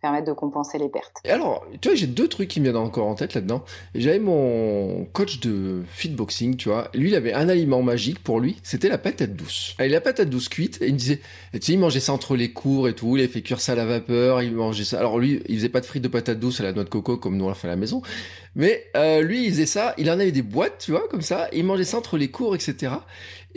permettre 0.00 0.26
de 0.26 0.32
compenser 0.32 0.78
les 0.78 0.88
pertes. 0.88 1.16
Et 1.24 1.30
alors, 1.30 1.66
tu 1.80 1.88
vois, 1.88 1.96
j'ai 1.96 2.06
deux 2.06 2.28
trucs 2.28 2.48
qui 2.48 2.60
me 2.60 2.64
viennent 2.66 2.76
encore 2.76 3.06
en 3.06 3.14
tête 3.14 3.34
là-dedans. 3.34 3.64
J'avais 3.94 4.18
mon 4.18 5.06
coach 5.12 5.40
de 5.40 5.82
fitboxing, 5.88 6.56
tu 6.56 6.68
vois. 6.68 6.88
Lui, 6.94 7.08
il 7.08 7.14
avait 7.14 7.32
un 7.32 7.48
aliment 7.48 7.82
magique 7.82 8.22
pour 8.22 8.40
lui, 8.40 8.56
c'était 8.62 8.88
la 8.88 8.98
patate 8.98 9.34
douce. 9.34 9.74
Et 9.80 9.88
la 9.88 10.00
patate 10.00 10.30
douce 10.30 10.48
cuite, 10.48 10.80
et 10.80 10.86
il 10.86 10.94
me 10.94 10.98
disait, 10.98 11.20
tu 11.52 11.60
sais, 11.60 11.72
il 11.72 11.78
mangeait 11.78 12.00
ça 12.00 12.12
entre 12.12 12.36
les 12.36 12.52
cours 12.52 12.88
et 12.88 12.94
tout, 12.94 13.16
il 13.16 13.20
avait 13.20 13.32
fait 13.32 13.42
cuire 13.42 13.60
ça 13.60 13.72
à 13.72 13.74
la 13.74 13.86
vapeur, 13.86 14.42
il 14.42 14.52
mangeait 14.52 14.84
ça. 14.84 14.98
Alors 14.98 15.18
lui, 15.18 15.42
il 15.48 15.56
faisait 15.56 15.68
pas 15.68 15.80
de 15.80 15.86
frites 15.86 16.02
de 16.02 16.08
patate 16.08 16.38
douce 16.38 16.60
à 16.60 16.62
la 16.62 16.72
noix 16.72 16.84
de 16.84 16.88
coco 16.88 17.16
comme 17.16 17.36
nous 17.36 17.44
on 17.44 17.48
l'a 17.48 17.54
fait 17.54 17.68
à 17.68 17.70
la 17.70 17.76
maison. 17.76 18.02
Mais 18.54 18.84
euh, 18.96 19.22
lui, 19.22 19.44
il 19.44 19.50
faisait 19.50 19.66
ça, 19.66 19.94
il 19.98 20.10
en 20.10 20.14
avait 20.14 20.32
des 20.32 20.42
boîtes, 20.42 20.78
tu 20.84 20.92
vois, 20.92 21.06
comme 21.08 21.22
ça, 21.22 21.48
il 21.52 21.64
mangeait 21.64 21.84
ça 21.84 21.98
entre 21.98 22.16
les 22.16 22.28
cours, 22.28 22.54
etc. 22.54 22.92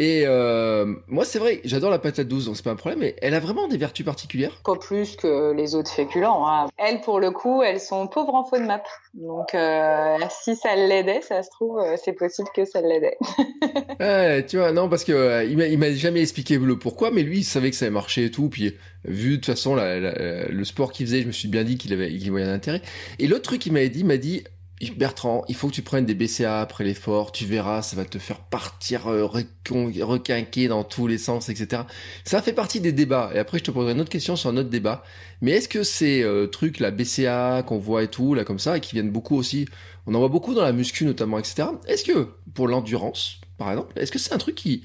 Et 0.02 0.24
euh, 0.26 0.96
moi, 1.08 1.26
c'est 1.26 1.38
vrai, 1.38 1.62
j'adore 1.64 1.92
la 1.92 2.00
patate 2.00 2.28
douce, 2.28 2.46
donc 2.46 2.58
c'est 2.58 2.64
pas 2.64 2.72
un 2.72 2.76
problème, 2.76 3.02
mais 3.02 3.16
elle 3.22 3.36
a 3.36 3.40
vraiment 3.40 3.68
des 3.68 3.78
vertus 3.78 4.04
particulières. 4.04 4.60
Pas 4.66 4.76
plus 4.76 5.16
que 5.16 5.54
les 5.54 5.76
autres 5.76 5.92
féculents. 5.92 6.48
Hein. 6.48 6.70
Elles, 6.80 7.02
pour 7.02 7.20
le 7.20 7.30
coup, 7.30 7.62
elles 7.62 7.80
sont 7.80 8.08
pauvres 8.08 8.34
en 8.34 8.44
FODMAP. 8.44 8.84
Donc, 9.14 9.54
euh, 9.54 10.18
si 10.32 10.56
ça 10.56 10.76
l'aidait, 10.76 11.22
ça 11.22 11.44
se 11.44 11.52
trouve, 11.52 11.78
euh, 11.78 11.98
c'est 12.04 12.14
possible 12.14 12.50
que 12.56 12.66
ça 12.66 12.82
l'aidait. 12.82 13.16
ouais, 14.00 14.44
tu 14.48 14.58
vois, 14.58 14.72
non, 14.72 14.90
parce 14.90 15.04
que 15.04 15.12
euh, 15.12 15.44
il 15.44 15.78
m'a 15.78 15.92
jamais 15.92 16.22
expliqué 16.22 16.58
le 16.58 16.80
pourquoi, 16.80 17.12
mais 17.12 17.22
lui, 17.22 17.38
il 17.38 17.44
savait 17.44 17.70
que 17.70 17.76
ça 17.76 17.86
avait 17.86 17.94
marché 17.94 18.26
et 18.26 18.32
tout. 18.32 18.50
Puis, 18.50 18.76
vu 19.06 19.34
de 19.34 19.36
toute 19.36 19.46
façon 19.46 19.76
le 19.76 20.64
sport 20.64 20.94
qu'il 20.94 21.06
faisait, 21.06 21.22
je 21.22 21.28
me 21.28 21.32
suis 21.32 21.48
bien 21.48 21.64
dit 21.64 21.78
qu'il 21.78 21.94
avait, 21.94 22.10
qu'il 22.10 22.36
un 22.36 22.52
intérêt. 22.52 22.82
Et 23.20 23.28
l'autre 23.28 23.44
truc 23.44 23.62
qu'il 23.62 23.74
m'avait 23.74 23.90
dit, 23.90 24.00
il 24.00 24.08
m'a 24.08 24.18
dit, 24.18 24.46
Bertrand, 24.90 25.44
il 25.48 25.56
faut 25.56 25.68
que 25.68 25.74
tu 25.74 25.84
prennes 25.84 26.06
des 26.06 26.16
BCA 26.16 26.60
après 26.62 26.84
l'effort, 26.84 27.32
tu 27.32 27.46
verras, 27.46 27.84
ça 27.84 27.96
va 27.96 28.04
te 28.04 28.18
faire 28.18 28.40
partir 28.40 29.08
euh, 29.08 29.26
requinquer 29.26 30.68
dans 30.68 30.84
tous 30.84 31.06
les 31.06 31.20
sens, 31.20 31.50
etc. 31.50 31.84
Ça 32.26 32.42
fait 32.42 32.54
partie 32.54 32.82
des 32.82 32.92
débats. 32.92 33.30
Et 33.36 33.40
après, 33.40 33.60
je 33.60 33.64
te 33.66 33.72
poserai 33.72 33.92
une 33.92 34.02
autre 34.02 34.10
question 34.10 34.36
sur 34.36 34.50
un 34.50 34.58
autre 34.58 34.70
débat. 34.70 35.04
Mais 35.42 35.52
est-ce 35.52 35.70
que 35.70 35.84
ces 35.84 36.24
euh, 36.24 36.48
trucs, 36.48 36.80
la 36.80 36.90
BCA 36.90 37.64
qu'on 37.64 37.78
voit 37.78 38.04
et 38.04 38.08
tout, 38.08 38.34
là 38.34 38.44
comme 38.44 38.60
ça, 38.60 38.78
et 38.78 38.80
qui 38.80 38.94
viennent 38.94 39.12
beaucoup 39.12 39.36
aussi, 39.36 39.68
on 40.08 40.16
en 40.16 40.20
voit 40.20 40.30
beaucoup 40.30 40.56
dans 40.56 40.64
la 40.64 40.74
muscu 40.74 41.06
notamment, 41.06 41.38
etc. 41.38 41.68
Est-ce 41.88 42.04
que 42.04 42.30
pour 42.54 42.68
l'endurance, 42.68 43.40
par 43.58 43.70
exemple, 43.70 44.00
est-ce 44.00 44.12
que 44.12 44.20
c'est 44.20 44.34
un 44.34 44.40
truc 44.40 44.56
qui 44.56 44.84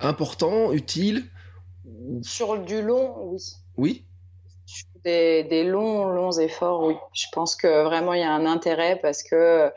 important, 0.00 0.72
utile 0.72 1.24
Sur 2.22 2.58
du 2.64 2.80
long, 2.82 3.30
oui. 3.30 3.38
Oui? 3.76 4.04
Des, 5.04 5.64
longs, 5.64 6.06
longs 6.06 6.32
efforts, 6.32 6.82
oui. 6.82 6.94
Je 7.12 7.26
pense 7.32 7.56
que 7.56 7.84
vraiment 7.84 8.14
il 8.14 8.20
y 8.20 8.24
a 8.24 8.32
un 8.32 8.46
intérêt 8.46 8.98
parce 9.00 9.22
que 9.22 9.70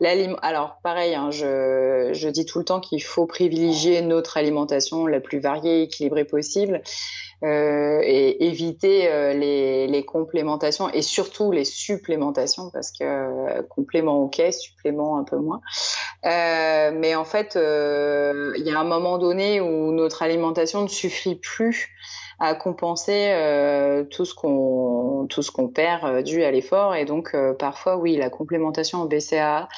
l'aliment. 0.00 0.36
Alors 0.42 0.78
pareil, 0.82 1.14
hein, 1.14 1.30
je, 1.30 2.10
je 2.12 2.28
dis 2.28 2.44
tout 2.44 2.58
le 2.58 2.64
temps 2.64 2.80
qu'il 2.80 3.02
faut 3.02 3.26
privilégier 3.26 4.02
notre 4.02 4.36
alimentation 4.36 5.06
la 5.06 5.20
plus 5.20 5.40
variée, 5.40 5.82
équilibrée 5.82 6.24
possible. 6.24 6.82
Euh, 7.44 8.00
et 8.02 8.46
éviter 8.46 9.06
euh, 9.08 9.34
les, 9.34 9.86
les, 9.86 10.04
complémentations 10.04 10.88
et 10.88 11.02
surtout 11.02 11.52
les 11.52 11.64
supplémentations 11.64 12.70
parce 12.70 12.90
que 12.90 13.04
euh, 13.04 13.62
complément 13.68 14.22
ok, 14.22 14.40
supplément 14.50 15.18
un 15.18 15.24
peu 15.24 15.36
moins. 15.36 15.60
Euh, 16.24 16.90
mais 16.94 17.14
en 17.14 17.26
fait, 17.26 17.56
il 17.56 18.62
y 18.64 18.70
a 18.70 18.78
un 18.78 18.84
moment 18.84 19.18
donné 19.18 19.60
où 19.60 19.92
notre 19.92 20.22
alimentation 20.22 20.82
ne 20.82 20.88
suffit 20.88 21.34
plus 21.34 21.90
à 22.38 22.54
compenser 22.54 23.30
euh, 23.32 24.04
tout 24.04 24.24
ce 24.24 24.34
qu'on 24.34 25.26
tout 25.28 25.42
ce 25.42 25.50
qu'on 25.50 25.68
perd 25.68 26.04
euh, 26.04 26.22
dû 26.22 26.42
à 26.42 26.50
l'effort 26.50 26.94
et 26.94 27.04
donc 27.04 27.30
euh, 27.34 27.54
parfois 27.54 27.96
oui 27.96 28.16
la 28.16 28.30
complémentation 28.30 29.02
en 29.02 29.06
BCAA 29.06 29.68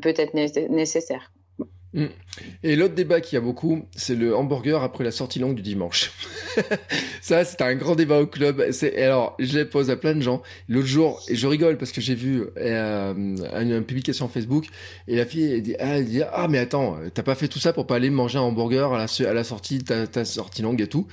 peut 0.00 0.14
être 0.16 0.34
nécessaire. 0.34 1.32
Mm. 1.92 2.06
Et 2.62 2.76
l'autre 2.76 2.94
débat 2.94 3.22
qu'il 3.22 3.36
y 3.36 3.38
a 3.38 3.40
beaucoup, 3.40 3.86
c'est 3.96 4.14
le 4.14 4.36
hamburger 4.36 4.82
après 4.82 5.02
la 5.02 5.10
sortie 5.10 5.38
longue 5.38 5.54
du 5.54 5.62
dimanche. 5.62 6.12
ça, 7.22 7.44
c'est 7.44 7.62
un 7.62 7.74
grand 7.74 7.94
débat 7.94 8.20
au 8.20 8.26
club. 8.26 8.62
Alors, 8.98 9.34
je 9.38 9.56
les 9.56 9.64
pose 9.64 9.88
à 9.88 9.96
plein 9.96 10.14
de 10.14 10.20
gens. 10.20 10.42
L'autre 10.68 10.86
jour, 10.86 11.22
je 11.30 11.46
rigole 11.46 11.78
parce 11.78 11.92
que 11.92 12.02
j'ai 12.02 12.14
vu 12.14 12.44
une, 12.56 13.82
publication 13.84 14.28
Facebook 14.28 14.66
et 15.08 15.16
la 15.16 15.24
fille 15.24 15.62
dit, 15.62 15.74
ah, 15.78 16.02
dit, 16.02 16.20
ah 16.30 16.48
mais 16.48 16.58
attends, 16.58 16.98
t'as 17.14 17.22
pas 17.22 17.34
fait 17.34 17.48
tout 17.48 17.60
ça 17.60 17.72
pour 17.72 17.86
pas 17.86 17.96
aller 17.96 18.10
manger 18.10 18.38
un 18.38 18.42
hamburger 18.42 18.92
à 18.92 18.98
la, 18.98 19.30
à 19.30 19.32
la 19.32 19.44
sortie, 19.44 19.78
ta, 19.82 20.06
ta 20.06 20.26
sortie 20.26 20.60
longue 20.60 20.82
et 20.82 20.88
tout. 20.88 21.06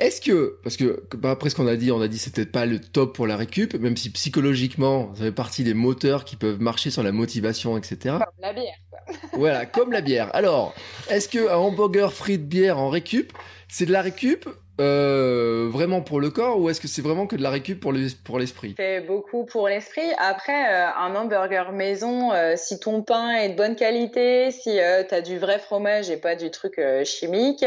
Est-ce 0.00 0.20
que, 0.20 0.58
parce 0.62 0.76
que 0.76 1.02
bah, 1.16 1.32
après 1.32 1.50
ce 1.50 1.56
qu'on 1.56 1.66
a 1.66 1.76
dit, 1.76 1.90
on 1.90 2.00
a 2.00 2.08
dit 2.08 2.18
c'était 2.18 2.46
pas 2.46 2.66
le 2.66 2.80
top 2.80 3.14
pour 3.14 3.26
la 3.26 3.36
récup, 3.36 3.74
même 3.74 3.96
si 3.96 4.10
psychologiquement 4.10 5.14
ça 5.14 5.24
fait 5.24 5.32
partie 5.32 5.64
des 5.64 5.74
moteurs 5.74 6.24
qui 6.24 6.36
peuvent 6.36 6.60
marcher 6.60 6.90
sur 6.90 7.02
la 7.02 7.12
motivation, 7.12 7.76
etc. 7.76 8.16
Comme 8.18 8.40
la 8.40 8.52
bière. 8.52 8.76
Quoi. 8.90 9.00
voilà, 9.34 9.66
comme 9.66 9.92
la 9.92 10.00
bière. 10.00 10.34
Alors, 10.34 10.74
est-ce 11.10 11.28
que 11.28 11.50
un 11.50 11.56
hamburger 11.56 12.12
frit 12.12 12.38
de 12.38 12.44
bière 12.44 12.78
en 12.78 12.90
récup, 12.90 13.32
c'est 13.68 13.86
de 13.86 13.92
la 13.92 14.02
récup 14.02 14.48
euh, 14.80 15.68
vraiment 15.70 16.02
pour 16.02 16.20
le 16.20 16.30
corps 16.30 16.60
ou 16.60 16.70
est-ce 16.70 16.80
que 16.80 16.86
c'est 16.86 17.02
vraiment 17.02 17.26
que 17.26 17.34
de 17.34 17.42
la 17.42 17.50
récup 17.50 17.80
pour 17.80 17.92
l'esprit? 17.92 18.74
C'est 18.76 19.00
beaucoup 19.00 19.44
pour 19.44 19.68
l'esprit. 19.68 20.08
Après, 20.18 20.72
euh, 20.72 20.86
un 20.96 21.14
hamburger 21.16 21.72
maison, 21.72 22.32
euh, 22.32 22.54
si 22.56 22.78
ton 22.78 23.02
pain 23.02 23.30
est 23.32 23.48
de 23.50 23.56
bonne 23.56 23.74
qualité, 23.74 24.50
si 24.50 24.78
tu 25.08 25.14
as 25.14 25.20
du 25.20 25.38
vrai 25.38 25.58
fromage 25.58 26.10
et 26.10 26.16
pas 26.16 26.36
du 26.36 26.50
truc 26.50 26.80
chimique, 27.04 27.64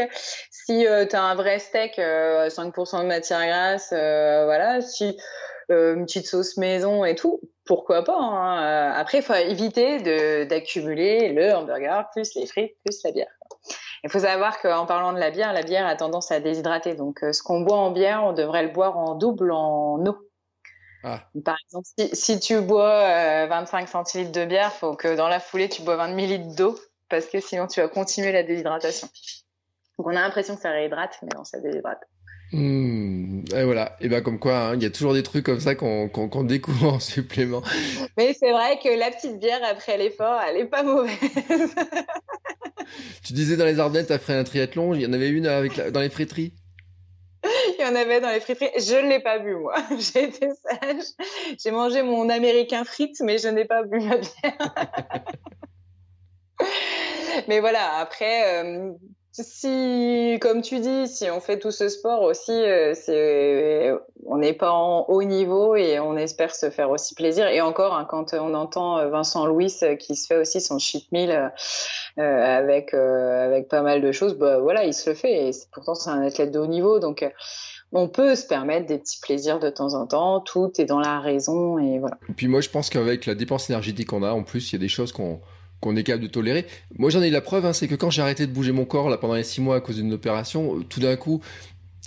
si 0.50 0.86
tu 1.10 1.16
as 1.16 1.22
un 1.22 1.34
vrai 1.34 1.58
steak, 1.58 1.98
5% 1.98 3.02
de 3.02 3.06
matière 3.06 3.46
grasse, 3.46 3.88
voilà, 3.90 4.80
si 4.80 5.16
une 5.68 6.04
petite 6.06 6.26
sauce 6.26 6.56
maison 6.56 7.04
et 7.04 7.14
tout, 7.14 7.40
pourquoi 7.66 8.04
pas. 8.04 8.18
Hein. 8.18 8.92
Après, 8.96 9.18
il 9.18 9.24
faut 9.24 9.34
éviter 9.34 10.44
d'accumuler 10.46 11.32
le 11.32 11.52
hamburger 11.54 12.08
plus 12.12 12.34
les 12.34 12.46
frites 12.46 12.76
plus 12.84 13.02
la 13.04 13.12
bière. 13.12 13.32
Il 14.04 14.10
faut 14.10 14.18
savoir 14.18 14.60
qu'en 14.60 14.84
parlant 14.84 15.12
de 15.12 15.18
la 15.18 15.30
bière, 15.30 15.52
la 15.52 15.62
bière 15.62 15.86
a 15.86 15.94
tendance 15.94 16.32
à 16.32 16.40
déshydrater. 16.40 16.94
Donc, 16.94 17.22
euh, 17.22 17.32
ce 17.32 17.42
qu'on 17.42 17.60
boit 17.60 17.76
en 17.76 17.92
bière, 17.92 18.24
on 18.24 18.32
devrait 18.32 18.64
le 18.64 18.70
boire 18.70 18.98
en 18.98 19.14
double 19.14 19.52
en 19.52 20.04
eau. 20.04 20.28
Ah. 21.04 21.20
Par 21.44 21.56
exemple, 21.66 21.86
si, 22.12 22.40
tu 22.40 22.60
bois 22.60 23.46
25 23.46 23.82
euh, 23.82 23.86
centilitres 23.86 24.32
de 24.32 24.44
bière, 24.44 24.72
faut 24.72 24.94
que 24.94 25.16
dans 25.16 25.28
la 25.28 25.40
foulée, 25.40 25.68
tu 25.68 25.82
bois 25.82 25.96
20 25.96 26.14
millilitres 26.14 26.54
d'eau 26.56 26.78
parce 27.08 27.26
que 27.26 27.40
sinon, 27.40 27.66
tu 27.66 27.80
vas 27.80 27.88
continuer 27.88 28.32
la 28.32 28.42
déshydratation. 28.42 29.08
Donc, 29.98 30.06
on 30.06 30.10
a 30.10 30.22
l'impression 30.22 30.56
que 30.56 30.62
ça 30.62 30.70
réhydrate, 30.70 31.18
mais 31.22 31.28
non, 31.36 31.44
ça 31.44 31.60
déshydrate. 31.60 32.00
Mmh. 32.52 33.44
Et 33.54 33.64
voilà. 33.64 33.96
Et 34.00 34.08
ben 34.08 34.22
comme 34.22 34.38
quoi, 34.38 34.58
hein, 34.58 34.74
il 34.74 34.82
y 34.82 34.86
a 34.86 34.90
toujours 34.90 35.14
des 35.14 35.22
trucs 35.22 35.46
comme 35.46 35.60
ça 35.60 35.74
qu'on 35.74 36.44
découvre 36.44 36.94
en 36.94 37.00
supplément. 37.00 37.62
Mais 38.16 38.34
c'est 38.34 38.52
vrai 38.52 38.78
que 38.82 38.88
la 38.98 39.10
petite 39.10 39.38
bière 39.38 39.60
après 39.70 39.96
l'effort, 39.96 40.40
elle 40.46 40.58
est 40.58 40.66
pas 40.66 40.82
mauvaise. 40.82 41.14
tu 43.24 43.32
disais 43.32 43.56
dans 43.56 43.64
les 43.64 43.78
Ardennes, 43.78 44.06
t'as 44.06 44.18
fait 44.18 44.34
un 44.34 44.44
triathlon. 44.44 44.94
Il 44.94 45.02
y 45.02 45.06
en 45.06 45.12
avait 45.12 45.30
une 45.30 45.46
avec 45.46 45.90
dans 45.90 46.00
les 46.00 46.10
friteries. 46.10 46.54
Il 47.44 47.82
y 47.82 47.84
en 47.84 47.94
avait 47.94 48.20
dans 48.20 48.30
les 48.30 48.40
friteries. 48.40 48.70
Je 48.76 48.94
ne 48.94 49.08
l'ai 49.08 49.20
pas 49.20 49.38
bu 49.38 49.56
moi. 49.56 49.74
J'ai 49.98 50.24
été 50.24 50.48
sage. 50.48 51.04
J'ai 51.62 51.70
mangé 51.70 52.02
mon 52.02 52.28
américain 52.28 52.84
frites, 52.84 53.20
mais 53.20 53.38
je 53.38 53.48
n'ai 53.48 53.64
pas 53.64 53.82
bu 53.82 54.00
ma 54.00 54.16
bière. 54.16 54.74
mais 57.48 57.60
voilà. 57.60 57.96
Après. 57.96 58.62
Euh, 58.64 58.92
si, 59.32 60.38
comme 60.42 60.60
tu 60.60 60.78
dis, 60.80 61.08
si 61.08 61.30
on 61.30 61.40
fait 61.40 61.58
tout 61.58 61.70
ce 61.70 61.88
sport 61.88 62.20
aussi, 62.20 62.52
euh, 62.52 62.92
c'est, 62.94 63.90
on 64.26 64.36
n'est 64.36 64.52
pas 64.52 64.70
en 64.70 65.06
haut 65.08 65.22
niveau 65.22 65.74
et 65.74 65.98
on 66.00 66.18
espère 66.18 66.54
se 66.54 66.68
faire 66.68 66.90
aussi 66.90 67.14
plaisir. 67.14 67.46
Et 67.48 67.62
encore, 67.62 67.94
hein, 67.94 68.06
quand 68.08 68.34
on 68.34 68.52
entend 68.52 68.98
euh, 68.98 69.08
Vincent 69.08 69.46
Louis 69.46 69.74
euh, 69.82 69.96
qui 69.96 70.16
se 70.16 70.26
fait 70.26 70.36
aussi 70.36 70.60
son 70.60 70.78
cheat 70.78 71.10
meal 71.12 71.50
avec 72.18 72.92
avec 72.92 73.68
pas 73.68 73.80
mal 73.80 74.02
de 74.02 74.12
choses, 74.12 74.34
bah 74.34 74.58
voilà, 74.58 74.84
il 74.84 74.92
se 74.92 75.08
le 75.08 75.16
fait. 75.16 75.48
Et 75.48 75.50
pourtant, 75.72 75.94
c'est 75.94 76.10
un 76.10 76.20
athlète 76.20 76.52
de 76.52 76.58
haut 76.58 76.66
niveau, 76.66 76.98
donc 76.98 77.24
on 77.92 78.08
peut 78.08 78.34
se 78.34 78.46
permettre 78.46 78.86
des 78.86 78.98
petits 78.98 79.18
plaisirs 79.18 79.60
de 79.60 79.70
temps 79.70 79.94
en 79.94 80.06
temps. 80.06 80.40
Tout 80.40 80.72
est 80.78 80.84
dans 80.84 81.00
la 81.00 81.20
raison 81.20 81.78
et 81.78 81.98
voilà. 81.98 82.18
Et 82.28 82.34
puis 82.34 82.48
moi, 82.48 82.60
je 82.60 82.68
pense 82.68 82.90
qu'avec 82.90 83.24
la 83.24 83.34
dépense 83.34 83.70
énergétique 83.70 84.08
qu'on 84.08 84.22
a, 84.22 84.32
en 84.32 84.42
plus, 84.42 84.72
il 84.72 84.74
y 84.74 84.76
a 84.76 84.80
des 84.80 84.88
choses 84.88 85.12
qu'on 85.12 85.40
qu'on 85.82 85.96
est 85.96 86.04
capable 86.04 86.22
de 86.22 86.28
tolérer. 86.28 86.64
Moi, 86.96 87.10
j'en 87.10 87.20
ai 87.20 87.28
la 87.28 87.42
preuve, 87.42 87.66
hein, 87.66 87.72
c'est 87.74 87.88
que 87.88 87.96
quand 87.96 88.08
j'ai 88.08 88.22
arrêté 88.22 88.46
de 88.46 88.52
bouger 88.52 88.72
mon 88.72 88.86
corps 88.86 89.10
là 89.10 89.18
pendant 89.18 89.34
les 89.34 89.42
six 89.42 89.60
mois 89.60 89.76
à 89.76 89.80
cause 89.80 89.96
d'une 89.96 90.12
opération, 90.12 90.78
euh, 90.78 90.84
tout 90.88 91.00
d'un 91.00 91.16
coup, 91.16 91.42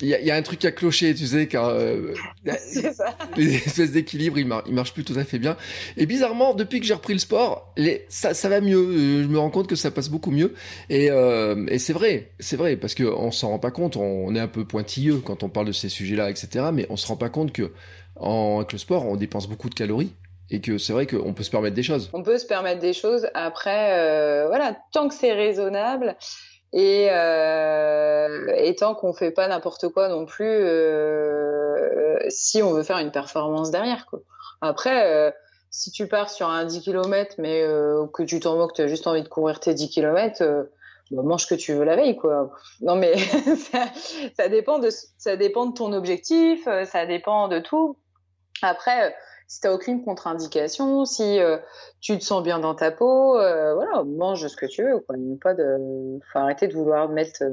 il 0.02 0.10
y, 0.10 0.32
a, 0.32 0.36
un 0.36 0.42
truc 0.42 0.60
qui 0.60 0.68
a 0.68 0.72
cloché, 0.72 1.14
tu 1.16 1.26
sais, 1.26 1.48
car 1.48 1.68
euh, 1.68 2.14
les 3.38 3.56
espèces 3.56 3.92
d'équilibre, 3.92 4.38
ils, 4.38 4.46
marchent 4.46 4.94
plus 4.94 5.04
tout 5.06 5.18
à 5.18 5.24
fait 5.24 5.40
bien. 5.40 5.56
Et 5.96 6.06
bizarrement, 6.06 6.54
depuis 6.54 6.80
que 6.80 6.86
j'ai 6.86 6.94
repris 6.94 7.14
le 7.14 7.20
sport, 7.20 7.74
les, 7.78 8.06
ça, 8.10 8.34
ça 8.34 8.50
va 8.50 8.60
mieux. 8.60 8.78
Euh, 8.78 9.24
je 9.24 9.28
me 9.28 9.40
rends 9.40 9.50
compte 9.50 9.68
que 9.68 9.76
ça 9.76 9.92
passe 9.92 10.10
beaucoup 10.10 10.32
mieux. 10.32 10.54
Et, 10.90 11.06
et 11.06 11.80
c'est 11.80 11.94
vrai, 11.94 12.32
c'est 12.40 12.58
vrai, 12.58 12.76
parce 12.76 12.94
que 12.94 13.04
on 13.04 13.32
s'en 13.32 13.50
rend 13.50 13.60
pas 13.60 13.72
compte. 13.72 13.96
On, 13.96 14.36
est 14.36 14.40
un 14.40 14.50
peu 14.50 14.66
pointilleux 14.66 15.20
quand 15.20 15.44
on 15.44 15.50
parle 15.50 15.68
de 15.68 15.72
ces 15.72 15.88
sujets-là, 15.88 16.30
etc. 16.30 16.66
Mais 16.74 16.88
on 16.90 16.98
se 16.98 17.08
rend 17.08 17.16
pas 17.16 17.30
compte 17.30 17.54
que 17.54 17.72
en, 18.18 18.58
avec 18.58 18.74
le 18.74 18.80
sport, 18.80 19.06
on 19.06 19.16
dépense 19.16 19.48
beaucoup 19.48 19.70
de 19.70 19.76
calories 19.76 20.12
et 20.50 20.62
que 20.62 20.78
c'est 20.78 20.94
vrai 20.94 21.08
qu'on 21.08 21.34
peut 21.34 21.44
se 21.44 21.52
permettre 21.52 21.76
des 21.76 21.84
choses. 21.84 22.10
On 22.14 22.24
peut 22.24 22.38
se 22.38 22.46
permettre 22.46 22.80
des 22.80 22.94
choses. 22.94 23.28
Après, 23.34 24.46
voilà, 24.48 24.78
tant 24.92 25.08
que 25.08 25.14
c'est 25.14 25.34
raisonnable 25.34 26.16
et, 26.74 27.06
et 27.06 28.76
tant 28.76 28.96
qu'on 28.96 29.14
fait 29.14 29.32
pas 29.32 29.48
n'importe 29.48 29.90
quoi 29.90 30.10
non 30.10 30.26
plus, 30.26 30.66
si 32.30 32.62
on 32.62 32.72
veut 32.74 32.84
faire 32.84 33.00
une 33.00 33.12
performance 33.12 33.72
derrière. 33.72 34.06
Quoi. 34.06 34.20
Après 34.62 35.34
si 35.76 35.92
tu 35.92 36.08
pars 36.08 36.30
sur 36.30 36.50
un 36.50 36.64
10 36.64 36.82
km, 36.82 37.36
mais 37.38 37.62
euh, 37.62 38.08
que 38.14 38.24
tu 38.24 38.40
t'en 38.40 38.56
moques, 38.56 38.74
tu 38.74 38.82
as 38.82 38.88
juste 38.88 39.08
envie 39.08 39.24
de 39.24 39.28
courir 39.28 39.60
tes 39.60 39.74
10 39.74 39.90
km, 39.90 40.42
euh, 40.42 40.64
bah, 41.12 41.22
mange 41.22 41.48
que 41.48 41.56
tu 41.56 41.74
veux 41.74 41.84
la 41.84 41.98
veille, 41.98 42.16
quoi. 42.16 42.50
Non, 42.82 42.96
mais 42.96 43.14
ça, 44.38 44.48
dépend 44.48 44.80
de, 44.80 44.90
ça 45.18 45.36
dépend 45.36 45.66
de 45.66 45.74
ton 45.74 45.92
objectif, 45.92 46.66
euh, 46.68 46.86
ça 46.86 47.06
dépend 47.06 47.50
de 47.50 47.60
tout. 47.60 47.98
Après, 48.62 49.14
si 49.48 49.62
tu 49.62 49.68
n'as 49.68 49.74
aucune 49.74 50.04
contre-indication, 50.04 51.06
si 51.06 51.40
tu 52.02 52.18
te 52.18 52.24
sens 52.24 52.44
bien 52.44 52.60
dans 52.60 52.76
ta 52.76 52.92
peau, 52.92 53.34
voilà, 53.34 54.04
mange 54.04 54.48
ce 54.48 54.56
que 54.56 54.66
tu 54.66 54.84
veux. 54.84 55.06
Il 55.16 55.38
pas 55.40 55.54
de, 55.54 56.20
faut 56.32 56.40
arrêter 56.40 56.68
de 56.68 56.74
vouloir 56.74 57.10
mettre 57.10 57.44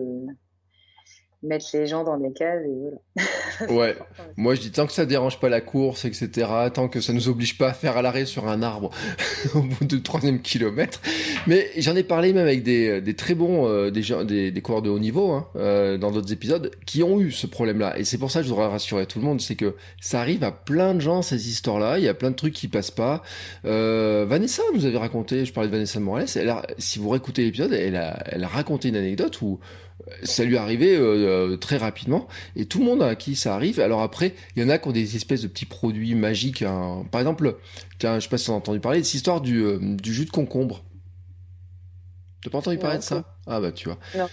mettre 1.43 1.66
les 1.74 1.86
gens 1.86 2.05
dans 2.05 2.18
des 2.18 2.32
cases 2.32 2.62
et 2.64 3.68
voilà. 3.68 3.72
ouais. 3.72 3.97
Moi, 4.36 4.55
je 4.55 4.61
dis 4.61 4.70
tant 4.70 4.86
que 4.86 4.93
ça 4.93 5.07
dérange 5.07 5.40
pas 5.40 5.49
la 5.49 5.61
course, 5.61 6.05
etc., 6.05 6.49
tant 6.72 6.88
que 6.88 7.01
ça 7.01 7.12
nous 7.12 7.28
oblige 7.28 7.59
pas 7.59 7.70
à 7.70 7.72
faire 7.72 7.97
à 7.97 8.03
l'arrêt 8.03 8.26
sur 8.26 8.49
un 8.49 8.62
arbre 8.62 8.90
au 9.55 9.61
bout 9.61 9.84
du 9.84 10.03
troisième 10.03 10.40
kilomètre. 10.40 11.01
Mais 11.47 11.68
j'en 11.78 11.97
ai 11.97 12.05
parlé 12.05 12.32
même 12.32 12.47
avec 12.47 12.62
des, 12.62 13.01
des 13.01 13.14
très 13.14 13.34
bons, 13.34 13.66
euh, 13.66 13.90
des, 13.90 14.03
gens, 14.03 14.24
des, 14.24 14.51
des 14.51 14.61
coureurs 14.62 14.82
de 14.82 14.90
haut 14.90 14.99
niveau, 14.99 15.32
hein, 15.32 15.49
euh, 15.57 15.99
dans 15.99 16.11
d'autres 16.11 16.32
épisodes, 16.32 16.70
qui 16.86 17.03
ont 17.03 17.20
eu 17.20 17.32
ce 17.32 17.47
problème-là. 17.47 17.99
Et 17.99 18.05
c'est 18.05 18.18
pour 18.18 18.30
ça 18.30 18.40
que 18.40 18.47
je 18.47 18.51
voudrais 18.51 18.68
rassurer 18.68 19.07
tout 19.07 19.18
le 19.18 19.24
monde, 19.24 19.40
c'est 19.40 19.57
que 19.57 19.74
ça 20.01 20.20
arrive 20.20 20.45
à 20.45 20.53
plein 20.53 20.95
de 20.95 21.01
gens, 21.01 21.22
ces 21.22 21.49
histoires-là. 21.49 21.99
Il 21.99 22.05
y 22.05 22.09
a 22.09 22.14
plein 22.14 22.30
de 22.30 22.36
trucs 22.36 22.55
qui 22.55 22.68
passent 22.68 22.90
pas. 22.90 23.22
Euh, 23.64 24.24
Vanessa 24.28 24.62
nous 24.74 24.86
avait 24.86 24.99
raconté, 24.99 25.45
je 25.45 25.53
parlais 25.53 25.68
de 25.68 25.72
Vanessa 25.72 25.99
Morales, 26.01 26.26
elle 26.36 26.51
a, 26.51 26.62
si 26.78 26.99
vous 26.99 27.09
réécoutez 27.09 27.45
l'épisode, 27.45 27.72
elle 27.72 27.97
a, 27.97 28.22
elle 28.26 28.45
a 28.45 28.49
raconté 28.49 28.88
une 28.88 28.97
anecdote 28.97 29.40
où 29.43 29.61
ça 30.23 30.45
lui 30.45 30.57
arrivait 30.57 30.97
euh, 30.97 31.53
euh, 31.53 31.57
très 31.57 31.77
rapidement 31.77 32.29
et 32.57 32.67
tout 32.67 32.79
le 32.79 32.85
monde 32.85 33.03
à 33.03 33.15
qui 33.15 33.37
ça 33.37 33.55
arrive. 33.55 33.81
Alors 33.81 34.03
après, 34.03 34.35
il 34.57 34.63
y 34.63 34.67
en 34.67 34.69
a 34.69 34.79
qui 34.79 34.89
ont 34.89 34.93
des 34.93 35.17
espèces 35.17 35.43
de 35.43 35.49
petits 35.49 35.67
produits 35.67 36.15
magiques. 36.15 36.63
Hein. 36.63 37.05
Par 37.11 37.21
exemple, 37.21 37.57
tiens, 37.99 38.19
je 38.19 38.25
sais 38.25 38.29
pas 38.29 38.39
si 38.39 38.47
tu 38.47 38.51
as 38.51 38.55
entendu 38.55 38.81
parler 38.81 39.01
de 39.01 39.05
cette 39.05 39.15
histoire 39.15 39.41
du, 39.41 39.63
euh, 39.63 39.79
du 39.81 40.13
jus 40.13 40.25
de 40.25 40.31
concombre. 40.31 40.85
T'as 42.43 42.51
pas 42.51 42.59
entendu 42.59 42.79
parler 42.79 42.99
de 42.99 43.03
ça? 43.03 43.37
Ah 43.47 43.61
bah 43.61 43.73
tu 43.73 43.89
vois. 43.89 43.99
Non. 44.17 44.29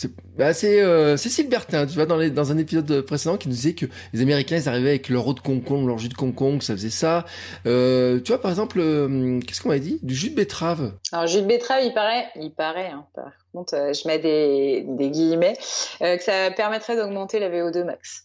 C'est 0.00 0.10
bah, 0.38 0.52
euh, 0.64 1.18
Cécile 1.18 1.50
Bertin, 1.50 1.86
tu 1.86 1.94
vois, 1.94 2.06
dans, 2.06 2.16
les, 2.16 2.30
dans 2.30 2.50
un 2.50 2.56
épisode 2.56 3.02
précédent, 3.02 3.36
qui 3.36 3.48
nous 3.48 3.54
disait 3.54 3.74
que 3.74 3.84
les 4.14 4.22
Américains, 4.22 4.56
ils 4.56 4.66
arrivaient 4.66 4.88
avec 4.88 5.10
leur 5.10 5.26
eau 5.26 5.34
de 5.34 5.40
concombre, 5.40 5.86
leur 5.88 5.98
jus 5.98 6.08
de 6.08 6.14
concombre, 6.14 6.62
ça 6.62 6.72
faisait 6.72 6.88
ça. 6.88 7.26
Euh, 7.66 8.18
tu 8.20 8.32
vois, 8.32 8.40
par 8.40 8.50
exemple, 8.50 8.80
euh, 8.80 9.40
qu'est-ce 9.40 9.60
qu'on 9.60 9.68
m'a 9.68 9.78
dit? 9.78 9.98
Du 10.02 10.14
jus 10.14 10.30
de 10.30 10.36
betterave. 10.36 10.94
Alors, 11.12 11.26
jus 11.26 11.42
de 11.42 11.46
betterave, 11.46 11.82
il 11.84 11.92
paraît, 11.92 12.28
il 12.36 12.50
paraît, 12.50 12.88
hein, 12.88 13.04
par 13.14 13.30
euh, 13.54 13.92
je 13.92 14.06
mets 14.06 14.18
des, 14.18 14.84
des 14.86 15.10
guillemets, 15.10 15.56
euh, 16.02 16.16
que 16.16 16.22
ça 16.22 16.50
permettrait 16.50 16.96
d'augmenter 16.96 17.38
la 17.40 17.50
VO2 17.50 17.84
max. 17.84 18.24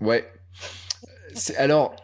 Ouais. 0.00 0.24
Alors, 1.56 1.94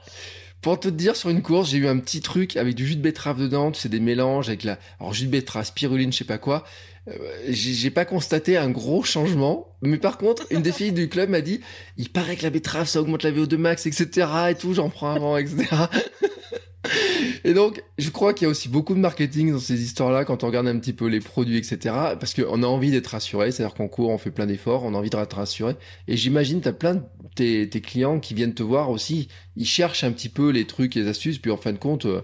pour 0.61 0.79
te 0.79 0.89
dire, 0.89 1.17
sur 1.17 1.31
une 1.31 1.43
course, 1.43 1.71
j'ai 1.71 1.79
eu 1.79 1.89
un 1.89 1.99
petit 1.99 2.21
truc 2.21 2.57
avec 2.57 2.75
du 2.75 2.87
jus 2.87 2.97
de 2.97 3.03
betterave 3.03 3.41
dedans, 3.41 3.73
tu 3.73 3.81
sais, 3.81 3.89
des 3.89 4.01
mélanges 4.01 4.49
avec 4.49 4.65
la, 4.65 4.79
alors 5.01 5.13
jus 5.13 5.27
de 5.27 5.31
betterave, 5.31 5.65
spiruline, 5.65 6.13
je 6.13 6.19
sais 6.19 6.25
pas 6.25 6.39
quoi. 6.39 6.65
Euh, 7.09 7.13
j'ai 7.49 7.91
pas 7.91 8.05
constaté 8.05 8.57
un 8.57 8.71
gros 8.71 9.03
changement, 9.03 9.77
mais 9.83 9.99
par 9.99 10.19
contre, 10.19 10.47
une 10.51 10.63
des 10.63 10.71
filles 10.71 10.93
du 10.93 11.09
club 11.09 11.31
m'a 11.31 11.41
dit, 11.41 11.61
il 11.97 12.11
paraît 12.11 12.37
que 12.37 12.45
la 12.45 12.51
betterave 12.51 12.87
ça 12.87 13.01
augmente 13.01 13.25
la 13.25 13.33
VO2 13.33 13.57
max, 13.57 13.87
etc. 13.87 14.29
et 14.51 14.55
tout, 14.55 14.73
j'en 14.73 14.89
prends 14.89 15.15
avant, 15.15 15.37
etc. 15.37 15.67
Et 17.45 17.55
donc, 17.55 17.83
je 17.99 18.11
crois 18.11 18.35
qu'il 18.35 18.47
y 18.47 18.49
a 18.49 18.51
aussi 18.51 18.69
beaucoup 18.69 18.95
de 18.95 18.99
marketing 18.99 19.53
dans 19.53 19.59
ces 19.59 19.83
histoires-là 19.83 20.25
quand 20.25 20.45
on 20.45 20.47
regarde 20.49 20.67
un 20.67 20.79
petit 20.79 20.93
peu 20.93 21.07
les 21.07 21.21
produits, 21.21 21.57
etc. 21.57 21.79
Parce 22.19 22.35
qu'on 22.35 22.63
a 22.63 22.67
envie 22.67 22.91
d'être 22.91 23.09
rassuré, 23.09 23.51
c'est-à-dire 23.51 23.75
qu'on 23.75 23.89
court, 23.89 24.11
on 24.11 24.19
fait 24.19 24.31
plein 24.31 24.47
d'efforts, 24.47 24.85
on 24.85 24.95
a 24.95 24.99
envie 24.99 25.11
d'être 25.11 25.37
rassuré. 25.37 25.75
Et 26.09 26.17
j'imagine, 26.17 26.61
tu 26.61 26.69
as 26.69 26.73
plein 26.73 26.95
de 26.95 27.03
tes, 27.35 27.81
clients 27.81 28.21
qui 28.21 28.35
viennent 28.35 28.55
te 28.55 28.63
voir 28.63 28.91
aussi, 28.91 29.29
ils 29.57 29.67
cherchent 29.67 30.05
un 30.05 30.13
petit 30.13 30.29
peu 30.29 30.51
les 30.51 30.67
trucs, 30.67 30.95
les 30.95 31.09
astuces, 31.09 31.39
puis 31.39 31.51
en 31.51 31.57
fin 31.57 31.73
de 31.73 31.79
compte, 31.79 32.07
euh, 32.07 32.21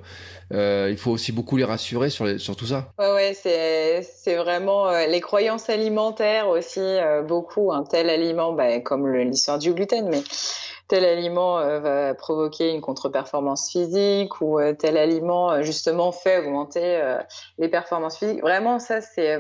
euh 0.52 0.88
il 0.90 0.96
faut 0.96 1.10
aussi 1.10 1.32
beaucoup 1.32 1.56
les 1.56 1.64
rassurer 1.64 2.10
sur, 2.10 2.40
sur 2.40 2.56
tout 2.56 2.66
ça. 2.66 2.92
Ouais, 2.98 3.12
ouais, 3.12 3.34
c'est, 3.34 4.36
vraiment 4.36 4.88
euh, 4.88 5.06
les 5.06 5.20
croyances 5.20 5.70
alimentaires 5.70 6.48
aussi, 6.48 6.80
beaucoup. 7.26 7.72
Un 7.72 7.84
tel 7.84 8.10
aliment, 8.10 8.52
bah, 8.52 8.80
comme 8.80 9.10
l'histoire 9.12 9.58
du 9.58 9.72
gluten, 9.72 10.08
mais 10.10 10.22
tel 10.88 11.04
aliment 11.04 11.58
euh, 11.58 11.80
va 11.80 12.14
provoquer 12.14 12.70
une 12.70 12.80
contre-performance 12.80 13.70
physique 13.70 14.40
ou 14.40 14.58
euh, 14.58 14.72
tel 14.72 14.96
aliment 14.96 15.52
euh, 15.52 15.62
justement 15.62 16.12
fait 16.12 16.38
augmenter 16.38 17.00
les 17.58 17.68
performances 17.68 18.18
physiques. 18.18 18.40
Vraiment, 18.40 18.78
ça 18.78 19.00
c'est 19.00 19.38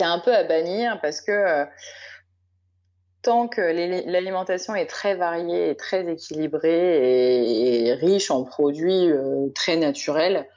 un 0.00 0.18
peu 0.20 0.34
à 0.34 0.44
bannir 0.44 1.00
parce 1.02 1.20
que 1.20 1.66
tant 3.22 3.48
que 3.48 3.60
l'alimentation 3.60 4.74
est 4.74 4.86
très 4.86 5.14
variée 5.14 5.70
et 5.70 5.76
très 5.76 6.08
équilibrée 6.08 7.86
et, 7.88 7.94
riche 7.94 8.30
en 8.30 8.44
produits 8.44 9.12
très 9.54 9.76
naturels, 9.76 10.48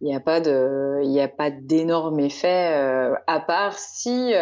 il 0.00 0.08
n'y 0.08 0.14
a 0.14 0.20
pas 0.20 0.40
de, 0.40 1.00
il 1.02 1.10
n'y 1.10 1.20
a 1.20 1.28
pas 1.28 1.50
d'énormes 1.50 2.20
effets 2.20 2.74
à 3.26 3.40
part 3.40 3.78
si 3.78 4.34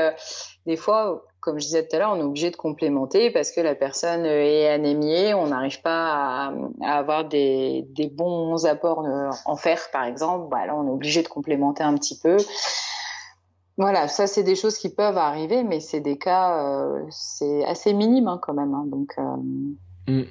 des 0.67 0.77
fois 0.77 1.25
comme 1.45 1.61
je 1.61 1.67
disais 1.67 1.87
tout 1.87 1.95
à 1.95 1.99
l'heure, 1.99 2.13
on 2.13 2.21
est 2.21 2.25
obligé 2.25 2.51
de 2.51 2.57
complémenter 2.57 3.31
parce 3.31 3.53
que 3.53 3.61
la 3.61 3.75
personne 3.75 4.25
est 4.25 4.67
anémiée, 4.67 5.35
on 5.35 5.49
n'arrive 5.49 5.83
pas 5.83 6.51
à, 6.81 6.97
avoir 6.97 7.29
des, 7.29 7.87
bons 8.13 8.65
apports 8.65 9.05
en 9.45 9.57
fer, 9.57 9.79
par 9.93 10.05
exemple. 10.05 10.49
Bah, 10.51 10.63
on 10.75 10.87
est 10.87 10.91
obligé 10.91 11.23
de 11.23 11.29
complémenter 11.29 11.83
un 11.83 11.95
petit 11.97 12.19
peu. 12.19 12.39
Voilà, 13.77 14.09
ça, 14.09 14.27
c'est 14.27 14.43
des 14.43 14.55
choses 14.55 14.79
qui 14.79 14.89
peuvent 14.89 15.19
arriver, 15.19 15.65
mais 15.65 15.81
c'est 15.81 16.01
des 16.01 16.17
cas, 16.17 16.65
euh, 16.65 17.05
c'est 17.11 17.65
assez 17.67 17.93
minime 17.93 18.29
hein, 18.29 18.39
quand 18.41 18.55
même. 18.55 18.73
Hein, 18.73 18.85
donc. 18.87 19.13
Euh... 19.19 20.23
Mm. 20.23 20.25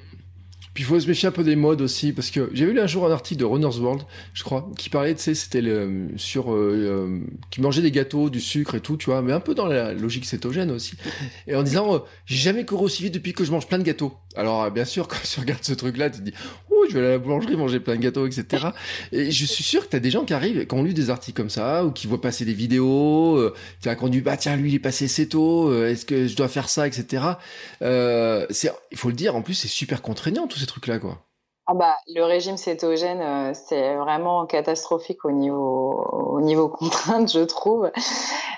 Puis 0.73 0.83
il 0.83 0.85
faut 0.87 0.99
se 0.99 1.07
méfier 1.07 1.27
un 1.27 1.31
peu 1.31 1.43
des 1.43 1.55
modes 1.55 1.81
aussi, 1.81 2.13
parce 2.13 2.31
que 2.31 2.49
j'ai 2.53 2.65
lu 2.65 2.79
un 2.79 2.87
jour 2.87 3.05
un 3.05 3.11
article 3.11 3.39
de 3.39 3.45
Runner's 3.45 3.77
World, 3.77 4.03
je 4.33 4.43
crois, 4.43 4.71
qui 4.77 4.89
parlait, 4.89 5.13
tu 5.13 5.21
sais, 5.21 5.35
c'était 5.35 5.61
le, 5.61 6.09
sur, 6.17 6.51
euh, 6.51 6.73
euh, 6.73 7.19
qui 7.51 7.61
mangeait 7.61 7.83
des 7.83 7.91
gâteaux, 7.91 8.29
du 8.29 8.41
sucre 8.41 8.75
et 8.75 8.79
tout, 8.79 8.97
tu 8.97 9.05
vois, 9.05 9.21
mais 9.21 9.33
un 9.33 9.39
peu 9.39 9.53
dans 9.53 9.67
la 9.67 9.93
logique 9.93 10.25
cétogène 10.25 10.71
aussi. 10.71 10.95
Et 11.47 11.55
en 11.55 11.61
disant, 11.61 11.95
euh, 11.95 11.99
j'ai 12.25 12.37
jamais 12.37 12.65
couru 12.65 12.85
aussi 12.85 13.03
vite 13.03 13.13
depuis 13.13 13.33
que 13.33 13.43
je 13.43 13.51
mange 13.51 13.67
plein 13.67 13.77
de 13.77 13.83
gâteaux. 13.83 14.13
Alors, 14.35 14.71
bien 14.71 14.85
sûr, 14.85 15.07
quand 15.09 15.17
tu 15.23 15.39
regardes 15.39 15.63
ce 15.63 15.73
truc-là, 15.73 16.09
tu 16.09 16.19
te 16.19 16.23
dis, 16.23 16.33
oh, 16.71 16.85
je 16.89 16.93
vais 16.93 16.99
aller 16.99 17.09
à 17.09 17.11
la 17.11 17.17
boulangerie 17.19 17.55
manger 17.55 17.79
plein 17.79 17.95
de 17.95 18.01
gâteaux, 18.01 18.25
etc. 18.25 18.67
Et 19.11 19.29
je 19.29 19.45
suis 19.45 19.63
sûr 19.63 19.83
que 19.83 19.89
t'as 19.89 19.99
des 19.99 20.09
gens 20.09 20.25
qui 20.25 20.33
arrivent, 20.33 20.65
qui 20.65 20.75
ont 20.75 20.83
lu 20.83 20.95
des 20.95 21.11
articles 21.11 21.37
comme 21.37 21.51
ça, 21.51 21.85
ou 21.85 21.91
qui 21.91 22.07
voient 22.07 22.21
passer 22.21 22.45
des 22.45 22.53
vidéos, 22.53 23.37
euh, 23.37 23.53
qui 23.79 23.89
a 23.89 23.95
conduit, 23.95 24.21
bah 24.21 24.37
tiens, 24.37 24.55
lui, 24.55 24.71
il 24.71 24.75
est 24.75 24.79
passé 24.79 25.07
tôt, 25.27 25.71
est-ce 25.85 26.05
que 26.05 26.27
je 26.27 26.35
dois 26.35 26.47
faire 26.47 26.67
ça, 26.67 26.87
etc. 26.87 27.23
Euh, 27.81 28.47
il 28.91 28.97
faut 28.97 29.09
le 29.09 29.15
dire, 29.15 29.35
en 29.35 29.41
plus, 29.41 29.53
c'est 29.53 29.67
super 29.67 30.01
contraignant, 30.01 30.47
trucs-là, 30.65 30.99
quoi. 30.99 31.17
Ah 31.65 31.75
bah, 31.75 31.95
le 32.13 32.23
régime 32.23 32.57
cétogène, 32.57 33.21
euh, 33.21 33.53
c'est 33.53 33.95
vraiment 33.95 34.45
catastrophique 34.45 35.23
au 35.23 35.31
niveau, 35.31 35.93
au 36.11 36.41
niveau 36.41 36.67
contrainte, 36.67 37.31
je 37.31 37.39
trouve. 37.39 37.89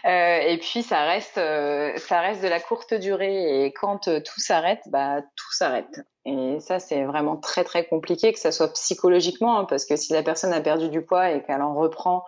Euh, 0.06 0.40
et 0.40 0.58
puis, 0.58 0.82
ça 0.82 1.04
reste, 1.04 1.38
euh, 1.38 1.96
ça 1.98 2.22
reste 2.22 2.42
de 2.42 2.48
la 2.48 2.60
courte 2.60 2.96
durée. 2.96 3.66
Et 3.66 3.74
quand 3.74 4.10
tout 4.24 4.40
s'arrête, 4.40 4.82
bah, 4.88 5.22
tout 5.36 5.52
s'arrête. 5.52 6.02
Et 6.26 6.60
ça, 6.60 6.80
c'est 6.80 7.04
vraiment 7.04 7.38
très, 7.38 7.64
très 7.64 7.86
compliqué, 7.86 8.34
que 8.34 8.40
ça 8.40 8.52
soit 8.52 8.74
psychologiquement, 8.74 9.60
hein, 9.60 9.66
parce 9.66 9.86
que 9.86 9.96
si 9.96 10.12
la 10.14 10.24
personne 10.24 10.54
a 10.54 10.62
perdu 10.62 10.90
du 10.90 11.04
poids 11.04 11.30
et 11.30 11.44
qu'elle 11.44 11.62
en 11.62 11.76
reprend, 11.76 12.24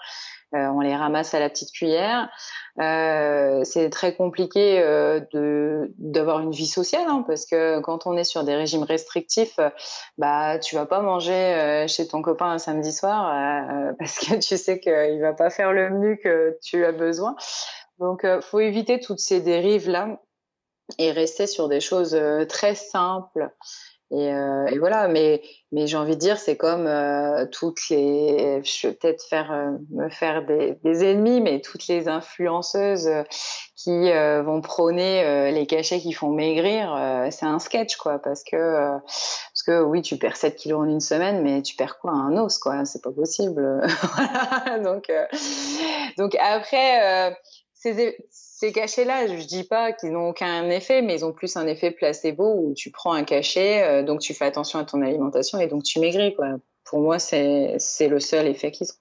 on 0.53 0.79
les 0.79 0.95
ramasse 0.95 1.33
à 1.33 1.39
la 1.39 1.49
petite 1.49 1.71
cuillère. 1.71 2.29
Euh, 2.79 3.63
c'est 3.63 3.89
très 3.89 4.13
compliqué 4.13 4.79
euh, 4.79 5.19
de 5.33 5.91
d'avoir 5.97 6.41
une 6.41 6.51
vie 6.51 6.67
sociale 6.67 7.05
hein, 7.07 7.23
parce 7.25 7.47
que 7.47 7.79
quand 7.79 8.05
on 8.05 8.15
est 8.15 8.23
sur 8.23 8.43
des 8.43 8.55
régimes 8.55 8.83
restrictifs, 8.83 9.59
bah 10.17 10.59
tu 10.59 10.75
vas 10.75 10.85
pas 10.85 11.01
manger 11.01 11.85
chez 11.87 12.07
ton 12.07 12.21
copain 12.21 12.51
un 12.51 12.59
samedi 12.59 12.93
soir 12.93 13.93
parce 13.99 14.19
que 14.19 14.35
tu 14.35 14.57
sais 14.57 14.79
qu'il 14.79 15.19
va 15.21 15.33
pas 15.33 15.49
faire 15.49 15.73
le 15.73 15.89
menu 15.89 16.19
que 16.23 16.57
tu 16.63 16.85
as 16.85 16.91
besoin. 16.91 17.35
Donc 17.99 18.25
faut 18.41 18.59
éviter 18.59 18.99
toutes 18.99 19.19
ces 19.19 19.41
dérives 19.41 19.89
là 19.89 20.21
et 20.99 21.11
rester 21.11 21.47
sur 21.47 21.67
des 21.67 21.79
choses 21.79 22.17
très 22.47 22.75
simples 22.75 23.49
et, 24.09 24.31
euh, 24.31 24.67
et, 24.67 24.79
voilà, 24.79 25.09
mais, 25.09 25.41
mais 25.73 25.85
j'ai 25.85 25.97
envie 25.97 26.15
de 26.15 26.19
dire, 26.19 26.37
c'est 26.37 26.55
comme 26.55 26.87
euh, 26.87 27.45
toutes 27.51 27.89
les, 27.89 28.61
je 28.63 28.87
vais 28.87 28.93
peut-être 28.93 29.21
faire 29.21 29.51
euh, 29.51 29.71
me 29.91 30.09
faire 30.09 30.45
des, 30.45 30.77
des, 30.81 31.03
ennemis, 31.03 31.41
mais 31.41 31.59
toutes 31.59 31.87
les 31.87 32.07
influenceuses 32.07 33.09
qui 33.75 34.09
euh, 34.11 34.43
vont 34.43 34.61
prôner 34.61 35.51
les 35.51 35.67
cachets 35.67 35.99
qui 35.99 36.13
font 36.13 36.29
maigrir, 36.29 36.95
c'est 37.31 37.45
un 37.45 37.59
sketch 37.59 37.97
quoi, 37.97 38.19
parce 38.19 38.43
que 38.43 38.97
parce 38.97 39.63
que 39.65 39.83
oui, 39.83 40.01
tu 40.01 40.17
perds 40.17 40.37
7 40.37 40.55
kilos 40.55 40.79
en 40.79 40.85
une 40.85 41.01
semaine, 41.01 41.43
mais 41.43 41.61
tu 41.61 41.75
perds 41.75 41.99
quoi 41.99 42.11
un 42.11 42.37
os 42.37 42.57
quoi, 42.59 42.85
c'est 42.85 43.03
pas 43.03 43.11
possible. 43.11 43.81
donc 44.83 45.11
donc 46.17 46.35
après 46.39 47.35
ces 47.79 48.17
ces 48.29 48.71
cachets-là, 48.71 49.27
je 49.27 49.45
dis 49.45 49.63
pas 49.63 49.93
qu'ils 49.93 50.11
n'ont 50.11 50.29
aucun 50.29 50.67
effet, 50.69 51.01
mais 51.01 51.15
ils 51.15 51.25
ont 51.25 51.31
plus 51.31 51.55
un 51.57 51.67
effet 51.67 51.91
placebo 51.91 52.55
où 52.57 52.73
tu 52.75 52.89
prends 52.89 53.13
un 53.13 53.23
cachet, 53.23 53.83
euh, 53.83 54.03
donc 54.03 54.19
tu 54.19 54.33
fais 54.33 54.45
attention 54.45 54.79
à 54.79 54.83
ton 54.83 55.01
alimentation 55.03 55.59
et 55.59 55.67
donc 55.67 55.83
tu 55.83 55.99
maigris, 55.99 56.33
quoi. 56.35 56.55
pour 56.83 56.99
moi, 56.99 57.19
c'est 57.19 57.77
le 57.77 58.19
seul 58.19 58.47
effet 58.47 58.71
qu'ils 58.71 58.87
ont. 58.87 58.95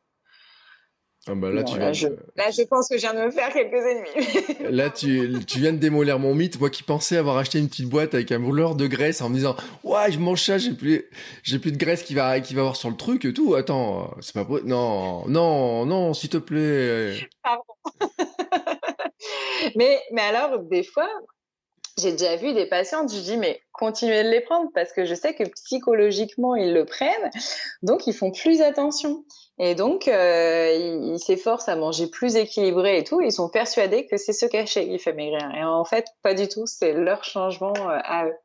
Ah 1.29 1.35
bah 1.35 1.51
là, 1.51 1.65
tu 1.65 1.77
là, 1.77 1.93
je, 1.93 2.07
là, 2.37 2.51
je 2.57 2.63
pense 2.63 2.89
que 2.89 2.97
je 2.97 3.01
viens 3.01 3.15
de 3.15 3.27
me 3.27 3.31
faire 3.33 3.53
quelques 3.53 3.73
ennemis. 3.75 4.71
là, 4.71 4.91
tu, 4.91 5.45
tu 5.45 5.59
viens 5.59 5.73
de 5.73 5.79
démolir 5.79 6.21
mon 6.21 6.35
mythe. 6.37 6.61
Moi 6.61 6.71
qui 6.71 6.85
pensais 6.85 7.17
avoir 7.17 7.37
acheté 7.37 7.59
une 7.59 7.69
petite 7.69 7.89
boîte 7.89 8.15
avec 8.15 8.31
un 8.31 8.39
brûleur 8.39 8.77
de 8.77 8.87
graisse 8.87 9.21
en 9.23 9.29
me 9.29 9.35
disant, 9.35 9.57
ouais, 9.83 10.13
je 10.13 10.21
mange 10.21 10.41
ça, 10.41 10.59
j'ai 10.59 10.73
plus, 10.73 11.05
j'ai 11.43 11.59
plus 11.59 11.73
de 11.73 11.79
graisse 11.79 12.05
qui 12.05 12.15
va, 12.15 12.39
qui 12.39 12.55
va 12.55 12.61
avoir 12.61 12.77
sur 12.77 12.91
le 12.91 12.97
truc 12.97 13.25
et 13.25 13.33
tout. 13.33 13.57
Attends, 13.57 14.15
c'est 14.21 14.35
pas 14.35 14.47
Non, 14.65 15.27
non, 15.27 15.85
non, 15.85 16.15
s'il 16.15 16.29
te 16.31 16.37
plaît. 16.37 17.15
Pardon. 17.43 17.63
Mais, 19.77 20.01
mais 20.13 20.23
alors, 20.23 20.59
des 20.61 20.83
fois, 20.83 21.09
j'ai 21.99 22.13
déjà 22.13 22.37
vu 22.37 22.53
des 22.53 22.67
patientes, 22.67 23.13
je 23.13 23.21
dis 23.21 23.39
mais 23.39 23.61
continuez 23.73 24.23
de 24.23 24.29
les 24.29 24.43
prendre 24.43 24.71
parce 24.75 24.93
que 24.93 25.07
je 25.07 25.15
sais 25.15 25.35
que 25.35 25.45
psychologiquement 25.45 26.55
ils 26.55 26.75
le 26.75 26.85
prennent, 26.85 27.31
donc 27.83 28.07
ils 28.07 28.13
font 28.13 28.31
plus 28.31 28.61
attention. 28.61 29.25
Et 29.59 29.75
donc 29.75 30.07
euh, 30.07 31.01
ils 31.03 31.19
s'efforcent 31.19 31.69
à 31.69 31.77
manger 31.77 32.09
plus 32.09 32.37
équilibré 32.37 32.99
et 32.99 33.05
tout. 33.05 33.23
Ils 33.23 33.33
sont 33.33 33.49
persuadés 33.49 34.07
que 34.07 34.19
c'est 34.19 34.35
ce 34.35 34.45
cachet 34.45 34.87
qui 34.87 34.99
fait 34.99 35.15
maigrir. 35.15 35.51
Et 35.55 35.65
en 35.65 35.85
fait, 35.87 36.07
pas 36.23 36.35
du 36.35 36.49
tout. 36.49 36.67
C'est 36.67 36.93
leur 36.93 37.25
changement 37.25 37.73
euh, 37.75 37.99
à 38.05 38.27
eux. 38.27 38.37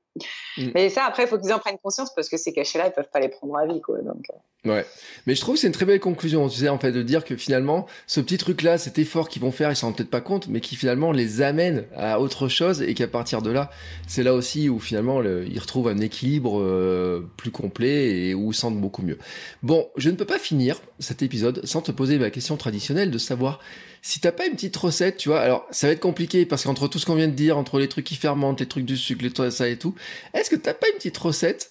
Mm. 0.57 0.71
Mais 0.73 0.89
ça, 0.89 1.03
après, 1.03 1.23
il 1.23 1.27
faut 1.27 1.37
qu'ils 1.37 1.51
en 1.51 1.59
prennent 1.59 1.79
conscience 1.83 2.13
parce 2.15 2.29
que 2.29 2.37
ces 2.37 2.53
cachets-là, 2.53 2.87
ils 2.87 2.93
peuvent 2.93 3.09
pas 3.11 3.19
les 3.19 3.29
prendre 3.29 3.57
à 3.57 3.65
vie, 3.65 3.81
quoi. 3.81 3.97
Donc. 4.01 4.25
Ouais. 4.63 4.85
Mais 5.25 5.33
je 5.33 5.41
trouve 5.41 5.55
que 5.55 5.61
c'est 5.61 5.67
une 5.67 5.73
très 5.73 5.87
belle 5.87 5.99
conclusion, 5.99 6.47
tu 6.47 6.59
sais, 6.59 6.69
en 6.69 6.77
fait, 6.77 6.91
de 6.91 7.01
dire 7.01 7.25
que 7.25 7.35
finalement, 7.35 7.87
ce 8.05 8.21
petit 8.21 8.37
truc-là, 8.37 8.77
cet 8.77 8.99
effort 8.99 9.27
qu'ils 9.27 9.41
vont 9.41 9.51
faire, 9.51 9.71
ils 9.71 9.75
s'en 9.75 9.87
rendent 9.87 9.97
peut-être 9.97 10.11
pas 10.11 10.21
compte, 10.21 10.47
mais 10.49 10.59
qui 10.59 10.75
finalement 10.75 11.11
les 11.11 11.41
amène 11.41 11.85
à 11.95 12.19
autre 12.19 12.47
chose 12.47 12.83
et 12.83 12.93
qu'à 12.93 13.07
partir 13.07 13.41
de 13.41 13.49
là, 13.49 13.71
c'est 14.07 14.21
là 14.21 14.35
aussi 14.35 14.69
où 14.69 14.79
finalement 14.79 15.23
ils 15.23 15.59
retrouvent 15.59 15.87
un 15.87 15.97
équilibre 15.97 16.59
euh, 16.61 17.27
plus 17.37 17.49
complet 17.49 18.27
et 18.27 18.33
où 18.35 18.51
ils 18.51 18.55
sentent 18.55 18.79
beaucoup 18.79 19.01
mieux. 19.01 19.17
Bon, 19.63 19.89
je 19.97 20.11
ne 20.11 20.15
peux 20.15 20.25
pas 20.25 20.39
finir 20.39 20.79
cet 20.99 21.23
épisode 21.23 21.65
sans 21.65 21.81
te 21.81 21.91
poser 21.91 22.19
ma 22.19 22.29
question 22.29 22.55
traditionnelle 22.55 23.09
de 23.09 23.17
savoir 23.17 23.59
si 24.03 24.19
t'as 24.19 24.31
pas 24.31 24.45
une 24.45 24.53
petite 24.53 24.77
recette, 24.77 25.17
tu 25.17 25.29
vois, 25.29 25.41
alors 25.41 25.67
ça 25.71 25.87
va 25.87 25.93
être 25.93 25.99
compliqué 25.99 26.45
parce 26.45 26.63
qu'entre 26.63 26.87
tout 26.87 26.99
ce 26.99 27.07
qu'on 27.07 27.15
vient 27.15 27.27
de 27.27 27.33
dire, 27.33 27.57
entre 27.57 27.79
les 27.79 27.87
trucs 27.87 28.05
qui 28.05 28.15
fermentent, 28.15 28.59
les 28.59 28.67
trucs 28.67 28.85
du 28.85 28.97
sucre, 28.97 29.23
les 29.23 29.51
ça 29.51 29.67
et 29.67 29.77
tout, 29.77 29.95
est-ce 30.35 30.51
que 30.51 30.55
t'as 30.55 30.73
pas 30.73 30.87
une 30.89 30.95
petite 30.95 31.17
recette 31.17 31.70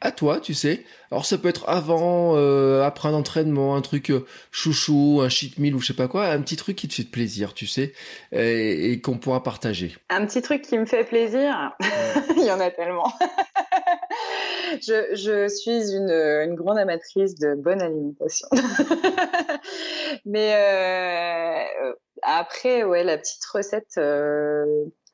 à 0.00 0.12
toi, 0.12 0.40
tu 0.40 0.52
sais 0.52 0.84
Alors 1.10 1.24
ça 1.24 1.38
peut 1.38 1.48
être 1.48 1.68
avant, 1.68 2.36
euh, 2.36 2.82
après 2.82 3.08
un 3.08 3.14
entraînement, 3.14 3.76
un 3.76 3.80
truc 3.80 4.10
euh, 4.10 4.26
chouchou, 4.50 5.20
un 5.22 5.30
cheat 5.30 5.58
meal 5.58 5.74
ou 5.74 5.80
je 5.80 5.86
sais 5.86 5.94
pas 5.94 6.06
quoi, 6.06 6.26
un 6.26 6.40
petit 6.42 6.56
truc 6.56 6.76
qui 6.76 6.86
te 6.86 6.94
fait 6.94 7.04
plaisir, 7.04 7.54
tu 7.54 7.66
sais, 7.66 7.94
et, 8.32 9.00
qu'on 9.00 9.16
pourra 9.16 9.42
partager. 9.42 9.96
Un 10.10 10.26
petit 10.26 10.42
truc 10.42 10.62
qui 10.62 10.78
me 10.78 10.84
fait 10.84 11.04
plaisir, 11.04 11.74
il 12.36 12.44
y 12.44 12.50
en 12.50 12.60
a 12.60 12.70
tellement. 12.70 13.10
je, 14.82 15.14
je, 15.14 15.48
suis 15.48 15.94
une, 15.94 16.10
une, 16.10 16.54
grande 16.54 16.78
amatrice 16.78 17.34
de 17.36 17.54
bonne 17.54 17.80
alimentation. 17.80 18.48
Mais 20.26 20.54
euh, 20.56 21.92
après, 22.22 22.84
ouais, 22.84 23.02
la 23.02 23.16
petite 23.16 23.44
recette 23.46 23.98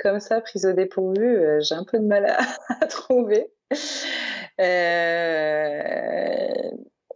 comme 0.01 0.19
ça, 0.19 0.41
prise 0.41 0.67
au 0.67 0.73
dépourvu, 0.73 1.39
j'ai 1.61 1.77
un 1.77 1.85
peu 1.85 2.01
de 2.01 2.07
mal 2.07 2.27
à, 2.27 2.39
à 2.81 2.87
trouver. 2.87 3.53
Euh, 4.61 6.23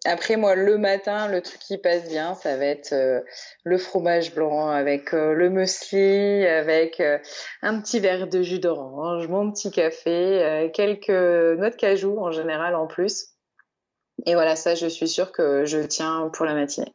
après, 0.06 0.36
moi, 0.36 0.54
le 0.54 0.78
matin, 0.78 1.26
le 1.26 1.42
truc 1.42 1.58
qui 1.58 1.78
passe 1.78 2.08
bien, 2.08 2.34
ça 2.34 2.56
va 2.56 2.64
être 2.64 2.92
euh, 2.92 3.20
le 3.64 3.76
fromage 3.76 4.34
blanc 4.34 4.68
avec 4.68 5.12
euh, 5.12 5.32
le 5.32 5.50
muesli, 5.50 6.46
avec 6.46 7.00
euh, 7.00 7.18
un 7.62 7.80
petit 7.80 7.98
verre 7.98 8.28
de 8.28 8.40
jus 8.42 8.60
d'orange, 8.60 9.26
mon 9.26 9.50
petit 9.50 9.70
café, 9.70 10.70
quelques 10.74 11.08
noix 11.10 11.70
de 11.70 11.76
cajou 11.76 12.18
en 12.20 12.30
général 12.30 12.76
en 12.76 12.86
plus. 12.86 13.30
Et 14.26 14.34
voilà, 14.34 14.54
ça, 14.54 14.74
je 14.74 14.86
suis 14.86 15.08
sûre 15.08 15.32
que 15.32 15.64
je 15.64 15.78
tiens 15.78 16.30
pour 16.32 16.46
la 16.46 16.54
matinée. 16.54 16.94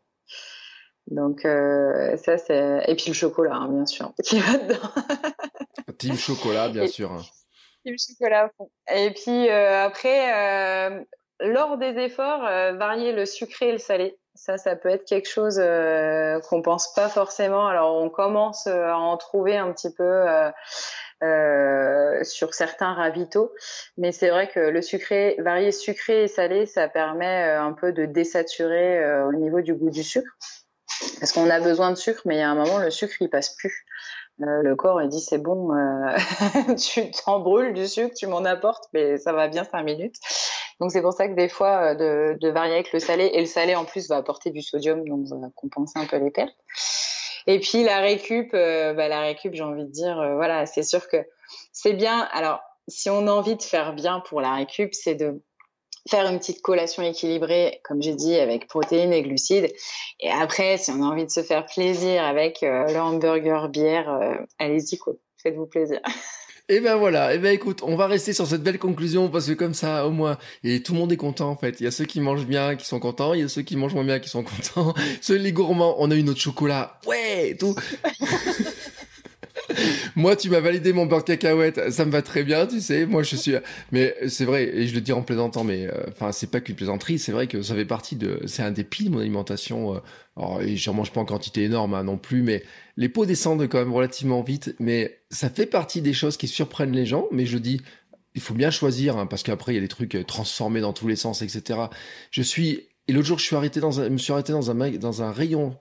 Donc 1.07 1.41
ça, 1.41 2.37
c'est... 2.37 2.83
Et 2.87 2.95
puis 2.95 3.07
le 3.07 3.13
chocolat, 3.13 3.55
hein, 3.55 3.67
bien 3.69 3.85
sûr, 3.85 4.13
qui 4.23 4.39
va 4.39 4.57
dedans. 4.57 4.79
Team 5.97 6.15
chocolat, 6.15 6.69
bien 6.69 6.87
sûr. 6.87 7.21
Et 8.93 9.11
puis 9.11 9.49
après 9.49 11.05
lors 11.41 11.77
des 11.77 11.97
efforts, 11.97 12.45
euh, 12.45 12.73
varier 12.73 13.11
le 13.13 13.25
sucré 13.25 13.69
et 13.69 13.71
le 13.73 13.77
salé. 13.77 14.17
Ça, 14.35 14.57
ça 14.57 14.75
peut 14.75 14.89
être 14.89 15.05
quelque 15.05 15.27
chose 15.27 15.59
euh, 15.59 16.39
qu'on 16.41 16.61
pense 16.61 16.93
pas 16.93 17.09
forcément. 17.09 17.67
Alors, 17.67 17.95
on 17.95 18.09
commence 18.09 18.67
euh, 18.67 18.85
à 18.85 18.95
en 18.95 19.17
trouver 19.17 19.57
un 19.57 19.71
petit 19.73 19.93
peu 19.93 20.25
euh, 21.23 22.23
sur 22.23 22.53
certains 22.53 22.93
ravitaux, 22.93 23.53
mais 23.97 24.11
c'est 24.11 24.29
vrai 24.29 24.47
que 24.47 24.59
le 24.59 24.81
sucré, 24.81 25.35
varier 25.39 25.71
sucré 25.71 26.23
et 26.23 26.27
salé, 26.27 26.65
ça 26.65 26.87
permet 26.87 27.43
un 27.43 27.73
peu 27.73 27.91
de 27.91 28.05
désaturer 28.05 29.21
au 29.25 29.33
niveau 29.33 29.61
du 29.61 29.75
goût 29.75 29.91
du 29.91 30.03
sucre, 30.03 30.31
parce 31.19 31.31
qu'on 31.31 31.47
a 31.51 31.59
besoin 31.59 31.91
de 31.91 31.95
sucre, 31.95 32.21
mais 32.25 32.37
il 32.37 32.39
y 32.39 32.41
a 32.41 32.49
un 32.49 32.55
moment, 32.55 32.79
le 32.79 32.89
sucre 32.89 33.13
il 33.19 33.29
passe 33.29 33.55
plus. 33.55 33.85
Le 34.39 34.75
corps 34.75 35.01
il 35.01 35.09
dit 35.09 35.21
c'est 35.21 35.37
bon, 35.37 35.69
tu 36.77 37.11
t'en 37.11 37.39
brûles 37.39 37.73
du 37.73 37.87
sucre, 37.87 38.13
tu 38.15 38.27
m'en 38.27 38.43
apportes, 38.45 38.85
mais 38.93 39.17
ça 39.17 39.33
va 39.33 39.47
bien 39.47 39.63
cinq 39.63 39.83
minutes. 39.83 40.15
Donc 40.81 40.91
c'est 40.91 41.03
pour 41.03 41.13
ça 41.13 41.27
que 41.27 41.35
des 41.35 41.47
fois 41.47 41.93
euh, 41.93 42.35
de, 42.35 42.49
varier 42.49 42.73
avec 42.73 42.91
le 42.91 42.99
salé 42.99 43.29
et 43.33 43.39
le 43.39 43.45
salé 43.45 43.75
en 43.75 43.85
plus 43.85 44.09
va 44.09 44.17
apporter 44.17 44.49
du 44.49 44.63
sodium 44.63 45.07
donc 45.07 45.27
va 45.27 45.47
compenser 45.55 45.99
un 45.99 46.07
peu 46.07 46.17
les 46.17 46.31
pertes. 46.31 46.57
Et 47.45 47.59
puis 47.59 47.83
la 47.83 47.99
récup, 47.99 48.51
euh, 48.55 48.93
bah, 48.95 49.07
la 49.07 49.21
récup 49.21 49.53
j'ai 49.53 49.61
envie 49.61 49.85
de 49.85 49.91
dire 49.91 50.19
euh, 50.19 50.33
voilà 50.33 50.65
c'est 50.65 50.81
sûr 50.81 51.07
que 51.07 51.17
c'est 51.71 51.93
bien. 51.93 52.27
Alors 52.33 52.61
si 52.87 53.11
on 53.11 53.27
a 53.27 53.31
envie 53.31 53.55
de 53.55 53.61
faire 53.61 53.93
bien 53.93 54.21
pour 54.21 54.41
la 54.41 54.55
récup, 54.55 54.95
c'est 54.95 55.13
de 55.13 55.43
faire 56.09 56.27
une 56.27 56.39
petite 56.39 56.61
collation 56.61 57.03
équilibrée, 57.03 57.79
comme 57.83 58.01
j'ai 58.01 58.15
dit, 58.15 58.35
avec 58.35 58.67
protéines 58.67 59.13
et 59.13 59.21
glucides. 59.21 59.71
Et 60.19 60.29
après, 60.29 60.77
si 60.77 60.91
on 60.91 61.03
a 61.03 61.05
envie 61.05 61.25
de 61.25 61.31
se 61.31 61.43
faire 61.43 61.65
plaisir 61.65 62.23
avec 62.23 62.61
le 62.61 62.99
hamburger 62.99 63.69
bière, 63.69 64.37
allez-y 64.59 64.97
quoi, 64.97 65.13
faites-vous 65.41 65.67
plaisir. 65.67 65.99
Et 66.71 66.79
ben 66.79 66.95
voilà, 66.95 67.33
et 67.33 67.37
ben 67.37 67.51
écoute, 67.51 67.81
on 67.83 67.97
va 67.97 68.07
rester 68.07 68.31
sur 68.31 68.47
cette 68.47 68.63
belle 68.63 68.79
conclusion 68.79 69.27
parce 69.27 69.47
que 69.47 69.51
comme 69.51 69.73
ça, 69.73 70.07
au 70.07 70.11
moins, 70.11 70.37
et 70.63 70.81
tout 70.81 70.93
le 70.93 70.99
monde 70.99 71.11
est 71.11 71.17
content 71.17 71.49
en 71.49 71.57
fait. 71.57 71.81
Il 71.81 71.83
y 71.83 71.87
a 71.87 71.91
ceux 71.91 72.05
qui 72.05 72.21
mangent 72.21 72.45
bien 72.45 72.77
qui 72.77 72.85
sont 72.85 73.01
contents, 73.01 73.33
il 73.33 73.41
y 73.41 73.43
a 73.43 73.49
ceux 73.49 73.61
qui 73.61 73.75
mangent 73.75 73.93
moins 73.93 74.05
bien 74.05 74.19
qui 74.19 74.29
sont 74.29 74.43
contents. 74.75 74.93
Ceux 75.19 75.35
les 75.35 75.51
gourmands, 75.51 75.95
on 75.99 76.09
a 76.11 76.15
eu 76.15 76.23
notre 76.23 76.39
chocolat, 76.39 76.97
ouais, 77.07 77.57
tout. 77.59 77.75
moi, 80.15 80.35
tu 80.35 80.49
m'as 80.49 80.59
validé 80.59 80.93
mon 80.93 81.05
beurre 81.05 81.19
de 81.19 81.25
cacahuète, 81.25 81.91
ça 81.91 82.05
me 82.05 82.11
va 82.11 82.21
très 82.21 82.43
bien, 82.43 82.67
tu 82.67 82.81
sais. 82.81 83.05
Moi, 83.05 83.23
je 83.23 83.35
suis, 83.35 83.53
mais 83.91 84.15
c'est 84.27 84.45
vrai, 84.45 84.63
et 84.63 84.87
je 84.87 84.93
le 84.93 85.01
dis 85.01 85.13
en 85.13 85.21
plaisantant, 85.21 85.63
mais 85.63 85.87
euh, 85.87 85.93
enfin, 86.09 86.31
c'est 86.31 86.49
pas 86.49 86.61
qu'une 86.61 86.75
plaisanterie, 86.75 87.19
c'est 87.19 87.31
vrai 87.31 87.47
que 87.47 87.61
ça 87.61 87.75
fait 87.75 87.85
partie 87.85 88.15
de, 88.15 88.41
c'est 88.45 88.63
un 88.63 88.71
des 88.71 88.83
piliers 88.83 89.09
de 89.09 89.15
mon 89.15 89.21
alimentation. 89.21 89.95
Euh, 89.95 89.99
alors, 90.37 90.61
et 90.61 90.77
j'en 90.77 90.93
mange 90.93 91.11
pas 91.11 91.21
en 91.21 91.25
quantité 91.25 91.63
énorme 91.63 91.93
hein, 91.93 92.03
non 92.03 92.17
plus, 92.17 92.41
mais 92.41 92.63
les 92.97 93.09
pots 93.09 93.25
descendent 93.25 93.67
quand 93.67 93.79
même 93.79 93.93
relativement 93.93 94.41
vite. 94.41 94.75
Mais 94.79 95.19
ça 95.29 95.49
fait 95.49 95.65
partie 95.65 96.01
des 96.01 96.13
choses 96.13 96.37
qui 96.37 96.47
surprennent 96.47 96.93
les 96.93 97.05
gens. 97.05 97.27
Mais 97.31 97.45
je 97.45 97.57
dis, 97.57 97.81
il 98.35 98.41
faut 98.41 98.53
bien 98.53 98.71
choisir, 98.71 99.17
hein, 99.17 99.25
parce 99.25 99.43
qu'après 99.43 99.73
il 99.73 99.75
y 99.75 99.77
a 99.79 99.81
des 99.81 99.87
trucs 99.87 100.15
euh, 100.15 100.23
transformés 100.23 100.81
dans 100.81 100.93
tous 100.93 101.07
les 101.07 101.15
sens, 101.15 101.41
etc. 101.41 101.79
Je 102.31 102.41
suis 102.41 102.87
et 103.07 103.13
l'autre 103.13 103.27
jour 103.27 103.39
je 103.39 103.45
suis 103.45 103.55
arrêté 103.55 103.79
dans 103.79 103.99
un, 103.99 104.09
me 104.09 104.17
suis 104.17 104.31
arrêté 104.31 104.53
dans 104.53 104.71
un 104.71 104.91
dans 104.91 105.21
un 105.23 105.31
rayon. 105.31 105.77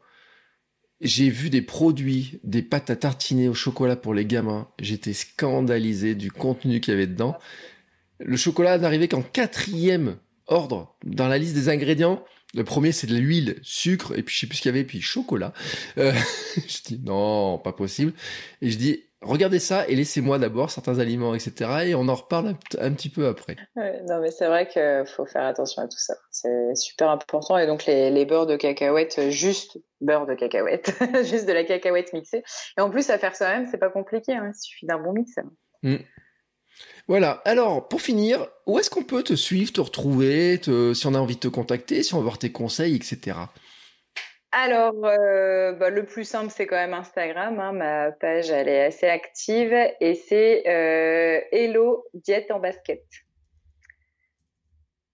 J'ai 1.00 1.30
vu 1.30 1.48
des 1.48 1.62
produits, 1.62 2.40
des 2.44 2.62
pâtes 2.62 2.90
à 2.90 2.96
tartiner 2.96 3.48
au 3.48 3.54
chocolat 3.54 3.96
pour 3.96 4.12
les 4.12 4.26
gamins. 4.26 4.68
J'étais 4.78 5.14
scandalisé 5.14 6.14
du 6.14 6.30
contenu 6.30 6.80
qu'il 6.80 6.92
y 6.92 6.96
avait 6.96 7.06
dedans. 7.06 7.38
Le 8.18 8.36
chocolat 8.36 8.76
n'arrivait 8.76 9.08
qu'en 9.08 9.22
quatrième 9.22 10.18
ordre 10.46 10.94
dans 11.04 11.28
la 11.28 11.38
liste 11.38 11.54
des 11.54 11.70
ingrédients. 11.70 12.22
Le 12.52 12.64
premier, 12.64 12.92
c'est 12.92 13.06
de 13.06 13.16
l'huile, 13.16 13.58
sucre, 13.62 14.18
et 14.18 14.22
puis 14.22 14.34
je 14.34 14.40
sais 14.40 14.46
plus 14.46 14.56
ce 14.56 14.62
qu'il 14.62 14.70
y 14.70 14.74
avait, 14.74 14.84
puis 14.84 15.00
chocolat. 15.00 15.54
Euh, 15.96 16.12
je 16.56 16.82
dis 16.84 17.00
non, 17.02 17.58
pas 17.58 17.72
possible. 17.72 18.12
Et 18.60 18.70
je 18.70 18.76
dis, 18.76 19.04
regardez 19.22 19.58
ça 19.58 19.86
et 19.88 19.94
laissez-moi 19.94 20.38
d'abord 20.38 20.70
certains 20.70 20.98
aliments, 20.98 21.34
etc. 21.34 21.70
Et 21.86 21.94
on 21.94 22.08
en 22.08 22.14
reparle 22.14 22.56
un, 22.78 22.92
petit 22.92 23.08
peu 23.08 23.26
après. 23.26 23.56
non, 23.76 24.20
mais 24.20 24.30
c'est 24.30 24.46
vrai 24.46 24.66
qu'il 24.66 25.04
faut 25.06 25.26
faire 25.26 25.44
attention 25.44 25.82
à 25.82 25.88
tout 25.88 25.98
ça. 25.98 26.14
C'est 26.30 26.74
super 26.74 27.10
important. 27.10 27.58
Et 27.58 27.66
donc 27.66 27.86
les, 27.86 28.10
les 28.10 28.24
beurres 28.24 28.46
de 28.46 28.56
cacahuètes, 28.56 29.30
juste 29.30 29.78
beurre 30.00 30.26
de 30.26 30.34
cacahuète, 30.34 30.92
juste 31.24 31.46
de 31.46 31.52
la 31.52 31.64
cacahuète 31.64 32.12
mixée. 32.12 32.42
Et 32.78 32.80
en 32.80 32.90
plus, 32.90 33.10
à 33.10 33.18
faire 33.18 33.36
soi-même, 33.36 33.66
c'est 33.70 33.78
pas 33.78 33.90
compliqué. 33.90 34.32
Hein. 34.32 34.50
Il 34.54 34.58
suffit 34.58 34.86
d'un 34.86 34.98
bon 34.98 35.12
mix. 35.12 35.32
Mm. 35.82 35.96
Voilà. 37.08 37.42
Alors, 37.44 37.88
pour 37.88 38.00
finir, 38.00 38.46
où 38.66 38.78
est-ce 38.78 38.88
qu'on 38.88 39.02
peut 39.02 39.22
te 39.22 39.34
suivre, 39.34 39.72
te 39.72 39.80
retrouver, 39.80 40.60
si 40.62 41.06
on 41.06 41.14
a 41.14 41.18
envie 41.18 41.34
de 41.34 41.40
te 41.40 41.48
contacter, 41.48 42.02
si 42.02 42.14
on 42.14 42.18
veut 42.18 42.24
voir 42.24 42.38
tes 42.38 42.52
conseils, 42.52 42.94
etc. 42.94 43.36
Alors, 44.52 44.94
euh, 45.04 45.72
bah, 45.72 45.90
le 45.90 46.04
plus 46.04 46.24
simple, 46.24 46.52
c'est 46.54 46.66
quand 46.66 46.76
même 46.76 46.94
Instagram. 46.94 47.60
Hein. 47.60 47.72
Ma 47.72 48.10
page, 48.10 48.50
elle 48.50 48.68
est 48.68 48.84
assez 48.84 49.06
active 49.06 49.72
et 50.00 50.14
c'est 50.14 50.68
euh, 50.68 51.40
Hello 51.52 52.04
Diète 52.14 52.50
en 52.50 52.58
basket. 52.58 53.04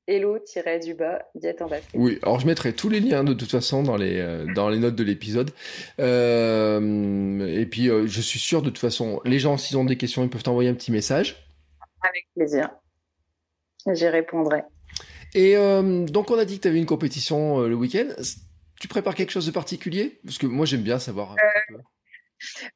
Hello-du-bas 0.08 1.26
diète 1.34 1.62
en 1.62 1.66
basket. 1.66 2.00
Oui, 2.00 2.20
alors 2.22 2.38
je 2.38 2.46
mettrai 2.46 2.72
tous 2.72 2.88
les 2.88 3.00
liens 3.00 3.24
de 3.24 3.34
toute 3.34 3.50
façon 3.50 3.82
dans 3.82 3.96
les, 3.96 4.20
euh, 4.20 4.46
dans 4.54 4.68
les 4.68 4.78
notes 4.78 4.94
de 4.94 5.02
l'épisode. 5.02 5.50
et 5.98 7.66
puis, 7.66 7.86
je 7.88 8.20
suis 8.20 8.38
sûr 8.38 8.62
de 8.62 8.70
toute 8.70 8.78
façon, 8.78 9.20
les 9.24 9.40
gens, 9.40 9.58
s'ils 9.58 9.76
ont 9.76 9.84
des 9.84 9.96
questions, 9.96 10.22
ils 10.22 10.30
peuvent 10.30 10.44
t'envoyer 10.44 10.70
un 10.70 10.74
petit 10.74 10.92
message. 10.92 11.48
Avec 12.08 12.28
plaisir. 12.36 12.70
J'y 13.92 14.06
répondrai. 14.06 14.62
Et 15.34 15.56
donc 15.56 16.30
on 16.30 16.38
a 16.38 16.44
dit 16.44 16.58
que 16.58 16.62
tu 16.62 16.68
avais 16.68 16.78
une 16.78 16.86
compétition 16.86 17.62
le 17.62 17.74
week-end. 17.74 18.06
Tu 18.80 18.88
prépares 18.88 19.14
quelque 19.14 19.30
chose 19.30 19.46
de 19.46 19.52
particulier? 19.52 20.20
Parce 20.24 20.38
que 20.38 20.46
moi 20.46 20.66
j'aime 20.66 20.82
bien 20.82 20.98
savoir. 20.98 21.32
Un 21.32 21.36
peu. 21.68 21.80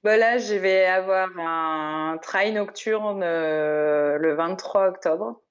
Bah 0.02 0.16
là, 0.16 0.38
je 0.38 0.54
vais 0.54 0.86
avoir 0.86 1.28
un 1.38 2.18
trail 2.22 2.52
nocturne 2.52 3.20
le 3.20 4.34
23 4.34 4.88
octobre 4.88 5.42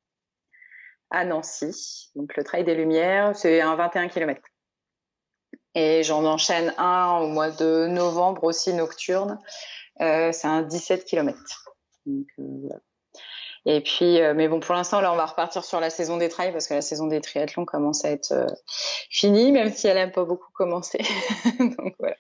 à 1.11 1.25
Nancy. 1.25 2.11
Donc 2.15 2.35
le 2.35 2.43
trail 2.43 2.63
des 2.63 2.75
Lumières, 2.75 3.35
c'est 3.35 3.61
un 3.61 3.75
21 3.75 4.07
km. 4.07 4.41
Et 5.75 6.03
j'en 6.03 6.25
enchaîne 6.25 6.73
un 6.77 7.19
au 7.19 7.27
mois 7.27 7.51
de 7.51 7.87
novembre 7.87 8.43
aussi 8.43 8.73
nocturne. 8.73 9.39
Euh, 10.01 10.31
c'est 10.31 10.47
un 10.47 10.63
17 10.63 11.05
km. 11.05 11.37
Donc, 12.05 12.27
euh, 12.39 12.69
Et 13.71 13.81
puis, 13.81 14.19
euh, 14.19 14.33
mais 14.33 14.47
bon, 14.47 14.59
pour 14.59 14.73
l'instant, 14.73 14.99
là, 14.99 15.13
on 15.13 15.15
va 15.15 15.27
repartir 15.27 15.63
sur 15.63 15.79
la 15.79 15.91
saison 15.91 16.17
des 16.17 16.27
trails 16.27 16.51
parce 16.51 16.67
que 16.67 16.73
la 16.73 16.81
saison 16.81 17.05
des 17.05 17.21
triathlons 17.21 17.65
commence 17.65 18.03
à 18.03 18.09
être 18.09 18.33
finie, 19.11 19.51
même 19.51 19.71
si 19.71 19.85
elle 19.85 19.97
n'a 19.97 20.07
pas 20.07 20.25
beaucoup 20.25 20.51
commencé. 20.53 20.97
Donc 21.59 21.93
voilà. 21.99 22.15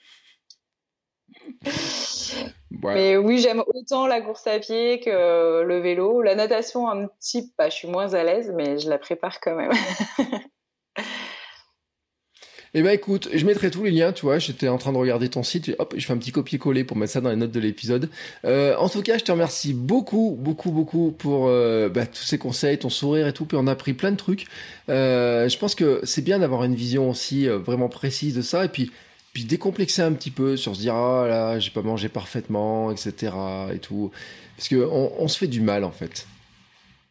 Mais 2.83 3.17
oui, 3.17 3.39
j'aime 3.39 3.63
autant 3.65 4.05
la 4.05 4.21
course 4.21 4.45
à 4.45 4.59
pied 4.59 4.99
que 4.99 5.63
le 5.63 5.79
vélo. 5.79 6.21
La 6.21 6.35
natation, 6.35 6.87
un 6.87 7.07
petit, 7.07 7.51
bah, 7.57 7.69
je 7.69 7.75
suis 7.75 7.87
moins 7.87 8.13
à 8.13 8.23
l'aise, 8.23 8.53
mais 8.55 8.77
je 8.77 8.87
la 8.87 8.99
prépare 8.99 9.39
quand 9.39 9.55
même. 9.55 9.71
Eh 12.75 12.83
ben 12.83 12.91
écoute, 12.91 13.29
je 13.33 13.45
mettrai 13.47 13.71
tous 13.71 13.83
les 13.83 13.91
liens, 13.91 14.11
tu 14.11 14.21
vois, 14.21 14.37
j'étais 14.37 14.67
en 14.67 14.77
train 14.77 14.93
de 14.93 14.97
regarder 14.97 15.27
ton 15.27 15.41
site, 15.41 15.75
hop, 15.79 15.95
je 15.97 16.05
fais 16.05 16.13
un 16.13 16.17
petit 16.17 16.31
copier-coller 16.31 16.83
pour 16.83 16.97
mettre 16.97 17.13
ça 17.13 17.21
dans 17.21 17.31
les 17.31 17.35
notes 17.35 17.51
de 17.51 17.59
l'épisode. 17.59 18.11
Euh, 18.45 18.75
en 18.77 18.89
tout 18.89 19.01
cas, 19.01 19.17
je 19.17 19.23
te 19.23 19.31
remercie 19.31 19.73
beaucoup, 19.73 20.37
beaucoup, 20.39 20.71
beaucoup 20.71 21.11
pour 21.11 21.47
euh, 21.47 21.89
bah, 21.89 22.05
tous 22.05 22.23
ces 22.23 22.37
conseils, 22.37 22.77
ton 22.77 22.89
sourire 22.89 23.25
et 23.25 23.33
tout, 23.33 23.45
puis 23.45 23.57
on 23.59 23.65
a 23.65 23.71
appris 23.71 23.93
plein 23.93 24.11
de 24.11 24.17
trucs. 24.17 24.45
Euh, 24.89 25.49
je 25.49 25.57
pense 25.57 25.73
que 25.73 25.99
c'est 26.03 26.21
bien 26.21 26.37
d'avoir 26.37 26.63
une 26.63 26.75
vision 26.75 27.09
aussi 27.09 27.47
vraiment 27.47 27.89
précise 27.89 28.35
de 28.35 28.43
ça, 28.43 28.65
et 28.65 28.69
puis 28.69 28.91
puis 29.33 29.45
décomplexer 29.45 30.01
un 30.01 30.13
petit 30.13 30.31
peu 30.31 30.57
sur 30.57 30.75
se 30.75 30.81
dire 30.81 30.95
ah 30.95 31.27
là 31.27 31.59
j'ai 31.59 31.69
pas 31.69 31.83
mangé 31.83 32.09
parfaitement 32.09 32.91
etc 32.91 33.31
et 33.73 33.77
tout. 33.77 34.11
Parce 34.57 34.67
que 34.69 34.75
on 34.75 35.27
se 35.27 35.37
fait 35.37 35.47
du 35.47 35.61
mal 35.61 35.83
en 35.83 35.91
fait 35.91 36.25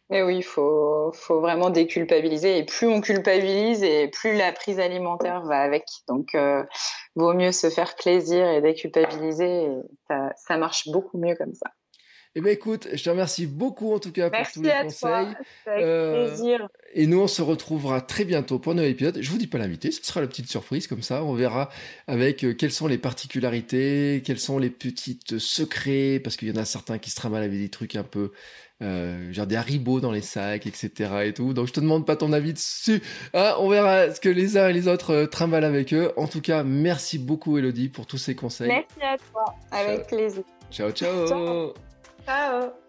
mais 0.09 0.23
oui, 0.23 0.37
il 0.37 0.43
faut, 0.43 1.11
faut 1.13 1.39
vraiment 1.39 1.69
déculpabiliser. 1.69 2.57
Et 2.57 2.65
plus 2.65 2.87
on 2.87 3.01
culpabilise, 3.01 3.83
et 3.83 4.07
plus 4.07 4.35
la 4.35 4.51
prise 4.51 4.79
alimentaire 4.79 5.41
va 5.43 5.59
avec. 5.59 5.83
Donc, 6.07 6.33
euh, 6.35 6.63
vaut 7.15 7.33
mieux 7.33 7.51
se 7.51 7.69
faire 7.69 7.95
plaisir 7.95 8.47
et 8.47 8.61
déculpabiliser. 8.61 9.63
Et 9.63 9.77
ça, 10.07 10.31
ça 10.35 10.57
marche 10.57 10.87
beaucoup 10.87 11.19
mieux 11.19 11.35
comme 11.35 11.53
ça. 11.53 11.69
Eh 12.35 12.41
bien, 12.41 12.51
écoute, 12.51 12.87
je 12.93 13.03
te 13.03 13.09
remercie 13.09 13.47
beaucoup 13.47 13.91
en 13.91 13.97
tout 13.97 14.11
cas 14.11 14.29
pour 14.29 14.51
tous 14.53 14.61
les 14.61 14.69
à 14.69 14.83
conseils. 14.83 14.99
Toi. 14.99 15.35
Avec 15.65 15.83
euh, 15.83 16.27
plaisir. 16.27 16.67
Et 16.93 17.07
nous, 17.07 17.19
on 17.19 17.27
se 17.27 17.41
retrouvera 17.41 18.01
très 18.01 18.23
bientôt 18.23 18.59
pour 18.59 18.73
un 18.73 18.75
nouvel 18.75 18.91
épisode. 18.91 19.17
Je 19.19 19.29
vous 19.31 19.39
dis 19.39 19.47
pas 19.47 19.57
l'invité, 19.57 19.89
ce 19.91 20.03
sera 20.03 20.21
la 20.21 20.27
petite 20.27 20.47
surprise 20.47 20.85
comme 20.85 21.01
ça. 21.01 21.23
On 21.23 21.33
verra 21.33 21.69
avec 22.05 22.43
euh, 22.43 22.53
quelles 22.53 22.71
sont 22.71 22.85
les 22.85 22.99
particularités, 22.99 24.21
quels 24.23 24.39
sont 24.39 24.59
les 24.59 24.69
petits 24.69 25.19
secrets, 25.39 26.21
parce 26.23 26.37
qu'il 26.37 26.47
y 26.47 26.51
en 26.51 26.61
a 26.61 26.65
certains 26.65 26.99
qui 26.99 27.09
se 27.09 27.15
trimballent 27.15 27.43
avec 27.43 27.59
des 27.59 27.69
trucs 27.69 27.95
un 27.95 28.03
peu 28.03 28.31
euh, 28.81 29.31
genre 29.33 29.47
des 29.47 29.55
haribots 29.55 29.99
dans 29.99 30.11
les 30.11 30.21
sacs, 30.21 30.65
etc. 30.67 31.11
et 31.25 31.33
tout. 31.33 31.53
Donc 31.53 31.67
je 31.67 31.73
te 31.73 31.79
demande 31.79 32.05
pas 32.05 32.15
ton 32.15 32.31
avis 32.33 32.53
dessus. 32.53 33.01
Ah, 33.33 33.57
on 33.59 33.69
verra 33.69 34.13
ce 34.13 34.19
que 34.19 34.29
les 34.29 34.57
uns 34.57 34.69
et 34.69 34.73
les 34.73 34.87
autres 34.87 35.13
euh, 35.13 35.25
trimballent 35.25 35.65
avec 35.65 35.93
eux. 35.93 36.11
En 36.17 36.27
tout 36.27 36.41
cas, 36.41 36.63
merci 36.63 37.19
beaucoup 37.19 37.57
Elodie 37.57 37.89
pour 37.89 38.05
tous 38.05 38.17
ces 38.17 38.35
conseils. 38.35 38.69
Merci 38.69 39.01
à 39.01 39.17
toi, 39.17 39.55
avec 39.71 40.07
plaisir. 40.07 40.43
ciao. 40.71 40.91
ciao. 40.91 41.73
ciao. 42.25 42.88